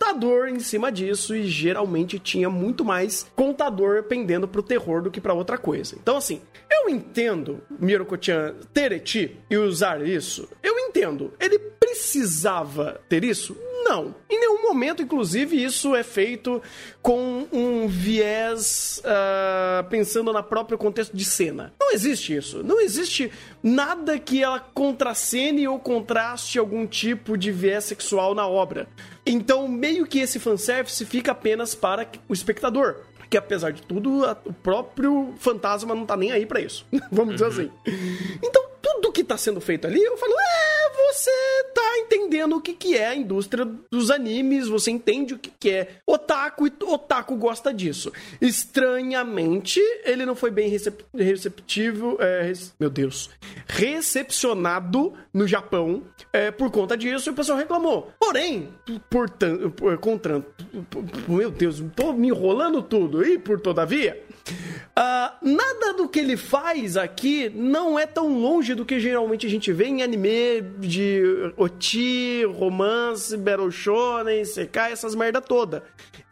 contador 0.04 0.48
em 0.48 0.60
cima 0.60 0.92
disso 0.92 1.34
e 1.34 1.46
geralmente 1.46 2.18
tinha 2.18 2.50
muito 2.50 2.84
mais 2.84 3.26
contador 3.34 4.02
pendendo 4.02 4.46
pro 4.46 4.62
terror 4.62 5.02
do 5.02 5.10
que 5.10 5.20
para 5.20 5.32
outra 5.32 5.56
coisa. 5.56 5.96
Então 6.00 6.18
assim, 6.18 6.42
eu 6.70 6.90
entendo 6.90 7.62
Miro 7.78 8.04
Kotian 8.04 8.54
ter 8.72 8.92
eti 8.92 9.38
e 9.48 9.56
usar 9.56 10.06
isso, 10.06 10.46
eu 10.62 10.78
entendo. 10.78 11.32
Ele 11.40 11.58
precisava 11.86 13.00
ter 13.08 13.24
isso? 13.24 13.56
Não. 13.84 14.14
Em 14.30 14.40
nenhum 14.40 14.62
momento, 14.62 15.02
inclusive, 15.02 15.62
isso 15.62 15.94
é 15.94 16.02
feito 16.02 16.62
com 17.02 17.46
um 17.52 17.86
viés 17.86 19.02
uh, 19.04 19.88
pensando 19.90 20.32
na 20.32 20.42
próprio 20.42 20.78
contexto 20.78 21.14
de 21.14 21.24
cena. 21.24 21.72
Não 21.78 21.92
existe 21.92 22.34
isso. 22.34 22.62
Não 22.62 22.80
existe 22.80 23.30
nada 23.62 24.18
que 24.18 24.42
ela 24.42 24.58
contracene 24.58 25.68
ou 25.68 25.78
contraste 25.78 26.58
algum 26.58 26.86
tipo 26.86 27.36
de 27.36 27.52
viés 27.52 27.84
sexual 27.84 28.34
na 28.34 28.46
obra. 28.46 28.88
Então, 29.26 29.68
meio 29.68 30.06
que 30.06 30.20
esse 30.20 30.38
fanservice 30.38 31.04
fica 31.04 31.32
apenas 31.32 31.74
para 31.74 32.08
o 32.28 32.32
espectador 32.32 32.96
que 33.28 33.38
apesar 33.38 33.72
de 33.72 33.82
tudo, 33.82 34.24
a, 34.24 34.36
o 34.44 34.52
próprio 34.52 35.34
fantasma 35.38 35.92
não 35.92 36.06
tá 36.06 36.16
nem 36.16 36.30
aí 36.30 36.46
para 36.46 36.60
isso. 36.60 36.86
Vamos 37.10 37.34
dizer 37.34 37.46
uhum. 37.46 37.50
assim. 37.50 37.70
Então, 38.40 38.64
tudo 38.94 39.12
que 39.12 39.24
tá 39.24 39.36
sendo 39.36 39.60
feito 39.60 39.86
ali, 39.86 40.02
eu 40.02 40.16
falo, 40.16 40.32
é, 40.32 41.12
você 41.12 41.30
tá 41.74 41.98
entendendo 41.98 42.56
o 42.56 42.60
que, 42.60 42.74
que 42.74 42.96
é 42.96 43.08
a 43.08 43.14
indústria 43.14 43.66
dos 43.90 44.10
animes, 44.10 44.68
você 44.68 44.90
entende 44.90 45.34
o 45.34 45.38
que, 45.38 45.50
que 45.58 45.70
é 45.70 45.88
otaku 46.06 46.66
e 46.66 46.72
otaku 46.84 47.36
gosta 47.36 47.72
disso. 47.72 48.12
Estranhamente, 48.40 49.80
ele 50.04 50.24
não 50.24 50.34
foi 50.34 50.50
bem 50.50 50.68
recep 50.68 51.04
receptivo, 51.14 52.16
é, 52.20 52.52
meu 52.78 52.90
Deus, 52.90 53.30
recepcionado 53.66 55.12
no 55.32 55.46
Japão 55.46 56.02
é, 56.32 56.50
por 56.50 56.70
conta 56.70 56.96
disso 56.96 57.28
e 57.28 57.32
o 57.32 57.34
pessoal 57.34 57.58
reclamou. 57.58 58.12
Porém, 58.18 58.68
portanto, 59.10 59.70
por, 59.70 59.98
contra, 59.98 60.44
meu 61.28 61.50
Deus, 61.50 61.82
tô 61.94 62.12
me 62.12 62.28
enrolando 62.28 62.82
tudo 62.82 63.24
e 63.24 63.38
por 63.38 63.60
todavia, 63.60 64.22
Uh, 64.46 65.34
nada 65.42 65.94
do 65.96 66.08
que 66.08 66.18
ele 66.18 66.36
faz 66.36 66.96
aqui 66.96 67.50
não 67.54 67.98
é 67.98 68.06
tão 68.06 68.28
longe 68.38 68.74
do 68.74 68.84
que 68.84 69.00
geralmente 69.00 69.46
a 69.46 69.50
gente 69.50 69.72
vê 69.72 69.86
em 69.86 70.02
anime 70.02 70.60
de 70.78 71.22
oti, 71.56 72.44
romance, 72.44 73.36
battle 73.36 73.70
shonen, 73.70 74.44
sekai, 74.44 74.92
essas 74.92 75.14
merda 75.14 75.40
toda. 75.40 75.82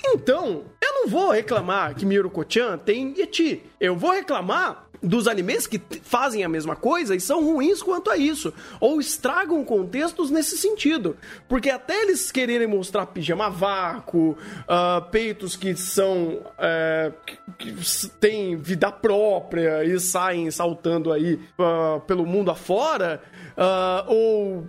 Então, 0.05 0.65
eu 0.81 0.93
não 0.95 1.09
vou 1.09 1.31
reclamar 1.31 1.95
que 1.95 2.05
Miruko-chan 2.05 2.77
tem 2.79 3.15
eti. 3.19 3.63
Eu 3.81 3.97
vou 3.97 4.11
reclamar 4.11 4.89
dos 5.03 5.27
animes 5.27 5.67
que 5.67 5.81
fazem 6.03 6.45
a 6.45 6.49
mesma 6.49 6.77
coisa 6.77 7.15
e 7.15 7.21
são 7.21 7.45
ruins 7.45 7.83
quanto 7.83 8.11
a 8.11 8.17
isso, 8.17 8.53
ou 8.81 9.01
estragam 9.01 9.65
contextos 9.65 10.31
nesse 10.31 10.57
sentido. 10.57 11.17
Porque 11.49 11.71
até 11.71 12.03
eles 12.03 12.31
quererem 12.31 12.67
mostrar 12.67 13.07
pijama 13.07 13.51
vácuo, 13.51 14.31
uh, 14.31 15.11
peitos 15.11 15.57
que 15.57 15.75
são. 15.75 16.41
Uh, 16.59 17.13
que, 17.27 17.73
que 17.73 18.09
têm 18.21 18.57
vida 18.57 18.91
própria 18.91 19.85
e 19.85 19.99
saem 19.99 20.51
saltando 20.51 21.13
aí 21.13 21.35
uh, 21.59 22.01
pelo 22.01 22.25
mundo 22.25 22.51
afora, 22.51 23.23
uh, 23.57 24.13
ou 24.13 24.67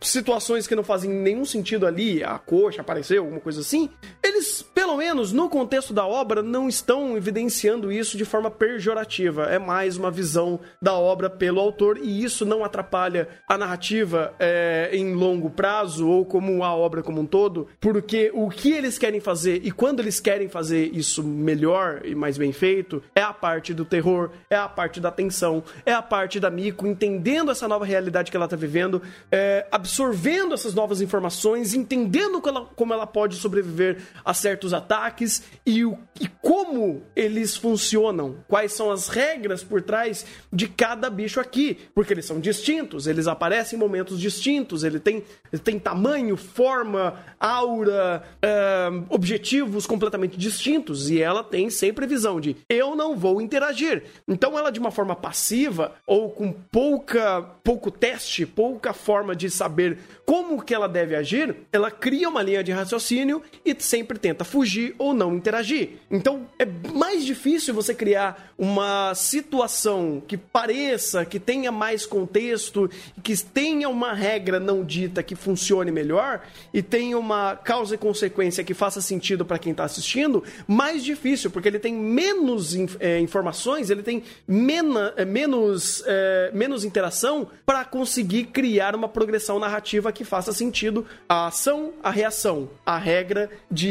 situações 0.00 0.66
que 0.66 0.74
não 0.74 0.84
fazem 0.84 1.10
nenhum 1.10 1.44
sentido 1.44 1.86
ali, 1.86 2.22
a 2.22 2.38
coxa 2.38 2.80
apareceu, 2.80 3.22
alguma 3.22 3.40
coisa 3.40 3.60
assim, 3.60 3.90
eles, 4.24 4.62
pelo 4.62 4.96
menos 4.96 5.32
no 5.32 5.50
contexto 5.50 5.92
da 5.92 6.06
obra, 6.06 6.42
não 6.42 6.66
estão 6.66 7.14
evidenciando 7.14 7.92
isso 7.92 8.16
de 8.16 8.24
forma 8.24 8.50
pejorativa. 8.50 9.44
É 9.44 9.58
mais 9.58 9.98
uma 9.98 10.10
visão 10.10 10.58
da 10.80 10.94
obra 10.94 11.28
pelo 11.28 11.60
autor 11.60 11.98
e 11.98 12.24
isso 12.24 12.46
não 12.46 12.64
atrapalha 12.64 13.28
a 13.46 13.58
narrativa 13.58 14.34
é, 14.38 14.88
em 14.94 15.14
longo 15.14 15.50
prazo 15.50 16.08
ou 16.08 16.24
como 16.24 16.64
a 16.64 16.74
obra 16.74 17.02
como 17.02 17.20
um 17.20 17.26
todo, 17.26 17.68
porque 17.78 18.30
o 18.32 18.48
que 18.48 18.72
eles 18.72 18.96
querem 18.96 19.20
fazer 19.20 19.60
e 19.62 19.70
quando 19.70 20.00
eles 20.00 20.18
querem 20.20 20.48
fazer 20.48 20.90
isso 20.94 21.22
melhor 21.22 22.00
e 22.04 22.14
mais 22.14 22.38
bem 22.38 22.50
feito 22.50 23.02
é 23.14 23.20
a 23.20 23.32
parte 23.32 23.74
do 23.74 23.84
terror, 23.84 24.30
é 24.48 24.56
a 24.56 24.68
parte 24.68 25.00
da 25.00 25.10
tensão, 25.10 25.62
é 25.84 25.92
a 25.92 26.00
parte 26.00 26.40
da 26.40 26.48
Miko 26.48 26.86
entendendo 26.86 27.50
essa 27.50 27.68
nova 27.68 27.84
realidade 27.84 28.30
que 28.30 28.36
ela 28.36 28.46
está 28.46 28.56
vivendo, 28.56 29.02
é, 29.30 29.66
absorvendo 29.70 30.54
essas 30.54 30.72
novas 30.72 31.02
informações, 31.02 31.74
entendendo 31.74 32.40
como 32.40 32.58
ela, 32.58 32.66
como 32.74 32.94
ela 32.94 33.06
pode 33.06 33.36
sobreviver 33.36 33.98
a 34.24 34.34
certos 34.34 34.74
ataques 34.74 35.42
e, 35.64 35.84
o, 35.84 35.98
e 36.20 36.28
como 36.28 37.02
eles 37.16 37.56
funcionam, 37.56 38.36
quais 38.46 38.72
são 38.72 38.90
as 38.90 39.08
regras 39.08 39.62
por 39.62 39.80
trás 39.80 40.26
de 40.52 40.68
cada 40.68 41.08
bicho 41.08 41.40
aqui, 41.40 41.78
porque 41.94 42.12
eles 42.12 42.26
são 42.26 42.38
distintos, 42.38 43.06
eles 43.06 43.26
aparecem 43.26 43.76
em 43.76 43.80
momentos 43.80 44.20
distintos, 44.20 44.84
ele 44.84 45.00
tem, 45.00 45.22
ele 45.52 45.62
tem 45.62 45.78
tamanho, 45.78 46.36
forma, 46.36 47.18
aura, 47.40 48.22
é, 48.42 48.88
objetivos 49.08 49.86
completamente 49.86 50.36
distintos 50.36 51.10
e 51.10 51.20
ela 51.20 51.42
tem 51.42 51.70
sempre 51.70 52.06
visão 52.06 52.40
de 52.40 52.56
eu 52.68 52.94
não 52.94 53.16
vou 53.16 53.40
interagir. 53.40 54.04
Então 54.28 54.58
ela 54.58 54.70
de 54.70 54.78
uma 54.78 54.90
forma 54.90 55.16
passiva 55.16 55.92
ou 56.06 56.30
com 56.30 56.52
pouca 56.52 57.42
pouco 57.62 57.90
teste, 57.90 58.44
pouca 58.44 58.92
forma 58.92 59.34
de 59.34 59.50
saber 59.50 59.98
como 60.26 60.62
que 60.62 60.74
ela 60.74 60.86
deve 60.88 61.16
agir, 61.16 61.56
ela 61.72 61.90
cria 61.90 62.28
uma 62.28 62.42
linha 62.42 62.62
de 62.62 62.72
raciocínio 62.72 63.42
e 63.64 63.74
sempre 63.78 64.03
tenta 64.04 64.44
fugir 64.44 64.94
ou 64.98 65.12
não 65.12 65.34
interagir. 65.34 65.98
Então 66.10 66.46
é 66.58 66.66
mais 66.92 67.24
difícil 67.24 67.74
você 67.74 67.94
criar 67.94 68.54
uma 68.58 69.14
situação 69.14 69.54
situação 69.64 70.22
que 70.26 70.36
pareça, 70.36 71.24
que 71.24 71.38
tenha 71.38 71.70
mais 71.70 72.06
contexto, 72.06 72.90
que 73.22 73.36
tenha 73.36 73.88
uma 73.88 74.12
regra 74.12 74.58
não 74.58 74.84
dita 74.84 75.22
que 75.22 75.34
funcione 75.34 75.90
melhor 75.90 76.42
e 76.72 76.82
tenha 76.82 77.18
uma 77.18 77.56
causa 77.56 77.94
e 77.94 77.98
consequência 77.98 78.64
que 78.64 78.74
faça 78.74 79.00
sentido 79.00 79.44
para 79.44 79.58
quem 79.58 79.72
está 79.72 79.84
assistindo, 79.84 80.42
mais 80.66 81.04
difícil, 81.04 81.50
porque 81.50 81.68
ele 81.68 81.78
tem 81.78 81.94
menos 81.94 82.74
é, 82.98 83.20
informações, 83.20 83.90
ele 83.90 84.02
tem 84.02 84.22
mena, 84.46 85.12
é, 85.16 85.24
menos, 85.24 86.02
é, 86.06 86.50
menos 86.52 86.84
interação 86.84 87.48
para 87.64 87.84
conseguir 87.84 88.44
criar 88.44 88.94
uma 88.94 89.08
progressão 89.08 89.58
narrativa 89.58 90.12
que 90.12 90.24
faça 90.24 90.52
sentido 90.52 91.06
a 91.28 91.46
ação, 91.46 91.92
a 92.02 92.10
reação, 92.10 92.68
a 92.84 92.98
regra 92.98 93.50
de 93.70 93.88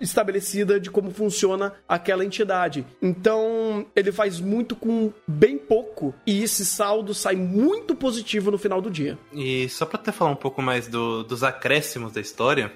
estabelecida 0.00 0.78
de 0.78 0.90
como 0.90 1.10
funciona 1.10 1.72
aquela 1.88 2.24
entidade. 2.24 2.84
Então, 3.00 3.86
ele 3.94 4.12
faz 4.12 4.40
muito 4.40 4.76
com 4.76 5.12
bem 5.26 5.58
pouco 5.58 6.14
e 6.26 6.42
esse 6.42 6.64
saldo 6.64 7.14
sai 7.14 7.36
muito 7.36 7.94
positivo 7.94 8.50
no 8.50 8.58
final 8.58 8.80
do 8.80 8.90
dia. 8.90 9.18
E 9.32 9.68
só 9.68 9.86
para 9.86 10.00
até 10.00 10.12
falar 10.12 10.30
um 10.30 10.36
pouco 10.36 10.62
mais 10.62 10.88
do, 10.88 11.22
dos 11.22 11.42
acréscimos 11.42 12.12
da 12.12 12.20
história, 12.20 12.72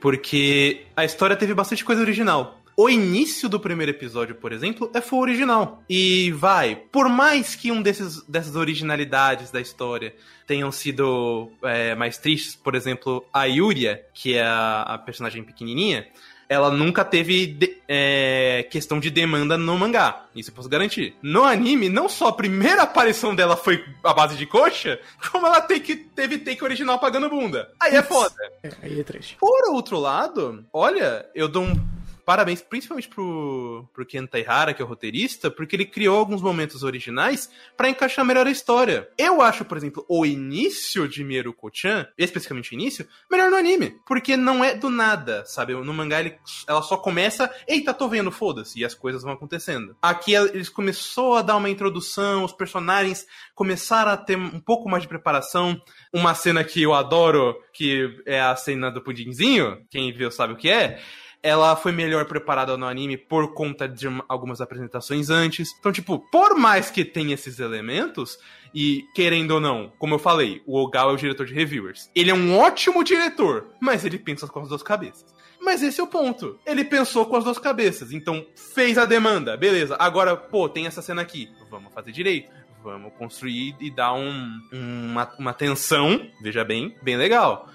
porque 0.00 0.82
a 0.96 1.04
história 1.04 1.36
teve 1.36 1.54
bastante 1.54 1.84
coisa 1.84 2.02
original. 2.02 2.60
O 2.78 2.90
início 2.90 3.48
do 3.48 3.58
primeiro 3.58 3.90
episódio, 3.90 4.34
por 4.34 4.52
exemplo, 4.52 4.90
é 4.92 5.00
foi 5.00 5.18
original. 5.20 5.82
E 5.88 6.30
vai, 6.32 6.76
por 6.76 7.08
mais 7.08 7.54
que 7.54 7.72
um 7.72 7.80
desses, 7.80 8.22
dessas 8.24 8.54
originalidades 8.54 9.50
da 9.50 9.62
história 9.62 10.14
tenham 10.46 10.70
sido 10.70 11.50
é, 11.62 11.94
mais 11.94 12.18
tristes, 12.18 12.54
por 12.54 12.74
exemplo, 12.74 13.24
a 13.32 13.44
Yuria, 13.44 14.04
que 14.12 14.34
é 14.34 14.42
a, 14.42 14.82
a 14.82 14.98
personagem 14.98 15.42
pequenininha, 15.42 16.06
ela 16.48 16.70
nunca 16.70 17.02
teve 17.02 17.46
de, 17.46 17.78
é, 17.88 18.66
questão 18.70 19.00
de 19.00 19.08
demanda 19.08 19.56
no 19.56 19.78
mangá. 19.78 20.26
Isso 20.34 20.50
eu 20.50 20.54
posso 20.54 20.68
garantir. 20.68 21.16
No 21.22 21.44
anime, 21.44 21.88
não 21.88 22.10
só 22.10 22.28
a 22.28 22.32
primeira 22.32 22.82
aparição 22.82 23.34
dela 23.34 23.56
foi 23.56 23.84
a 24.04 24.12
base 24.12 24.36
de 24.36 24.44
coxa, 24.44 25.00
como 25.32 25.46
ela 25.46 25.62
tem 25.62 25.80
que, 25.80 25.96
teve 25.96 26.36
take 26.38 26.62
original 26.62 26.98
pagando 26.98 27.30
bunda. 27.30 27.70
Aí 27.80 27.96
é 27.96 28.02
foda. 28.02 28.36
É, 28.62 28.70
aí 28.82 29.00
é 29.00 29.02
triste. 29.02 29.36
Por 29.40 29.70
outro 29.70 29.98
lado, 29.98 30.62
olha, 30.72 31.26
eu 31.34 31.48
dou 31.48 31.64
um 31.64 31.95
parabéns 32.26 32.60
principalmente 32.60 33.08
pro, 33.08 33.88
pro 33.94 34.04
Ken 34.04 34.26
Taihara, 34.26 34.74
que 34.74 34.82
é 34.82 34.84
o 34.84 34.88
roteirista, 34.88 35.48
porque 35.48 35.76
ele 35.76 35.86
criou 35.86 36.18
alguns 36.18 36.42
momentos 36.42 36.82
originais 36.82 37.48
para 37.76 37.88
encaixar 37.88 38.24
melhor 38.24 38.48
a 38.48 38.50
história. 38.50 39.08
Eu 39.16 39.40
acho, 39.40 39.64
por 39.64 39.76
exemplo, 39.76 40.04
o 40.08 40.26
início 40.26 41.08
de 41.08 41.22
Mieru 41.22 41.54
Kochan, 41.54 42.08
especificamente 42.18 42.72
o 42.72 42.74
início, 42.74 43.06
melhor 43.30 43.48
no 43.48 43.56
anime, 43.56 43.94
porque 44.04 44.36
não 44.36 44.64
é 44.64 44.74
do 44.74 44.90
nada, 44.90 45.44
sabe? 45.46 45.72
No 45.74 45.94
mangá 45.94 46.18
ele, 46.18 46.36
ela 46.66 46.82
só 46.82 46.96
começa, 46.96 47.48
eita, 47.68 47.94
tô 47.94 48.08
vendo, 48.08 48.32
foda-se, 48.32 48.80
e 48.80 48.84
as 48.84 48.94
coisas 48.94 49.22
vão 49.22 49.32
acontecendo. 49.32 49.96
Aqui 50.02 50.34
eles 50.34 50.68
começou 50.68 51.36
a 51.36 51.42
dar 51.42 51.56
uma 51.56 51.70
introdução, 51.70 52.42
os 52.42 52.52
personagens 52.52 53.24
começaram 53.54 54.10
a 54.10 54.16
ter 54.16 54.36
um 54.36 54.58
pouco 54.58 54.88
mais 54.88 55.04
de 55.04 55.08
preparação. 55.08 55.80
Uma 56.12 56.34
cena 56.34 56.64
que 56.64 56.82
eu 56.82 56.92
adoro, 56.92 57.56
que 57.72 58.20
é 58.26 58.40
a 58.40 58.56
cena 58.56 58.90
do 58.90 59.00
pudinzinho, 59.00 59.86
quem 59.88 60.12
viu 60.12 60.28
sabe 60.32 60.52
o 60.52 60.56
que 60.56 60.68
é 60.68 61.00
ela 61.46 61.76
foi 61.76 61.92
melhor 61.92 62.24
preparada 62.24 62.76
no 62.76 62.86
anime 62.86 63.16
por 63.16 63.54
conta 63.54 63.88
de 63.88 64.08
algumas 64.28 64.60
apresentações 64.60 65.30
antes. 65.30 65.68
Então, 65.78 65.92
tipo, 65.92 66.18
por 66.18 66.56
mais 66.56 66.90
que 66.90 67.04
tenha 67.04 67.34
esses 67.34 67.60
elementos, 67.60 68.36
e 68.74 69.04
querendo 69.14 69.52
ou 69.52 69.60
não, 69.60 69.92
como 69.96 70.16
eu 70.16 70.18
falei, 70.18 70.60
o 70.66 70.76
Ogawa 70.76 71.12
é 71.12 71.14
o 71.14 71.16
diretor 71.16 71.46
de 71.46 71.54
reviewers. 71.54 72.10
Ele 72.16 72.32
é 72.32 72.34
um 72.34 72.58
ótimo 72.58 73.04
diretor, 73.04 73.68
mas 73.80 74.04
ele 74.04 74.18
pensa 74.18 74.48
com 74.48 74.58
as 74.58 74.68
duas 74.68 74.82
cabeças. 74.82 75.32
Mas 75.60 75.84
esse 75.84 76.00
é 76.00 76.04
o 76.04 76.08
ponto. 76.08 76.58
Ele 76.66 76.84
pensou 76.84 77.24
com 77.26 77.36
as 77.36 77.44
duas 77.44 77.60
cabeças. 77.60 78.10
Então, 78.10 78.44
fez 78.74 78.98
a 78.98 79.04
demanda. 79.04 79.56
Beleza. 79.56 79.96
Agora, 80.00 80.36
pô, 80.36 80.68
tem 80.68 80.86
essa 80.88 81.00
cena 81.00 81.22
aqui. 81.22 81.48
Vamos 81.70 81.94
fazer 81.94 82.10
direito. 82.10 82.50
Vamos 82.82 83.12
construir 83.14 83.76
e 83.80 83.88
dar 83.88 84.14
um, 84.14 84.60
uma, 84.72 85.32
uma 85.38 85.52
tensão, 85.52 86.28
veja 86.42 86.64
bem, 86.64 86.94
bem 87.02 87.16
legal. 87.16 87.68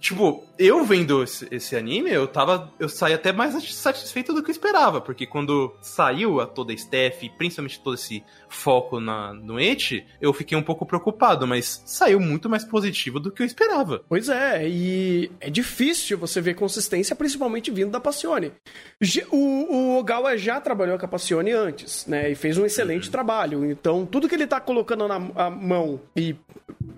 Tipo, 0.00 0.44
eu 0.58 0.84
vendo 0.84 1.22
esse, 1.22 1.48
esse, 1.50 1.76
anime, 1.76 2.10
eu 2.10 2.26
tava. 2.28 2.72
Eu 2.78 2.88
saí 2.88 3.12
até 3.12 3.32
mais 3.32 3.54
satisfeito 3.72 4.32
do 4.32 4.42
que 4.42 4.50
eu 4.50 4.52
esperava. 4.52 5.00
Porque 5.00 5.26
quando 5.26 5.74
saiu 5.80 6.40
a 6.40 6.46
toda 6.46 6.72
a 6.72 6.74
staff, 6.74 7.28
principalmente 7.36 7.80
todo 7.80 7.94
esse 7.94 8.22
foco 8.48 9.00
na, 9.00 9.34
no 9.34 9.60
Eti, 9.60 10.06
eu 10.20 10.32
fiquei 10.32 10.56
um 10.56 10.62
pouco 10.62 10.86
preocupado, 10.86 11.46
mas 11.46 11.82
saiu 11.84 12.20
muito 12.20 12.48
mais 12.48 12.64
positivo 12.64 13.18
do 13.18 13.30
que 13.30 13.42
eu 13.42 13.46
esperava. 13.46 14.02
Pois 14.08 14.28
é, 14.28 14.68
e 14.68 15.30
é 15.40 15.50
difícil 15.50 16.16
você 16.16 16.40
ver 16.40 16.54
consistência, 16.54 17.16
principalmente 17.16 17.70
vindo 17.70 17.90
da 17.90 18.00
Passione. 18.00 18.52
O, 19.30 19.36
o 19.36 19.98
Ogawa 19.98 20.36
já 20.36 20.60
trabalhou 20.60 20.98
com 20.98 21.06
a 21.06 21.08
Passione 21.08 21.50
antes, 21.50 22.06
né? 22.06 22.30
E 22.30 22.34
fez 22.34 22.56
um 22.56 22.64
excelente 22.64 23.06
uhum. 23.06 23.12
trabalho. 23.12 23.70
Então, 23.70 24.06
tudo 24.06 24.28
que 24.28 24.34
ele 24.34 24.46
tá 24.46 24.60
colocando 24.60 25.08
na 25.08 25.18
mão 25.50 26.00
e. 26.16 26.36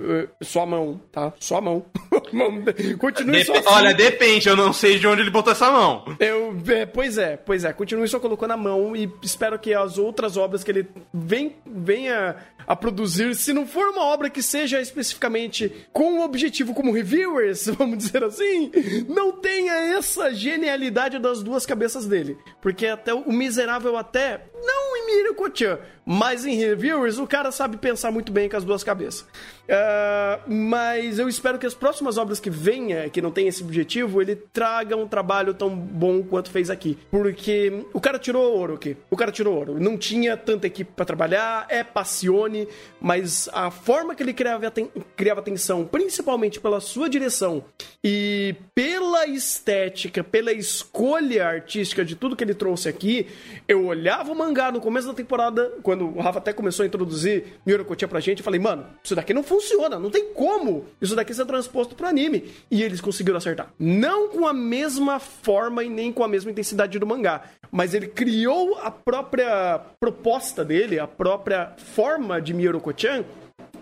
Uh, 0.00 0.28
só 0.42 0.62
a 0.62 0.66
mão, 0.66 1.00
tá? 1.10 1.32
Só 1.38 1.56
a 1.56 1.60
mão. 1.60 1.84
Continue 2.96 3.38
Dep 3.38 3.46
só 3.46 3.52
assim. 3.54 3.68
Olha, 3.68 3.94
depende, 3.94 4.48
eu 4.48 4.56
não 4.56 4.72
sei 4.72 4.98
de 4.98 5.06
onde 5.06 5.22
ele 5.22 5.30
botou 5.30 5.52
essa 5.52 5.70
mão. 5.70 6.04
Eu, 6.18 6.56
é, 6.68 6.86
pois 6.86 7.18
é, 7.18 7.36
pois 7.36 7.64
é. 7.64 7.72
Continue 7.72 8.08
só 8.08 8.18
colocando 8.20 8.52
a 8.52 8.56
mão 8.56 8.94
e 8.96 9.10
espero 9.22 9.58
que 9.58 9.74
as 9.74 9.98
outras 9.98 10.36
obras 10.36 10.64
que 10.64 10.70
ele 10.70 10.86
vem, 11.12 11.56
venha 11.66 12.36
a 12.66 12.76
produzir, 12.76 13.34
se 13.34 13.52
não 13.52 13.66
for 13.66 13.88
uma 13.88 14.04
obra 14.04 14.30
que 14.30 14.42
seja 14.42 14.80
especificamente 14.80 15.88
com 15.92 16.20
o 16.20 16.24
objetivo 16.24 16.72
como 16.72 16.92
reviewers, 16.92 17.66
vamos 17.76 17.98
dizer 17.98 18.22
assim, 18.22 18.70
não 19.08 19.32
tenha 19.32 19.72
essa 19.96 20.32
genialidade 20.32 21.18
das 21.18 21.42
duas 21.42 21.66
cabeças 21.66 22.06
dele. 22.06 22.38
Porque 22.60 22.86
até 22.86 23.12
o 23.12 23.32
miserável 23.32 23.96
até, 23.96 24.44
não 24.62 24.96
em 24.96 25.06
Mirio 25.06 25.34
Kochan, 25.34 25.78
mas 26.12 26.44
em 26.44 26.56
reviewers, 26.56 27.18
o 27.18 27.26
cara 27.26 27.52
sabe 27.52 27.76
pensar 27.76 28.10
muito 28.10 28.32
bem 28.32 28.48
com 28.48 28.56
as 28.56 28.64
duas 28.64 28.82
cabeças. 28.82 29.20
Uh, 29.20 30.52
mas 30.52 31.20
eu 31.20 31.28
espero 31.28 31.56
que 31.56 31.64
as 31.64 31.72
próximas 31.72 32.18
obras 32.18 32.40
que 32.40 32.50
venha, 32.50 33.08
que 33.08 33.22
não 33.22 33.30
tem 33.30 33.46
esse 33.46 33.62
objetivo, 33.62 34.20
ele 34.20 34.34
traga 34.34 34.96
um 34.96 35.06
trabalho 35.06 35.54
tão 35.54 35.70
bom 35.70 36.20
quanto 36.24 36.50
fez 36.50 36.68
aqui. 36.68 36.98
Porque 37.12 37.86
o 37.94 38.00
cara 38.00 38.18
tirou 38.18 38.42
ouro 38.42 38.74
aqui. 38.74 38.96
O 39.08 39.16
cara 39.16 39.30
tirou 39.30 39.54
ouro. 39.54 39.78
Não 39.78 39.96
tinha 39.96 40.36
tanta 40.36 40.66
equipe 40.66 40.90
para 40.96 41.04
trabalhar, 41.04 41.66
é 41.68 41.84
passione, 41.84 42.66
mas 43.00 43.48
a 43.52 43.70
forma 43.70 44.12
que 44.12 44.24
ele 44.24 44.34
criava, 44.34 44.66
aten 44.66 44.90
criava 45.14 45.38
atenção, 45.38 45.86
principalmente 45.86 46.58
pela 46.58 46.80
sua 46.80 47.08
direção 47.08 47.62
e 48.02 48.56
pela 48.74 49.28
estética, 49.28 50.24
pela 50.24 50.52
escolha 50.52 51.46
artística 51.46 52.04
de 52.04 52.16
tudo 52.16 52.34
que 52.34 52.42
ele 52.42 52.54
trouxe 52.54 52.88
aqui, 52.88 53.28
eu 53.68 53.86
olhava 53.86 54.32
o 54.32 54.34
mangá 54.36 54.72
no 54.72 54.80
começo 54.80 55.06
da 55.06 55.14
temporada, 55.14 55.70
quando 55.84 55.99
o 56.06 56.20
Rafa 56.20 56.38
até 56.38 56.52
começou 56.52 56.82
a 56.82 56.86
introduzir 56.86 57.60
Miurakotia 57.66 58.08
pra 58.08 58.20
gente, 58.20 58.38
eu 58.38 58.44
falei, 58.44 58.60
mano, 58.60 58.86
isso 59.02 59.14
daqui 59.14 59.34
não 59.34 59.42
funciona, 59.42 59.98
não 59.98 60.10
tem 60.10 60.32
como 60.32 60.86
isso 61.00 61.14
daqui 61.14 61.34
ser 61.34 61.46
transposto 61.46 61.94
pro 61.94 62.06
anime. 62.06 62.50
E 62.70 62.82
eles 62.82 63.00
conseguiram 63.00 63.38
acertar. 63.38 63.72
Não 63.78 64.28
com 64.28 64.46
a 64.46 64.52
mesma 64.52 65.18
forma 65.18 65.82
e 65.84 65.88
nem 65.88 66.12
com 66.12 66.24
a 66.24 66.28
mesma 66.28 66.50
intensidade 66.50 66.98
do 66.98 67.06
mangá, 67.06 67.42
mas 67.70 67.94
ele 67.94 68.08
criou 68.08 68.78
a 68.78 68.90
própria 68.90 69.80
proposta 69.98 70.64
dele, 70.64 70.98
a 70.98 71.06
própria 71.06 71.72
forma 71.76 72.40
de 72.40 72.52
Miurakotian 72.54 73.24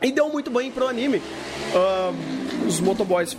e 0.02 0.12
deu 0.12 0.28
muito 0.28 0.50
bem 0.50 0.70
pro 0.70 0.86
anime. 0.86 1.18
Uh, 1.18 2.47
os 2.66 2.80
motoboys 2.80 3.36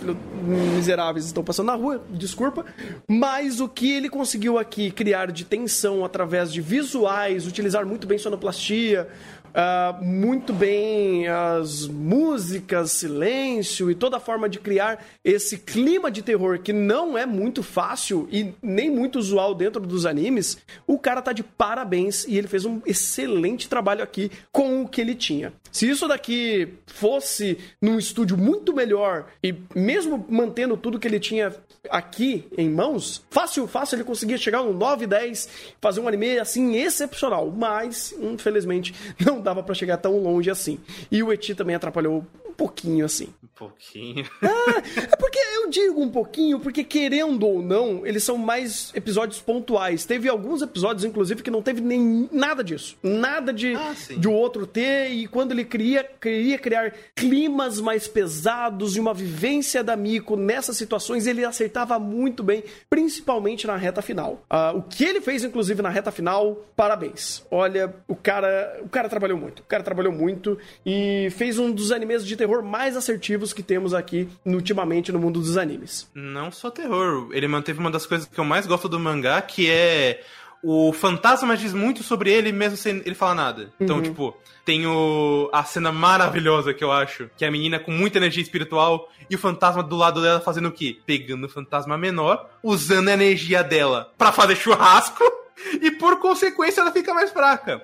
miseráveis 0.76 1.26
estão 1.26 1.44
passando 1.44 1.66
na 1.66 1.74
rua, 1.74 2.02
desculpa. 2.10 2.64
Mas 3.08 3.60
o 3.60 3.68
que 3.68 3.92
ele 3.92 4.08
conseguiu 4.08 4.58
aqui 4.58 4.90
criar 4.90 5.30
de 5.30 5.44
tensão 5.44 6.04
através 6.04 6.52
de 6.52 6.60
visuais, 6.60 7.46
utilizar 7.46 7.84
muito 7.86 8.06
bem 8.06 8.18
sonoplastia, 8.18 9.08
uh, 9.50 10.04
muito 10.04 10.52
bem 10.52 11.28
as 11.28 11.86
músicas, 11.86 12.92
silêncio 12.92 13.90
e 13.90 13.94
toda 13.94 14.16
a 14.16 14.20
forma 14.20 14.48
de 14.48 14.58
criar 14.58 15.04
esse 15.24 15.58
clima 15.58 16.10
de 16.10 16.22
terror 16.22 16.58
que 16.60 16.72
não 16.72 17.16
é 17.16 17.26
muito 17.26 17.62
fácil 17.62 18.28
e 18.30 18.52
nem 18.62 18.90
muito 18.90 19.18
usual 19.18 19.54
dentro 19.54 19.80
dos 19.80 20.06
animes, 20.06 20.58
o 20.86 20.98
cara 20.98 21.22
tá 21.22 21.32
de 21.32 21.42
parabéns 21.42 22.24
e 22.26 22.36
ele 22.36 22.48
fez 22.48 22.64
um 22.64 22.80
excelente 22.86 23.68
trabalho 23.68 24.02
aqui 24.02 24.30
com 24.52 24.82
o 24.82 24.88
que 24.88 25.00
ele 25.00 25.14
tinha. 25.14 25.52
Se 25.70 25.88
isso 25.88 26.08
daqui 26.08 26.74
fosse 26.86 27.58
num 27.80 27.98
estúdio 27.98 28.36
muito 28.36 28.74
melhor 28.74 29.26
e 29.42 29.54
mesmo 29.74 30.24
mantendo 30.28 30.76
tudo 30.76 30.98
que 30.98 31.06
ele 31.06 31.20
tinha 31.20 31.54
aqui 31.88 32.46
em 32.56 32.68
mãos, 32.68 33.24
fácil, 33.30 33.66
fácil 33.66 33.96
ele 33.96 34.04
conseguia 34.04 34.36
chegar 34.36 34.62
um 34.62 34.72
9, 34.72 35.06
10, 35.06 35.48
fazer 35.80 36.00
um 36.00 36.08
anime 36.08 36.38
assim 36.38 36.76
excepcional, 36.76 37.50
mas 37.50 38.14
infelizmente 38.20 38.94
não 39.24 39.39
dava 39.40 39.62
para 39.62 39.74
chegar 39.74 39.96
tão 39.96 40.18
longe 40.18 40.50
assim. 40.50 40.78
E 41.10 41.22
o 41.22 41.32
Eti 41.32 41.54
também 41.54 41.76
atrapalhou 41.76 42.24
pouquinho, 42.60 43.06
assim. 43.06 43.28
Um 43.42 43.48
pouquinho. 43.56 44.24
Ah, 44.42 44.82
é 45.12 45.16
porque 45.16 45.38
eu 45.38 45.70
digo 45.70 46.02
um 46.02 46.10
pouquinho, 46.10 46.58
porque 46.60 46.82
querendo 46.84 47.46
ou 47.46 47.62
não, 47.62 48.04
eles 48.06 48.22
são 48.24 48.36
mais 48.36 48.90
episódios 48.94 49.40
pontuais. 49.40 50.04
Teve 50.04 50.28
alguns 50.28 50.60
episódios, 50.62 51.04
inclusive, 51.04 51.42
que 51.42 51.50
não 51.50 51.62
teve 51.62 51.80
nem 51.80 52.28
nada 52.32 52.62
disso. 52.64 52.96
Nada 53.02 53.52
de, 53.52 53.74
Ah, 53.74 53.94
de 54.16 54.28
outro 54.28 54.66
ter, 54.66 55.10
e 55.10 55.26
quando 55.26 55.52
ele 55.52 55.64
queria, 55.64 56.04
queria 56.20 56.58
criar 56.58 56.92
climas 57.14 57.80
mais 57.80 58.06
pesados 58.08 58.96
e 58.96 59.00
uma 59.00 59.14
vivência 59.14 59.82
da 59.84 59.96
Miko 59.96 60.36
nessas 60.36 60.76
situações, 60.76 61.26
ele 61.26 61.44
acertava 61.44 61.98
muito 61.98 62.42
bem, 62.42 62.64
principalmente 62.88 63.66
na 63.66 63.76
reta 63.76 64.02
final. 64.02 64.42
Ah, 64.50 64.72
o 64.74 64.82
que 64.82 65.04
ele 65.04 65.20
fez, 65.20 65.44
inclusive, 65.44 65.80
na 65.82 65.88
reta 65.90 66.10
final, 66.10 66.64
parabéns. 66.76 67.44
Olha, 67.50 67.94
o 68.08 68.16
cara, 68.16 68.80
o 68.82 68.88
cara 68.88 69.08
trabalhou 69.08 69.38
muito. 69.38 69.60
O 69.60 69.64
cara 69.64 69.82
trabalhou 69.82 70.12
muito 70.12 70.58
e 70.84 71.28
fez 71.32 71.58
um 71.58 71.70
dos 71.70 71.92
animes 71.92 72.26
de 72.26 72.36
terror 72.36 72.49
mais 72.62 72.96
assertivos 72.96 73.52
que 73.52 73.62
temos 73.62 73.94
aqui 73.94 74.28
no- 74.44 74.56
ultimamente 74.56 75.10
no 75.12 75.18
mundo 75.18 75.40
dos 75.40 75.56
animes. 75.56 76.08
Não 76.14 76.50
só 76.50 76.70
terror. 76.70 77.28
Ele 77.32 77.46
manteve 77.48 77.78
uma 77.78 77.90
das 77.90 78.06
coisas 78.06 78.26
que 78.28 78.38
eu 78.38 78.44
mais 78.44 78.66
gosto 78.66 78.88
do 78.88 78.98
mangá, 78.98 79.40
que 79.42 79.70
é. 79.70 80.22
O 80.62 80.92
fantasma 80.92 81.56
diz 81.56 81.72
muito 81.72 82.02
sobre 82.02 82.30
ele 82.30 82.52
mesmo 82.52 82.76
sem 82.76 82.98
ele 83.06 83.14
falar 83.14 83.34
nada. 83.34 83.72
Então, 83.80 84.02
tipo, 84.02 84.36
tem 84.62 84.86
o, 84.86 85.48
a 85.54 85.64
cena 85.64 85.90
maravilhosa 85.90 86.74
que 86.74 86.84
eu 86.84 86.92
acho, 86.92 87.30
que 87.34 87.46
é 87.46 87.48
a 87.48 87.50
menina 87.50 87.78
com 87.78 87.90
muita 87.90 88.18
energia 88.18 88.42
espiritual 88.42 89.08
e 89.30 89.34
o 89.34 89.38
fantasma 89.38 89.82
do 89.82 89.96
lado 89.96 90.20
dela 90.20 90.38
fazendo 90.38 90.68
o 90.68 90.72
quê? 90.72 90.98
Pegando 91.06 91.46
o 91.46 91.48
fantasma 91.48 91.96
menor, 91.96 92.46
usando 92.62 93.08
a 93.08 93.14
energia 93.14 93.64
dela 93.64 94.12
pra 94.18 94.32
fazer 94.32 94.54
churrasco 94.54 95.24
e 95.80 95.90
por 95.92 96.18
consequência 96.18 96.82
ela 96.82 96.92
fica 96.92 97.14
mais 97.14 97.30
fraca. 97.30 97.80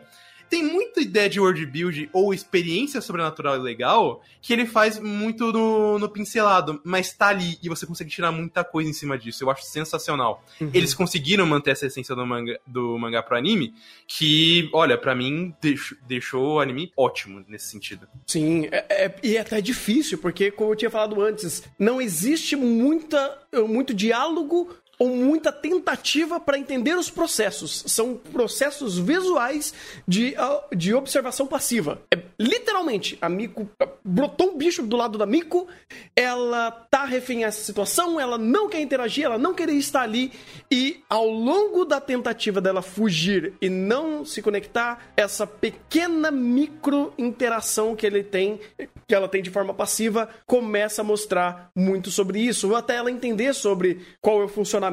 Tem 0.48 0.62
muita 0.62 1.01
ideia 1.01 1.28
de 1.28 1.40
world 1.40 1.64
build 1.66 2.09
ou 2.12 2.32
experiência 2.32 3.01
sobrenatural 3.01 3.56
e 3.56 3.60
legal 3.60 4.23
que 4.40 4.52
ele 4.52 4.64
faz 4.66 4.98
muito 4.98 5.52
no, 5.52 5.98
no 5.98 6.09
pincelado, 6.09 6.81
mas 6.85 7.12
tá 7.12 7.28
ali 7.28 7.59
e 7.62 7.68
você 7.68 7.85
consegue 7.86 8.10
tirar 8.10 8.31
muita 8.31 8.62
coisa 8.62 8.89
em 8.89 8.93
cima 8.93 9.18
disso. 9.18 9.43
Eu 9.43 9.51
acho 9.51 9.64
sensacional. 9.64 10.44
Eles 10.73 10.94
conseguiram 10.94 11.44
manter 11.47 11.70
essa 11.73 11.86
essência 11.86 12.14
do 12.14 12.24
manga, 12.27 12.59
do 12.66 12.97
mangá 12.98 13.23
pro 13.23 13.36
anime, 13.36 13.74
que, 14.06 14.70
olha, 14.73 14.97
pra 14.97 15.14
mim 15.14 15.55
deixou, 15.60 15.98
deixou 16.06 16.55
o 16.55 16.60
anime 16.60 16.93
ótimo 16.97 17.44
nesse 17.48 17.66
sentido. 17.70 18.06
Sim, 18.27 18.66
é- 18.70 18.86
é- 19.06 19.14
e 19.23 19.36
é 19.36 19.40
até 19.40 19.60
difícil, 19.60 20.18
porque, 20.18 20.51
como 20.51 20.73
eu 20.73 20.77
tinha 20.77 20.90
falado 20.90 21.20
antes, 21.20 21.62
não 21.78 22.01
existe 22.01 22.55
muita, 22.56 23.39
muito 23.68 23.93
diálogo 23.93 24.74
ou 24.98 25.09
muita 25.10 25.52
tentativa 25.52 26.40
para 26.40 26.59
entender 26.59 26.97
os 26.97 27.10
processos. 27.10 27.85
São 27.86 28.16
processos 28.16 28.98
visuais 28.98 29.74
de, 30.06 30.35
ah, 30.36 30.64
de 30.74 30.94
observação 30.94 31.47
passiva. 31.47 32.01
É, 32.12 32.18
literalmente, 32.39 33.18
a 33.20 33.28
Miko 33.28 33.68
brotou 34.05 34.52
um 34.52 34.56
bicho 34.56 34.82
do 34.82 34.97
lado 34.97 35.18
da 35.18 35.27
Miko, 35.27 35.66
ela 36.14 36.70
tá 36.70 37.05
refém 37.05 37.44
a 37.44 37.48
essa 37.48 37.62
situação, 37.62 38.18
ela 38.18 38.39
não 38.39 38.68
quer 38.68 38.81
interagir, 38.81 39.24
ela 39.24 39.39
não 39.39 39.52
quer 39.55 39.68
estar 39.68 40.02
ali, 40.02 40.32
e 40.70 41.02
ao 41.09 41.28
longo 41.28 41.85
da 41.85 42.01
tentativa 42.01 42.60
dela 42.60 42.81
fugir 42.81 43.55
e 43.60 43.68
não 43.68 44.24
se 44.24 44.40
conectar, 44.40 45.12
essa 45.16 45.47
pequena 45.47 46.31
micro 46.31 47.12
interação 47.18 47.94
que 47.94 48.06
ele 48.06 48.23
tem, 48.23 48.60
que 49.06 49.14
ela 49.14 49.28
tem 49.28 49.43
de 49.43 49.51
forma 49.51 49.74
passiva, 49.74 50.28
começa 50.47 51.02
a 51.02 51.05
mostrar 51.05 51.70
muito 51.74 52.10
sobre 52.10 52.40
isso, 52.40 52.70
ou 52.70 52.77
até 52.77 52.97
ela 52.97 53.10
entender 53.10 53.55
sobre 53.55 54.01
qual 54.20 54.40
é 54.40 54.44
o 54.44 54.48
funcionamento 54.48 54.85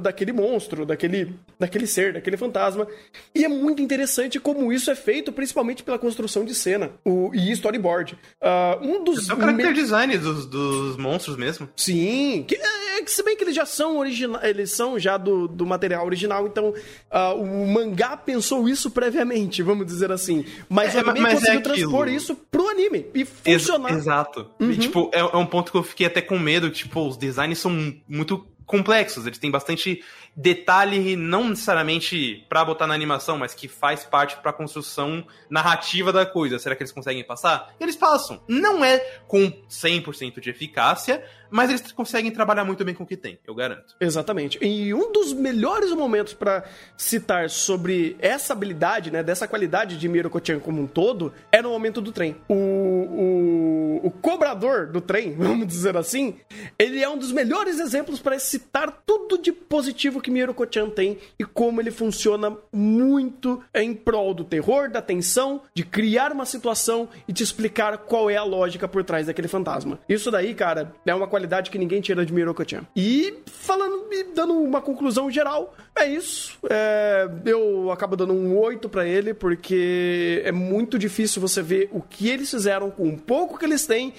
daquele 0.00 0.32
monstro, 0.32 0.84
daquele, 0.86 1.34
daquele 1.58 1.86
ser, 1.86 2.12
daquele 2.14 2.36
fantasma. 2.36 2.86
E 3.34 3.44
é 3.44 3.48
muito 3.48 3.80
interessante 3.82 4.38
como 4.40 4.72
isso 4.72 4.90
é 4.90 4.94
feito, 4.94 5.32
principalmente 5.32 5.82
pela 5.82 5.98
construção 5.98 6.44
de 6.44 6.54
cena 6.54 6.90
o, 7.04 7.30
e 7.34 7.50
storyboard. 7.52 8.18
Ah, 8.40 8.78
um 8.82 9.02
dos 9.04 9.28
É 9.28 9.34
o 9.34 9.36
character 9.36 9.68
me- 9.68 9.72
design 9.74 10.18
dos, 10.18 10.46
dos 10.46 10.96
monstros 10.96 11.36
mesmo. 11.36 11.68
Sim, 11.76 12.44
que, 12.46 12.54
é, 12.56 12.98
é 12.98 13.02
que 13.02 13.10
se 13.10 13.22
bem 13.22 13.36
que 13.36 13.44
eles 13.44 13.54
já 13.54 13.66
são 13.66 13.98
originais, 13.98 14.44
eles 14.48 14.70
são 14.72 14.98
já 14.98 15.16
do, 15.16 15.46
do 15.48 15.64
material 15.66 16.04
original, 16.06 16.46
então 16.46 16.74
ah, 17.10 17.34
o 17.34 17.66
mangá 17.66 18.16
pensou 18.16 18.68
isso 18.68 18.90
previamente, 18.90 19.62
vamos 19.62 19.86
dizer 19.86 20.10
assim. 20.12 20.44
Mas 20.68 20.94
É, 20.94 21.02
o 21.02 21.10
anime 21.10 21.20
mas 21.20 21.32
é 21.32 21.36
conseguiu 21.36 21.58
aquilo. 21.60 21.74
transpor 21.74 22.08
isso 22.08 22.34
pro 22.50 22.68
anime 22.68 23.06
e 23.14 23.20
Ex- 23.20 23.62
funcionar. 23.62 23.92
exato. 23.92 24.50
E, 24.60 24.76
tipo, 24.76 25.10
é, 25.12 25.20
é 25.20 25.36
um 25.36 25.46
ponto 25.46 25.70
que 25.70 25.78
eu 25.78 25.82
fiquei 25.82 26.06
até 26.06 26.20
com 26.20 26.38
medo, 26.38 26.70
tipo, 26.70 27.06
os 27.06 27.16
designs 27.16 27.58
são 27.58 27.94
muito 28.08 28.46
complexos, 28.66 29.26
eles 29.26 29.38
têm 29.38 29.50
bastante 29.50 30.02
detalhe, 30.36 31.16
não 31.16 31.48
necessariamente 31.48 32.44
pra 32.48 32.64
botar 32.64 32.86
na 32.86 32.94
animação, 32.94 33.38
mas 33.38 33.54
que 33.54 33.68
faz 33.68 34.04
parte 34.04 34.36
pra 34.38 34.52
construção 34.52 35.26
narrativa 35.48 36.12
da 36.12 36.26
coisa. 36.26 36.58
Será 36.58 36.76
que 36.76 36.82
eles 36.82 36.92
conseguem 36.92 37.24
passar? 37.24 37.74
Eles 37.80 37.96
passam. 37.96 38.42
Não 38.46 38.84
é 38.84 38.98
com 39.26 39.50
100% 39.70 40.40
de 40.40 40.50
eficácia, 40.50 41.24
mas 41.50 41.70
eles 41.70 41.92
conseguem 41.92 42.30
trabalhar 42.30 42.64
muito 42.64 42.84
bem 42.84 42.94
com 42.94 43.04
o 43.04 43.06
que 43.06 43.16
tem, 43.16 43.38
eu 43.46 43.54
garanto. 43.54 43.94
Exatamente. 44.00 44.58
E 44.64 44.92
um 44.92 45.12
dos 45.12 45.32
melhores 45.32 45.92
momentos 45.92 46.34
pra 46.34 46.64
citar 46.96 47.50
sobre 47.50 48.16
essa 48.18 48.52
habilidade, 48.52 49.10
né, 49.10 49.22
dessa 49.22 49.46
qualidade 49.46 49.96
de 49.96 50.08
Miroko-chan 50.08 50.58
como 50.58 50.82
um 50.82 50.86
todo, 50.86 51.32
é 51.50 51.60
no 51.62 51.70
momento 51.70 52.00
do 52.00 52.12
trem. 52.12 52.36
O, 52.48 52.54
o, 52.54 54.00
o 54.04 54.10
cobrador 54.10 54.86
do 54.86 55.00
trem, 55.00 55.34
vamos 55.38 55.66
dizer 55.66 55.96
assim, 55.96 56.36
ele 56.78 57.02
é 57.02 57.08
um 57.08 57.18
dos 57.18 57.32
melhores 57.32 57.78
exemplos 57.78 58.20
para 58.20 58.38
citar 58.38 59.02
tudo 59.04 59.38
de 59.38 59.52
positivo 59.52 60.20
que 60.20 60.30
Miroko-chan 60.30 60.90
tem 60.90 61.18
e 61.38 61.44
como 61.44 61.80
ele 61.80 61.90
funciona 61.90 62.56
muito 62.72 63.62
em 63.74 63.94
prol 63.94 64.34
do 64.34 64.44
terror, 64.44 64.90
da 64.90 65.02
tensão, 65.02 65.62
de 65.74 65.84
criar 65.84 66.32
uma 66.32 66.44
situação 66.44 67.08
e 67.26 67.32
te 67.32 67.42
explicar 67.42 67.98
qual 67.98 68.30
é 68.30 68.36
a 68.36 68.44
lógica 68.44 68.86
por 68.88 69.04
trás 69.04 69.26
daquele 69.26 69.48
fantasma. 69.48 69.98
Isso 70.08 70.30
daí, 70.30 70.54
cara, 70.54 70.94
é 71.04 71.14
uma 71.14 71.26
qualidade 71.36 71.70
que 71.70 71.78
ninguém 71.78 72.00
tira 72.00 72.24
de 72.24 72.32
Miroko-chan. 72.32 72.86
E 72.96 73.42
falando 73.46 74.06
e 74.10 74.24
dando 74.34 74.54
uma 74.54 74.80
conclusão 74.80 75.30
geral, 75.30 75.74
é 75.96 76.06
isso. 76.08 76.58
É, 76.68 77.28
eu 77.46 77.90
acabo 77.90 78.16
dando 78.16 78.32
um 78.32 78.56
8 78.58 78.88
pra 78.88 79.06
ele, 79.06 79.32
porque 79.32 80.42
é 80.44 80.52
muito 80.52 80.98
difícil 80.98 81.40
você 81.40 81.62
ver 81.62 81.88
o 81.90 82.02
que 82.02 82.28
eles 82.28 82.50
fizeram 82.50 82.90
com 82.90 83.08
o 83.08 83.18
pouco 83.18 83.58
que 83.58 83.64
eles 83.64 83.86
têm 83.86 84.12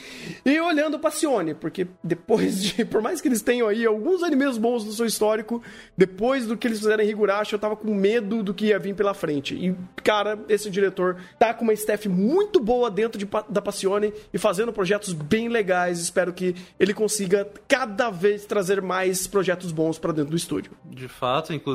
e 0.43 0.59
olhando 0.59 0.97
pra 0.97 1.11
Sione, 1.11 1.53
porque 1.53 1.87
depois 2.03 2.63
de. 2.63 2.85
Por 2.97 3.01
mais 3.01 3.21
que 3.21 3.27
eles 3.27 3.41
tenham 3.41 3.67
aí 3.67 3.85
alguns 3.85 4.23
animes 4.23 4.57
bons 4.57 4.85
no 4.85 4.91
seu 4.91 5.05
histórico, 5.05 5.61
depois 5.95 6.47
do 6.47 6.57
que 6.57 6.67
eles 6.67 6.79
fizeram 6.79 7.03
em 7.03 7.09
Higurashi, 7.09 7.53
eu 7.53 7.59
tava 7.59 7.75
com 7.75 7.93
medo 7.93 8.41
do 8.41 8.53
que 8.53 8.67
ia 8.67 8.79
vir 8.79 8.95
pela 8.95 9.13
frente. 9.13 9.53
E, 9.53 9.75
cara, 10.03 10.39
esse 10.49 10.69
diretor 10.69 11.17
tá 11.37 11.53
com 11.53 11.63
uma 11.63 11.73
staff 11.73 12.09
muito 12.09 12.59
boa 12.59 12.89
dentro 12.89 13.19
de, 13.19 13.27
da 13.49 13.61
Passione 13.61 14.11
e 14.33 14.37
fazendo 14.37 14.73
projetos 14.73 15.13
bem 15.13 15.47
legais. 15.47 15.99
Espero 15.99 16.33
que 16.33 16.55
ele 16.79 16.93
consiga 16.93 17.47
cada 17.67 18.09
vez 18.09 18.45
trazer 18.45 18.81
mais 18.81 19.27
projetos 19.27 19.71
bons 19.71 19.99
pra 19.99 20.11
dentro 20.11 20.31
do 20.31 20.37
estúdio. 20.37 20.71
De 20.85 21.07
fato, 21.07 21.53
inclusive 21.53 21.66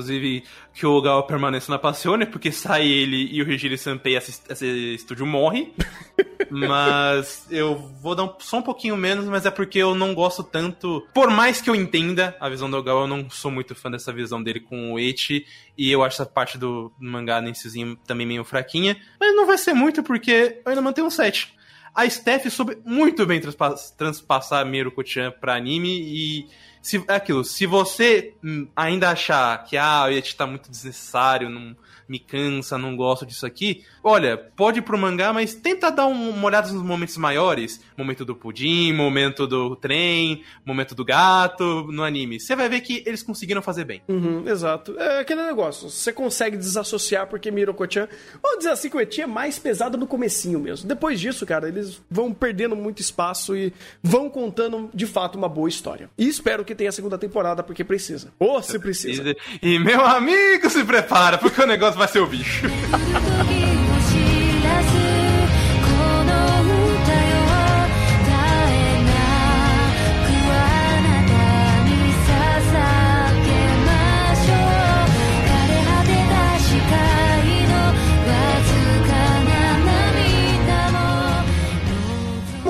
que 0.73 0.87
o 0.87 1.01
Gal 1.03 1.27
permaneça 1.27 1.71
na 1.71 1.79
Passione, 1.79 2.25
porque 2.27 2.51
sai 2.53 2.87
ele 2.87 3.29
e 3.33 3.43
o 3.43 3.45
Regine 3.45 3.77
Sanpei, 3.77 4.17
esse, 4.17 4.41
esse 4.49 4.95
estúdio 4.95 5.27
morre. 5.27 5.73
mas 6.51 7.47
eu 7.51 7.75
vou 8.01 8.15
dar 8.15 8.25
um- 8.25 8.35
só 8.39 8.59
um 8.59 8.63
pouquinho 8.63 8.97
menos, 8.97 9.25
mas 9.27 9.47
é 9.47 9.51
porque 9.51 9.79
eu 9.79 9.95
não 9.95 10.15
gosto 10.15 10.43
tanto. 10.43 11.07
Por 11.15 11.31
mais 11.31 11.61
que 11.61 11.69
eu 11.71 11.75
entenda 11.75 12.37
a 12.41 12.49
visão 12.49 12.71
do 12.71 12.83
Gal, 12.83 13.03
eu 13.03 13.07
não 13.07 13.29
sou 13.31 13.51
muito 13.51 13.75
fã 13.75 13.91
dessa 13.91 14.13
visão 14.13 14.43
dele 14.43 14.61
com 14.61 14.93
o 14.93 14.99
Eti. 15.01 15.47
E 15.77 15.91
eu 15.91 16.03
acho 16.05 16.17
essa 16.17 16.27
parte 16.27 16.59
do 16.59 16.93
mangá 16.99 17.41
Nensezinho 17.41 17.97
também 18.07 18.27
meio 18.27 18.45
fraquinha. 18.45 18.97
Mas 19.19 19.35
não 19.35 19.47
vai 19.47 19.57
ser 19.59 19.73
muito, 19.75 20.03
porque 20.03 20.61
eu 20.65 20.71
ainda 20.71 20.83
mantenho 20.83 21.07
um 21.07 21.11
7. 21.11 21.55
A 21.95 22.09
Steph 22.09 22.47
soube 22.51 22.79
muito 22.85 23.27
bem 23.27 23.41
transpa- 23.41 23.75
transpassar 23.97 24.65
Miruko-chan 24.65 25.31
pra 25.41 25.55
anime 25.55 25.89
e 25.91 26.47
se, 26.81 27.05
é 27.07 27.15
aquilo, 27.15 27.45
se 27.45 27.67
você 27.67 28.35
hum, 28.43 28.67
ainda 28.75 29.11
achar 29.11 29.63
que 29.65 29.77
ah, 29.77 30.05
o 30.05 30.09
Yeti 30.09 30.35
tá 30.35 30.47
muito 30.47 30.71
desnecessário, 30.71 31.49
não 31.49 31.77
me 32.09 32.19
cansa, 32.19 32.77
não 32.79 32.97
gosto 32.97 33.25
disso 33.27 33.47
aqui, 33.47 33.85
olha, 34.03 34.37
pode 34.37 34.79
ir 34.81 34.83
pro 34.83 34.99
mangá, 34.99 35.33
mas 35.33 35.55
tenta 35.55 35.91
dar 35.91 36.07
um- 36.07 36.31
uma 36.31 36.47
olhada 36.47 36.71
nos 36.73 36.83
momentos 36.83 37.17
maiores, 37.17 37.81
momento 37.97 38.25
do 38.25 38.35
pudim, 38.35 38.93
momento 38.93 39.47
do 39.47 39.77
trem, 39.77 40.43
momento 40.65 40.95
do 40.95 41.05
gato 41.05 41.87
no 41.91 42.03
anime. 42.03 42.39
Você 42.41 42.55
vai 42.57 42.69
ver 42.69 42.81
que 42.81 43.03
eles 43.07 43.23
conseguiram 43.23 43.63
fazer 43.63 43.85
bem. 43.85 44.03
Uhum, 44.09 44.47
exato. 44.47 44.95
É 44.99 45.21
aquele 45.21 45.43
negócio. 45.43 45.89
Você 45.91 46.13
consegue 46.13 46.57
desassociar 46.57 47.27
porque 47.27 47.51
Miroko-chan, 47.51 48.09
vamos 48.43 48.59
dizer 48.59 48.71
assim, 48.71 48.89
que 48.89 48.97
o 48.97 49.01
Eti 49.01 49.21
é 49.23 49.27
mais 49.27 49.59
pesado 49.59 49.97
no 49.97 50.07
comecinho 50.07 50.59
mesmo. 50.61 50.89
Depois 50.89 51.21
disso, 51.21 51.47
cara, 51.47 51.69
eles 51.69 52.01
vão 52.11 52.33
perdendo 52.33 52.75
muito 52.77 53.01
espaço 53.01 53.57
e 53.57 53.73
vão 54.03 54.29
contando, 54.29 54.91
de 54.93 55.07
fato, 55.07 55.37
uma 55.37 55.49
boa 55.49 55.69
história. 55.69 56.11
E 56.19 56.29
espero 56.29 56.65
que 56.65 56.75
tenha 56.75 56.91
a 56.91 56.93
segunda 56.93 57.17
temporada, 57.19 57.63
porque 57.63 57.85
precisa. 57.85 58.33
Ou 58.39 58.63
se 58.63 58.79
precisa. 58.79 59.23
E, 59.63 59.75
e 59.75 59.79
meu 59.79 60.01
amigo 60.05 60.69
se 60.71 60.85
prepara, 60.85 61.39
porque 61.39 61.61
o 61.61 61.67
negócio 61.67 61.92
Jonas 61.93 61.97
vai 61.97 62.09
ser 62.09 62.21
o 62.21 62.27
bicho. 62.27 62.67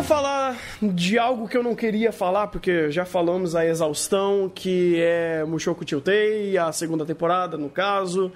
falar 0.03 0.59
de 0.83 1.17
algo 1.17 1.49
que 1.49 1.57
eu 1.57 1.63
não 1.63 1.75
queria 1.75 2.13
falar, 2.13 2.49
porque 2.49 2.91
já 2.91 3.05
falamos 3.05 3.55
a 3.55 3.65
exaustão, 3.65 4.51
que 4.53 5.01
é 5.01 5.43
Mushoku 5.45 5.85
Tensei, 5.85 6.59
a 6.59 6.71
segunda 6.71 7.07
temporada, 7.07 7.57
no 7.57 7.71
caso. 7.71 8.31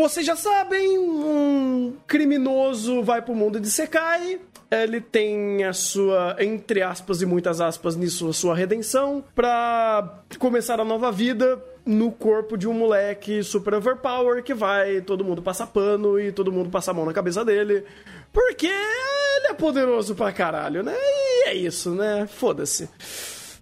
Vocês 0.00 0.24
já 0.24 0.34
sabem, 0.34 0.98
um 0.98 1.94
criminoso 2.06 3.02
vai 3.02 3.20
pro 3.20 3.34
mundo 3.34 3.60
de 3.60 3.70
Sekai, 3.70 4.40
ele 4.70 4.98
tem 4.98 5.62
a 5.62 5.74
sua, 5.74 6.36
entre 6.38 6.80
aspas 6.80 7.20
e 7.20 7.26
muitas 7.26 7.60
aspas, 7.60 7.96
nisso, 7.96 8.26
a 8.26 8.32
sua 8.32 8.54
redenção, 8.54 9.22
pra 9.34 10.22
começar 10.38 10.80
a 10.80 10.86
nova 10.86 11.12
vida 11.12 11.62
no 11.84 12.10
corpo 12.10 12.56
de 12.56 12.66
um 12.66 12.72
moleque 12.72 13.42
super 13.42 13.74
overpower 13.74 14.42
que 14.42 14.54
vai 14.54 15.02
todo 15.02 15.22
mundo 15.22 15.42
passar 15.42 15.66
pano 15.66 16.18
e 16.18 16.32
todo 16.32 16.50
mundo 16.50 16.70
passar 16.70 16.92
a 16.92 16.94
mão 16.94 17.04
na 17.04 17.12
cabeça 17.12 17.44
dele. 17.44 17.84
Porque 18.32 18.68
ele 18.68 19.48
é 19.48 19.54
poderoso 19.54 20.14
pra 20.14 20.32
caralho, 20.32 20.82
né? 20.82 20.96
E 20.96 21.48
é 21.48 21.54
isso, 21.54 21.90
né? 21.90 22.26
Foda-se. 22.26 22.88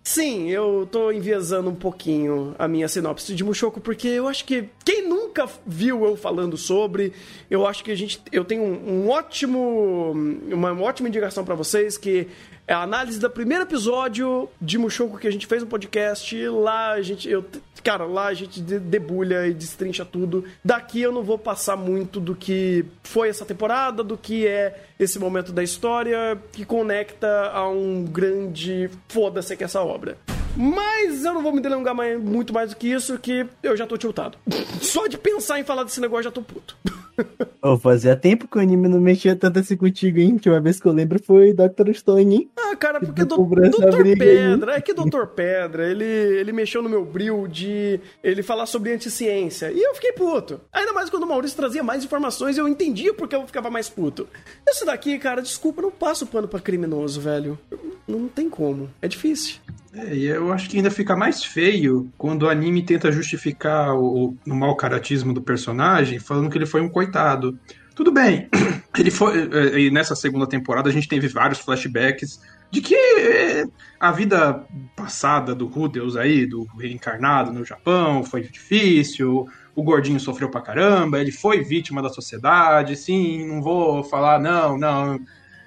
Sim, 0.09 0.49
eu 0.49 0.89
tô 0.91 1.13
enviesando 1.13 1.69
um 1.69 1.75
pouquinho 1.75 2.55
a 2.59 2.67
minha 2.67 2.89
sinopse 2.89 3.35
de 3.35 3.45
Mushoku, 3.45 3.79
porque 3.79 4.09
eu 4.09 4.27
acho 4.27 4.43
que 4.47 4.67
quem 4.83 5.07
nunca 5.07 5.47
viu 5.67 6.03
eu 6.03 6.17
falando 6.17 6.57
sobre, 6.57 7.13
eu 7.51 7.67
acho 7.67 7.85
que 7.85 7.91
a 7.91 7.95
gente, 7.95 8.19
eu 8.33 8.43
tenho 8.43 8.63
um, 8.63 9.05
um 9.05 9.11
ótimo, 9.11 10.15
uma 10.51 10.73
ótima 10.81 11.11
indicação 11.11 11.45
pra 11.45 11.55
vocês 11.55 11.99
que 11.99 12.27
é 12.69 12.75
a 12.75 12.83
análise 12.83 13.19
do 13.19 13.31
primeiro 13.31 13.65
episódio 13.65 14.47
de 14.61 14.77
Mushoku 14.77 15.17
que 15.19 15.27
a 15.27 15.33
gente 15.33 15.47
fez 15.47 15.63
no 15.63 15.69
podcast. 15.69 16.49
Lá 16.49 16.91
a 16.93 17.01
gente, 17.01 17.27
eu, 17.29 17.43
cara, 17.83 18.05
lá 18.05 18.27
a 18.27 18.35
gente 18.35 18.61
de- 18.61 18.79
debulha 18.79 19.47
e 19.47 19.55
destrincha 19.55 20.05
tudo. 20.05 20.45
Daqui 20.63 21.01
eu 21.01 21.11
não 21.11 21.23
vou 21.23 21.39
passar 21.39 21.77
muito 21.77 22.21
do 22.21 22.35
que 22.35 22.85
foi 23.03 23.31
essa 23.31 23.47
temporada, 23.47 24.05
do 24.05 24.19
que 24.19 24.47
é 24.47 24.85
esse 25.01 25.19
momento 25.19 25.51
da 25.51 25.63
história 25.63 26.37
que 26.53 26.67
conecta 26.67 27.51
a 27.51 27.67
um 27.67 28.05
grande 28.05 28.91
foda-se 29.09 29.57
que 29.57 29.65
é 29.65 29.67
essa 29.67 29.81
obra. 29.83 30.19
Mas 30.59 31.25
eu 31.25 31.33
não 31.33 31.43
vou 31.43 31.53
me 31.53 31.61
delongar 31.61 31.95
mais- 31.95 32.21
muito 32.21 32.53
mais 32.53 32.71
do 32.71 32.77
que 32.77 32.89
isso, 32.89 33.17
que 33.19 33.47
eu 33.63 33.77
já 33.77 33.87
tô 33.87 33.97
tiltado. 33.97 34.37
Só 34.83 35.07
de 35.07 35.17
pensar 35.17 35.61
em 35.61 35.65
falar 35.65 35.85
desse 35.85 36.01
negócio 36.01 36.25
já 36.25 36.31
tô 36.33 36.43
puto. 36.43 36.77
Ô, 37.63 37.77
fazia 37.77 38.15
tempo 38.17 38.47
que 38.47 38.59
o 38.59 38.61
anime 38.61 38.89
não 38.89 39.01
mexia 39.01 39.35
tanto 39.35 39.59
assim 39.59 39.77
contigo, 39.77 40.19
hein? 40.21 40.31
A 40.31 40.35
última 40.35 40.61
vez 40.61 40.81
que 40.81 40.87
eu 40.87 40.93
lembro 40.93 41.21
foi 41.23 41.53
Dr. 41.53 41.93
Stone, 41.93 42.35
hein? 42.35 42.51
Ah, 42.57 42.77
cara, 42.77 43.01
porque 43.01 43.25
do, 43.25 43.37
Dr. 43.37 43.97
briga 44.03 44.25
aí. 44.25 44.29
Pedra, 44.39 44.75
é 44.77 44.81
que 44.81 44.95
Dr. 44.95 45.27
Pedra, 45.35 45.89
ele, 45.91 46.05
ele 46.05 46.53
mexeu 46.53 46.81
no 46.83 46.89
meu 46.89 47.05
bril 47.05 47.49
de 47.49 47.99
ele 48.23 48.43
falar 48.43 48.67
sobre 48.67 48.93
anticiência. 48.93 49.71
E 49.73 49.81
eu 49.83 49.95
fiquei 49.95 50.13
puto. 50.13 50.61
Ainda 50.73 50.93
mais 50.93 51.11
quando 51.11 51.25
o 51.25 51.27
Maurício 51.27 51.57
trazia 51.57 51.83
mais 51.83 52.05
informações, 52.05 52.57
eu 52.57 52.69
entendia 52.69 53.13
porque 53.13 53.35
eu 53.35 53.47
ficava 53.47 53.69
mais 53.71 53.89
puto. 53.89 54.29
Isso 54.69 54.85
daqui, 54.87 55.19
cara, 55.19 55.43
desculpa, 55.43 55.83
não 55.83 55.91
passo 55.91 56.25
pano 56.27 56.47
pra 56.47 56.61
criminoso, 56.61 57.21
velho. 57.21 57.59
Não 58.07 58.29
tem 58.29 58.49
como. 58.49 58.89
É 59.03 59.09
difícil. 59.09 59.57
É, 59.93 60.15
e 60.15 60.27
eu 60.27 60.53
acho 60.53 60.69
que 60.69 60.77
ainda 60.77 60.91
fica 60.91 61.17
mais 61.17 61.43
feio 61.43 62.13
quando 62.19 62.43
o 62.43 62.49
anime 62.49 62.83
tenta 62.83 63.11
justificar 63.11 63.95
o, 63.95 64.37
o 64.47 64.55
mau 64.55 64.77
caratismo 64.77 65.33
do 65.33 65.43
personagem, 65.43 66.19
falando 66.19 66.51
que 66.51 66.59
ele 66.59 66.67
foi 66.67 66.81
um 66.81 66.89
coitado. 66.89 67.59
Tudo 67.95 68.13
bem, 68.13 68.49
ele 68.99 69.11
foi. 69.11 69.49
é, 69.51 69.81
E 69.81 69.91
nessa 69.91 70.15
segunda 70.15 70.47
temporada 70.47 70.89
a 70.89 70.93
gente 70.93 71.09
teve 71.09 71.27
vários 71.29 71.59
flashbacks 71.59 72.41
de 72.71 72.83
que 72.83 72.95
é, 72.95 73.65
a 73.99 74.13
vida 74.13 74.63
passada 74.95 75.55
do 75.55 75.67
Rudeus 75.67 76.17
aí, 76.17 76.45
do 76.47 76.65
reencarnado 76.79 77.51
no 77.53 77.65
Japão, 77.65 78.23
foi 78.23 78.43
difícil. 78.43 79.47
O 79.75 79.83
gordinho 79.83 80.21
sofreu 80.21 80.51
pra 80.51 80.61
caramba, 80.61 81.19
ele 81.21 81.33
foi 81.33 81.63
vítima 81.63 82.03
da 82.03 82.09
sociedade. 82.09 82.95
Sim, 82.97 83.47
não 83.47 83.63
vou 83.63 84.05
falar, 84.05 84.39
não, 84.39 84.77
não 84.77 85.19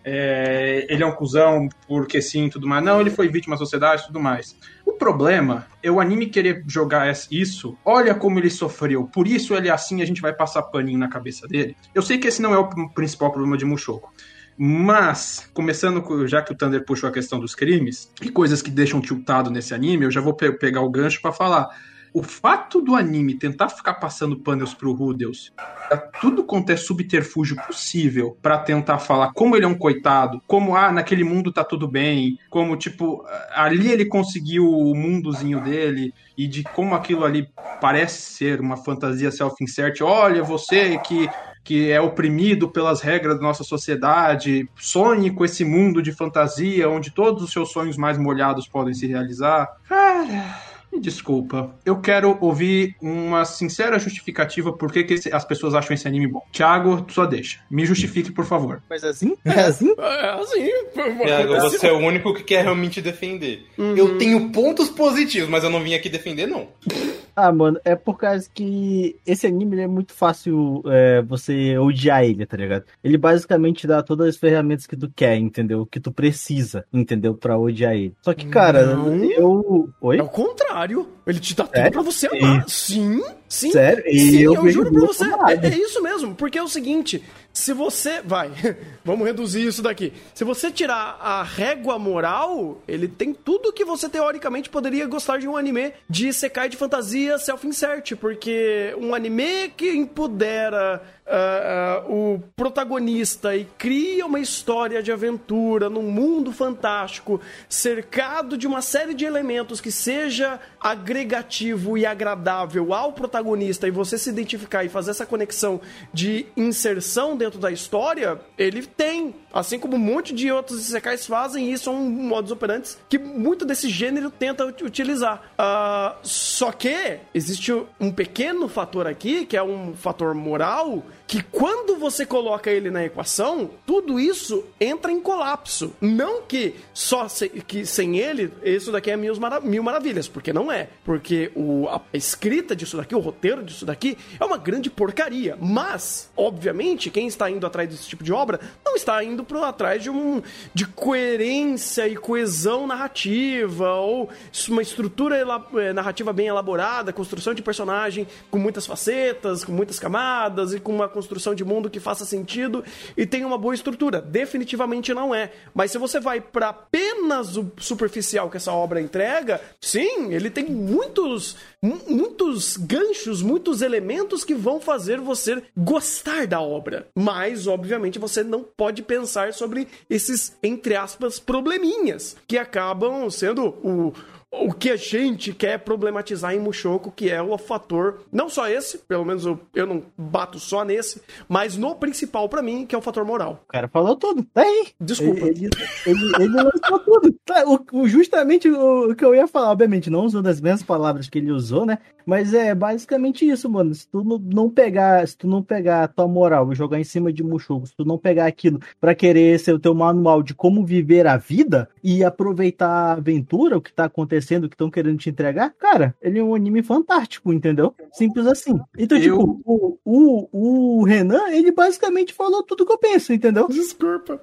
é, 0.04 0.86
ele 0.90 1.04
é 1.04 1.06
um 1.06 1.12
cuzão 1.16 1.68
porque 1.88 2.22
sim 2.22 2.50
tudo 2.50 2.68
mais. 2.68 2.84
Não, 2.84 3.00
ele 3.00 3.10
foi 3.10 3.28
vítima 3.30 3.56
da 3.56 3.60
sociedade 3.60 4.06
tudo 4.08 4.20
mais. 4.20 4.56
O 4.86 4.94
problema 4.94 5.68
é 5.84 5.90
o 5.92 6.00
anime 6.00 6.28
querer 6.28 6.64
jogar 6.68 7.12
isso. 7.32 7.78
Olha 7.86 8.14
como 8.16 8.40
ele 8.40 8.50
sofreu, 8.50 9.06
por 9.08 9.28
isso 9.28 9.56
ele 9.56 9.68
é 9.68 9.72
assim, 9.72 10.02
a 10.02 10.06
gente 10.06 10.22
vai 10.22 10.34
passar 10.34 10.64
paninho 10.64 11.00
na 11.00 11.10
cabeça 11.10 11.48
dele. 11.48 11.76
Eu 11.94 12.02
sei 12.02 12.18
que 12.18 12.28
esse 12.28 12.42
não 12.42 12.54
é 12.54 12.58
o 12.58 12.70
principal 12.94 13.32
problema 13.32 13.58
de 13.58 13.66
Mushoku. 13.66 14.10
Mas, 14.58 15.50
começando, 15.56 16.02
com- 16.04 16.28
já 16.28 16.42
que 16.42 16.52
o 16.54 16.56
Thunder 16.58 16.86
puxou 16.86 17.10
a 17.10 17.12
questão 17.12 17.40
dos 17.40 17.56
crimes 17.56 18.12
e 18.22 18.30
coisas 18.30 18.62
que 18.62 18.70
deixam 18.70 19.02
tiltado 19.02 19.50
nesse 19.50 19.74
anime, 19.74 20.06
eu 20.06 20.12
já 20.12 20.22
vou 20.22 20.36
pe- 20.36 20.52
pegar 20.52 20.82
o 20.82 20.90
gancho 20.90 21.20
pra 21.22 21.32
falar. 21.32 21.68
O 22.14 22.24
fato 22.24 22.82
do 22.82 22.96
anime 22.96 23.38
tentar 23.38 23.70
ficar 23.70 23.94
passando 23.94 24.40
panos 24.40 24.74
pro 24.74 24.92
Rudeus 24.92 25.52
pra 25.88 25.98
tudo 25.98 26.44
quanto 26.44 26.72
é 26.72 26.78
subterfúgio 26.78 27.56
possível 27.66 28.38
pra 28.42 28.58
tentar 28.58 29.00
falar 29.00 29.32
como 29.34 29.56
ele 29.56 29.66
é 29.66 29.68
um 29.68 29.78
coitado, 29.78 30.42
como 30.46 30.76
ah, 30.76 30.92
naquele 30.92 31.24
mundo 31.24 31.54
tá 31.54 31.64
tudo 31.64 31.88
bem, 31.88 32.38
como 32.50 32.76
tipo, 32.76 33.24
ali 33.54 33.92
ele 33.92 34.06
conseguiu 34.06 34.70
o 34.70 34.94
mundozinho 34.96 35.62
dele 35.62 36.14
e 36.38 36.48
de 36.48 36.64
como 36.64 36.96
aquilo 36.96 37.24
ali 37.24 37.48
parece 37.80 38.22
ser 38.34 38.60
uma 38.60 38.78
fantasia 38.78 39.32
self-insert. 39.32 40.02
Olha, 40.02 40.44
você 40.44 40.98
que 41.00 41.30
que 41.64 41.92
é 41.92 42.02
oprimido 42.02 42.72
pelas 42.72 43.02
regras 43.02 43.36
da 43.36 43.44
nossa 43.44 43.64
sociedade, 43.64 44.68
sonhe 44.80 45.30
com 45.30 45.46
esse 45.46 45.64
mundo 45.64 46.02
de 46.02 46.12
fantasia 46.12 46.90
onde 46.90 47.14
todos 47.14 47.44
os 47.44 47.52
seus 47.52 47.72
sonhos 47.72 47.98
mais 47.98 48.18
molhados 48.18 48.68
podem 48.68 48.94
se 48.96 49.06
realizar. 49.06 49.68
Cara, 49.88 50.71
me 50.92 51.00
desculpa. 51.00 51.76
Eu 51.86 52.00
quero 52.02 52.38
ouvir 52.42 52.96
uma 53.02 53.46
sincera 53.46 53.98
justificativa 54.00 54.74
por 54.74 54.92
que, 54.92 55.04
que 55.04 55.14
esse- 55.16 55.34
as 55.34 55.46
pessoas 55.46 55.74
acham 55.74 55.94
esse 55.94 56.08
anime 56.08 56.28
bom. 56.28 56.42
Thiago, 56.52 57.06
sua 57.10 57.26
deixa. 57.26 57.60
Me 57.70 57.86
justifique, 57.86 58.32
por 58.32 58.46
favor. 58.46 58.82
Mas 58.90 59.04
assim? 59.04 59.36
É 59.46 59.62
assim? 59.62 59.94
É 59.98 60.30
assim. 60.30 60.70
Thiago, 60.94 61.54
aconteceu. 61.54 61.80
você 61.80 61.88
é 61.88 61.92
o 61.92 61.98
único 61.98 62.34
que 62.34 62.44
quer 62.44 62.64
realmente 62.64 63.02
defender. 63.02 63.66
Uhum. 63.78 63.96
Eu 63.96 64.18
tenho 64.18 64.52
pontos 64.52 64.90
positivos, 64.90 65.50
mas 65.50 65.64
eu 65.64 65.70
não 65.70 65.82
vim 65.82 65.94
aqui 65.94 66.10
defender, 66.10 66.48
não. 66.48 66.68
Ah, 67.36 67.52
mano, 67.52 67.80
é 67.84 67.96
por 67.96 68.18
causa 68.18 68.50
que 68.54 69.16
esse 69.26 69.48
anime 69.48 69.80
é 69.80 69.88
muito 69.88 70.14
fácil 70.14 70.82
é, 70.86 71.22
você 71.22 71.78
odiar 71.78 72.24
ele, 72.24 72.46
tá 72.46 72.58
ligado? 72.58 72.86
Ele 73.04 73.18
basicamente 73.18 73.88
dá 73.88 74.04
todas 74.04 74.30
as 74.30 74.38
ferramentas 74.38 74.86
que 74.86 74.98
tu 74.98 75.12
quer, 75.16 75.36
entendeu? 75.38 75.86
Que 75.86 76.00
tu 76.00 76.12
precisa, 76.12 76.86
entendeu? 76.92 77.34
Pra 77.36 77.58
odiar 77.58 77.96
ele. 77.96 78.14
Só 78.22 78.34
que, 78.34 78.48
cara, 78.48 78.96
Não. 78.96 79.14
eu. 79.24 79.90
Oi? 80.02 80.20
É 80.20 80.24
o 80.24 80.30
contrário. 80.30 81.08
Ele 81.26 81.40
te 81.40 81.56
dá 81.56 81.66
tudo 81.66 81.76
Sério? 81.76 81.92
pra 81.92 82.02
você 82.02 82.28
amar. 82.28 82.66
Sim, 82.68 83.24
sim. 83.48 83.72
Sério? 83.72 84.04
E 84.08 84.20
Sim, 84.20 84.40
eu, 84.40 84.56
eu 84.56 84.70
juro 84.70 84.92
pra 84.92 85.02
você. 85.02 85.26
É, 85.26 85.68
é 85.68 85.78
isso 85.78 86.02
mesmo. 86.02 86.34
Porque 86.34 86.58
é 86.58 86.64
o 86.64 86.68
seguinte: 86.68 87.24
se 87.54 87.74
você. 87.74 88.22
Vai, 88.22 88.52
vamos 89.06 89.26
reduzir 89.28 89.66
isso 89.66 89.84
daqui. 89.84 90.14
Se 90.34 90.44
você 90.44 90.72
tirar 90.72 91.18
a 91.22 91.44
régua 91.44 92.00
moral, 92.00 92.82
ele 92.88 93.08
tem 93.08 93.34
tudo 93.34 93.72
que 93.72 93.86
você 93.86 94.10
teoricamente 94.10 94.70
poderia 94.70 95.06
gostar 95.06 95.38
de 95.38 95.48
um 95.48 95.56
anime 95.56 95.94
de 96.10 96.34
Sekai 96.34 96.70
de 96.70 96.78
fantasia 96.78 97.38
self-insert. 97.38 98.16
Porque 98.16 98.96
um 98.98 99.14
anime 99.14 99.70
que 99.78 99.92
empodera. 99.92 101.04
Ah, 101.28 102.04
o 102.08 102.40
protagonista 102.56 103.56
e 103.56 103.66
cria 103.78 104.26
uma 104.26 104.40
história 104.40 105.02
de 105.02 105.12
aventura 105.12 105.90
num 105.90 106.04
mundo 106.04 106.52
fantástico, 106.52 107.40
cercado 107.70 108.58
de 108.58 108.68
uma 108.68 108.82
série 108.82 109.14
de 109.14 109.26
elementos 109.26 109.80
que 109.80 109.92
seja 109.92 110.60
agregativo 110.80 111.98
e 111.98 112.06
agradável 112.06 112.94
ao 112.94 113.14
protagonista 113.14 113.88
e 113.88 113.92
você 113.92 114.18
se 114.18 114.30
identificar 114.30 114.84
e 114.84 114.90
fazer 114.90 115.12
essa 115.12 115.26
conexão 115.26 115.80
de 116.14 116.46
inserção 116.58 117.36
dentro 117.38 117.60
da 117.60 117.72
história, 117.72 118.40
ele 118.58 118.86
tem. 118.86 119.36
Assim 119.54 119.78
como 119.78 119.98
um 119.98 120.00
monte 120.00 120.34
de 120.34 120.50
outros 120.50 120.80
isekais 120.88 121.26
fazem, 121.28 121.72
isso 121.72 121.86
são 121.86 121.96
modos 121.96 122.52
operantes 122.52 122.98
que 123.10 123.18
muito 123.20 123.66
desse 123.66 123.90
gênero 123.90 124.30
tenta 124.32 124.66
ut- 124.66 124.82
utilizar. 124.84 125.52
Ah, 125.58 126.16
só 126.24 126.72
que 126.72 127.20
existe 127.34 127.74
um 128.00 128.12
pequeno 128.12 128.70
fator 128.70 129.06
aqui, 129.06 129.46
que 129.46 129.58
é 129.58 129.64
um 129.64 129.94
fator 129.94 130.34
moral, 130.34 131.04
que 131.28 131.42
quando 131.44 131.96
você 131.98 132.26
coloca 132.26 132.70
ele 132.70 132.92
na 132.92 133.04
equação, 133.06 133.70
tudo 133.86 134.20
isso 134.20 134.66
entra 134.80 135.12
em 135.12 135.20
colapso. 135.22 135.94
Não 136.02 136.42
que 136.42 136.76
só 136.94 137.28
se- 137.30 137.48
que 137.50 137.86
sem 137.86 138.18
ele, 138.18 138.52
isso 138.64 138.92
daqui 138.92 139.10
é 139.12 139.16
mil, 139.18 139.36
mara- 139.40 139.62
mil 139.62 139.82
maravilhas, 139.82 140.28
porque 140.28 140.52
não 140.52 140.72
é. 140.72 140.90
Porque 141.06 141.52
o, 141.56 141.88
a 141.88 142.02
escrita 142.14 142.76
disso 142.76 142.98
daqui, 142.98 143.16
o 143.16 143.20
roteiro 143.20 143.64
disso 143.64 143.86
daqui, 143.86 144.18
é 144.40 144.44
uma 144.44 144.58
grande 144.58 144.90
porcaria. 144.90 145.58
Mas, 145.60 146.30
obviamente, 146.36 147.10
quem 147.10 147.28
está 147.28 147.50
indo 147.50 147.66
atrás 147.66 147.88
desse 147.90 148.08
tipo 148.10 148.24
de 148.24 148.34
obra 148.34 148.60
não 148.86 148.96
está 148.96 149.24
indo 149.24 149.44
pro, 149.44 149.64
atrás 149.64 150.04
de 150.04 150.10
um 150.10 150.42
de 150.74 150.86
coerência 150.86 152.08
e 152.08 152.16
coesão 152.16 152.86
narrativa, 152.88 153.94
ou 153.96 154.30
uma 154.70 154.82
estrutura 154.82 155.38
eh, 155.78 155.94
narrativa 155.94 156.34
bem 156.34 156.48
elaborada, 156.48 157.14
construção 157.14 157.54
de 157.54 157.62
personagem 157.62 158.28
com 158.50 158.58
muitas 158.58 158.86
facetas, 158.86 159.64
com 159.64 159.72
muitas 159.72 159.98
camadas 160.00 160.74
e 160.74 160.80
com 160.80 160.92
uma 160.94 161.08
construção 161.12 161.54
de 161.54 161.64
mundo 161.64 161.90
que 161.90 162.00
faça 162.00 162.26
sentido 162.26 162.84
e 163.16 163.26
tenha 163.26 163.46
uma 163.46 163.58
boa 163.58 163.76
estrutura. 163.76 164.22
Definitivamente 164.22 165.14
não 165.14 165.36
é. 165.36 165.52
Mas 165.74 165.92
se 165.92 165.98
você 165.98 166.20
vai 166.20 166.42
para 166.42 166.70
apenas 166.70 167.58
o 167.58 167.72
superficial 167.78 168.50
que 168.50 168.58
essa 168.58 168.72
obra 168.72 169.02
entrega, 169.02 169.62
sim, 169.80 170.34
ele 170.34 170.50
tem 170.50 170.66
muitos, 170.66 171.56
mu- 171.82 172.02
muitos 172.08 172.78
ganchos, 172.78 173.42
muitos 173.42 173.82
elementos 173.82 174.44
que 174.44 174.56
vão 174.56 174.80
fazer 174.80 175.20
você 175.20 175.62
gostar 175.78 176.48
da 176.48 176.60
obra. 176.62 177.08
Mas, 177.16 177.68
obviamente, 177.68 178.18
você 178.18 178.44
não 178.44 178.64
pode 178.64 179.04
pensar 179.04 179.54
sobre 179.54 179.88
esses, 180.10 180.58
entre 180.64 180.96
aspas, 180.96 181.40
probleminhas 181.40 182.36
que 182.48 182.58
acabam 182.58 183.30
sendo 183.30 183.68
o 183.84 184.14
o 184.54 184.74
que 184.74 184.90
a 184.90 184.98
gente 184.98 185.54
quer 185.54 185.80
problematizar 185.80 186.54
em 186.54 186.60
Mushoku, 186.60 187.10
que 187.12 187.30
é 187.30 187.42
o 187.42 187.58
fator, 187.58 188.20
não 188.32 188.50
só 188.50 188.68
esse, 188.68 188.98
pelo 188.98 189.24
menos 189.24 189.46
eu, 189.46 189.58
eu 189.74 189.88
não 189.88 190.04
bato 190.18 190.60
só 190.60 190.84
nesse, 190.84 191.22
mas 191.48 191.78
no 191.78 191.96
principal 191.96 192.50
pra 192.50 192.62
mim, 192.62 192.86
que 192.86 192.94
é 192.94 192.98
o 192.98 193.02
fator 193.02 193.24
moral. 193.24 193.64
O 193.66 193.72
cara 193.72 193.88
falou 193.88 194.16
tudo. 194.16 194.44
Tá 194.54 194.62
aí. 194.62 194.88
Desculpa. 195.00 195.46
Ele, 195.46 195.70
ele, 196.06 196.36
ele 196.40 196.48
lançou 196.64 197.00
tudo. 197.00 197.34
Tá, 197.46 197.64
o, 197.66 197.80
o- 197.94 198.08
justamente 198.10 198.70
o, 198.70 199.12
o 199.12 199.16
que 199.16 199.24
eu 199.24 199.34
ia 199.34 199.48
falar, 199.48 199.72
obviamente, 199.72 200.10
não 200.10 200.26
usando 200.26 200.48
as 200.48 200.60
mesmas 200.60 200.84
palavras 200.84 201.30
que 201.30 201.38
ele 201.38 201.52
usou, 201.52 201.86
né? 201.86 201.98
Mas 202.26 202.54
é 202.54 202.74
basicamente 202.76 203.48
isso, 203.48 203.70
mano. 203.70 203.94
Se 203.94 204.08
tu 204.08 204.24
não, 204.24 204.70
pegar, 204.70 205.28
se 205.28 205.38
tu 205.38 205.48
não 205.48 205.62
pegar 205.62 206.04
a 206.04 206.08
tua 206.08 206.28
moral 206.28 206.72
e 206.72 206.76
jogar 206.76 207.00
em 207.00 207.04
cima 207.04 207.32
de 207.32 207.44
Mushoku, 207.44 207.88
se 207.88 207.96
tu 207.96 208.06
não 208.06 208.18
pegar 208.18 208.46
aquilo 208.46 208.80
pra 209.00 209.16
querer 209.16 209.60
ser 209.60 209.74
o 209.74 209.80
teu 209.80 209.94
manual 209.94 210.42
de 210.44 210.54
como 210.54 210.86
viver 210.86 211.28
a 211.28 211.38
vida 211.38 211.90
e 212.04 212.24
aproveitar 212.24 212.88
a 212.90 213.12
aventura, 213.14 213.78
o 213.78 213.82
que 213.82 213.94
tá 213.94 214.06
acontecendo, 214.06 214.66
o 214.66 214.70
que 214.70 214.76
estão 214.76 214.90
querendo 214.90 215.18
te 215.18 215.30
entregar, 215.30 215.72
cara, 215.80 216.16
ele 216.22 216.40
é 216.40 216.44
um 216.44 216.56
anime 216.56 216.84
fantástico, 216.84 217.52
entendeu? 217.54 217.94
Simples 218.14 218.46
assim. 218.48 218.80
Então, 218.98 219.18
Eu- 219.18 219.38
tipo, 219.38 219.62
o, 219.66 219.98
o, 220.04 221.00
o 221.00 221.04
Renan, 221.04 221.50
ele 221.50 221.72
basicamente 221.72 222.34
falou 222.34 222.64
tudo 222.64 222.86
que 222.86 222.92
eu 222.92 222.98
penso, 222.98 223.34
entendeu? 223.34 223.68
Desculpa. 223.68 224.40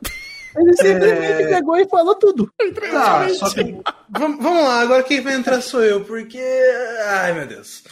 Ele 0.58 0.76
simplesmente 0.76 1.42
É. 1.42 1.48
pegou 1.48 1.76
e 1.76 1.88
falou 1.88 2.14
tudo. 2.16 2.50
Tá, 2.90 3.28
só 3.30 3.50
que 3.50 3.76
Vamos, 4.10 4.42
vamos 4.42 4.64
lá, 4.64 4.80
agora 4.80 5.02
quem 5.02 5.20
vai 5.20 5.34
entrar 5.34 5.60
sou 5.60 5.82
eu, 5.84 6.04
porque. 6.04 6.40
Ai, 7.06 7.32
meu 7.34 7.46
Deus. 7.46 7.82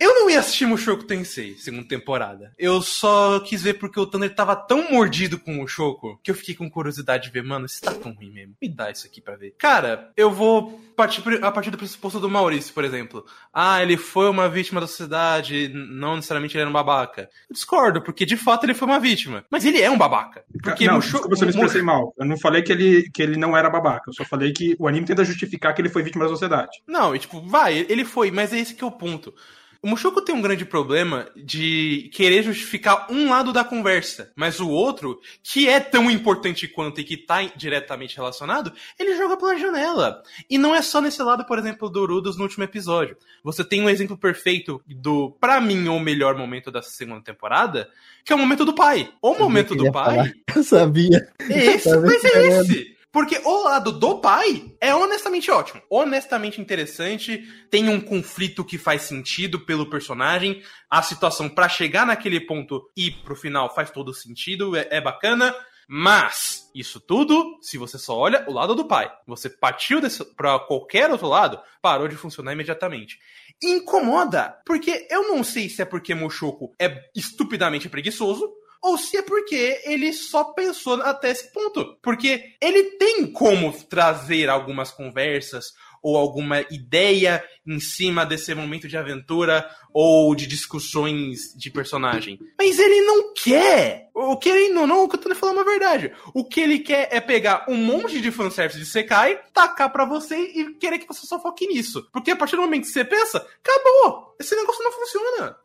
Eu 0.00 0.14
não 0.14 0.30
ia 0.30 0.40
assistir 0.40 0.64
Mushoku 0.64 1.04
Tensei, 1.04 1.56
segunda 1.58 1.86
temporada. 1.86 2.54
Eu 2.58 2.80
só 2.80 3.38
quis 3.40 3.62
ver 3.62 3.74
porque 3.74 4.00
o 4.00 4.06
Thunder 4.06 4.34
tava 4.34 4.56
tão 4.56 4.90
mordido 4.90 5.38
com 5.38 5.52
o 5.52 5.56
Mushoku 5.56 6.18
que 6.22 6.30
eu 6.30 6.34
fiquei 6.34 6.54
com 6.54 6.70
curiosidade 6.70 7.24
de 7.24 7.30
ver, 7.30 7.42
mano, 7.44 7.66
isso 7.66 7.82
tá 7.82 7.92
tão 7.92 8.12
ruim 8.14 8.30
mesmo. 8.30 8.54
Me 8.62 8.66
dá 8.68 8.90
isso 8.90 9.06
aqui 9.06 9.20
pra 9.20 9.36
ver. 9.36 9.54
Cara, 9.58 10.10
eu 10.16 10.30
vou 10.30 10.80
partir 10.96 11.22
a 11.44 11.52
partir 11.52 11.70
do 11.70 11.76
pressuposto 11.76 12.18
do 12.18 12.30
Maurício, 12.30 12.72
por 12.72 12.82
exemplo. 12.82 13.26
Ah, 13.52 13.82
ele 13.82 13.98
foi 13.98 14.30
uma 14.30 14.48
vítima 14.48 14.80
da 14.80 14.86
sociedade, 14.86 15.68
não 15.74 16.16
necessariamente 16.16 16.56
ele 16.56 16.62
era 16.62 16.70
um 16.70 16.72
babaca. 16.72 17.28
Eu 17.50 17.52
discordo, 17.54 18.00
porque 18.00 18.24
de 18.24 18.38
fato 18.38 18.64
ele 18.64 18.72
foi 18.74 18.88
uma 18.88 18.98
vítima. 18.98 19.44
Mas 19.50 19.66
ele 19.66 19.82
é 19.82 19.90
um 19.90 19.98
babaca. 19.98 20.42
Porque 20.62 20.86
não, 20.86 20.94
Mushoku- 20.94 21.28
desculpa 21.28 21.36
se 21.36 21.42
eu 21.42 21.46
me 21.48 21.52
expressei 21.52 21.82
mal. 21.82 22.14
Eu 22.18 22.24
não 22.24 22.38
falei 22.38 22.62
que 22.62 22.72
ele, 22.72 23.10
que 23.10 23.22
ele 23.22 23.36
não 23.36 23.54
era 23.54 23.68
babaca. 23.68 24.04
Eu 24.08 24.14
só 24.14 24.24
falei 24.24 24.50
que 24.54 24.74
o 24.78 24.88
anime 24.88 25.04
tenta 25.04 25.26
justificar 25.26 25.74
que 25.74 25.82
ele 25.82 25.90
foi 25.90 26.02
vítima 26.02 26.24
da 26.24 26.30
sociedade. 26.30 26.82
Não, 26.86 27.14
e 27.14 27.18
tipo, 27.18 27.42
vai, 27.46 27.84
ele 27.86 28.04
foi, 28.06 28.30
mas 28.30 28.50
é 28.54 28.58
esse 28.58 28.74
que 28.74 28.82
é 28.82 28.86
o 28.86 28.90
ponto. 28.90 29.34
O 29.82 29.88
Mushoku 29.88 30.20
tem 30.20 30.34
um 30.34 30.42
grande 30.42 30.66
problema 30.66 31.28
de 31.34 32.10
querer 32.12 32.42
justificar 32.42 33.06
um 33.10 33.30
lado 33.30 33.50
da 33.50 33.64
conversa, 33.64 34.30
mas 34.36 34.60
o 34.60 34.68
outro, 34.68 35.18
que 35.42 35.68
é 35.68 35.80
tão 35.80 36.10
importante 36.10 36.68
quanto 36.68 37.00
e 37.00 37.04
que 37.04 37.16
tá 37.16 37.42
diretamente 37.56 38.14
relacionado, 38.14 38.72
ele 38.98 39.16
joga 39.16 39.38
pela 39.38 39.56
janela. 39.56 40.22
E 40.50 40.58
não 40.58 40.74
é 40.74 40.82
só 40.82 41.00
nesse 41.00 41.22
lado, 41.22 41.46
por 41.46 41.58
exemplo, 41.58 41.88
do 41.88 42.02
Urudos 42.02 42.36
no 42.36 42.42
último 42.42 42.64
episódio. 42.64 43.16
Você 43.42 43.64
tem 43.64 43.80
um 43.80 43.88
exemplo 43.88 44.18
perfeito 44.18 44.82
do, 44.86 45.30
pra 45.40 45.60
mim, 45.62 45.88
o 45.88 45.98
melhor 45.98 46.36
momento 46.36 46.70
da 46.70 46.82
segunda 46.82 47.22
temporada, 47.22 47.88
que 48.22 48.34
é 48.34 48.36
o 48.36 48.38
momento 48.38 48.66
do 48.66 48.74
pai. 48.74 49.10
O 49.22 49.34
momento 49.34 49.74
do 49.74 49.90
pai 49.90 50.10
falar. 50.10 50.32
Eu 50.54 50.62
sabia. 50.62 51.28
é 51.48 51.66
esse, 51.66 51.96
mas 51.98 52.24
é 52.24 52.48
esse. 52.48 52.96
Porque 53.12 53.40
o 53.44 53.64
lado 53.64 53.90
do 53.90 54.20
pai 54.20 54.72
é 54.80 54.94
honestamente 54.94 55.50
ótimo. 55.50 55.82
Honestamente 55.90 56.60
interessante. 56.60 57.42
Tem 57.68 57.88
um 57.88 58.00
conflito 58.00 58.64
que 58.64 58.78
faz 58.78 59.02
sentido 59.02 59.60
pelo 59.60 59.90
personagem. 59.90 60.62
A 60.88 61.02
situação 61.02 61.48
pra 61.48 61.68
chegar 61.68 62.06
naquele 62.06 62.40
ponto 62.40 62.88
e 62.96 63.10
pro 63.10 63.34
final 63.34 63.74
faz 63.74 63.90
todo 63.90 64.14
sentido. 64.14 64.76
É, 64.76 64.86
é 64.90 65.00
bacana. 65.00 65.54
Mas, 65.92 66.70
isso 66.72 67.00
tudo, 67.00 67.58
se 67.60 67.76
você 67.76 67.98
só 67.98 68.16
olha 68.16 68.44
o 68.46 68.52
lado 68.52 68.76
do 68.76 68.84
pai, 68.84 69.10
você 69.26 69.50
partiu 69.50 70.00
pra 70.36 70.56
qualquer 70.60 71.10
outro 71.10 71.26
lado, 71.26 71.60
parou 71.82 72.06
de 72.06 72.14
funcionar 72.14 72.52
imediatamente. 72.52 73.18
Incomoda, 73.60 74.56
porque 74.64 75.08
eu 75.10 75.26
não 75.26 75.42
sei 75.42 75.68
se 75.68 75.82
é 75.82 75.84
porque 75.84 76.14
Mushoku 76.14 76.72
é 76.80 77.10
estupidamente 77.12 77.88
preguiçoso, 77.88 78.48
ou 78.82 78.96
se 78.96 79.16
é 79.16 79.22
porque 79.22 79.80
ele 79.84 80.12
só 80.12 80.44
pensou 80.44 81.00
até 81.02 81.30
esse 81.30 81.52
ponto. 81.52 81.98
Porque 82.02 82.54
ele 82.60 82.96
tem 82.96 83.30
como 83.30 83.72
trazer 83.84 84.48
algumas 84.48 84.90
conversas 84.90 85.72
ou 86.02 86.16
alguma 86.16 86.60
ideia 86.70 87.42
em 87.66 87.78
cima 87.78 88.24
desse 88.24 88.54
momento 88.54 88.88
de 88.88 88.96
aventura 88.96 89.68
ou 89.92 90.34
de 90.34 90.46
discussões 90.46 91.54
de 91.56 91.70
personagem. 91.70 92.38
Mas 92.58 92.78
ele 92.78 93.00
não 93.02 93.32
quer! 93.34 94.08
O 94.14 94.36
querendo 94.36 94.80
ou 94.80 94.86
não, 94.86 95.04
o 95.04 95.08
que 95.08 95.16
eu 95.16 95.20
tô 95.20 95.34
falando 95.34 95.58
é 95.58 95.62
uma 95.62 95.70
verdade. 95.70 96.12
O 96.34 96.44
que 96.44 96.60
ele 96.60 96.78
quer 96.78 97.08
é 97.10 97.20
pegar 97.20 97.66
um 97.68 97.76
monte 97.76 98.20
de 98.20 98.30
fanservice 98.30 98.78
de 98.78 98.86
Sekai, 98.86 99.40
tacar 99.52 99.90
pra 99.90 100.04
você 100.04 100.36
e 100.36 100.74
querer 100.74 100.98
que 100.98 101.08
você 101.08 101.26
só 101.26 101.40
foque 101.40 101.66
nisso. 101.66 102.06
Porque 102.12 102.30
a 102.30 102.36
partir 102.36 102.56
do 102.56 102.62
momento 102.62 102.82
que 102.82 102.92
você 102.92 103.04
pensa, 103.04 103.38
acabou! 103.38 104.34
Esse 104.38 104.56
negócio 104.56 104.82
não 104.82 104.92
funciona. 104.92 105.56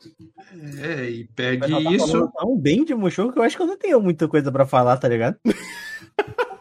É, 0.83 1.09
e 1.09 1.23
pegue 1.35 1.71
tá 1.71 1.91
isso. 1.91 2.31
tão 2.37 2.57
bem 2.57 2.83
de 2.83 2.93
Mushoku 2.93 3.33
que 3.33 3.39
eu 3.39 3.43
acho 3.43 3.55
que 3.55 3.63
eu 3.63 3.67
não 3.67 3.77
tenho 3.77 4.01
muita 4.01 4.27
coisa 4.27 4.51
pra 4.51 4.65
falar, 4.65 4.97
tá 4.97 5.07
ligado? 5.07 5.37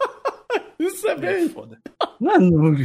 Isso 0.86 1.06
é 1.09 1.12
É 1.12 1.16
bem. 1.16 1.48
foda. 1.48 1.78
Mano, 2.20 2.77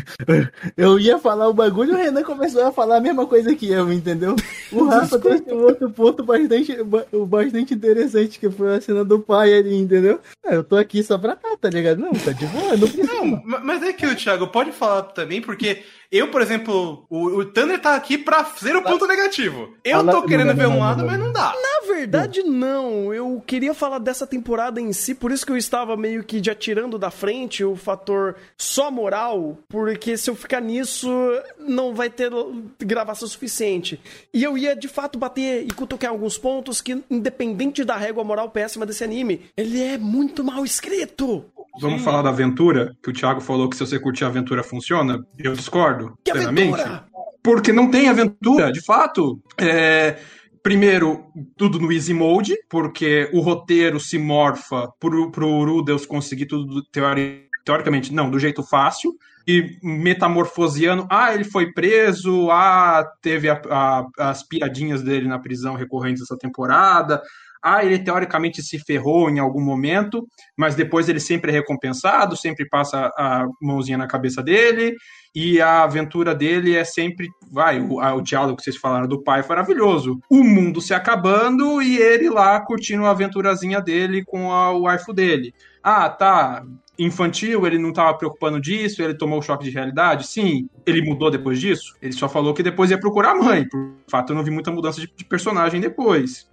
eu 0.75 0.99
ia 0.99 1.17
falar 1.19 1.47
o 1.47 1.53
bagulho 1.53 1.91
e 1.91 1.93
o 1.93 1.97
Renan 1.97 2.23
começou 2.23 2.65
a 2.65 2.71
falar 2.71 2.97
a 2.97 3.01
mesma 3.01 3.25
coisa 3.25 3.55
que 3.55 3.69
eu, 3.71 3.91
entendeu? 3.93 4.35
O 4.71 4.85
Rafa 4.85 5.17
trouxe 5.19 5.43
um 5.51 5.63
outro 5.63 5.89
ponto 5.91 6.23
bastante, 6.23 6.83
ba- 6.83 7.05
bastante 7.27 7.73
interessante, 7.73 8.39
que 8.39 8.49
foi 8.49 8.75
a 8.75 8.81
cena 8.81 9.05
do 9.05 9.19
pai 9.19 9.53
ali, 9.53 9.75
entendeu? 9.75 10.19
Ah, 10.45 10.55
Eu 10.55 10.63
tô 10.63 10.75
aqui 10.75 11.01
só 11.03 11.17
pra 11.17 11.35
tá, 11.35 11.55
tá 11.59 11.69
ligado? 11.69 11.99
Não, 11.99 12.11
tá 12.11 12.31
de 12.31 12.45
boa, 12.47 12.71
não 12.75 12.87
precisa. 12.87 13.13
Não, 13.13 13.25
ma- 13.25 13.59
mas 13.59 13.83
é 13.83 13.93
que 13.93 14.05
o 14.05 14.15
Thiago 14.15 14.47
pode 14.47 14.71
falar 14.71 15.03
também, 15.03 15.41
porque 15.41 15.83
eu, 16.11 16.29
por 16.29 16.41
exemplo, 16.41 17.05
o, 17.09 17.25
o 17.37 17.45
Thunder 17.45 17.79
tá 17.79 17.95
aqui 17.95 18.17
pra 18.17 18.43
ser 18.45 18.75
o 18.75 18.81
ponto 18.83 19.05
negativo. 19.07 19.73
Eu 19.83 20.05
tô 20.05 20.23
querendo 20.23 20.55
ver 20.55 20.67
um 20.67 20.79
lado, 20.79 21.05
mas 21.05 21.19
não 21.19 21.31
dá. 21.31 21.53
Na 21.53 21.93
verdade, 21.93 22.43
não. 22.43 23.13
Eu 23.13 23.41
queria 23.45 23.73
falar 23.73 23.99
dessa 23.99 24.25
temporada 24.25 24.81
em 24.81 24.91
si, 24.91 25.13
por 25.13 25.31
isso 25.31 25.45
que 25.45 25.51
eu 25.51 25.57
estava 25.57 25.95
meio 25.95 26.23
que 26.23 26.43
já 26.43 26.55
tirando 26.55 26.97
da 26.97 27.11
frente 27.11 27.63
o 27.63 27.75
fator 27.89 28.35
só 28.57 28.91
moral, 28.91 29.57
porque 29.67 30.15
se 30.15 30.29
eu 30.29 30.35
ficar 30.35 30.61
nisso, 30.61 31.09
não 31.57 31.95
vai 31.95 32.09
ter 32.09 32.31
gravação 32.79 33.27
suficiente. 33.27 33.99
E 34.33 34.43
eu 34.43 34.55
ia 34.57 34.75
de 34.75 34.87
fato 34.87 35.17
bater 35.17 35.63
e 35.65 35.71
cutucar 35.71 36.11
alguns 36.11 36.37
pontos 36.37 36.81
que, 36.81 37.03
independente 37.09 37.83
da 37.83 37.95
régua 37.95 38.23
moral 38.23 38.49
péssima 38.51 38.85
desse 38.85 39.03
anime, 39.03 39.41
ele 39.57 39.81
é 39.81 39.97
muito 39.97 40.43
mal 40.43 40.63
escrito. 40.63 41.45
Vamos 41.81 42.03
falar 42.03 42.21
da 42.21 42.29
aventura, 42.29 42.95
que 43.01 43.09
o 43.09 43.13
Thiago 43.13 43.41
falou 43.41 43.67
que 43.69 43.75
se 43.75 43.85
você 43.85 43.99
curtir 43.99 44.23
a 44.25 44.27
aventura 44.27 44.63
funciona. 44.63 45.25
Eu 45.37 45.53
discordo 45.53 46.17
Que 46.23 46.31
plenamente. 46.31 46.73
aventura! 46.73 47.05
Porque 47.41 47.71
não 47.71 47.89
tem 47.89 48.09
aventura, 48.09 48.71
de 48.71 48.81
fato. 48.83 49.41
É, 49.57 50.17
Primeiro, 50.61 51.23
tudo 51.55 51.79
no 51.79 51.89
easy 51.91 52.13
mode, 52.13 52.53
porque 52.69 53.29
o 53.33 53.39
roteiro 53.39 53.97
se 53.97 54.17
morfa 54.17 54.89
pro, 54.99 55.31
pro 55.31 55.47
Urudeus 55.47 56.05
conseguir 56.05 56.47
tudo 56.47 56.83
teori- 56.91 57.47
teoricamente, 57.65 58.13
não, 58.13 58.29
do 58.29 58.39
jeito 58.39 58.63
fácil. 58.63 59.13
E 59.47 59.77
metamorfoseando, 59.81 61.07
ah, 61.09 61.33
ele 61.33 61.43
foi 61.43 61.71
preso, 61.73 62.51
ah, 62.51 63.03
teve 63.21 63.49
a- 63.49 63.61
a- 63.69 64.05
as 64.29 64.43
piadinhas 64.43 65.01
dele 65.01 65.27
na 65.27 65.39
prisão 65.39 65.73
recorrentes 65.75 66.21
essa 66.21 66.37
temporada, 66.37 67.21
ah, 67.63 67.83
ele 67.83 67.99
teoricamente 67.99 68.61
se 68.61 68.77
ferrou 68.79 69.29
em 69.29 69.39
algum 69.39 69.61
momento, 69.61 70.27
mas 70.57 70.75
depois 70.75 71.09
ele 71.09 71.19
sempre 71.19 71.51
é 71.51 71.53
recompensado, 71.53 72.37
sempre 72.37 72.67
passa 72.69 73.11
a 73.17 73.47
mãozinha 73.61 73.97
na 73.97 74.07
cabeça 74.07 74.41
dele, 74.43 74.95
e 75.35 75.59
a 75.59 75.83
aventura 75.83 76.33
dele 76.35 76.75
é 76.75 76.83
sempre, 76.83 77.27
vai, 77.51 77.79
o, 77.79 77.99
o 77.99 78.21
diálogo 78.21 78.57
que 78.57 78.63
vocês 78.63 78.77
falaram 78.77 79.07
do 79.07 79.21
pai 79.23 79.41
é 79.41 79.47
maravilhoso. 79.47 80.19
O 80.29 80.43
mundo 80.43 80.79
se 80.79 80.93
acabando 80.93 81.81
e 81.81 81.97
ele 81.97 82.29
lá 82.29 82.59
curtindo 82.61 83.05
a 83.05 83.11
aventurazinha 83.11 83.81
dele 83.81 84.23
com 84.23 84.51
a, 84.51 84.71
o 84.71 84.83
waifu 84.83 85.11
dele. 85.13 85.53
Ah, 85.83 86.09
tá, 86.09 86.65
infantil, 86.97 87.65
ele 87.65 87.77
não 87.77 87.89
estava 87.89 88.17
preocupando 88.17 88.59
disso, 88.59 89.01
ele 89.01 89.13
tomou 89.13 89.39
o 89.39 89.41
choque 89.41 89.63
de 89.63 89.69
realidade. 89.69 90.27
Sim, 90.27 90.69
ele 90.85 91.01
mudou 91.01 91.31
depois 91.31 91.59
disso. 91.59 91.95
Ele 92.01 92.13
só 92.13 92.27
falou 92.27 92.53
que 92.53 92.61
depois 92.61 92.91
ia 92.91 92.99
procurar 92.99 93.31
a 93.31 93.35
mãe. 93.35 93.67
Por 93.67 93.91
fato, 94.09 94.31
eu 94.31 94.35
não 94.35 94.43
vi 94.43 94.51
muita 94.51 94.71
mudança 94.71 94.99
de, 94.99 95.11
de 95.15 95.25
personagem 95.25 95.79
depois. 95.79 96.49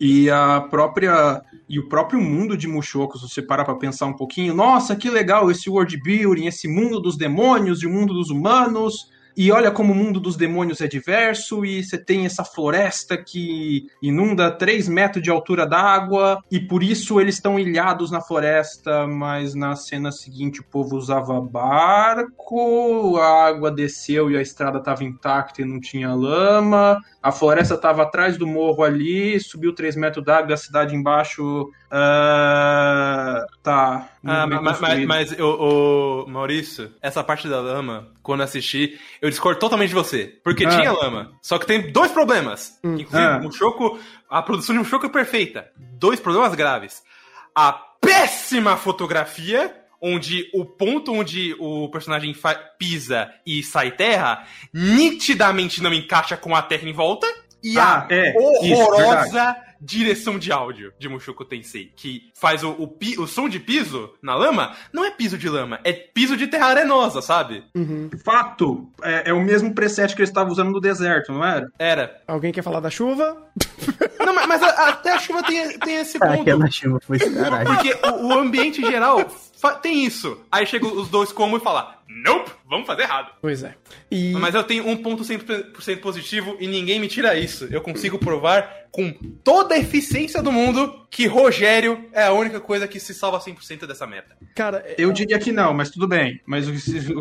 E 0.00 0.28
a 0.30 0.60
própria 0.62 1.42
e 1.68 1.78
o 1.78 1.88
próprio 1.88 2.20
mundo 2.20 2.56
de 2.56 2.68
Mushoku, 2.68 3.18
se 3.18 3.28
você 3.28 3.40
parar 3.40 3.64
para 3.64 3.74
pensar 3.76 4.06
um 4.06 4.12
pouquinho, 4.12 4.52
nossa, 4.52 4.96
que 4.96 5.08
legal 5.08 5.50
esse 5.50 5.70
world 5.70 5.96
building, 6.02 6.46
esse 6.46 6.68
mundo 6.68 7.00
dos 7.00 7.16
demônios 7.16 7.82
e 7.82 7.86
o 7.86 7.90
mundo 7.90 8.12
dos 8.12 8.28
humanos. 8.28 9.11
E 9.36 9.50
olha 9.50 9.70
como 9.70 9.92
o 9.92 9.96
mundo 9.96 10.20
dos 10.20 10.36
demônios 10.36 10.80
é 10.80 10.86
diverso, 10.86 11.64
e 11.64 11.82
você 11.82 11.96
tem 11.96 12.26
essa 12.26 12.44
floresta 12.44 13.16
que 13.16 13.86
inunda 14.02 14.50
3 14.50 14.88
metros 14.88 15.22
de 15.22 15.30
altura 15.30 15.66
d'água, 15.66 16.42
e 16.50 16.60
por 16.60 16.82
isso 16.82 17.20
eles 17.20 17.36
estão 17.36 17.58
ilhados 17.58 18.10
na 18.10 18.20
floresta, 18.20 19.06
mas 19.06 19.54
na 19.54 19.74
cena 19.74 20.12
seguinte 20.12 20.60
o 20.60 20.64
povo 20.64 20.96
usava 20.96 21.40
barco, 21.40 23.16
a 23.18 23.46
água 23.46 23.70
desceu 23.70 24.30
e 24.30 24.36
a 24.36 24.42
estrada 24.42 24.78
estava 24.78 25.04
intacta 25.04 25.62
e 25.62 25.64
não 25.64 25.80
tinha 25.80 26.14
lama, 26.14 26.98
a 27.22 27.32
floresta 27.32 27.74
estava 27.74 28.02
atrás 28.02 28.36
do 28.36 28.46
morro 28.46 28.82
ali, 28.82 29.38
subiu 29.40 29.74
3 29.74 29.96
metros 29.96 30.24
d'água, 30.24 30.54
a 30.54 30.58
cidade 30.58 30.94
embaixo. 30.94 31.70
ah, 31.90 33.46
tá. 33.62 34.11
Ah, 34.24 34.46
mas, 34.46 34.80
mas, 34.80 35.04
mas 35.06 35.32
o, 35.40 36.24
o 36.24 36.30
Maurício, 36.30 36.92
essa 37.02 37.24
parte 37.24 37.48
da 37.48 37.60
lama, 37.60 38.08
quando 38.22 38.42
assisti, 38.42 38.98
eu 39.20 39.28
discordo 39.28 39.58
totalmente 39.58 39.88
de 39.88 39.94
você. 39.94 40.38
Porque 40.44 40.64
Ah. 40.64 40.70
tinha 40.70 40.92
lama. 40.92 41.32
Só 41.42 41.58
que 41.58 41.66
tem 41.66 41.90
dois 41.90 42.10
problemas. 42.12 42.78
que, 42.80 42.88
Inclusive, 42.88 43.16
Ah. 43.22 43.38
o 43.38 43.42
Mushoku, 43.44 43.98
a 44.30 44.40
produção 44.42 44.74
de 44.74 44.78
Mushoku 44.80 45.06
é 45.06 45.08
perfeita. 45.08 45.70
Dois 45.76 46.20
problemas 46.20 46.54
graves. 46.54 47.02
A 47.54 47.72
péssima 47.72 48.76
fotografia, 48.76 49.74
onde 50.00 50.48
o 50.54 50.64
ponto 50.64 51.12
onde 51.12 51.54
o 51.58 51.88
personagem 51.90 52.34
pisa 52.78 53.28
e 53.46 53.62
sai 53.62 53.90
terra, 53.92 54.44
nitidamente 54.72 55.82
não 55.82 55.92
encaixa 55.92 56.36
com 56.36 56.54
a 56.54 56.62
terra 56.62 56.88
em 56.88 56.92
volta. 56.92 57.26
E 57.62 57.78
Ah, 57.78 58.06
a 58.08 58.12
é, 58.12 58.34
isso, 58.62 58.74
horrorosa 58.82 59.56
direção 59.82 60.38
de 60.38 60.52
áudio 60.52 60.92
de 60.98 61.08
Mushoku 61.08 61.44
Tensei, 61.44 61.92
que 61.96 62.30
faz 62.38 62.62
o, 62.62 62.70
o, 62.70 62.86
pi- 62.86 63.18
o 63.18 63.26
som 63.26 63.48
de 63.48 63.58
piso 63.58 64.12
na 64.22 64.34
lama, 64.34 64.74
não 64.92 65.04
é 65.04 65.10
piso 65.10 65.36
de 65.36 65.48
lama, 65.48 65.80
é 65.82 65.92
piso 65.92 66.36
de 66.36 66.46
terra 66.46 66.66
arenosa, 66.66 67.20
sabe? 67.20 67.64
Fato, 68.24 68.88
é, 69.02 69.30
é 69.30 69.32
o 69.32 69.40
mesmo 69.42 69.74
preset 69.74 70.14
que 70.14 70.20
eles 70.20 70.30
estavam 70.30 70.52
usando 70.52 70.70
no 70.70 70.80
deserto, 70.80 71.32
não 71.32 71.44
era? 71.44 71.70
Era. 71.78 72.22
Alguém 72.26 72.52
quer 72.52 72.62
falar 72.62 72.80
da 72.80 72.90
chuva? 72.90 73.36
Não, 74.24 74.32
mas, 74.32 74.46
mas 74.46 74.62
a- 74.62 74.88
até 74.90 75.10
a 75.10 75.18
chuva 75.18 75.42
tem, 75.42 75.76
tem 75.80 75.96
esse 75.96 76.16
ponto. 76.16 76.42
Aquela 76.42 76.70
chuva 76.70 77.00
foi 77.04 77.18
caralho. 77.18 77.66
Porque 77.66 77.92
o, 78.06 78.28
o 78.28 78.32
ambiente 78.32 78.80
geral 78.80 79.18
tem 79.82 80.04
isso. 80.04 80.40
Aí 80.50 80.64
chega 80.64 80.86
os 80.86 81.08
dois 81.08 81.32
como 81.32 81.56
e 81.56 81.60
fala, 81.60 81.98
nope, 82.24 82.50
vamos 82.68 82.86
fazer 82.86 83.02
errado. 83.02 83.32
Pois 83.40 83.62
é. 83.62 83.74
E 84.10 84.32
Mas 84.32 84.54
eu 84.54 84.64
tenho 84.64 84.86
um 84.88 84.96
ponto 84.96 85.22
100% 85.24 86.00
positivo 86.00 86.56
e 86.60 86.66
ninguém 86.66 86.98
me 87.00 87.08
tira 87.08 87.36
isso. 87.38 87.66
Eu 87.70 87.80
consigo 87.80 88.18
provar 88.18 88.82
com 88.90 89.10
toda 89.42 89.74
a 89.74 89.78
eficiência 89.78 90.42
do 90.42 90.52
mundo 90.52 91.00
que 91.10 91.26
Rogério 91.26 92.06
é 92.12 92.24
a 92.24 92.32
única 92.32 92.60
coisa 92.60 92.86
que 92.86 93.00
se 93.00 93.14
salva 93.14 93.38
100% 93.40 93.86
dessa 93.86 94.06
meta. 94.06 94.36
cara, 94.54 94.82
é- 94.86 94.96
Eu 94.98 95.10
diria 95.12 95.38
que 95.38 95.50
não, 95.50 95.72
mas 95.72 95.90
tudo 95.90 96.06
bem. 96.06 96.40
Mas 96.46 96.68
o, 96.68 96.72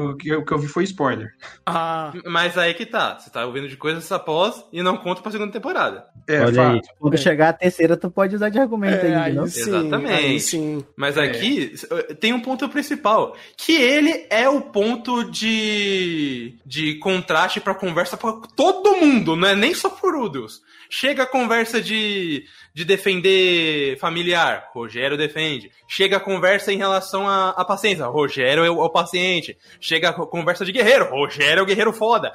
o 0.10 0.18
que 0.18 0.28
eu- 0.30 0.40
o 0.40 0.46
que 0.46 0.52
eu 0.54 0.58
vi 0.60 0.68
foi 0.68 0.84
spoiler. 0.84 1.34
ah, 1.66 2.12
Mas 2.26 2.58
aí 2.58 2.74
que 2.74 2.86
tá. 2.86 3.18
Você 3.18 3.30
tá 3.30 3.46
ouvindo 3.46 3.70
de 3.70 3.78
coisas 3.78 4.10
após 4.12 4.64
e 4.74 4.82
não 4.84 4.98
conta 4.98 5.22
pra 5.22 5.32
segunda 5.32 5.52
temporada. 5.52 6.06
É, 6.28 6.42
Olha 6.42 6.54
fato. 6.54 6.74
aí, 6.76 6.82
quando 7.00 7.18
chegar 7.18 7.50
a 7.50 7.54
terceira, 7.54 7.96
tu 7.98 8.12
pode 8.12 8.36
usar 8.36 8.50
de 8.50 8.60
argumento 8.60 9.06
é, 9.06 9.16
aí, 9.16 9.16
aí 9.16 9.34
não? 9.34 9.48
sim, 9.48 9.62
Exatamente. 9.62 10.14
aí 10.14 10.40
sim. 10.40 10.86
Mas 10.96 11.16
É. 11.18 11.24
aqui 11.24 11.74
eh, 11.90 12.14
tem 12.16 12.34
um 12.34 12.40
ponto 12.42 12.68
principal, 12.70 13.36
que 13.58 13.74
ele 13.74 14.26
é 14.30 14.48
o 14.50 14.60
ponto 14.62 14.81
de, 15.32 16.56
de 16.66 16.96
contraste 16.96 17.60
pra 17.60 17.74
conversa 17.74 18.18
pra 18.18 18.34
todo 18.56 18.98
mundo, 18.98 19.36
não 19.36 19.48
é 19.48 19.56
nem 19.56 19.74
só 19.74 19.90
por 19.90 20.16
Udos. 20.16 20.62
Chega 20.90 21.24
a 21.24 21.26
conversa 21.26 21.82
de, 21.82 22.44
de 22.74 22.84
defender 22.84 23.98
familiar, 23.98 24.70
Rogério 24.74 25.18
defende. 25.18 25.72
Chega 25.88 26.18
a 26.18 26.20
conversa 26.20 26.74
em 26.74 26.78
relação 26.78 27.28
à, 27.28 27.50
à 27.52 27.64
paciência, 27.64 28.06
Rogério 28.06 28.66
é 28.66 28.70
o, 28.70 28.82
é 28.82 28.86
o 28.86 28.90
paciente. 28.90 29.58
Chega 29.80 30.10
a 30.10 30.14
conversa 30.14 30.66
de 30.66 30.74
guerreiro, 30.74 31.10
Rogério 31.10 31.62
é 31.62 31.64
o 31.64 31.66
guerreiro 31.66 31.94
foda. 31.94 32.34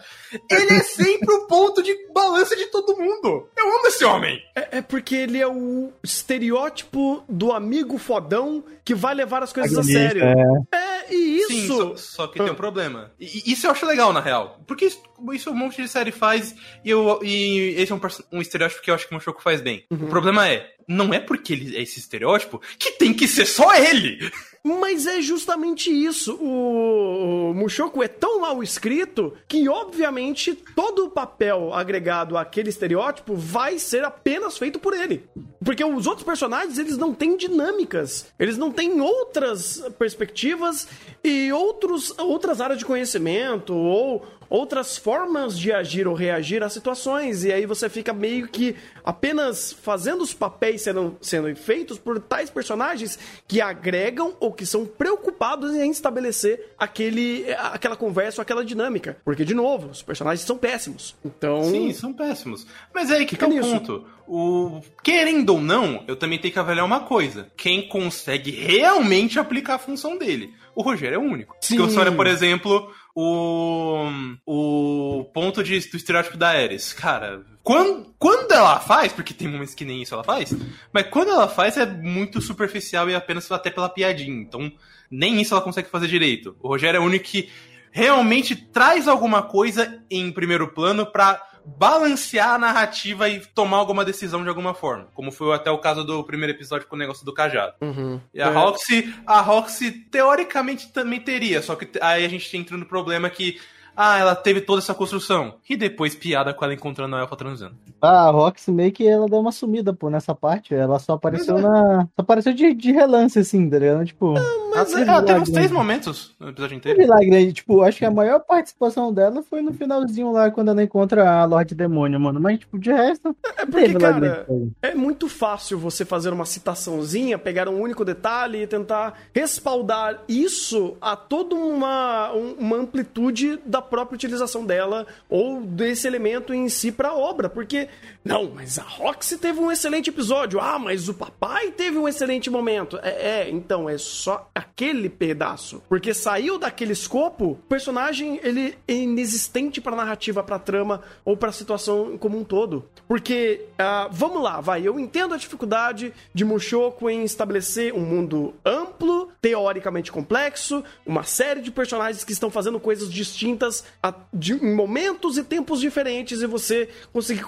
Ele 0.51 0.73
é 0.73 0.81
sempre 0.81 1.35
o 1.35 1.47
ponto 1.47 1.83
de 1.83 1.95
balança 2.15 2.57
de 2.57 2.67
todo 2.67 2.97
mundo. 2.97 3.49
Eu 3.55 3.77
amo 3.77 3.87
esse 3.89 4.05
homem. 4.05 4.43
É, 4.55 4.79
é 4.79 4.83
porque 4.83 5.15
ele 5.15 5.39
é 5.39 5.47
o 5.47 5.93
estereótipo 6.03 7.23
do 7.29 7.53
amigo 7.53 7.99
fodão 7.99 8.65
que 8.83 8.95
vai 8.95 9.15
levar 9.15 9.43
as 9.43 9.53
coisas 9.53 9.77
a 9.77 9.83
sério. 9.83 10.23
É, 10.25 10.96
e 11.11 11.39
isso. 11.39 11.49
Sim, 11.49 11.67
só, 11.67 11.97
só 11.97 12.27
que 12.27 12.39
tem 12.39 12.49
Ah. 12.49 12.53
um 12.53 12.57
problema. 12.57 13.13
E, 13.19 13.53
isso 13.53 13.67
eu 13.67 13.71
acho 13.71 13.87
legal, 13.87 14.13
na 14.13 14.21
real. 14.21 14.61
Porque 14.67 14.87
isso, 14.87 15.01
isso 15.33 15.51
um 15.51 15.55
monte 15.55 15.81
de 15.83 15.89
série 15.89 16.13
faz 16.13 16.55
e, 16.85 16.91
eu, 16.91 17.21
e 17.23 17.75
esse 17.77 17.93
é 17.93 17.95
um, 17.95 18.01
um 18.33 18.41
estereótipo 18.41 18.83
que 18.83 18.91
eu 18.91 18.95
acho 18.95 19.07
que 19.07 19.13
o 19.13 19.15
Mushoku 19.15 19.43
faz 19.43 19.61
bem. 19.61 19.85
Uhum. 19.91 20.07
O 20.07 20.09
problema 20.09 20.49
é, 20.49 20.75
não 20.89 21.13
é 21.13 21.21
porque 21.21 21.53
ele 21.53 21.77
é 21.77 21.83
esse 21.83 21.99
estereótipo 21.99 22.61
que 22.79 22.93
tem 22.93 23.13
que 23.15 23.27
ser 23.29 23.47
só 23.47 23.75
ele. 23.75 24.31
Mas 24.67 25.07
é 25.07 25.21
justamente 25.21 25.91
isso. 25.91 26.35
O, 26.35 27.55
Mushoku 27.55 28.03
é 28.03 28.09
tão 28.09 28.41
mal 28.41 28.65
escrito 28.65 29.33
que, 29.47 29.69
obviamente, 29.69 30.55
todo 30.75 31.05
o 31.05 31.11
papel 31.11 31.73
agregado 31.73 32.37
àquele 32.37 32.69
estereótipo 32.69 33.37
vai 33.37 33.79
ser 33.79 34.03
apenas 34.03 34.59
feito 34.59 34.81
por 34.81 34.93
ele. 34.93 35.25
Porque 35.65 35.85
os 35.85 36.09
outros 36.09 36.27
personagens, 36.27 36.79
eles 36.79 36.99
não 36.99 37.15
têm 37.15 37.37
dinâmicas. 37.37 38.27
Eles 38.37 38.59
não 38.59 38.73
têm 38.73 39.01
outras 39.01 39.85
perspectivas 39.97 40.89
e 41.23 41.53
outros, 41.53 42.13
outras 42.19 42.61
áreas 42.61 42.81
de 42.81 42.85
conhecimento 42.85 43.73
ou 43.73 44.27
outras 44.49 44.97
formas 44.97 45.59
de 45.59 45.73
agir 45.73 46.07
ou 46.07 46.15
reagir 46.15 46.63
a 46.63 46.69
situações. 46.69 47.45
E 47.45 47.53
aí 47.53 47.67
você 47.67 47.89
fica 47.89 48.13
meio 48.13 48.49
que 48.49 48.77
apenas 49.05 49.73
fazendo 49.73 50.23
os 50.23 50.35
papéis 50.35 50.83
sendo, 50.83 51.17
sendo 51.21 51.55
feitos 51.57 51.99
por 51.99 52.21
tais 52.21 52.51
personagens 52.51 53.19
que 53.47 53.61
agregam 53.61 54.37
ou 54.41 54.53
que 54.53 54.67
são 54.67 54.87
preocupados 54.87 55.75
em 55.75 55.91
estabelecer 55.91 56.75
aquele, 56.79 57.47
aquela 57.73 57.97
conversa 57.97 58.41
ou 58.41 58.43
aquela 58.43 58.65
dinâmica. 58.65 59.17
Porque, 59.25 59.45
de 59.45 59.55
novo, 59.55 59.89
os 59.89 60.03
personagens 60.03 60.47
são 60.47 60.57
péssimos. 60.57 61.15
Então. 61.25 61.65
Sim, 61.65 61.93
são 61.93 62.13
péssimos. 62.13 62.67
Mas 62.95 63.11
é 63.11 63.17
aí 63.17 63.27
que 63.27 63.37
Fica 63.37 63.49
tá 63.49 63.55
o 63.55 63.61
ponto. 63.61 64.07
O, 64.29 64.81
querendo 65.05 65.51
ou 65.51 65.61
não, 65.61 66.03
eu 66.09 66.17
também 66.17 66.39
tenho 66.39 66.53
que 66.53 66.59
avaliar 66.59 66.85
uma 66.85 67.01
coisa. 67.01 67.51
Quem 67.57 67.89
consegue 67.89 68.51
realmente 68.51 69.39
aplicar 69.39 69.75
a 69.75 69.79
função 69.79 70.19
dele? 70.19 70.53
O 70.75 70.83
Rogério 70.83 71.17
é 71.17 71.19
o 71.19 71.23
único. 71.23 71.57
Sim. 71.61 71.77
Porque 71.77 71.93
você 71.93 72.01
olha, 72.01 72.13
por 72.13 72.27
exemplo, 72.27 72.93
o, 73.19 74.11
o 74.45 75.25
ponto 75.33 75.65
de, 75.65 75.81
do 75.89 75.97
estereótipo 75.97 76.37
da 76.37 76.51
Ares. 76.51 76.93
Cara, 76.93 77.41
quando, 77.63 78.15
quando 78.19 78.53
ela 78.53 78.79
faz, 78.79 79.11
porque 79.11 79.33
tem 79.33 79.49
momentos 79.49 79.75
que 79.75 79.87
nem 79.87 80.03
isso 80.03 80.13
ela 80.13 80.23
faz, 80.23 80.55
mas 80.93 81.07
quando 81.09 81.31
ela 81.31 81.49
faz 81.49 81.79
é 81.79 81.87
muito 81.87 82.43
superficial 82.43 83.09
e 83.09 83.15
apenas 83.15 83.51
até 83.51 83.71
pela 83.71 83.89
piadinha. 83.89 84.43
Então, 84.43 84.71
nem 85.11 85.41
isso 85.41 85.55
ela 85.55 85.63
consegue 85.63 85.89
fazer 85.89 86.09
direito. 86.09 86.55
O 86.61 86.69
Rogério 86.69 86.99
é 86.99 87.01
o 87.01 87.05
único 87.05 87.25
que 87.25 87.49
realmente 87.91 88.55
traz 88.55 89.09
alguma 89.09 89.43
coisa 89.43 90.05
em 90.11 90.31
primeiro 90.31 90.69
plano 90.69 91.07
pra 91.07 91.43
balancear 91.67 92.55
a 92.55 92.59
narrativa 92.59 93.29
e 93.29 93.41
tomar 93.41 93.79
alguma 93.79 94.05
decisão 94.05 94.43
de 94.43 94.49
alguma 94.49 94.73
forma. 94.73 95.09
Como 95.15 95.33
foi 95.33 95.55
até 95.55 95.71
o 95.71 95.79
caso 95.79 96.05
do 96.05 96.23
primeiro 96.23 96.53
episódio 96.53 96.87
com 96.87 96.95
o 96.95 96.99
negócio 96.99 97.25
do 97.25 97.35
cajado. 97.35 97.75
Uhum. 97.81 98.21
E 98.33 98.41
a 98.41 98.47
É. 98.47 98.53
Roxy, 98.53 99.15
a 99.27 99.41
Roxy 99.41 99.91
teoricamente 99.91 100.93
também 100.93 101.21
teria, 101.21 101.61
só 101.61 101.75
que 101.75 101.89
aí 102.01 102.25
a 102.25 102.29
gente 102.29 102.57
entra 102.57 102.77
no 102.77 102.87
problema 102.87 103.29
que 103.29 103.59
ah, 103.97 104.19
ela 104.19 104.35
teve 104.37 104.61
toda 104.61 104.81
essa 104.81 104.95
construção. 104.95 105.55
E 105.69 105.75
depois 105.75 106.15
piada 106.15 106.53
com 106.53 106.65
ela 106.65 106.75
encontrando 106.75 107.17
a 107.17 107.21
Elfa 107.21 107.35
transando. 107.35 107.77
Ah, 108.03 108.29
a 108.29 108.31
Rox 108.31 108.69
meio 108.69 108.93
que 108.93 109.07
ela 109.09 109.27
deu 109.27 109.41
uma 109.41 109.51
sumida, 109.51 109.95
pô, 109.95 110.11
nessa 110.11 110.35
parte. 110.35 110.75
Ela 110.75 110.99
só 110.99 111.15
apareceu 111.15 111.57
é. 111.57 111.63
na. 111.63 112.01
Só 112.15 112.21
apareceu 112.23 112.53
de, 112.53 112.75
de 112.75 112.93
relance, 112.93 113.39
assim, 113.39 113.69
tá 113.71 113.79
ligado? 113.79 114.05
Tipo. 114.05 114.35
Mas 114.79 114.93
teve 114.93 115.11
ela 115.11 115.23
teve 115.23 115.41
uns 115.41 115.51
três 115.51 115.71
né? 115.71 115.77
momentos 115.77 116.35
no 116.39 116.49
episódio 116.49 116.77
inteiro. 116.77 116.99
milagre 116.99 117.35
aí, 117.37 117.53
tipo, 117.53 117.83
acho 117.83 117.99
que 117.99 118.05
a 118.05 118.11
maior 118.11 118.41
participação 118.41 119.13
dela 119.13 119.43
foi 119.43 119.63
no 119.63 119.73
finalzinho 119.73 120.33
lá, 120.33 120.51
quando 120.51 120.71
ela 120.71 120.83
encontra 120.83 121.29
a 121.31 121.45
Lorde 121.45 121.75
Demônio, 121.75 122.19
mano. 122.21 122.41
Mas, 122.41 122.59
tipo, 122.61 122.79
de 122.79 122.93
resto. 122.93 123.37
É 123.57 123.65
não 123.65 123.71
porque, 123.73 123.95
cara, 123.95 124.47
é 124.83 124.95
muito 124.95 125.29
fácil 125.29 125.79
você 125.79 126.05
fazer 126.05 126.33
uma 126.33 126.45
citaçãozinha, 126.47 127.39
pegar 127.39 127.69
um 127.69 127.81
único 127.81 128.05
detalhe 128.05 128.63
e 128.63 128.67
tentar 128.67 129.15
respaldar 129.35 130.21
isso 130.29 130.97
a 131.01 131.17
toda 131.17 131.55
uma, 131.55 132.33
um- 132.35 132.55
uma 132.59 132.77
amplitude 132.77 133.59
da 133.65 133.81
própria 133.81 134.15
utilização 134.17 134.65
dela 134.65 135.07
ou 135.29 135.61
desse 135.61 136.07
elemento 136.07 136.53
em 136.53 136.69
si 136.69 136.91
pra 136.93 137.15
obra. 137.15 137.49
Porque, 137.49 137.89
não, 138.25 138.51
mas 138.55 138.79
a 138.79 138.83
Roxy 138.83 139.39
teve 139.39 139.59
um 139.61 139.71
excelente 139.71 140.11
episódio. 140.11 140.61
Ah, 140.61 140.79
mas 140.79 141.09
o 141.09 141.15
papai 141.15 141.71
teve 141.71 141.97
um 141.99 142.09
excelente 142.09 142.51
momento. 142.51 142.99
É, 143.03 143.43
é, 143.43 143.51
então, 143.51 143.89
é 143.89 143.97
só 143.99 144.49
aquele 144.71 145.09
pedaço. 145.09 145.83
Porque 145.89 146.13
saiu 146.15 146.59
daquele 146.59 146.93
escopo, 146.93 147.53
o 147.53 147.55
personagem 147.69 148.41
ele 148.43 148.77
é 148.87 148.93
inexistente 148.95 149.81
pra 149.81 149.95
narrativa, 149.97 150.43
pra 150.43 150.59
trama 150.59 151.03
ou 151.25 151.37
pra 151.37 151.53
situação 151.53 152.17
como 152.19 152.39
um 152.39 152.45
todo. 152.45 152.85
Porque, 153.09 153.67
ah, 153.79 154.09
vamos 154.11 154.43
lá, 154.43 154.61
vai, 154.61 154.83
eu 154.87 154.99
entendo 154.99 155.35
a 155.35 155.37
dificuldade 155.37 156.13
de 156.35 156.45
Mushoku 156.45 157.09
em 157.09 157.23
estabelecer 157.25 157.95
um 157.95 158.01
mundo 158.01 158.55
amplo, 158.65 159.31
teoricamente 159.41 160.11
complexo, 160.11 160.83
uma 161.07 161.23
série 161.23 161.61
de 161.61 161.71
personagens 161.71 162.25
que 162.25 162.33
estão 162.33 162.51
fazendo 162.51 162.81
coisas 162.81 163.11
distintas 163.13 163.85
a- 164.03 164.15
de- 164.33 164.55
em 164.55 164.75
momentos 164.75 165.39
e 165.39 165.45
tempos 165.45 165.81
diferentes 165.81 166.43
e 166.43 166.47
você 166.47 166.89
conseguir 167.13 167.45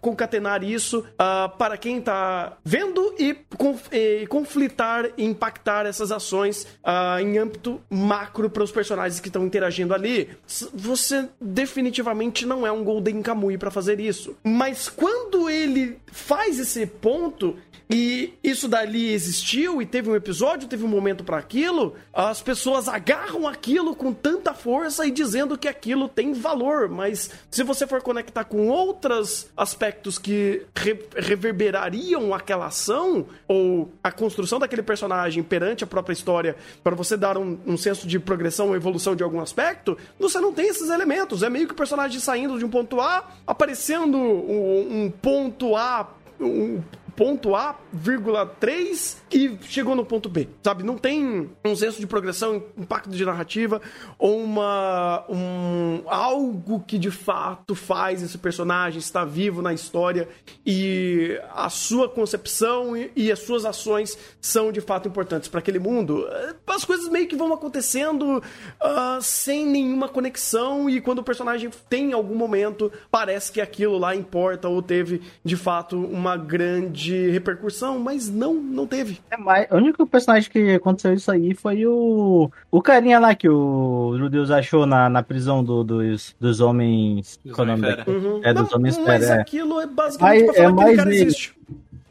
concatenar 0.00 0.62
isso 0.64 1.04
ah, 1.18 1.50
para 1.58 1.76
quem 1.76 2.00
tá 2.00 2.56
vendo 2.64 3.14
e, 3.18 3.34
conf- 3.56 3.88
e 3.92 4.26
conflitar 4.26 5.10
e 5.16 5.24
impactar 5.24 5.86
essas 5.86 6.10
ações 6.10 6.53
ah, 6.82 7.20
em 7.20 7.38
âmbito 7.38 7.80
macro 7.90 8.48
para 8.50 8.62
os 8.62 8.72
personagens 8.72 9.20
que 9.20 9.28
estão 9.28 9.44
interagindo 9.44 9.94
ali. 9.94 10.28
Você 10.72 11.28
definitivamente 11.40 12.46
não 12.46 12.66
é 12.66 12.72
um 12.72 12.84
Golden 12.84 13.22
Kamui 13.22 13.58
para 13.58 13.70
fazer 13.70 14.00
isso. 14.00 14.36
Mas 14.42 14.88
quando 14.88 15.48
ele 15.48 15.98
faz 16.06 16.58
esse 16.58 16.86
ponto 16.86 17.56
e 17.90 18.32
isso 18.42 18.66
dali 18.66 19.12
existiu 19.12 19.82
e 19.82 19.84
teve 19.86 20.08
um 20.08 20.16
episódio, 20.16 20.66
teve 20.66 20.82
um 20.84 20.88
momento 20.88 21.22
para 21.22 21.36
aquilo, 21.36 21.94
as 22.14 22.40
pessoas 22.40 22.88
agarram 22.88 23.46
aquilo 23.46 23.94
com 23.94 24.10
tanta 24.10 24.54
força 24.54 25.06
e 25.06 25.10
dizendo 25.10 25.58
que 25.58 25.68
aquilo 25.68 26.08
tem 26.08 26.32
valor, 26.32 26.88
mas 26.88 27.30
se 27.50 27.62
você 27.62 27.86
for 27.86 28.00
conectar 28.00 28.44
com 28.44 28.68
outros 28.68 29.48
aspectos 29.54 30.18
que 30.18 30.62
re- 30.74 30.98
reverberariam 31.14 32.32
aquela 32.32 32.66
ação 32.66 33.26
ou 33.46 33.92
a 34.02 34.10
construção 34.10 34.58
daquele 34.58 34.82
personagem 34.82 35.42
perante 35.42 35.84
a 35.84 35.86
própria 35.86 36.14
história 36.14 36.43
para 36.82 36.94
você 36.94 37.16
dar 37.16 37.38
um, 37.38 37.58
um 37.66 37.76
senso 37.76 38.06
de 38.06 38.18
progressão 38.18 38.68
ou 38.68 38.76
evolução 38.76 39.16
de 39.16 39.22
algum 39.22 39.40
aspecto, 39.40 39.96
você 40.18 40.38
não 40.40 40.52
tem 40.52 40.68
esses 40.68 40.90
elementos. 40.90 41.42
É 41.42 41.48
meio 41.48 41.66
que 41.66 41.72
o 41.72 41.76
personagem 41.76 42.20
saindo 42.20 42.58
de 42.58 42.64
um 42.64 42.70
ponto 42.70 43.00
A, 43.00 43.28
aparecendo 43.46 44.18
um, 44.18 45.04
um 45.04 45.10
ponto 45.10 45.76
A 45.76 46.08
um 46.40 46.82
ponto 47.16 47.54
A, 47.54 47.78
vírgula 47.92 48.46
3 48.46 49.22
e 49.32 49.56
chegou 49.62 49.94
no 49.94 50.04
ponto 50.04 50.28
B, 50.28 50.48
sabe? 50.62 50.82
Não 50.82 50.96
tem 50.96 51.50
um 51.64 51.76
senso 51.76 52.00
de 52.00 52.06
progressão, 52.06 52.62
impacto 52.76 53.10
de 53.10 53.24
narrativa 53.24 53.80
ou 54.18 54.42
uma 54.42 55.24
um 55.28 56.02
algo 56.06 56.80
que 56.80 56.98
de 56.98 57.10
fato 57.10 57.74
faz 57.74 58.22
esse 58.22 58.38
personagem 58.38 58.98
estar 58.98 59.24
vivo 59.24 59.62
na 59.62 59.72
história 59.72 60.28
e 60.66 61.38
a 61.52 61.68
sua 61.68 62.08
concepção 62.08 62.96
e, 62.96 63.10
e 63.14 63.30
as 63.30 63.40
suas 63.40 63.64
ações 63.64 64.16
são 64.40 64.72
de 64.72 64.80
fato 64.80 65.08
importantes 65.08 65.48
para 65.48 65.60
aquele 65.60 65.78
mundo. 65.78 66.26
As 66.66 66.84
coisas 66.84 67.08
meio 67.08 67.28
que 67.28 67.36
vão 67.36 67.52
acontecendo 67.52 68.42
ah, 68.80 69.18
sem 69.20 69.66
nenhuma 69.66 70.08
conexão 70.08 70.90
e 70.90 71.00
quando 71.00 71.20
o 71.20 71.24
personagem 71.24 71.70
tem 71.88 72.12
algum 72.12 72.34
momento 72.34 72.90
parece 73.10 73.52
que 73.52 73.60
aquilo 73.60 73.98
lá 73.98 74.14
importa 74.14 74.68
ou 74.68 74.82
teve 74.82 75.22
de 75.44 75.56
fato 75.56 75.98
uma 75.98 76.36
grande 76.36 77.03
repercussão, 77.10 77.98
mas 77.98 78.30
não, 78.30 78.54
não 78.54 78.86
teve. 78.86 79.18
É 79.30 79.36
mais, 79.36 79.66
o 79.70 79.76
único 79.76 80.06
personagem 80.06 80.50
que 80.50 80.72
aconteceu 80.74 81.12
isso 81.14 81.30
aí 81.30 81.54
foi 81.54 81.86
o. 81.86 82.50
O 82.70 82.82
carinha 82.82 83.18
lá 83.18 83.34
que 83.34 83.48
o 83.48 84.14
Judeus 84.18 84.50
achou 84.50 84.86
na, 84.86 85.08
na 85.08 85.22
prisão 85.22 85.62
do- 85.64 85.82
dos, 85.84 86.34
dos 86.40 86.60
homens. 86.60 87.38
Dos 87.44 87.54
qual 87.54 87.68
é 87.68 87.74
o? 87.74 88.10
Uhum. 88.10 88.40
É, 88.44 88.52
dos 88.54 88.70
Não, 88.70 88.78
homens 88.78 88.98
mas 88.98 89.22
fera, 89.24 89.38
é. 89.38 89.40
aquilo 89.42 89.80
é 89.80 89.86
basicamente 89.86 90.44
Mas 90.46 90.54
pra 90.54 90.54
falar 90.54 90.68
é 90.68 90.70
que 90.70 90.76
mais 90.84 90.96
cara 90.96 91.10
nele. 91.10 91.22
existe. 91.24 91.54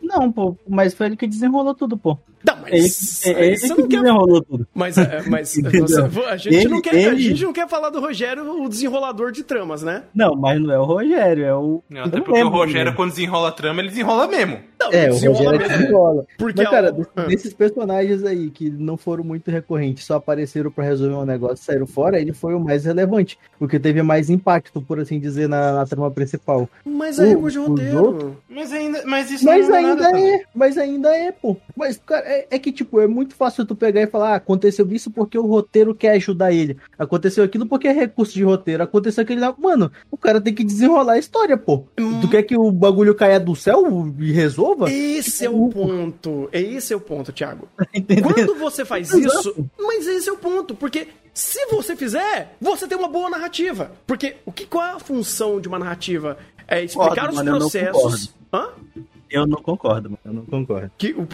Não, 0.02 0.32
pô, 0.32 0.58
mas 0.68 0.94
foi 0.94 1.06
ele 1.08 1.16
que 1.18 1.26
desenrolou 1.26 1.74
tudo, 1.74 1.98
pô. 1.98 2.18
Não, 2.46 2.56
É 2.68 2.76
ele, 2.76 2.82
mas 2.82 3.26
é 3.26 3.34
aí 3.36 3.48
ele 3.48 3.58
você 3.58 3.68
que 3.76 3.82
não 3.82 3.88
quer 3.88 3.98
desenrolou 4.02 4.42
tudo. 4.44 4.68
Mas, 4.74 4.98
é, 4.98 5.22
mas 5.28 5.54
você- 5.56 6.02
a, 6.28 6.38
gente 6.38 6.68
não 6.68 6.74
Ele- 6.78 6.82
quer, 6.82 6.92
a 6.96 6.98
ele- 7.14 7.22
gente 7.22 7.44
não 7.44 7.54
quer 7.54 7.68
falar 7.70 7.90
do 7.90 8.00
Rogério, 8.02 8.64
o 8.64 8.68
desenrolador 8.70 9.32
de 9.32 9.44
tramas, 9.44 9.82
né? 9.82 10.04
Não, 10.14 10.36
mas 10.36 10.60
não 10.62 10.72
é 10.72 10.80
o 10.80 10.84
Rogério, 10.84 11.46
é 11.46 11.56
o. 11.56 11.82
Não, 11.90 12.02
até 12.04 12.18
não 12.18 12.24
porque 12.24 12.44
o 12.44 12.50
Rogério, 12.50 12.92
né? 12.92 12.98
quando 12.98 13.10
desenrola 13.12 13.48
a 13.50 13.52
trama, 13.52 13.80
ele 13.82 13.90
desenrola 13.90 14.28
mesmo. 14.28 14.60
Não, 14.80 14.92
É, 14.92 15.10
o 15.10 15.14
desenrola 15.14 15.38
Rogério 15.40 15.56
é 15.56 15.68
mesmo. 15.70 15.78
desenrola. 15.84 16.26
Porque 16.38 16.62
Mas, 16.62 16.70
cara, 16.72 16.88
a- 16.90 16.92
desse- 16.92 17.10
ah. 17.16 17.22
desses 17.24 17.54
personagens 17.54 18.24
aí 18.26 18.50
que 18.50 18.70
não 18.70 18.98
foram 18.98 19.24
muito 19.24 19.50
recorrentes, 19.50 20.06
só 20.06 20.16
apareceram 20.16 20.70
pra 20.70 20.84
resolver 20.84 21.16
um 21.16 21.26
negócio 21.26 21.64
e 21.64 21.66
saíram 21.66 21.88
fora, 21.88 22.20
ele 22.20 22.34
foi 22.34 22.54
o 22.54 22.60
mais 22.60 22.84
relevante, 22.84 23.38
porque 23.58 23.80
teve 23.80 24.02
mais 24.04 24.30
impacto, 24.30 24.82
por 24.82 25.00
assim 25.00 25.20
dizer, 25.20 25.48
na, 25.48 25.72
na 25.74 25.86
trama 25.86 26.12
principal. 26.12 26.68
Mas 26.86 27.20
é 27.20 27.30
erro 27.32 27.50
de 27.50 27.58
roteiro. 27.60 28.04
outros- 28.06 28.32
Mas 28.50 28.72
ainda, 28.74 29.04
mas 29.06 29.32
isso 29.32 29.46
Mas 29.46 29.68
não 29.70 29.76
é 29.76 29.80
ainda 29.80 29.96
nada 29.96 30.04
também. 30.12 30.34
é, 30.36 30.44
mas 30.54 30.78
ainda 30.78 31.16
é, 31.16 31.32
pô. 31.32 31.56
Mas, 31.78 31.98
cara, 32.06 32.24
é, 32.34 32.48
é 32.52 32.60
que, 32.60 32.72
tipo, 32.72 33.00
é 33.00 33.08
muito 33.08 33.36
fácil 33.36 33.66
tu 33.66 33.76
pegar 33.76 34.02
e 34.02 34.08
falar, 34.08 34.34
ah, 34.34 34.36
aconteceu 34.36 34.90
isso 34.92 35.12
porque 35.12 35.38
o 35.38 35.46
roteiro 35.46 35.94
quer 35.94 36.12
ajudar 36.12 36.52
ele. 36.52 36.78
Aconteceu 36.98 37.44
aquilo 37.44 37.66
porque 37.66 37.88
é 37.88 37.92
recurso 37.92 38.34
de 38.34 38.44
roteiro. 38.44 38.84
Aconteceu 38.84 39.22
aquele 39.22 39.40
lá. 39.40 39.54
Mano, 39.58 39.92
o 40.10 40.18
cara 40.18 40.42
tem 40.42 40.54
que 40.54 40.64
desenrolar 40.64 41.14
a 41.14 41.20
história, 41.20 41.58
pô. 41.58 41.86
Hum. 42.00 42.22
Tu 42.22 42.30
quer 42.30 42.44
que 42.44 42.58
o 42.58 42.72
bagulho 42.72 43.16
caia 43.16 43.40
do 43.40 43.56
céu 43.56 44.14
e 44.20 44.32
resolva? 44.32 44.92
Esse 44.92 45.46
é 45.46 45.50
o 45.50 45.70
ponto. 45.70 46.50
Esse 46.52 46.94
é 46.94 46.96
o 46.96 47.02
ponto, 47.02 47.32
Thiago. 47.32 47.68
Quando 48.24 48.56
você 48.56 48.84
faz 48.84 49.12
isso, 49.14 49.70
mas 49.80 50.08
esse 50.08 50.30
é 50.30 50.32
o 50.32 50.38
ponto, 50.38 50.76
porque 50.76 51.08
se 51.34 51.66
você 51.68 51.96
fizer, 51.96 52.56
você 52.60 52.88
tem 52.88 52.98
uma 52.98 53.08
boa 53.08 53.30
narrativa. 53.30 53.92
Porque 54.06 54.38
o 54.46 54.52
que 54.52 54.66
qual 54.66 54.86
é 54.86 54.92
a 54.92 55.00
função 55.00 55.60
de 55.60 55.68
uma 55.68 55.80
narrativa? 55.80 56.38
É 56.68 56.84
explicar 56.84 57.30
Concordo, 57.30 57.52
os 57.52 57.58
processos. 57.58 58.34
Hã? 58.54 58.70
Eu 59.34 59.48
não 59.48 59.62
concordo, 59.62 60.12
mano. 60.12 60.20
Eu 60.24 60.34
não 60.34 60.46
concordo. 60.46 60.92
Que 60.98 61.12
o, 61.14 61.28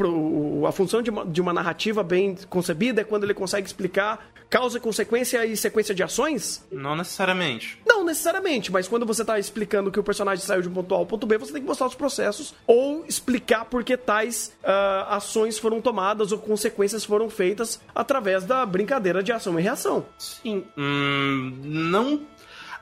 o- 0.61 0.65
a 0.65 0.71
função 0.71 1.01
de 1.01 1.09
uma, 1.09 1.25
de 1.25 1.41
uma 1.41 1.51
narrativa 1.53 2.01
bem 2.01 2.35
concebida 2.49 3.01
é 3.01 3.03
quando 3.03 3.25
ele 3.25 3.33
consegue 3.33 3.67
explicar 3.67 4.31
causa, 4.49 4.79
consequência 4.79 5.45
e 5.45 5.55
sequência 5.57 5.93
de 5.93 6.01
ações? 6.01 6.65
Não 6.71 6.95
necessariamente. 6.95 7.77
Não 7.85 8.03
necessariamente, 8.05 8.71
mas 8.71 8.87
quando 8.87 9.05
você 9.05 9.23
tá 9.23 9.37
explicando 9.37 9.91
que 9.91 9.99
o 9.99 10.03
personagem 10.03 10.43
saiu 10.43 10.61
de 10.61 10.69
um 10.69 10.73
ponto 10.73 10.95
A 10.95 10.97
ao 10.97 11.05
ponto 11.05 11.27
B, 11.27 11.37
você 11.37 11.51
tem 11.53 11.61
que 11.61 11.67
mostrar 11.67 11.85
os 11.87 11.93
processos 11.93 12.55
ou 12.65 13.05
explicar 13.05 13.65
por 13.65 13.83
que 13.83 13.95
tais 13.97 14.53
ah, 14.63 15.17
ações 15.17 15.59
foram 15.59 15.81
tomadas 15.81 16.31
ou 16.31 16.39
consequências 16.39 17.03
foram 17.03 17.29
feitas 17.29 17.79
através 17.93 18.43
da 18.45 18.65
brincadeira 18.65 19.21
de 19.21 19.31
ação 19.31 19.59
e 19.59 19.61
reação. 19.61 20.05
Sim. 20.17 20.63
Hum, 20.77 21.53
não. 21.63 22.21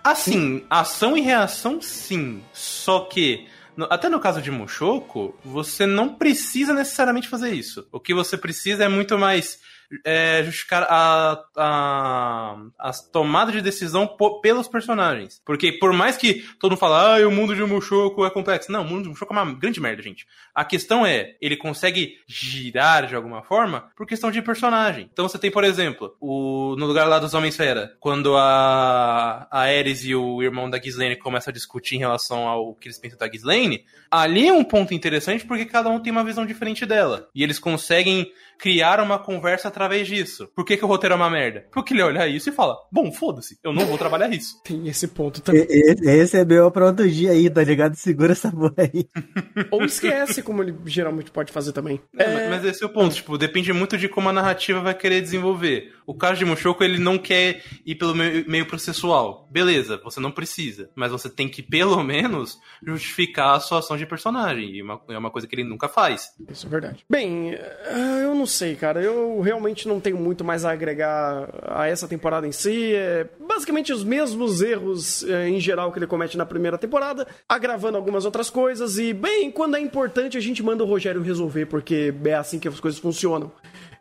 Assim, 0.04 0.64
ação 0.70 1.18
e 1.18 1.22
reação, 1.22 1.82
sim. 1.82 2.42
Só 2.54 3.02
que, 3.02 3.46
até 3.86 4.10
no 4.10 4.20
caso 4.20 4.42
de 4.42 4.50
Mushoku, 4.50 5.36
você 5.44 5.86
não 5.86 6.16
precisa 6.16 6.74
necessariamente 6.74 7.28
fazer 7.28 7.54
isso. 7.54 7.88
O 7.92 8.00
que 8.00 8.14
você 8.14 8.38
precisa 8.38 8.84
é 8.84 8.88
muito 8.88 9.18
mais 9.18 9.60
é, 10.04 10.44
justificar 10.44 10.86
a, 10.90 11.44
a, 11.56 12.58
as 12.78 13.02
tomadas 13.10 13.54
de 13.54 13.62
decisão 13.62 14.08
pelos 14.42 14.68
personagens. 14.68 15.42
Porque 15.46 15.72
por 15.72 15.94
mais 15.94 16.18
que 16.18 16.46
todo 16.60 16.72
mundo 16.72 16.80
fala, 16.80 17.18
ah, 17.18 17.28
o 17.28 17.32
mundo 17.32 17.56
de 17.56 17.64
Mushoku 17.64 18.26
é 18.26 18.30
complexo. 18.30 18.72
Não, 18.72 18.82
o 18.82 18.86
mundo 18.86 19.04
de 19.04 19.10
Mushoku 19.10 19.34
é 19.34 19.42
uma 19.42 19.54
grande 19.54 19.80
merda, 19.80 20.02
gente. 20.02 20.28
A 20.54 20.66
questão 20.66 21.06
é, 21.06 21.36
ele 21.42 21.56
consegue 21.56 22.18
girar 22.28 23.08
de 23.08 23.16
alguma 23.16 23.44
forma 23.44 23.90
por 23.96 24.06
questão 24.06 24.32
de 24.32 24.42
personagem. 24.42 25.10
Então 25.12 25.28
você 25.28 25.38
tem, 25.38 25.52
por 25.52 25.64
exemplo, 25.64 26.16
o, 26.20 26.76
no 26.78 26.86
lugar 26.86 27.08
lá 27.08 27.20
dos 27.20 27.34
Homens-Fera, 27.34 27.96
quando 28.00 28.36
a, 28.36 29.48
a 29.50 29.62
Ares 29.62 30.04
e 30.04 30.16
o 30.16 30.42
irmão 30.42 30.70
da 30.70 30.78
Ghislaine 30.78 31.16
começam 31.16 31.52
a 31.52 31.54
discutir 31.54 31.96
em 31.96 32.00
relação 32.00 32.48
ao 32.48 32.76
que 32.76 32.88
eles 32.88 33.00
pensam 33.00 33.18
da 33.18 33.28
Ghislaine, 33.28 33.86
ali 34.12 34.48
é 34.48 34.54
um 34.54 34.64
ponto 34.64 34.94
interessante 34.94 35.46
porque 35.46 35.66
cada 35.66 35.90
um 35.90 36.00
tem 36.00 36.12
uma 36.12 36.24
visão 36.24 36.46
diferente 36.46 36.86
dela. 36.86 37.30
E 37.34 37.44
eles 37.44 37.60
conseguem 37.60 38.32
criar 38.60 39.00
uma 39.00 39.20
conversa 39.20 39.68
através 39.68 40.08
disso. 40.08 40.50
Por 40.56 40.66
que, 40.66 40.78
que 40.78 40.84
o 40.86 40.88
roteiro 40.88 41.14
é 41.14 41.16
uma 41.16 41.30
merda? 41.30 41.66
Porque 41.72 41.94
ele 41.94 42.02
olha 42.02 42.28
isso 42.28 42.50
e 42.50 42.54
fala, 42.54 42.76
bom, 42.92 43.12
foda-se, 43.12 43.58
eu 43.64 43.72
não 43.74 43.86
vou 43.86 43.98
trabalhar 43.98 44.32
isso. 44.34 44.62
Tem 44.66 44.88
esse 44.88 45.08
ponto 45.08 45.42
também. 45.42 45.66
E- 45.70 45.98
Esse, 46.18 46.38
é 46.38 46.46
meu 46.46 46.70
pra 46.72 46.86
outro 46.88 47.10
dia 47.10 47.32
aí, 47.32 47.50
tá 47.50 47.64
ligado? 47.64 47.96
Segura 47.96 48.32
essa 48.32 48.52
porra 48.52 48.74
aí. 48.80 49.08
ou 49.72 49.84
esquece, 49.84 50.42
como 50.42 50.64
ele 50.64 50.76
geralmente 50.86 51.32
pode 51.32 51.52
fazer 51.52 51.72
também. 51.74 52.02
É, 52.18 52.34
mas- 52.34 52.50
Mas 52.50 52.66
esse 52.66 52.84
é 52.84 52.88
o 52.88 52.90
ponto, 52.90 53.14
tipo, 53.16 53.38
depende 53.38 53.72
muito 53.74 53.98
de 53.98 54.08
como 54.10 54.30
a 54.30 54.34
narrativa 54.34 54.80
vai 54.82 54.94
querer 54.94 55.22
desenvolver. 55.22 55.94
O 56.06 56.14
caso 56.14 56.40
de 56.40 56.46
Mushoku, 56.46 56.84
ele 56.84 56.98
não 56.98 57.18
quer 57.18 57.62
ir 57.86 57.96
pelo 57.96 58.16
meio, 58.16 58.50
meio 58.50 58.66
processual. 58.66 59.48
Beleza, 59.52 60.00
você 60.04 60.20
não 60.20 60.32
precisa, 60.32 60.90
mas 60.96 61.12
você 61.12 61.30
tem 61.30 61.48
que, 61.50 61.62
pelo 61.62 62.02
menos, 62.04 62.58
justificar 62.82 63.56
a 63.56 63.60
sua 63.60 63.80
ação 63.80 63.98
de 63.98 64.06
personagem. 64.06 64.70
E 64.76 64.82
uma- 64.82 65.02
é 65.10 65.18
uma 65.18 65.30
coisa 65.30 65.46
que 65.48 65.54
ele 65.56 65.64
nunca 65.64 65.88
faz. 65.90 66.32
Isso 66.50 66.66
é 66.66 66.70
verdade. 66.70 67.06
Bem, 67.10 67.54
eh, 67.54 68.22
eu 68.24 68.34
não 68.34 68.46
sei, 68.48 68.76
cara. 68.76 69.02
Eu 69.02 69.40
realmente 69.42 69.88
não 69.88 70.00
tenho 70.00 70.18
muito 70.18 70.44
mais 70.44 70.66
a 70.66 70.72
agregar 70.72 71.50
a 71.64 71.88
essa 71.88 72.08
temporada 72.08 72.48
em 72.48 72.52
si. 72.52 72.96
É 72.96 73.28
basicamente 73.40 73.92
os 73.92 74.04
mesmos 74.04 74.62
erros 74.62 75.24
eh, 75.24 75.50
em 75.50 75.60
geral 75.60 75.92
que 75.92 76.00
ele 76.00 76.08
comete 76.08 76.38
na 76.38 76.46
primeira 76.46 76.78
temporada, 76.78 77.28
agravando 77.48 77.98
algumas 77.98 78.26
outras 78.26 78.50
coisas. 78.50 78.98
E, 78.98 79.14
bem, 79.14 79.52
quando 79.52 79.76
é 79.76 79.80
importante, 79.80 80.38
a 80.38 80.42
gente 80.42 80.64
manda 80.64 80.84
o 80.84 80.88
Rogério 80.88 81.22
resolver, 81.22 81.66
porque 81.66 82.14
é 82.26 82.34
assim 82.34 82.60
que 82.60 82.68
as 82.68 82.80
coisas 82.80 83.00
funcionam. 83.00 83.52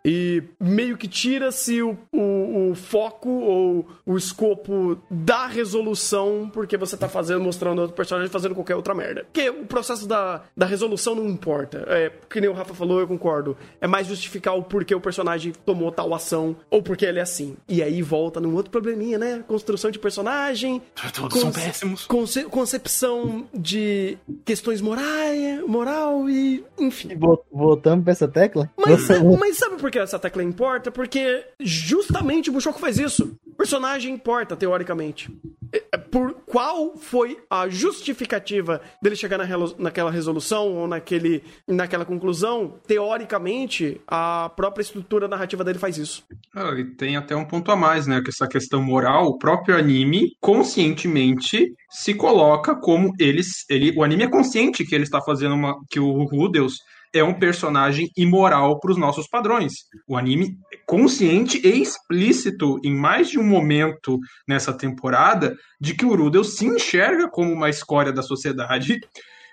E 0.08 0.40
meio 0.60 0.96
que 0.96 1.08
tira-se 1.08 1.82
o, 1.82 1.98
o, 2.12 2.70
o 2.70 2.74
foco 2.76 3.28
ou 3.28 3.88
o 4.06 4.16
escopo 4.16 4.96
da 5.10 5.46
resolução, 5.46 6.48
porque 6.52 6.76
você 6.76 6.96
tá 6.96 7.08
fazendo, 7.08 7.40
mostrando 7.40 7.80
outro 7.80 7.96
personagem 7.96 8.30
fazendo 8.30 8.54
qualquer 8.54 8.76
outra 8.76 8.94
merda. 8.94 9.24
Porque 9.24 9.50
o 9.50 9.66
processo 9.66 10.06
da, 10.06 10.42
da 10.56 10.64
resolução 10.64 11.14
não 11.16 11.26
importa. 11.26 11.84
É, 11.88 12.12
que 12.30 12.40
nem 12.40 12.48
o 12.48 12.52
Rafa 12.52 12.72
falou, 12.72 13.00
eu 13.00 13.08
concordo. 13.08 13.56
É 13.80 13.86
mais 13.88 14.06
justificar 14.06 14.56
o 14.56 14.62
porquê 14.62 14.94
o 14.94 15.00
personagem 15.00 15.52
tomou 15.64 15.90
tal 15.90 16.14
ação, 16.14 16.54
ou 16.70 16.80
porque 16.82 17.04
ele 17.04 17.18
é 17.18 17.22
assim. 17.22 17.56
E 17.68 17.82
aí 17.82 18.00
volta 18.00 18.40
num 18.40 18.54
outro 18.54 18.70
probleminha, 18.70 19.18
né? 19.18 19.42
Construção 19.48 19.90
de 19.90 19.98
personagem. 19.98 20.80
Todos 21.14 21.40
são 21.40 21.50
péssimos. 21.50 22.06
conce- 22.06 22.44
concepção 22.44 23.46
de 23.52 24.16
questões 24.44 24.80
morais, 24.80 25.60
moral 25.66 26.28
e. 26.30 26.64
enfim. 26.78 27.16
Vol- 27.16 27.44
Voltando 27.50 28.02
pra 28.04 28.12
essa 28.12 28.28
tecla? 28.28 28.70
Mas, 28.76 29.08
mas 29.38 29.56
sabe 29.56 29.76
por 29.76 29.90
que 29.90 29.95
essa 29.98 30.18
tecla 30.18 30.42
importa? 30.42 30.90
Porque 30.90 31.44
justamente 31.60 32.50
o 32.50 32.52
Mushoku 32.52 32.78
faz 32.78 32.98
isso. 32.98 33.38
O 33.46 33.54
personagem 33.54 34.12
importa, 34.12 34.56
teoricamente. 34.56 35.30
É, 35.72 35.96
por 35.96 36.34
qual 36.46 36.96
foi 36.96 37.38
a 37.50 37.68
justificativa 37.68 38.80
dele 39.02 39.16
chegar 39.16 39.38
na 39.38 39.46
naquela 39.78 40.10
resolução 40.10 40.74
ou 40.74 40.86
naquele, 40.86 41.42
naquela 41.66 42.04
conclusão, 42.04 42.74
teoricamente, 42.86 44.00
a 44.06 44.50
própria 44.54 44.82
estrutura 44.82 45.26
narrativa 45.28 45.64
dele 45.64 45.78
faz 45.78 45.96
isso. 45.96 46.24
Ah, 46.54 46.72
E 46.76 46.84
tem 46.84 47.16
até 47.16 47.34
um 47.34 47.44
ponto 47.44 47.70
a 47.70 47.76
mais, 47.76 48.06
né? 48.06 48.20
Que 48.22 48.30
essa 48.30 48.46
questão 48.46 48.82
moral, 48.82 49.26
o 49.26 49.38
próprio 49.38 49.76
anime 49.76 50.36
conscientemente 50.40 51.74
se 51.90 52.14
coloca 52.14 52.74
como 52.74 53.12
eles. 53.18 53.64
Ele, 53.68 53.92
o 53.96 54.04
anime 54.04 54.24
é 54.24 54.28
consciente 54.28 54.84
que 54.84 54.94
ele 54.94 55.04
está 55.04 55.20
fazendo 55.20 55.54
uma. 55.54 55.76
que 55.90 55.98
o 55.98 56.24
Rudeus 56.24 56.78
é 57.14 57.22
um 57.22 57.34
personagem 57.34 58.10
imoral 58.16 58.78
para 58.80 58.90
os 58.90 58.96
nossos 58.96 59.26
padrões. 59.26 59.72
O 60.06 60.16
anime 60.16 60.56
é 60.72 60.76
consciente 60.86 61.60
e 61.66 61.82
explícito 61.82 62.78
em 62.84 62.94
mais 62.94 63.28
de 63.28 63.38
um 63.38 63.44
momento 63.44 64.18
nessa 64.46 64.72
temporada 64.72 65.56
de 65.80 65.94
que 65.94 66.04
o 66.04 66.14
Rudeus 66.14 66.56
se 66.56 66.66
enxerga 66.66 67.28
como 67.28 67.52
uma 67.52 67.70
escória 67.70 68.12
da 68.12 68.22
sociedade. 68.22 69.00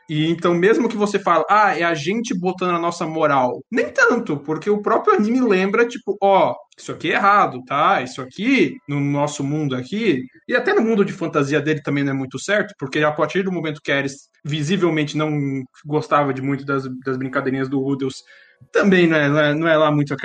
E 0.09 0.27
então, 0.27 0.53
mesmo 0.53 0.89
que 0.89 0.97
você 0.97 1.17
fale, 1.17 1.43
ah, 1.49 1.77
é 1.77 1.83
a 1.83 1.93
gente 1.93 2.37
botando 2.37 2.75
a 2.75 2.79
nossa 2.79 3.05
moral. 3.07 3.63
Nem 3.71 3.89
tanto, 3.89 4.37
porque 4.37 4.69
o 4.69 4.81
próprio 4.81 5.15
anime 5.15 5.41
lembra, 5.41 5.87
tipo, 5.87 6.17
ó, 6.21 6.55
isso 6.77 6.91
aqui 6.91 7.11
é 7.11 7.15
errado, 7.15 7.63
tá? 7.65 8.01
Isso 8.01 8.21
aqui, 8.21 8.77
no 8.87 8.99
nosso 8.99 9.43
mundo 9.43 9.75
aqui, 9.75 10.23
e 10.47 10.55
até 10.55 10.73
no 10.73 10.81
mundo 10.81 11.05
de 11.05 11.13
fantasia 11.13 11.61
dele 11.61 11.81
também 11.81 12.03
não 12.03 12.11
é 12.11 12.15
muito 12.15 12.37
certo, 12.39 12.73
porque 12.77 12.99
a 12.99 13.11
partir 13.11 13.43
do 13.43 13.51
momento 13.51 13.81
que 13.81 13.91
Ares 13.91 14.29
visivelmente 14.43 15.15
não 15.17 15.63
gostava 15.85 16.33
de 16.33 16.41
muito 16.41 16.65
das, 16.65 16.83
das 17.05 17.17
brincadeirinhas 17.17 17.69
do 17.69 17.79
Rudels, 17.79 18.23
também 18.71 19.07
não 19.07 19.17
é, 19.17 19.29
não 19.29 19.39
é, 19.39 19.53
não 19.53 19.67
é 19.67 19.77
lá 19.77 19.91
muito. 19.91 20.15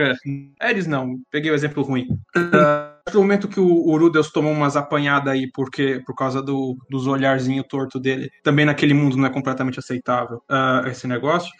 Ares 0.60 0.86
não, 0.86 1.16
peguei 1.30 1.50
o 1.50 1.54
exemplo 1.54 1.82
ruim. 1.82 2.06
Ah, 2.36 2.96
no 3.12 3.20
momento 3.20 3.48
que 3.48 3.60
o, 3.60 3.66
o 3.66 4.22
tomou 4.32 4.52
umas 4.52 4.76
apanhadas 4.76 5.32
aí 5.32 5.50
porque, 5.52 6.02
por 6.06 6.14
causa 6.14 6.42
do, 6.42 6.76
dos 6.90 7.06
olharzinhos 7.06 7.66
torto 7.68 7.98
dele, 7.98 8.30
também 8.42 8.64
naquele 8.64 8.94
mundo 8.94 9.16
não 9.16 9.26
é 9.26 9.30
completamente 9.30 9.78
aceitável 9.78 10.42
ah, 10.48 10.84
esse 10.86 11.06
negócio. 11.06 11.50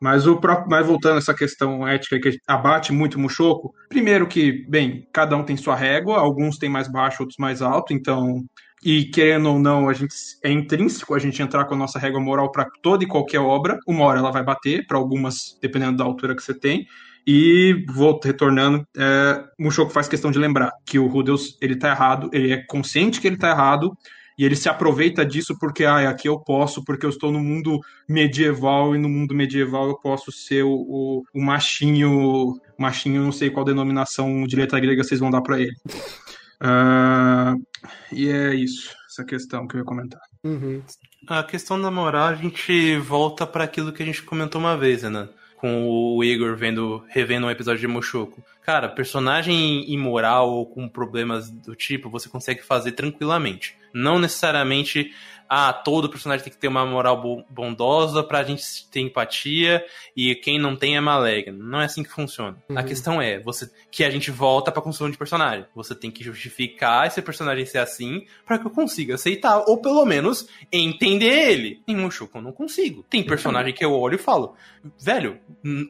Mas 0.00 0.26
o 0.26 0.36
próprio, 0.40 0.68
mas 0.70 0.86
voltando 0.86 1.16
a 1.16 1.18
essa 1.18 1.34
questão 1.34 1.86
ética 1.86 2.20
que 2.20 2.38
abate 2.46 2.92
muito 2.92 3.16
o 3.16 3.20
Mushoku, 3.20 3.74
primeiro 3.88 4.28
que, 4.28 4.64
bem, 4.68 5.08
cada 5.12 5.36
um 5.36 5.42
tem 5.42 5.56
sua 5.56 5.74
régua, 5.74 6.18
alguns 6.18 6.56
têm 6.56 6.68
mais 6.68 6.86
baixo, 6.86 7.22
outros 7.22 7.38
mais 7.38 7.60
alto, 7.60 7.92
então 7.92 8.44
e 8.84 9.06
querendo 9.06 9.50
ou 9.50 9.58
não, 9.58 9.88
a 9.88 9.92
gente 9.92 10.14
é 10.42 10.50
intrínseco 10.50 11.14
a 11.14 11.18
gente 11.18 11.42
entrar 11.42 11.64
com 11.64 11.74
a 11.74 11.78
nossa 11.78 11.98
régua 11.98 12.20
moral 12.20 12.50
para 12.52 12.68
toda 12.82 13.04
e 13.04 13.08
qualquer 13.08 13.40
obra. 13.40 13.78
Uma 13.86 14.04
hora 14.04 14.20
ela 14.20 14.30
vai 14.30 14.44
bater, 14.44 14.86
para 14.86 14.96
algumas, 14.96 15.58
dependendo 15.60 15.96
da 15.96 16.04
altura 16.04 16.34
que 16.34 16.42
você 16.42 16.54
tem. 16.54 16.86
E 17.26 17.84
volto 17.88 18.24
retornando, 18.24 18.86
é, 18.96 19.44
Mushoku 19.58 19.92
faz 19.92 20.08
questão 20.08 20.30
de 20.30 20.38
lembrar 20.38 20.72
que 20.86 20.98
o 20.98 21.06
Rudeus 21.06 21.58
ele 21.60 21.76
tá 21.76 21.90
errado, 21.90 22.30
ele 22.32 22.52
é 22.52 22.64
consciente 22.66 23.20
que 23.20 23.26
ele 23.26 23.36
tá 23.36 23.50
errado 23.50 23.92
e 24.38 24.44
ele 24.44 24.54
se 24.56 24.68
aproveita 24.68 25.26
disso 25.26 25.54
porque 25.58 25.84
ah, 25.84 26.08
aqui 26.08 26.28
eu 26.28 26.38
posso, 26.38 26.82
porque 26.84 27.04
eu 27.04 27.10
estou 27.10 27.32
no 27.32 27.40
mundo 27.40 27.80
medieval 28.08 28.94
e 28.94 28.98
no 28.98 29.08
mundo 29.08 29.34
medieval 29.34 29.88
eu 29.88 29.98
posso 29.98 30.30
ser 30.30 30.62
o, 30.62 30.70
o, 30.70 31.22
o 31.34 31.42
machinho, 31.42 32.54
machinho, 32.78 33.22
não 33.22 33.32
sei 33.32 33.50
qual 33.50 33.64
denominação 33.64 34.46
de 34.46 34.56
letra 34.56 34.78
grega 34.80 35.02
vocês 35.02 35.20
vão 35.20 35.30
dar 35.30 35.42
para 35.42 35.60
ele. 35.60 35.74
Ah, 36.60 37.54
e 38.12 38.28
é 38.28 38.54
isso, 38.54 38.94
essa 39.06 39.24
questão 39.24 39.66
que 39.66 39.76
eu 39.76 39.80
ia 39.80 39.84
comentar. 39.84 40.20
A 41.26 41.42
questão 41.42 41.80
da 41.80 41.90
moral, 41.90 42.28
a 42.28 42.34
gente 42.34 42.96
volta 42.98 43.46
para 43.46 43.64
aquilo 43.64 43.92
que 43.92 44.02
a 44.02 44.06
gente 44.06 44.22
comentou 44.22 44.60
uma 44.60 44.76
vez, 44.76 45.02
né? 45.02 45.28
Com 45.56 45.88
o 45.88 46.22
Igor 46.22 46.56
vendo, 46.56 47.04
revendo 47.08 47.46
um 47.46 47.50
episódio 47.50 47.80
de 47.80 47.88
Mushoku. 47.88 48.42
Cara, 48.62 48.88
personagem 48.88 49.90
imoral 49.92 50.50
ou 50.50 50.66
com 50.66 50.88
problemas 50.88 51.50
do 51.50 51.74
tipo, 51.74 52.08
você 52.08 52.28
consegue 52.28 52.62
fazer 52.62 52.92
tranquilamente. 52.92 53.76
Não 53.92 54.18
necessariamente, 54.18 55.12
ah, 55.48 55.72
todo 55.72 56.08
personagem 56.08 56.44
tem 56.44 56.52
que 56.52 56.58
ter 56.58 56.68
uma 56.68 56.84
moral 56.84 57.20
bo- 57.20 57.44
bondosa 57.48 58.22
pra 58.22 58.42
gente 58.44 58.62
ter 58.90 59.00
empatia 59.00 59.84
e 60.16 60.34
quem 60.34 60.58
não 60.58 60.76
tem 60.76 60.96
é 60.96 61.00
maligno. 61.00 61.64
Não 61.64 61.80
é 61.80 61.84
assim 61.86 62.02
que 62.02 62.10
funciona. 62.10 62.56
A 62.74 62.82
questão 62.82 63.20
é 63.20 63.38
você 63.38 63.70
que 63.90 64.04
a 64.04 64.10
gente 64.10 64.30
volta 64.30 64.70
pra 64.70 64.82
construção 64.82 65.10
de 65.10 65.16
personagem. 65.18 65.64
Você 65.74 65.94
tem 65.94 66.10
que 66.10 66.22
justificar 66.24 67.06
esse 67.06 67.22
personagem 67.22 67.64
ser 67.66 67.78
assim 67.78 68.24
pra 68.46 68.58
que 68.58 68.66
eu 68.66 68.70
consiga 68.70 69.14
aceitar 69.14 69.64
ou 69.66 69.78
pelo 69.78 70.04
menos 70.04 70.48
entender 70.72 71.50
ele. 71.50 71.82
Em 71.88 71.96
Mushoku 71.96 72.38
eu 72.38 72.42
não 72.42 72.52
consigo. 72.52 73.04
Tem 73.08 73.22
personagem 73.24 73.72
que 73.72 73.84
eu 73.84 73.92
olho 73.92 74.16
e 74.16 74.18
falo, 74.18 74.54
velho, 75.00 75.38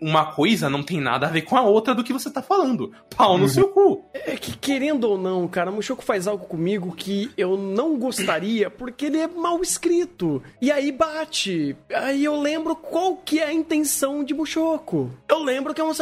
uma 0.01 0.33
coisa 0.33 0.71
não 0.71 0.83
tem 0.83 1.01
nada 1.01 1.27
a 1.27 1.31
ver 1.31 1.43
com 1.43 1.57
a 1.57 1.63
outra 1.63 1.95
do 1.95 2.05
que 2.05 2.13
você 2.13 2.31
tá 2.31 2.43
falando. 2.43 2.93
Pau 3.17 3.37
no 3.39 3.49
seu 3.49 3.69
cu. 3.69 4.05
É 4.15 4.37
que, 4.37 4.57
querendo 4.57 5.05
ou 5.05 5.19
não, 5.19 5.47
cara, 5.49 5.71
Mushoku 5.71 6.03
faz 6.05 6.27
algo 6.27 6.47
comigo 6.47 6.95
que 6.95 7.31
eu 7.37 7.57
não 7.57 7.99
gostaria, 7.99 8.71
porque 8.71 9.07
ele 9.07 9.19
é 9.19 9.29
mal 9.49 9.63
escrito. 9.63 10.43
E 10.61 10.71
aí 10.71 10.93
bate. 10.93 11.75
Aí 11.95 12.25
eu 12.25 12.39
lembro 12.41 12.77
qual 12.77 13.17
que 13.17 13.39
é 13.41 13.45
a 13.47 13.53
intenção 13.53 14.23
de 14.23 14.35
Mushoku. 14.35 15.11
Eu 15.29 15.43
lembro 15.43 15.73
que 15.73 15.81
é 15.81 15.85
um 15.85 15.93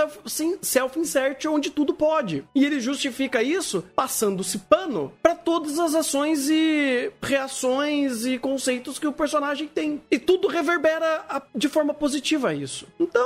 self-insert 0.60 1.46
onde 1.46 1.70
tudo 1.70 1.94
pode. 1.94 2.44
E 2.54 2.64
ele 2.64 2.80
justifica 2.80 3.42
isso 3.42 3.84
passando-se 3.94 4.58
pano 4.58 5.12
pra 5.22 5.34
todas 5.34 5.78
as 5.78 5.94
ações 5.94 6.48
e 6.50 7.12
reações 7.22 8.26
e 8.26 8.38
conceitos 8.38 8.98
que 8.98 9.06
o 9.06 9.12
personagem 9.12 9.68
tem. 9.68 10.02
E 10.10 10.18
tudo 10.18 10.48
reverbera 10.48 11.24
a- 11.28 11.42
de 11.54 11.68
forma 11.68 11.94
positiva 11.94 12.52
isso. 12.52 12.86
Então 12.98 13.22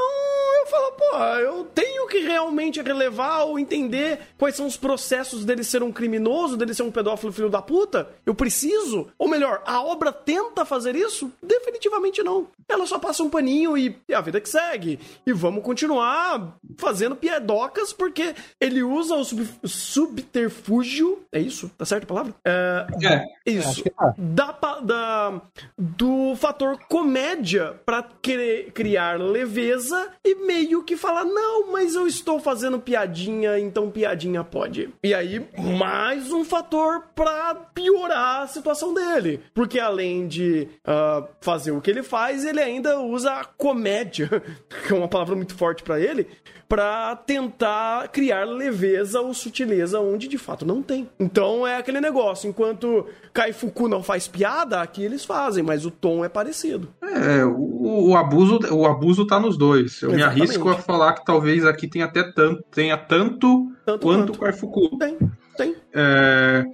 eu 0.61 0.67
falo, 0.67 0.93
pô, 0.93 1.17
eu 1.39 1.65
tenho 1.75 2.07
que 2.07 2.19
realmente 2.19 2.83
relevar 2.83 3.45
ou 3.45 3.59
entender 3.59 4.21
quais 4.37 4.55
são 4.55 4.67
os 4.67 4.77
processos 4.77 5.45
dele 5.45 5.65
ser 5.65 5.83
um 5.83 5.91
criminoso, 5.91 6.57
dele 6.57 6.75
ser 6.75 6.83
um 6.83 6.91
pedófilo 6.91 7.33
filho 7.33 7.49
da 7.49 7.63
puta. 7.63 8.11
Eu 8.27 8.35
preciso? 8.35 9.09
Ou 9.19 9.27
melhor, 9.29 9.63
a 9.65 9.83
obra 9.83 10.10
tenta 10.13 10.65
fazer 10.65 10.95
isso? 10.97 11.31
Definitivamente 11.43 12.23
não. 12.23 12.47
Ela 12.69 12.87
só 12.87 12.99
passa 12.99 13.23
um 13.23 13.31
paninho 13.31 13.77
e 13.77 13.97
é 14.09 14.15
a 14.15 14.21
vida 14.21 14.41
que 14.41 14.49
segue. 14.49 14.99
E 15.27 15.33
vamos 15.33 15.63
continuar 15.65 16.57
fazendo 16.79 17.17
piedocas 17.17 17.93
porque 17.93 18.35
ele 18.61 18.83
usa 18.83 19.15
o 19.17 19.25
sub- 19.25 19.49
subterfúgio. 19.65 21.21
É 21.33 21.39
isso? 21.41 21.71
Tá 21.77 21.85
certo 21.85 22.05
a 22.05 22.07
palavra? 22.07 22.35
É, 22.45 22.87
É, 23.03 23.25
isso. 23.51 23.83
Tá. 23.91 24.15
Da, 24.17 24.53
da- 24.81 25.41
do 25.77 26.35
fator 26.37 26.79
comédia 26.89 27.75
pra 27.85 28.03
querer 28.23 28.71
criar 28.73 29.19
leveza 29.21 30.11
e 30.25 30.35
meio 30.35 30.83
que 30.83 30.97
falar, 30.97 31.25
não, 31.25 31.71
mas 31.73 31.95
eu 31.95 32.07
estou 32.07 32.39
fazendo 32.41 32.79
piadinha, 32.79 33.59
então 33.59 33.91
piadinha 33.91 34.43
pode. 34.45 34.91
E 35.03 35.13
aí, 35.15 35.47
mais 35.79 36.33
um 36.33 36.45
fator 36.45 37.05
pra 37.15 37.55
piorar 37.75 38.43
a 38.43 38.47
situação 38.47 38.95
dele. 38.95 39.41
Porque 39.55 39.79
além 39.79 40.00
de 40.29 40.69
ah, 40.85 41.25
fazer 41.41 41.71
o 41.71 41.81
que 41.81 41.91
ele 41.91 42.03
faz, 42.03 42.45
ele 42.45 42.61
ainda 42.61 43.01
usa 43.01 43.33
a 43.33 43.45
comédia, 43.45 44.29
que 44.87 44.93
é 44.93 44.97
uma 44.97 45.09
palavra 45.09 45.37
muito 45.37 45.55
forte 45.55 45.83
pra 45.83 46.01
ele, 46.01 46.27
pra 46.69 47.17
tentar 47.17 48.09
criar 48.09 48.45
leveza 48.45 49.21
ou 49.21 49.35
sutileza 49.35 49.99
onde 50.01 50.29
de 50.29 50.39
fato 50.39 50.65
não 50.65 50.83
tem. 50.83 51.09
Então 51.19 51.67
é 51.67 51.77
aquele 51.77 52.01
negócio, 52.01 52.49
enquanto 52.49 53.07
Kaifuku 53.33 53.89
não 53.89 54.03
faz 54.03 54.29
piada, 54.29 54.81
aqui 54.81 55.03
eles 55.03 55.25
fazem, 55.25 55.63
mas 55.65 55.85
o 55.85 55.91
tom 55.91 56.25
é 56.25 56.29
parecido. 56.29 56.89
É, 57.03 57.45
o, 57.45 58.11
o 58.11 58.17
abuso, 58.17 58.59
o 58.73 58.87
abuso 58.87 59.27
tá 59.27 59.41
nos 59.41 59.59
dois. 59.59 60.01
Eu 60.03 60.11
Exatamente. 60.13 60.37
me 60.37 60.43
arrisco 60.43 60.69
a 60.69 60.77
falar 60.77 61.15
que 61.15 61.25
talvez 61.25 61.65
aqui 61.67 61.89
tenha 61.89 62.05
até 62.05 62.23
tanto, 62.33 62.63
tenha 62.71 62.97
tanto, 62.97 63.71
Tanto 63.85 64.03
quanto 64.07 64.27
quanto. 64.33 64.37
o 64.37 64.39
Kaifuku. 64.39 64.99
Tem, 64.99 65.19
tem. 65.57 65.77
É, 65.93 66.65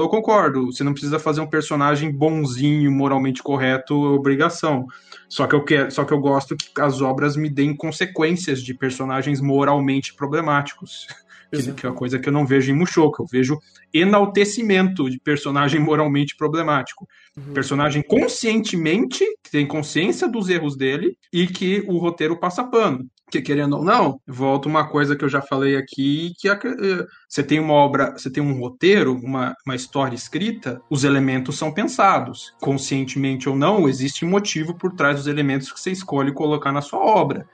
eu 0.00 0.08
concordo. 0.08 0.66
Você 0.66 0.82
não 0.82 0.92
precisa 0.92 1.18
fazer 1.18 1.40
um 1.40 1.46
personagem 1.46 2.10
bonzinho, 2.10 2.90
moralmente 2.90 3.42
correto, 3.42 3.94
é 3.94 4.10
obrigação. 4.10 4.86
Só 5.28 5.46
que 5.46 5.54
eu 5.54 5.64
quero, 5.64 5.90
só 5.90 6.04
que 6.04 6.12
eu 6.12 6.20
gosto 6.20 6.56
que 6.56 6.80
as 6.80 7.00
obras 7.00 7.36
me 7.36 7.48
deem 7.48 7.74
consequências 7.74 8.62
de 8.62 8.74
personagens 8.74 9.40
moralmente 9.40 10.14
problemáticos. 10.14 11.06
Exato. 11.52 11.76
que 11.76 11.84
é 11.84 11.88
uma 11.90 11.94
coisa 11.94 12.18
que 12.18 12.28
eu 12.28 12.32
não 12.32 12.46
vejo 12.46 12.72
em 12.72 12.74
Mushoku. 12.74 13.22
Eu 13.22 13.26
vejo 13.26 13.60
enaltecimento 13.92 15.08
de 15.08 15.18
personagem 15.18 15.80
moralmente 15.80 16.36
problemático. 16.36 17.06
Personagem 17.54 18.02
conscientemente, 18.02 19.24
que 19.42 19.50
tem 19.50 19.66
consciência 19.66 20.28
dos 20.28 20.50
erros 20.50 20.76
dele 20.76 21.16
e 21.32 21.46
que 21.46 21.82
o 21.88 21.96
roteiro 21.96 22.38
passa 22.38 22.62
pano. 22.62 23.06
Que 23.30 23.40
querendo 23.40 23.78
ou 23.78 23.82
não, 23.84 24.20
volta 24.26 24.68
uma 24.68 24.86
coisa 24.86 25.16
que 25.16 25.24
eu 25.24 25.28
já 25.28 25.40
falei 25.40 25.74
aqui, 25.74 26.34
que 26.38 26.46
é 26.46 26.52
eh, 26.52 27.06
você 27.26 27.42
tem 27.42 27.58
uma 27.58 27.72
obra, 27.72 28.12
você 28.12 28.30
tem 28.30 28.42
um 28.42 28.58
roteiro, 28.58 29.14
uma, 29.14 29.56
uma 29.64 29.74
história 29.74 30.14
escrita, 30.14 30.82
os 30.90 31.02
elementos 31.02 31.56
são 31.56 31.72
pensados. 31.72 32.52
Conscientemente 32.60 33.48
ou 33.48 33.56
não, 33.56 33.88
existe 33.88 34.26
um 34.26 34.28
motivo 34.28 34.74
por 34.74 34.92
trás 34.92 35.16
dos 35.16 35.26
elementos 35.26 35.72
que 35.72 35.80
você 35.80 35.90
escolhe 35.90 36.34
colocar 36.34 36.72
na 36.72 36.82
sua 36.82 37.00
obra. 37.00 37.48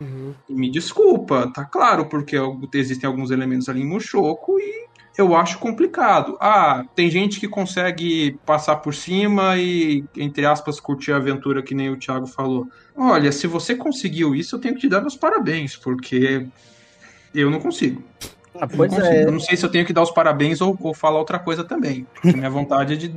E 0.48 0.54
me 0.54 0.68
desculpa, 0.68 1.48
tá 1.54 1.64
claro, 1.64 2.06
porque 2.06 2.36
existem 2.74 3.06
alguns 3.06 3.30
elementos 3.30 3.68
ali 3.68 3.82
em 3.82 3.86
Mushoku 3.86 4.58
e 4.58 4.87
eu 5.18 5.34
acho 5.36 5.58
complicado. 5.58 6.38
Ah, 6.40 6.84
tem 6.94 7.10
gente 7.10 7.40
que 7.40 7.48
consegue 7.48 8.38
passar 8.46 8.76
por 8.76 8.94
cima 8.94 9.56
e, 9.58 10.04
entre 10.16 10.46
aspas, 10.46 10.78
curtir 10.80 11.12
a 11.12 11.16
aventura, 11.16 11.62
que 11.62 11.74
nem 11.74 11.90
o 11.90 11.98
Thiago 11.98 12.26
falou. 12.26 12.68
Olha, 12.96 13.30
se 13.32 13.46
você 13.46 13.74
conseguiu 13.74 14.34
isso, 14.34 14.56
eu 14.56 14.60
tenho 14.60 14.74
que 14.74 14.80
te 14.82 14.88
dar 14.88 15.00
meus 15.00 15.16
parabéns, 15.16 15.76
porque 15.76 16.46
eu 17.34 17.50
não 17.50 17.60
consigo. 17.60 18.02
Ah, 18.54 18.68
Eu 18.70 18.76
pois 18.76 18.90
não, 18.90 18.98
consigo. 18.98 19.14
é. 19.16 19.24
Eu 19.24 19.32
não 19.32 19.40
sei 19.40 19.56
se 19.56 19.64
eu 19.66 19.70
tenho 19.70 19.84
que 19.84 19.92
dar 19.92 20.02
os 20.02 20.10
parabéns 20.10 20.60
ou, 20.60 20.76
ou 20.80 20.94
falar 20.94 21.18
outra 21.18 21.38
coisa 21.38 21.62
também. 21.64 22.06
Minha 22.24 22.48
vontade 22.50 22.94
é 22.94 22.96
de. 22.96 23.14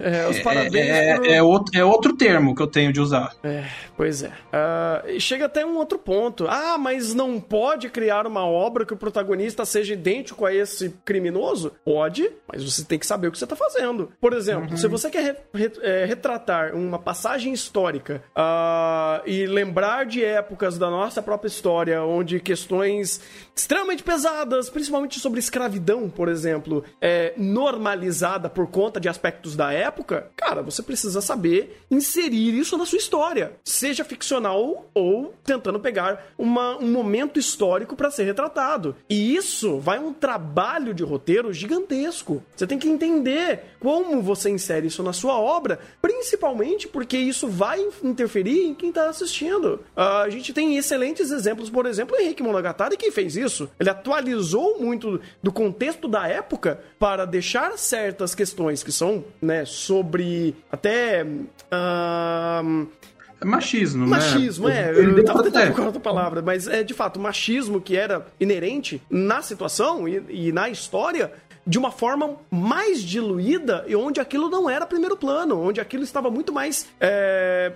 É, 0.00 0.28
os 0.28 0.36
É, 0.36 0.42
parabéns 0.42 0.86
é- 0.88 1.14
pro- 1.16 1.26
é 1.32 1.42
outro, 1.42 1.78
é 1.78 1.84
outro 1.84 2.16
termo 2.16 2.54
que 2.54 2.62
eu 2.62 2.66
tenho 2.66 2.92
de 2.92 3.00
usar. 3.00 3.32
Pois 3.96 4.22
é. 4.22 4.30
E 5.08 5.20
chega 5.20 5.46
até 5.46 5.64
um 5.64 5.76
outro 5.76 5.98
ponto. 5.98 6.46
Ah, 6.48 6.76
mas 6.78 7.14
não 7.14 7.40
pode 7.40 7.88
criar 7.88 8.26
uma 8.26 8.44
obra 8.46 8.84
que 8.84 8.92
o 8.92 8.96
protagonista 8.96 9.64
seja 9.64 9.94
idêntico 9.94 10.44
a 10.44 10.54
esse 10.54 10.90
criminoso? 11.04 11.72
Pode, 11.84 12.30
mas 12.50 12.62
você 12.62 12.84
tem 12.84 12.98
que 12.98 13.06
saber 13.06 13.28
o 13.28 13.32
que 13.32 13.38
você 13.38 13.44
está 13.44 13.56
fazendo. 13.56 14.10
Por 14.20 14.32
exemplo, 14.32 14.76
se 14.76 14.86
você 14.88 15.08
quer 15.10 15.22
re- 15.22 15.36
re- 15.54 15.72
é, 15.82 16.04
retratar 16.04 16.74
uma 16.74 16.98
passagem 16.98 17.52
histórica 17.52 18.22
ah, 18.34 19.22
e 19.26 19.46
lembrar 19.46 20.04
de 20.06 20.22
épocas 20.24 20.76
da 20.78 20.90
nossa 20.90 21.22
própria 21.22 21.48
história, 21.48 22.02
onde 22.02 22.38
questões 22.40 23.20
extremamente 23.54 24.02
pesadas, 24.02 24.68
principalmente 24.68 25.18
sobre 25.18 25.38
escravidão, 25.40 26.08
por 26.10 26.28
exemplo, 26.28 26.84
é 27.00 27.32
normalizada 27.36 28.48
por 28.48 28.66
conta 28.68 29.00
de 29.00 29.05
aspectos 29.08 29.56
da 29.56 29.72
época, 29.72 30.30
cara, 30.36 30.62
você 30.62 30.82
precisa 30.82 31.20
saber 31.20 31.82
inserir 31.90 32.56
isso 32.58 32.76
na 32.76 32.86
sua 32.86 32.98
história, 32.98 33.52
seja 33.64 34.04
ficcional 34.04 34.88
ou 34.94 35.34
tentando 35.44 35.80
pegar 35.80 36.32
uma- 36.38 36.76
um 36.78 36.90
momento 36.90 37.38
histórico 37.38 37.96
para 37.96 38.10
ser 38.10 38.24
retratado. 38.24 38.96
E 39.08 39.34
isso 39.36 39.78
vai 39.78 39.98
um 39.98 40.12
trabalho 40.12 40.94
de 40.94 41.02
roteiro 41.02 41.52
gigantesco. 41.52 42.42
Você 42.54 42.66
tem 42.66 42.78
que 42.78 42.88
entender 42.88 43.60
como 43.80 44.20
você 44.22 44.50
insere 44.50 44.86
isso 44.86 45.02
na 45.02 45.12
sua 45.12 45.38
obra, 45.38 45.78
principalmente 46.00 46.88
porque 46.88 47.16
isso 47.16 47.46
vai 47.48 47.86
interferir 48.02 48.64
em 48.64 48.74
quem 48.74 48.90
tá 48.92 49.08
assistindo. 49.08 49.80
Ah, 49.94 50.22
a 50.22 50.30
gente 50.30 50.52
tem 50.52 50.76
excelentes 50.76 51.30
exemplos, 51.30 51.68
por 51.70 51.86
exemplo, 51.86 52.16
Henrique 52.18 52.42
Monogatari 52.42 52.96
que 52.96 53.10
fez 53.10 53.36
isso. 53.36 53.68
Ele 53.78 53.90
atualizou 53.90 54.78
muito 54.80 55.20
do 55.42 55.52
contexto 55.52 56.08
da 56.08 56.26
época 56.26 56.80
para 56.98 57.24
deixar 57.24 57.76
certas 57.78 58.34
questões 58.34 58.82
que 58.82 58.90
né, 59.40 59.64
sobre 59.64 60.54
até 60.70 61.26
É 63.40 63.44
machismo, 63.44 64.06
Machismo, 64.06 64.68
né? 64.68 64.92
é. 64.92 64.98
Ele 64.98 65.20
Eu 65.20 65.24
tava 65.24 65.42
tentando 65.42 65.66
procurar 65.66 65.86
outra 65.86 66.00
palavra, 66.00 66.42
mas 66.42 66.66
é 66.66 66.82
de 66.82 66.94
fato, 66.94 67.20
machismo 67.20 67.80
que 67.80 67.96
era 67.96 68.26
inerente 68.40 69.02
na 69.10 69.42
situação 69.42 70.08
e, 70.08 70.22
e 70.28 70.52
na 70.52 70.68
história 70.70 71.32
de 71.66 71.78
uma 71.78 71.90
forma 71.90 72.36
mais 72.50 73.02
diluída 73.02 73.84
e 73.88 73.96
onde 73.96 74.20
aquilo 74.20 74.48
não 74.48 74.70
era 74.70 74.86
primeiro 74.86 75.16
plano, 75.16 75.60
onde 75.60 75.80
aquilo 75.80 76.04
estava 76.04 76.30
muito 76.30 76.52
mais. 76.52 76.86
É, 77.00 77.72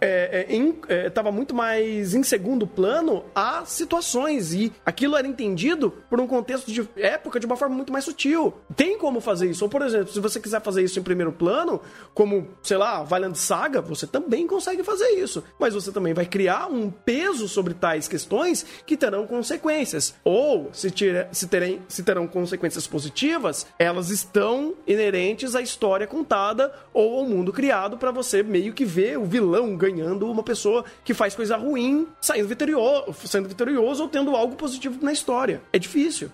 é, 0.00 0.46
é, 0.48 0.54
em- 0.54 0.74
é, 0.88 1.06
estava 1.08 1.30
muito 1.30 1.54
mais 1.54 2.14
em 2.14 2.22
segundo 2.22 2.66
plano 2.66 3.24
a 3.34 3.64
situações 3.66 4.54
e 4.54 4.72
aquilo 4.86 5.16
era 5.16 5.26
entendido 5.26 5.92
por 6.08 6.18
um 6.20 6.26
contexto 6.26 6.72
de 6.72 6.88
época 6.96 7.38
de 7.38 7.44
uma 7.44 7.56
forma 7.56 7.74
muito 7.76 7.92
mais 7.92 8.04
sutil. 8.04 8.54
Tem 8.74 8.96
como 8.96 9.20
fazer 9.20 9.50
isso? 9.50 9.64
Ou, 9.64 9.68
por 9.70 9.82
exemplo, 9.82 10.12
se 10.12 10.20
você 10.20 10.40
quiser 10.40 10.62
fazer 10.62 10.82
isso 10.82 10.98
em 10.98 11.02
primeiro 11.02 11.32
plano, 11.32 11.80
como, 12.14 12.48
sei 12.62 12.76
lá, 12.78 13.02
Valiant 13.02 13.34
Saga, 13.34 13.82
você 13.82 14.06
também 14.06 14.46
consegue 14.46 14.82
fazer 14.82 15.08
isso. 15.10 15.44
Mas 15.58 15.74
você 15.74 15.92
também 15.92 16.14
vai 16.14 16.24
criar 16.24 16.66
um 16.70 16.90
peso 16.90 17.46
sobre 17.46 17.74
tais 17.74 18.08
questões 18.08 18.64
que 18.86 18.96
terão 18.96 19.26
consequências. 19.26 20.14
Ou, 20.24 20.70
se, 20.72 20.90
tira, 20.90 21.28
se, 21.32 21.46
terem, 21.46 21.82
se 21.88 22.02
terão 22.02 22.26
consequências 22.26 22.86
positivas, 22.86 23.66
elas 23.78 24.08
estão 24.10 24.74
inerentes 24.86 25.54
à 25.54 25.60
história 25.60 26.06
contada 26.06 26.72
ou 26.94 27.18
ao 27.18 27.26
mundo 27.26 27.52
criado 27.52 27.98
para 27.98 28.10
você 28.10 28.42
meio 28.42 28.72
que 28.72 28.84
ver 28.84 29.18
o 29.18 29.24
vilão 29.24 29.49
ganhando 29.76 30.30
uma 30.30 30.42
pessoa 30.42 30.84
que 31.04 31.12
faz 31.14 31.34
coisa 31.34 31.56
ruim, 31.56 32.06
saindo 32.20 32.48
vitorioso, 32.48 33.14
sendo 33.26 33.48
vitorioso 33.48 34.02
ou 34.02 34.08
tendo 34.08 34.34
algo 34.36 34.54
positivo 34.56 34.98
na 35.02 35.12
história. 35.12 35.60
É 35.72 35.78
difícil. 35.78 36.30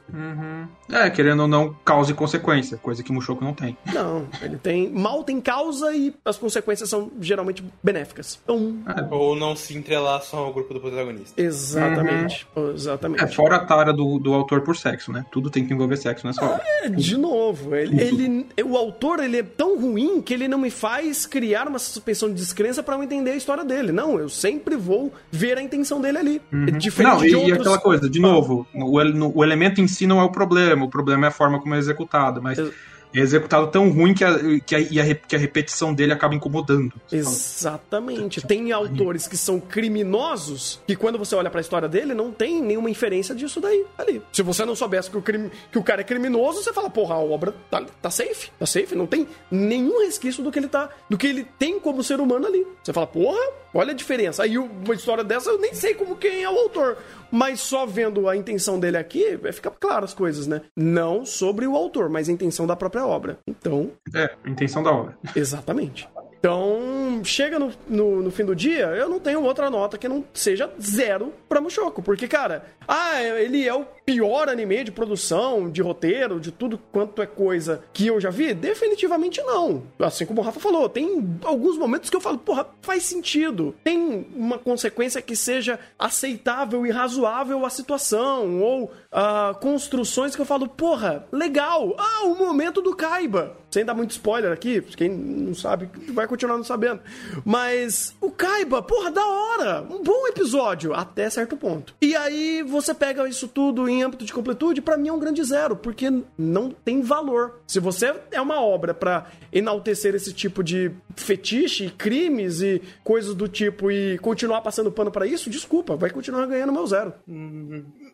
É, 0.90 1.10
querendo 1.10 1.40
ou 1.42 1.48
não, 1.48 1.74
causa 1.84 2.10
e 2.12 2.14
consequência, 2.14 2.76
coisa 2.76 3.02
que 3.02 3.12
Mushoku 3.12 3.42
não 3.44 3.52
tem. 3.54 3.76
Não, 3.92 4.26
ele 4.42 4.56
tem. 4.56 4.88
Mal 4.90 5.24
tem 5.24 5.40
causa 5.40 5.92
e 5.94 6.14
as 6.24 6.36
consequências 6.38 6.88
são 6.88 7.10
geralmente 7.20 7.62
benéficas. 7.82 8.38
Então, 8.42 8.76
Ou 9.10 9.34
não 9.36 9.54
se 9.56 9.76
entrelaçam 9.76 10.38
ao 10.40 10.52
grupo 10.52 10.72
do 10.74 10.80
protagonista. 10.80 11.40
exatamente. 11.40 12.46
Exatamente. 12.74 13.24
É, 13.24 13.26
fora 13.26 13.56
a 13.56 13.64
tara 13.64 13.92
do, 13.92 14.18
do 14.18 14.32
autor 14.34 14.60
por 14.62 14.76
sexo, 14.76 15.12
né? 15.12 15.24
Tudo 15.30 15.50
tem 15.50 15.66
que 15.66 15.72
envolver 15.72 15.96
sexo 15.96 16.26
nessa 16.26 16.44
obra. 16.44 16.62
É, 16.82 16.88
De 16.88 17.16
novo, 17.16 17.74
ele, 17.74 18.00
ele- 18.00 18.46
o 18.64 18.76
autor 18.76 19.20
ele 19.20 19.38
é 19.38 19.42
tão 19.42 19.78
ruim 19.80 20.20
que 20.22 20.32
ele 20.34 20.48
não 20.48 20.58
me 20.58 20.70
faz 20.70 21.26
criar 21.26 21.66
uma 21.68 21.78
suspensão 21.78 22.28
de 22.28 22.34
descrença 22.34 22.82
pra 22.82 22.94
eu 22.96 23.02
entender 23.06 23.30
a 23.30 23.36
história 23.36 23.64
dele. 23.64 23.92
Não, 23.92 24.18
eu 24.18 24.28
sempre 24.28 24.76
vou 24.76 25.12
ver 25.30 25.56
a 25.58 25.62
intenção 25.62 26.00
dele 26.00 26.18
ali. 26.18 26.42
É 26.52 26.70
diferente 26.72 27.12
Não, 27.14 27.24
e, 27.24 27.28
de 27.28 27.32
e 27.32 27.36
outros... 27.36 27.60
aquela 27.60 27.78
coisa, 27.78 28.08
de 28.10 28.20
novo, 28.20 28.66
o, 28.74 29.38
o 29.38 29.44
elemento 29.44 29.80
em 29.80 29.88
si 29.88 30.06
não 30.06 30.20
é 30.20 30.24
o 30.24 30.30
problema, 30.30 30.84
o 30.84 30.90
problema 30.90 31.26
é 31.26 31.28
a 31.28 31.32
forma 31.32 31.60
como 31.60 31.74
é 31.74 31.78
executado, 31.78 32.42
mas 32.42 32.58
Ex- 32.58 32.72
é 33.14 33.20
executado 33.20 33.68
tão 33.68 33.90
ruim 33.90 34.14
que 34.14 34.24
a, 34.24 34.60
que 34.60 34.74
a, 34.74 35.02
a 35.02 35.14
que 35.14 35.36
a 35.36 35.38
repetição 35.38 35.94
dele 35.94 36.12
acaba 36.12 36.34
incomodando. 36.34 36.92
Exatamente. 37.10 38.46
Tem 38.46 38.72
autores 38.72 39.26
que 39.26 39.36
são 39.36 39.60
criminosos 39.60 40.80
que 40.86 40.96
quando 40.96 41.18
você 41.18 41.34
olha 41.34 41.50
pra 41.50 41.60
história 41.60 41.88
dele 41.88 42.14
não 42.14 42.30
tem 42.30 42.62
nenhuma 42.62 42.90
inferência 42.90 43.34
disso 43.34 43.60
daí 43.60 43.84
ali. 43.98 44.22
Se 44.32 44.42
você 44.42 44.64
não 44.64 44.74
soubesse 44.74 45.10
que 45.10 45.16
o, 45.16 45.22
crime, 45.22 45.50
que 45.70 45.78
o 45.78 45.82
cara 45.82 46.00
é 46.00 46.04
criminoso, 46.04 46.62
você 46.62 46.72
fala, 46.72 46.90
porra, 46.90 47.14
a 47.14 47.18
obra 47.18 47.54
tá, 47.70 47.84
tá 48.00 48.10
safe, 48.10 48.50
tá 48.58 48.66
safe, 48.66 48.94
não 48.94 49.06
tem 49.06 49.26
nenhum 49.50 50.04
resquício 50.04 50.42
do 50.42 50.50
que 50.50 50.58
ele 50.58 50.68
tá, 50.68 50.88
do 51.08 51.16
que 51.16 51.26
ele 51.26 51.44
tem 51.58 51.78
como 51.80 52.02
ser 52.02 52.20
humano 52.20 52.46
ali. 52.46 52.66
Você 52.82 52.92
fala, 52.92 53.06
porra, 53.06 53.40
olha 53.74 53.92
a 53.92 53.94
diferença. 53.94 54.42
Aí 54.42 54.58
uma 54.58 54.94
história 54.94 55.24
dessa 55.24 55.50
eu 55.50 55.58
nem 55.58 55.74
sei 55.74 55.94
como 55.94 56.16
quem 56.16 56.42
é 56.42 56.50
o 56.50 56.58
autor. 56.58 56.98
Mas 57.30 57.60
só 57.60 57.84
vendo 57.84 58.28
a 58.28 58.36
intenção 58.36 58.78
dele 58.78 58.96
aqui, 58.96 59.36
vai 59.36 59.52
ficar 59.52 59.70
claro 59.70 60.04
as 60.04 60.14
coisas, 60.14 60.46
né? 60.46 60.62
Não 60.76 61.26
sobre 61.26 61.66
o 61.66 61.76
autor, 61.76 62.08
mas 62.08 62.28
a 62.28 62.32
intenção 62.32 62.66
da 62.66 62.76
própria 62.76 62.95
obra. 63.04 63.38
Então, 63.46 63.90
É, 64.14 64.30
a 64.44 64.48
intenção 64.48 64.82
da 64.82 64.92
obra. 64.92 65.18
Exatamente. 65.34 66.08
Então, 66.38 66.78
chega 67.24 67.58
no, 67.58 67.72
no, 67.88 68.22
no 68.22 68.30
fim 68.30 68.44
do 68.44 68.54
dia, 68.54 68.86
eu 68.86 69.08
não 69.08 69.18
tenho 69.18 69.42
outra 69.42 69.70
nota 69.70 69.98
que 69.98 70.08
não 70.08 70.24
seja 70.32 70.70
zero 70.80 71.32
pra 71.48 71.60
Mushoku. 71.60 72.02
Porque, 72.02 72.28
cara, 72.28 72.64
ah, 72.86 73.22
ele 73.22 73.66
é 73.66 73.74
o 73.74 73.84
pior 74.04 74.48
anime 74.48 74.84
de 74.84 74.92
produção, 74.92 75.68
de 75.68 75.82
roteiro, 75.82 76.38
de 76.38 76.52
tudo 76.52 76.78
quanto 76.92 77.20
é 77.20 77.26
coisa 77.26 77.82
que 77.92 78.06
eu 78.06 78.20
já 78.20 78.30
vi? 78.30 78.54
Definitivamente 78.54 79.42
não. 79.42 79.82
Assim 79.98 80.24
como 80.24 80.40
o 80.40 80.44
Rafa 80.44 80.60
falou, 80.60 80.88
tem 80.88 81.38
alguns 81.42 81.76
momentos 81.76 82.08
que 82.08 82.16
eu 82.16 82.20
falo, 82.20 82.38
porra, 82.38 82.66
faz 82.82 83.02
sentido. 83.02 83.74
Tem 83.82 84.26
uma 84.34 84.58
consequência 84.58 85.20
que 85.20 85.34
seja 85.34 85.78
aceitável 85.98 86.86
e 86.86 86.90
razoável 86.90 87.66
à 87.66 87.70
situação. 87.70 88.60
Ou 88.60 88.92
ah, 89.10 89.56
construções 89.60 90.36
que 90.36 90.42
eu 90.42 90.46
falo, 90.46 90.68
porra, 90.68 91.26
legal. 91.32 91.96
Ah, 91.98 92.26
o 92.26 92.36
momento 92.36 92.80
do 92.80 92.94
Kaiba. 92.94 93.56
Sem 93.70 93.84
dar 93.84 93.94
muito 93.94 94.12
spoiler 94.12 94.52
aqui, 94.52 94.80
quem 94.80 95.10
não 95.10 95.54
sabe 95.54 95.90
vai 96.12 96.26
continuar 96.26 96.56
não 96.56 96.64
sabendo. 96.64 97.00
Mas 97.44 98.14
o 98.20 98.30
Kaiba, 98.30 98.82
porra, 98.82 99.10
da 99.10 99.26
hora. 99.26 99.82
Um 99.90 100.02
bom 100.02 100.26
episódio, 100.28 100.94
até 100.94 101.28
certo 101.30 101.56
ponto. 101.56 101.94
E 102.00 102.14
aí 102.16 102.62
você 102.62 102.94
pega 102.94 103.28
isso 103.28 103.48
tudo 103.48 103.88
em 103.88 104.02
âmbito 104.02 104.24
de 104.24 104.32
completude, 104.32 104.80
pra 104.80 104.96
mim 104.96 105.08
é 105.08 105.12
um 105.12 105.18
grande 105.18 105.42
zero, 105.44 105.76
porque 105.76 106.12
não 106.36 106.70
tem 106.70 107.00
valor. 107.02 107.60
Se 107.66 107.80
você 107.80 108.14
é 108.30 108.40
uma 108.40 108.60
obra 108.60 108.94
pra 108.94 109.26
enaltecer 109.52 110.14
esse 110.14 110.32
tipo 110.32 110.62
de 110.62 110.90
fetiche, 111.14 111.90
crimes 111.96 112.60
e 112.60 112.82
coisas 113.02 113.34
do 113.34 113.48
tipo 113.48 113.90
e 113.90 114.18
continuar 114.18 114.60
passando 114.60 114.92
pano 114.92 115.10
pra 115.10 115.26
isso, 115.26 115.50
desculpa, 115.50 115.96
vai 115.96 116.10
continuar 116.10 116.46
ganhando 116.46 116.72
meu 116.72 116.86
zero. 116.86 117.12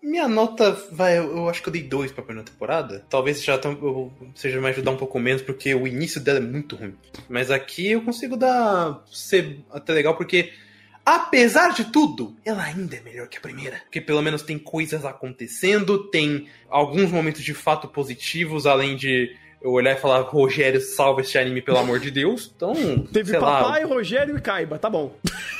Minha 0.03 0.27
nota 0.27 0.73
vai, 0.91 1.17
eu 1.17 1.49
acho 1.49 1.63
que 1.63 1.69
eu 1.69 1.73
dei 1.73 1.85
dois 1.85 2.11
pra 2.11 2.25
primeira 2.25 2.51
temporada. 2.51 3.07
Talvez 3.09 3.43
já 3.43 3.55
eu, 3.55 4.13
seja 4.35 4.61
me 4.61 4.67
ajudar 4.69 4.91
um 4.91 4.97
pouco 4.97 5.19
menos, 5.21 5.43
porque 5.43 5.73
o 5.75 5.87
início 5.87 6.21
dela 6.21 6.39
é 6.39 6.43
muito 6.43 6.75
ruim. 6.75 6.95
Mas 7.29 7.53
aqui 7.53 7.93
eu 7.93 8.03
consigo 8.03 8.37
dar. 8.37 9.05
ser 9.13 9.61
até 9.71 9.93
legal, 9.93 10.17
porque. 10.17 10.53
Apesar 11.05 11.75
de 11.75 11.87
tudo, 11.87 12.37
ela 12.45 12.63
ainda 12.63 12.95
é 12.95 13.01
melhor 13.01 13.27
que 13.27 13.37
a 13.37 13.41
primeira. 13.41 13.79
Porque 13.85 14.01
pelo 14.01 14.23
menos 14.23 14.43
tem 14.43 14.57
coisas 14.57 15.05
acontecendo, 15.05 16.09
tem 16.11 16.49
alguns 16.69 17.11
momentos 17.11 17.43
de 17.43 17.55
fato 17.55 17.89
positivos, 17.89 18.67
além 18.67 18.95
de 18.95 19.37
eu 19.65 19.71
olhar 19.71 19.93
e 19.93 20.01
falar, 20.01 20.21
Rogério, 20.21 20.81
salva 20.81 21.21
este 21.21 21.39
anime, 21.39 21.63
pelo 21.63 21.79
amor 21.79 21.99
de 21.99 22.11
Deus. 22.11 22.53
Então, 22.57 22.75
Teve 23.13 23.31
sei 23.31 23.39
lá, 23.39 23.63
papai, 23.63 23.85
Rogério 23.85 24.37
e 24.37 24.41
Kaiba, 24.41 24.79
tá 24.79 24.91
bom. 24.91 25.15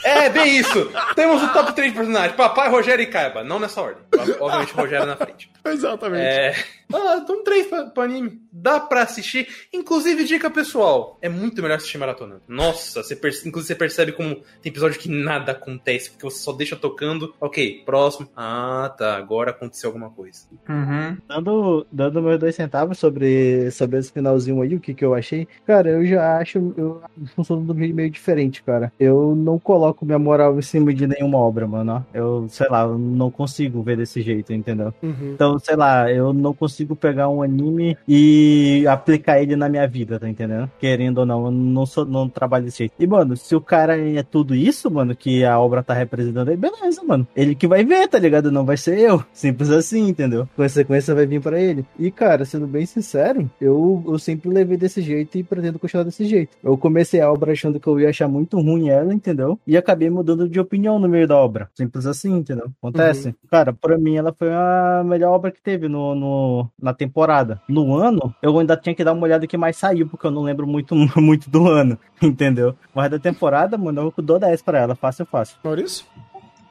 é, 0.05 0.29
bem 0.29 0.59
isso. 0.59 0.91
Temos 1.15 1.43
o 1.43 1.53
top 1.53 1.73
3 1.75 1.93
de 1.93 1.97
personagens. 1.97 2.37
Papai, 2.37 2.69
Rogério 2.69 3.03
e 3.03 3.07
Kaiba. 3.07 3.45
Não 3.45 3.59
nessa 3.61 3.81
ordem. 3.81 4.03
Obviamente, 4.41 4.75
Rogério 4.75 5.07
na 5.07 5.17
frente. 5.17 5.51
Exatamente. 5.65 6.23
É... 6.25 6.55
Ah, 6.93 7.21
então 7.23 7.43
três 7.45 7.67
pra, 7.69 7.85
pra 7.87 8.05
anime. 8.05 8.42
Dá 8.53 8.79
pra 8.79 9.03
assistir. 9.03 9.49
Inclusive, 9.73 10.25
dica 10.25 10.51
pessoal. 10.51 11.19
É 11.23 11.29
muito 11.29 11.63
melhor 11.63 11.77
assistir 11.77 11.97
maratona. 11.97 12.41
Nossa, 12.47 13.03
você 13.03 13.17
perce... 13.17 13.49
inclusive 13.49 13.69
você 13.69 13.75
percebe 13.75 14.13
como 14.13 14.37
tem 14.61 14.71
episódio 14.71 15.01
que 15.01 15.09
nada 15.09 15.53
acontece, 15.53 16.11
porque 16.11 16.25
você 16.25 16.39
só 16.39 16.53
deixa 16.53 16.77
tocando. 16.77 17.35
Ok, 17.41 17.83
próximo. 17.87 18.29
Ah, 18.37 18.95
tá. 18.97 19.17
Agora 19.17 19.51
aconteceu 19.51 19.89
alguma 19.89 20.11
coisa. 20.11 20.45
Uhum. 20.69 21.17
Dando, 21.27 21.87
dando 21.91 22.23
meus 22.23 22.39
dois 22.39 22.55
centavos 22.55 22.99
sobre, 22.99 23.71
sobre 23.71 23.99
esse 23.99 24.13
finalzinho 24.13 24.61
aí, 24.61 24.75
o 24.75 24.81
que 24.81 24.93
que 24.93 25.05
eu 25.05 25.15
achei. 25.15 25.49
Cara, 25.67 25.89
eu 25.89 26.05
já 26.05 26.39
acho, 26.39 26.75
eu 26.77 27.03
funciono 27.35 27.65
do 27.65 27.75
meio 27.75 27.95
meio 27.95 28.11
diferente, 28.11 28.63
cara. 28.63 28.93
Eu 28.99 29.35
não 29.35 29.59
coloco 29.59 30.05
minha 30.05 30.19
moral 30.19 30.59
em 30.59 30.63
cima 30.63 30.93
de 30.93 31.07
nenhuma 31.07 31.39
obra, 31.39 31.67
mano. 31.67 32.05
Eu, 32.13 32.47
sei 32.49 32.69
lá, 32.69 32.83
eu 32.83 32.99
não 32.99 33.31
consigo 33.31 33.83
ver 33.83 33.97
desse 33.97 34.21
jeito, 34.21 34.53
entendeu? 34.53 34.93
Uhum. 35.03 35.33
Então, 35.35 35.59
sei 35.59 35.77
lá, 35.77 36.11
eu 36.11 36.33
não 36.33 36.53
consigo 36.53 36.97
pegar 36.97 37.29
um 37.29 37.43
anime 37.43 37.97
e 38.07 38.42
aplicar 38.87 39.41
ele 39.41 39.57
na 39.57 39.69
minha 39.69 39.87
vida, 39.87 40.19
tá 40.19 40.29
entendendo? 40.29 40.71
Querendo 40.79 41.19
ou 41.19 41.27
não, 41.27 41.45
eu 41.47 41.51
não 41.51 41.87
sou, 41.87 42.05
não 42.05 42.29
trabalho 42.29 42.65
desse 42.65 42.79
jeito. 42.79 42.95
E, 42.99 43.07
mano, 43.07 43.37
se 43.37 43.55
o 43.55 43.61
cara 43.61 43.99
é 43.99 44.23
tudo 44.23 44.55
isso, 44.55 44.91
mano, 44.91 45.15
que 45.15 45.45
a 45.45 45.59
obra 45.59 45.83
tá 45.83 45.95
representando 45.95 46.49
aí, 46.49 46.57
beleza, 46.57 47.03
mano. 47.05 47.27
Ele 47.35 47.55
que 47.55 47.67
vai 47.67 47.85
ver, 47.85 48.09
tá 48.09 48.19
ligado? 48.19 48.51
Não 48.53 48.65
vai 48.65 48.77
ser 48.77 48.99
eu. 48.99 49.23
Simples 49.33 49.71
assim, 49.71 50.09
entendeu? 50.09 50.49
Consequência 50.57 51.15
vai 51.15 51.27
vir 51.27 51.41
pra 51.41 51.61
ele. 51.61 51.85
E, 51.99 52.11
cara, 52.11 52.45
sendo 52.45 52.67
bem 52.67 52.87
sincero, 52.87 53.51
eu, 53.61 54.03
eu 54.07 54.19
sempre 54.19 54.49
levei 54.51 54.77
desse 54.77 55.01
jeito 55.03 55.37
e 55.39 55.43
pretendo 55.43 55.79
continuar 55.79 56.05
desse 56.05 56.25
jeito. 56.25 56.57
Eu 56.63 56.77
comecei 56.77 57.21
a 57.21 57.31
obra 57.31 57.53
achando 57.53 57.79
que 57.81 57.87
eu 57.87 57.99
ia 58.01 58.09
achar 58.11 58.29
muito 58.29 58.61
ruim 58.61 58.89
ela, 58.89 59.13
entendeu? 59.15 59.59
E 59.67 59.77
acabei 59.77 60.11
mudando 60.11 60.49
de 60.49 60.61
opinião 60.61 60.99
no 60.99 61.09
meio 61.09 61.27
da 61.27 61.37
obra. 61.37 61.69
Simples 61.75 62.07
assim, 62.07 62.37
entendeu? 62.37 62.71
Acontece. 62.79 63.35
Cara, 63.51 63.73
pra 63.73 63.99
mim 63.99 64.17
ela 64.17 64.33
foi 64.33 64.49
a 64.53 65.03
melhor 65.05 65.33
obra 65.33 65.51
que 65.51 65.63
teve 65.63 65.89
no, 65.89 66.15
no- 66.15 66.69
na 66.81 66.93
temporada. 66.95 67.61
No 67.69 67.95
ano, 67.95 68.32
eu 68.41 68.59
ainda 68.59 68.77
tinha 68.77 68.95
que 68.95 69.05
dar 69.05 69.13
uma 69.13 69.23
olhada 69.23 69.47
que 69.47 69.57
mais 69.57 69.77
saiu, 69.77 70.09
porque 70.09 70.27
eu 70.27 70.31
não 70.31 70.43
lembro 70.43 70.67
muito, 70.67 70.95
muito 71.21 71.51
do 71.51 71.69
ano, 71.69 71.99
entendeu? 72.23 72.77
Mas 72.95 73.11
da 73.11 73.19
temporada, 73.19 73.77
mano, 73.77 74.13
eu 74.17 74.25
dou 74.25 74.39
10 74.39 74.63
pra 74.63 74.79
ela, 74.79 74.95
fácil, 74.95 75.27
fácil. 75.27 75.57
Maurício? 75.63 76.07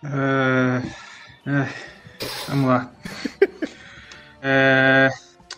É, 0.04 0.82
é, 1.50 1.68
vamos 2.48 2.68
lá. 2.68 2.92
É, 4.44 5.08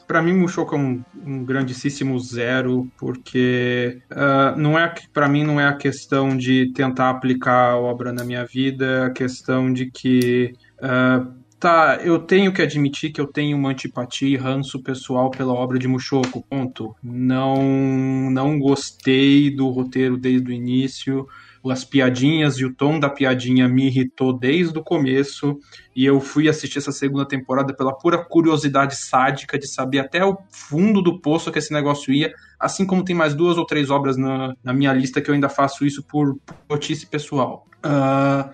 para 0.07 0.21
mim, 0.21 0.33
Mushoku 0.33 0.75
é 0.75 0.77
um, 0.77 1.03
um 1.25 1.45
grandíssimo 1.45 2.19
zero, 2.19 2.91
porque 2.97 4.01
ah, 4.11 4.53
não 4.57 4.77
é 4.77 4.93
para 5.13 5.27
mim 5.27 5.43
não 5.43 5.59
é 5.59 5.65
a 5.65 5.75
questão 5.75 6.35
de 6.35 6.71
tentar 6.73 7.09
aplicar 7.09 7.71
a 7.71 7.77
obra 7.77 8.11
na 8.11 8.23
minha 8.23 8.45
vida, 8.45 8.85
é 8.85 9.05
a 9.05 9.09
questão 9.09 9.71
de 9.71 9.89
que 9.89 10.53
ah, 10.81 11.25
tá, 11.63 11.99
eu 12.03 12.19
tenho 12.19 12.51
que 12.51 12.61
admitir 12.61 13.11
que 13.11 13.21
eu 13.21 13.27
tenho 13.27 13.57
uma 13.57 13.69
antipatia 13.69 14.27
e 14.27 14.35
ranço 14.35 14.83
pessoal 14.83 15.31
pela 15.31 15.53
obra 15.53 15.79
de 15.79 15.87
Mushoku, 15.87 16.43
ponto. 16.49 16.93
Não, 17.01 18.29
não 18.29 18.59
gostei 18.59 19.49
do 19.49 19.69
roteiro 19.69 20.17
desde 20.17 20.49
o 20.49 20.53
início 20.53 21.25
as 21.71 21.85
piadinhas 21.85 22.57
e 22.57 22.65
o 22.65 22.73
tom 22.73 22.99
da 22.99 23.09
piadinha 23.09 23.69
me 23.69 23.87
irritou 23.87 24.37
desde 24.37 24.77
o 24.77 24.83
começo 24.83 25.57
e 25.95 26.05
eu 26.05 26.19
fui 26.19 26.49
assistir 26.49 26.79
essa 26.79 26.91
segunda 26.91 27.25
temporada 27.25 27.73
pela 27.73 27.93
pura 27.93 28.17
curiosidade 28.17 28.97
sádica 28.97 29.57
de 29.57 29.65
saber 29.67 29.99
até 29.99 30.25
o 30.25 30.37
fundo 30.51 31.01
do 31.01 31.21
poço 31.21 31.51
que 31.51 31.59
esse 31.59 31.71
negócio 31.71 32.13
ia, 32.13 32.33
assim 32.59 32.85
como 32.85 33.05
tem 33.05 33.15
mais 33.15 33.33
duas 33.33 33.57
ou 33.57 33.65
três 33.65 33.89
obras 33.89 34.17
na, 34.17 34.53
na 34.61 34.73
minha 34.73 34.91
lista 34.91 35.21
que 35.21 35.29
eu 35.29 35.33
ainda 35.33 35.47
faço 35.47 35.85
isso 35.85 36.03
por 36.03 36.37
notícia 36.69 37.07
pessoal. 37.09 37.65
Ah, 37.81 38.49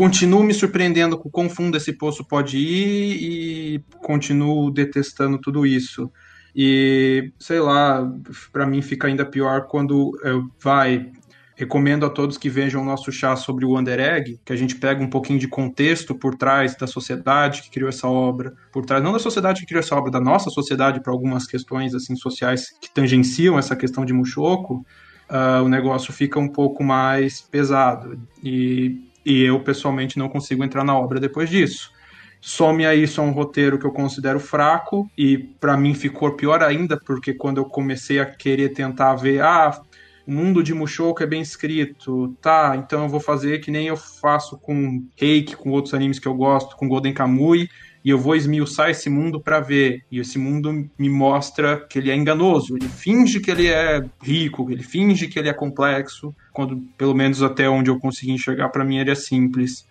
continuo 0.00 0.42
me 0.42 0.54
surpreendendo 0.54 1.18
com 1.18 1.28
o 1.28 1.30
quão 1.30 1.50
fundo 1.50 1.76
esse 1.76 1.92
poço 1.92 2.24
pode 2.24 2.56
ir 2.56 3.22
e 3.22 3.84
continuo 4.00 4.70
detestando 4.70 5.38
tudo 5.38 5.66
isso. 5.66 6.10
E 6.56 7.34
sei 7.38 7.60
lá, 7.60 8.10
pra 8.50 8.66
mim 8.66 8.80
fica 8.80 9.08
ainda 9.08 9.26
pior 9.26 9.66
quando 9.66 10.18
eu, 10.24 10.50
vai, 10.58 11.12
Recomendo 11.54 12.06
a 12.06 12.08
todos 12.08 12.38
que 12.38 12.48
vejam 12.48 12.80
o 12.80 12.84
nosso 12.86 13.12
chá 13.12 13.36
sobre 13.36 13.66
o 13.66 13.78
Under 13.78 14.00
Egg, 14.00 14.40
que 14.42 14.50
a 14.54 14.56
gente 14.56 14.76
pega 14.76 15.04
um 15.04 15.10
pouquinho 15.10 15.38
de 15.38 15.46
contexto 15.46 16.14
por 16.14 16.34
trás 16.34 16.74
da 16.74 16.86
sociedade 16.86 17.60
que 17.60 17.70
criou 17.70 17.90
essa 17.90 18.08
obra, 18.08 18.54
por 18.72 18.86
trás 18.86 19.04
não 19.04 19.12
da 19.12 19.18
sociedade 19.18 19.60
que 19.60 19.66
criou 19.66 19.80
essa 19.80 19.94
obra, 19.94 20.10
da 20.10 20.20
nossa 20.22 20.48
sociedade 20.48 21.02
para 21.02 21.12
algumas 21.12 21.46
questões 21.46 21.94
assim 21.94 22.16
sociais 22.16 22.70
que 22.80 22.90
tangenciam 22.90 23.58
essa 23.58 23.76
questão 23.76 24.06
de 24.06 24.14
Mushoku, 24.14 24.82
ah, 25.28 25.60
o 25.62 25.68
negócio 25.68 26.14
fica 26.14 26.40
um 26.40 26.48
pouco 26.48 26.82
mais 26.82 27.42
pesado. 27.42 28.18
E, 28.42 29.09
e 29.24 29.42
eu 29.42 29.60
pessoalmente 29.60 30.18
não 30.18 30.28
consigo 30.28 30.64
entrar 30.64 30.84
na 30.84 30.98
obra 30.98 31.20
depois 31.20 31.48
disso. 31.48 31.92
Some 32.40 32.86
a 32.86 32.94
isso 32.94 33.20
um 33.20 33.32
roteiro 33.32 33.78
que 33.78 33.84
eu 33.84 33.92
considero 33.92 34.40
fraco 34.40 35.10
e 35.16 35.36
para 35.36 35.76
mim 35.76 35.94
ficou 35.94 36.32
pior 36.32 36.62
ainda 36.62 36.98
porque 36.98 37.34
quando 37.34 37.58
eu 37.58 37.66
comecei 37.66 38.18
a 38.18 38.24
querer 38.24 38.70
tentar 38.70 39.14
ver, 39.14 39.42
ah, 39.42 39.78
o 40.26 40.32
mundo 40.32 40.62
de 40.62 40.72
Mushoku 40.72 41.22
é 41.22 41.26
bem 41.26 41.42
escrito, 41.42 42.36
tá, 42.40 42.76
então 42.76 43.02
eu 43.02 43.08
vou 43.08 43.20
fazer 43.20 43.58
que 43.58 43.70
nem 43.70 43.88
eu 43.88 43.96
faço 43.96 44.56
com 44.58 45.04
Reiki, 45.16 45.56
com 45.56 45.70
outros 45.70 45.92
animes 45.92 46.18
que 46.18 46.28
eu 46.28 46.34
gosto, 46.34 46.76
com 46.76 46.88
Golden 46.88 47.12
Kamui, 47.12 47.68
e 48.04 48.10
eu 48.10 48.18
vou 48.18 48.34
esmiuçar 48.34 48.90
esse 48.90 49.10
mundo 49.10 49.40
para 49.40 49.60
ver. 49.60 50.04
E 50.10 50.18
esse 50.18 50.38
mundo 50.38 50.88
me 50.98 51.08
mostra 51.08 51.76
que 51.88 51.98
ele 51.98 52.10
é 52.10 52.16
enganoso, 52.16 52.76
ele 52.76 52.88
finge 52.88 53.40
que 53.40 53.50
ele 53.50 53.68
é 53.68 54.02
rico, 54.22 54.70
ele 54.70 54.82
finge 54.82 55.28
que 55.28 55.38
ele 55.38 55.48
é 55.48 55.52
complexo, 55.52 56.34
quando 56.52 56.76
pelo 56.96 57.14
menos 57.14 57.42
até 57.42 57.68
onde 57.68 57.90
eu 57.90 57.98
consegui 57.98 58.32
enxergar 58.32 58.70
para 58.70 58.84
mim 58.84 58.98
ele 58.98 59.10
é 59.10 59.14
simples, 59.14 59.86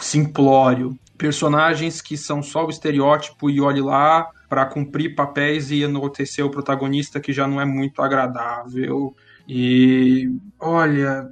simplório. 0.00 0.98
Personagens 1.18 2.00
que 2.00 2.16
são 2.16 2.42
só 2.42 2.66
o 2.66 2.70
estereótipo 2.70 3.50
e 3.50 3.60
olhe 3.60 3.82
lá 3.82 4.28
para 4.48 4.66
cumprir 4.66 5.14
papéis 5.14 5.70
e 5.70 5.82
enaltecer 5.82 6.44
o 6.44 6.50
protagonista 6.50 7.20
que 7.20 7.32
já 7.32 7.46
não 7.46 7.60
é 7.60 7.64
muito 7.64 8.00
agradável. 8.02 9.14
E 9.46 10.30
olha, 10.58 11.28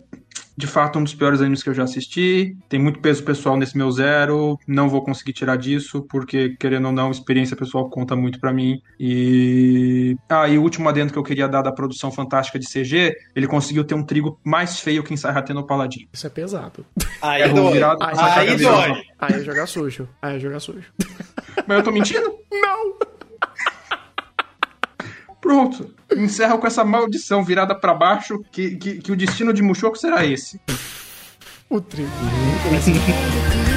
de 0.59 0.66
fato, 0.66 0.98
um 0.98 1.05
dos 1.05 1.14
piores 1.14 1.40
animes 1.40 1.62
que 1.62 1.70
eu 1.70 1.74
já 1.74 1.85
assisti. 1.85 2.56
Tem 2.68 2.80
muito 2.80 2.98
peso 2.98 3.22
pessoal 3.22 3.56
nesse 3.56 3.78
meu 3.78 3.89
zero. 3.93 4.59
Não 4.66 4.89
vou 4.89 5.05
conseguir 5.05 5.32
tirar 5.32 5.55
disso, 5.55 6.05
porque, 6.10 6.56
querendo 6.59 6.86
ou 6.86 6.93
não, 6.93 7.12
experiência 7.12 7.56
pessoal 7.56 7.89
conta 7.89 8.16
muito 8.16 8.40
pra 8.40 8.52
mim. 8.52 8.82
E. 8.98 10.16
Ah, 10.28 10.48
e 10.48 10.59
o 10.59 10.62
último 10.62 10.89
adendo 10.89 11.12
que 11.12 11.18
eu 11.18 11.22
queria 11.22 11.47
dar 11.47 11.62
da 11.62 11.70
produção 11.70 12.10
fantástica 12.10 12.59
de 12.59 12.66
CG: 12.66 13.14
ele 13.36 13.47
conseguiu 13.47 13.85
ter 13.85 13.94
um 13.94 14.02
trigo 14.02 14.40
mais 14.43 14.80
feio 14.80 15.05
que 15.05 15.14
Ensaihatê 15.14 15.52
no 15.52 15.64
Paladin. 15.64 16.09
Isso 16.12 16.26
é 16.26 16.30
pesado. 16.30 16.85
Aí 17.22 17.43
É 17.43 17.48
dói. 17.48 17.72
virado 17.74 18.02
Aí 18.02 18.48
Aí 18.48 18.56
dói. 18.56 19.02
Aí 19.16 19.35
é 19.36 19.44
jogar 19.44 19.66
sujo. 19.68 20.09
Aí 20.20 20.36
é 20.36 20.39
jogar 20.40 20.59
sujo. 20.59 20.93
Mas 21.68 21.78
eu 21.78 21.85
tô 21.85 21.93
mentindo? 21.93 22.35
Não! 22.51 23.18
Pronto. 25.40 25.94
Encerra 26.16 26.59
com 26.59 26.66
essa 26.66 26.85
maldição 26.85 27.44
virada 27.44 27.74
pra 27.74 27.94
baixo, 27.94 28.43
que, 28.51 28.77
que, 28.77 28.98
que 28.98 29.12
o 29.12 29.16
destino 29.16 29.52
de 29.52 29.62
Mushoku 29.62 29.97
será 29.97 30.24
esse. 30.24 30.60
O 31.69 31.81
trigo.「 31.81 32.09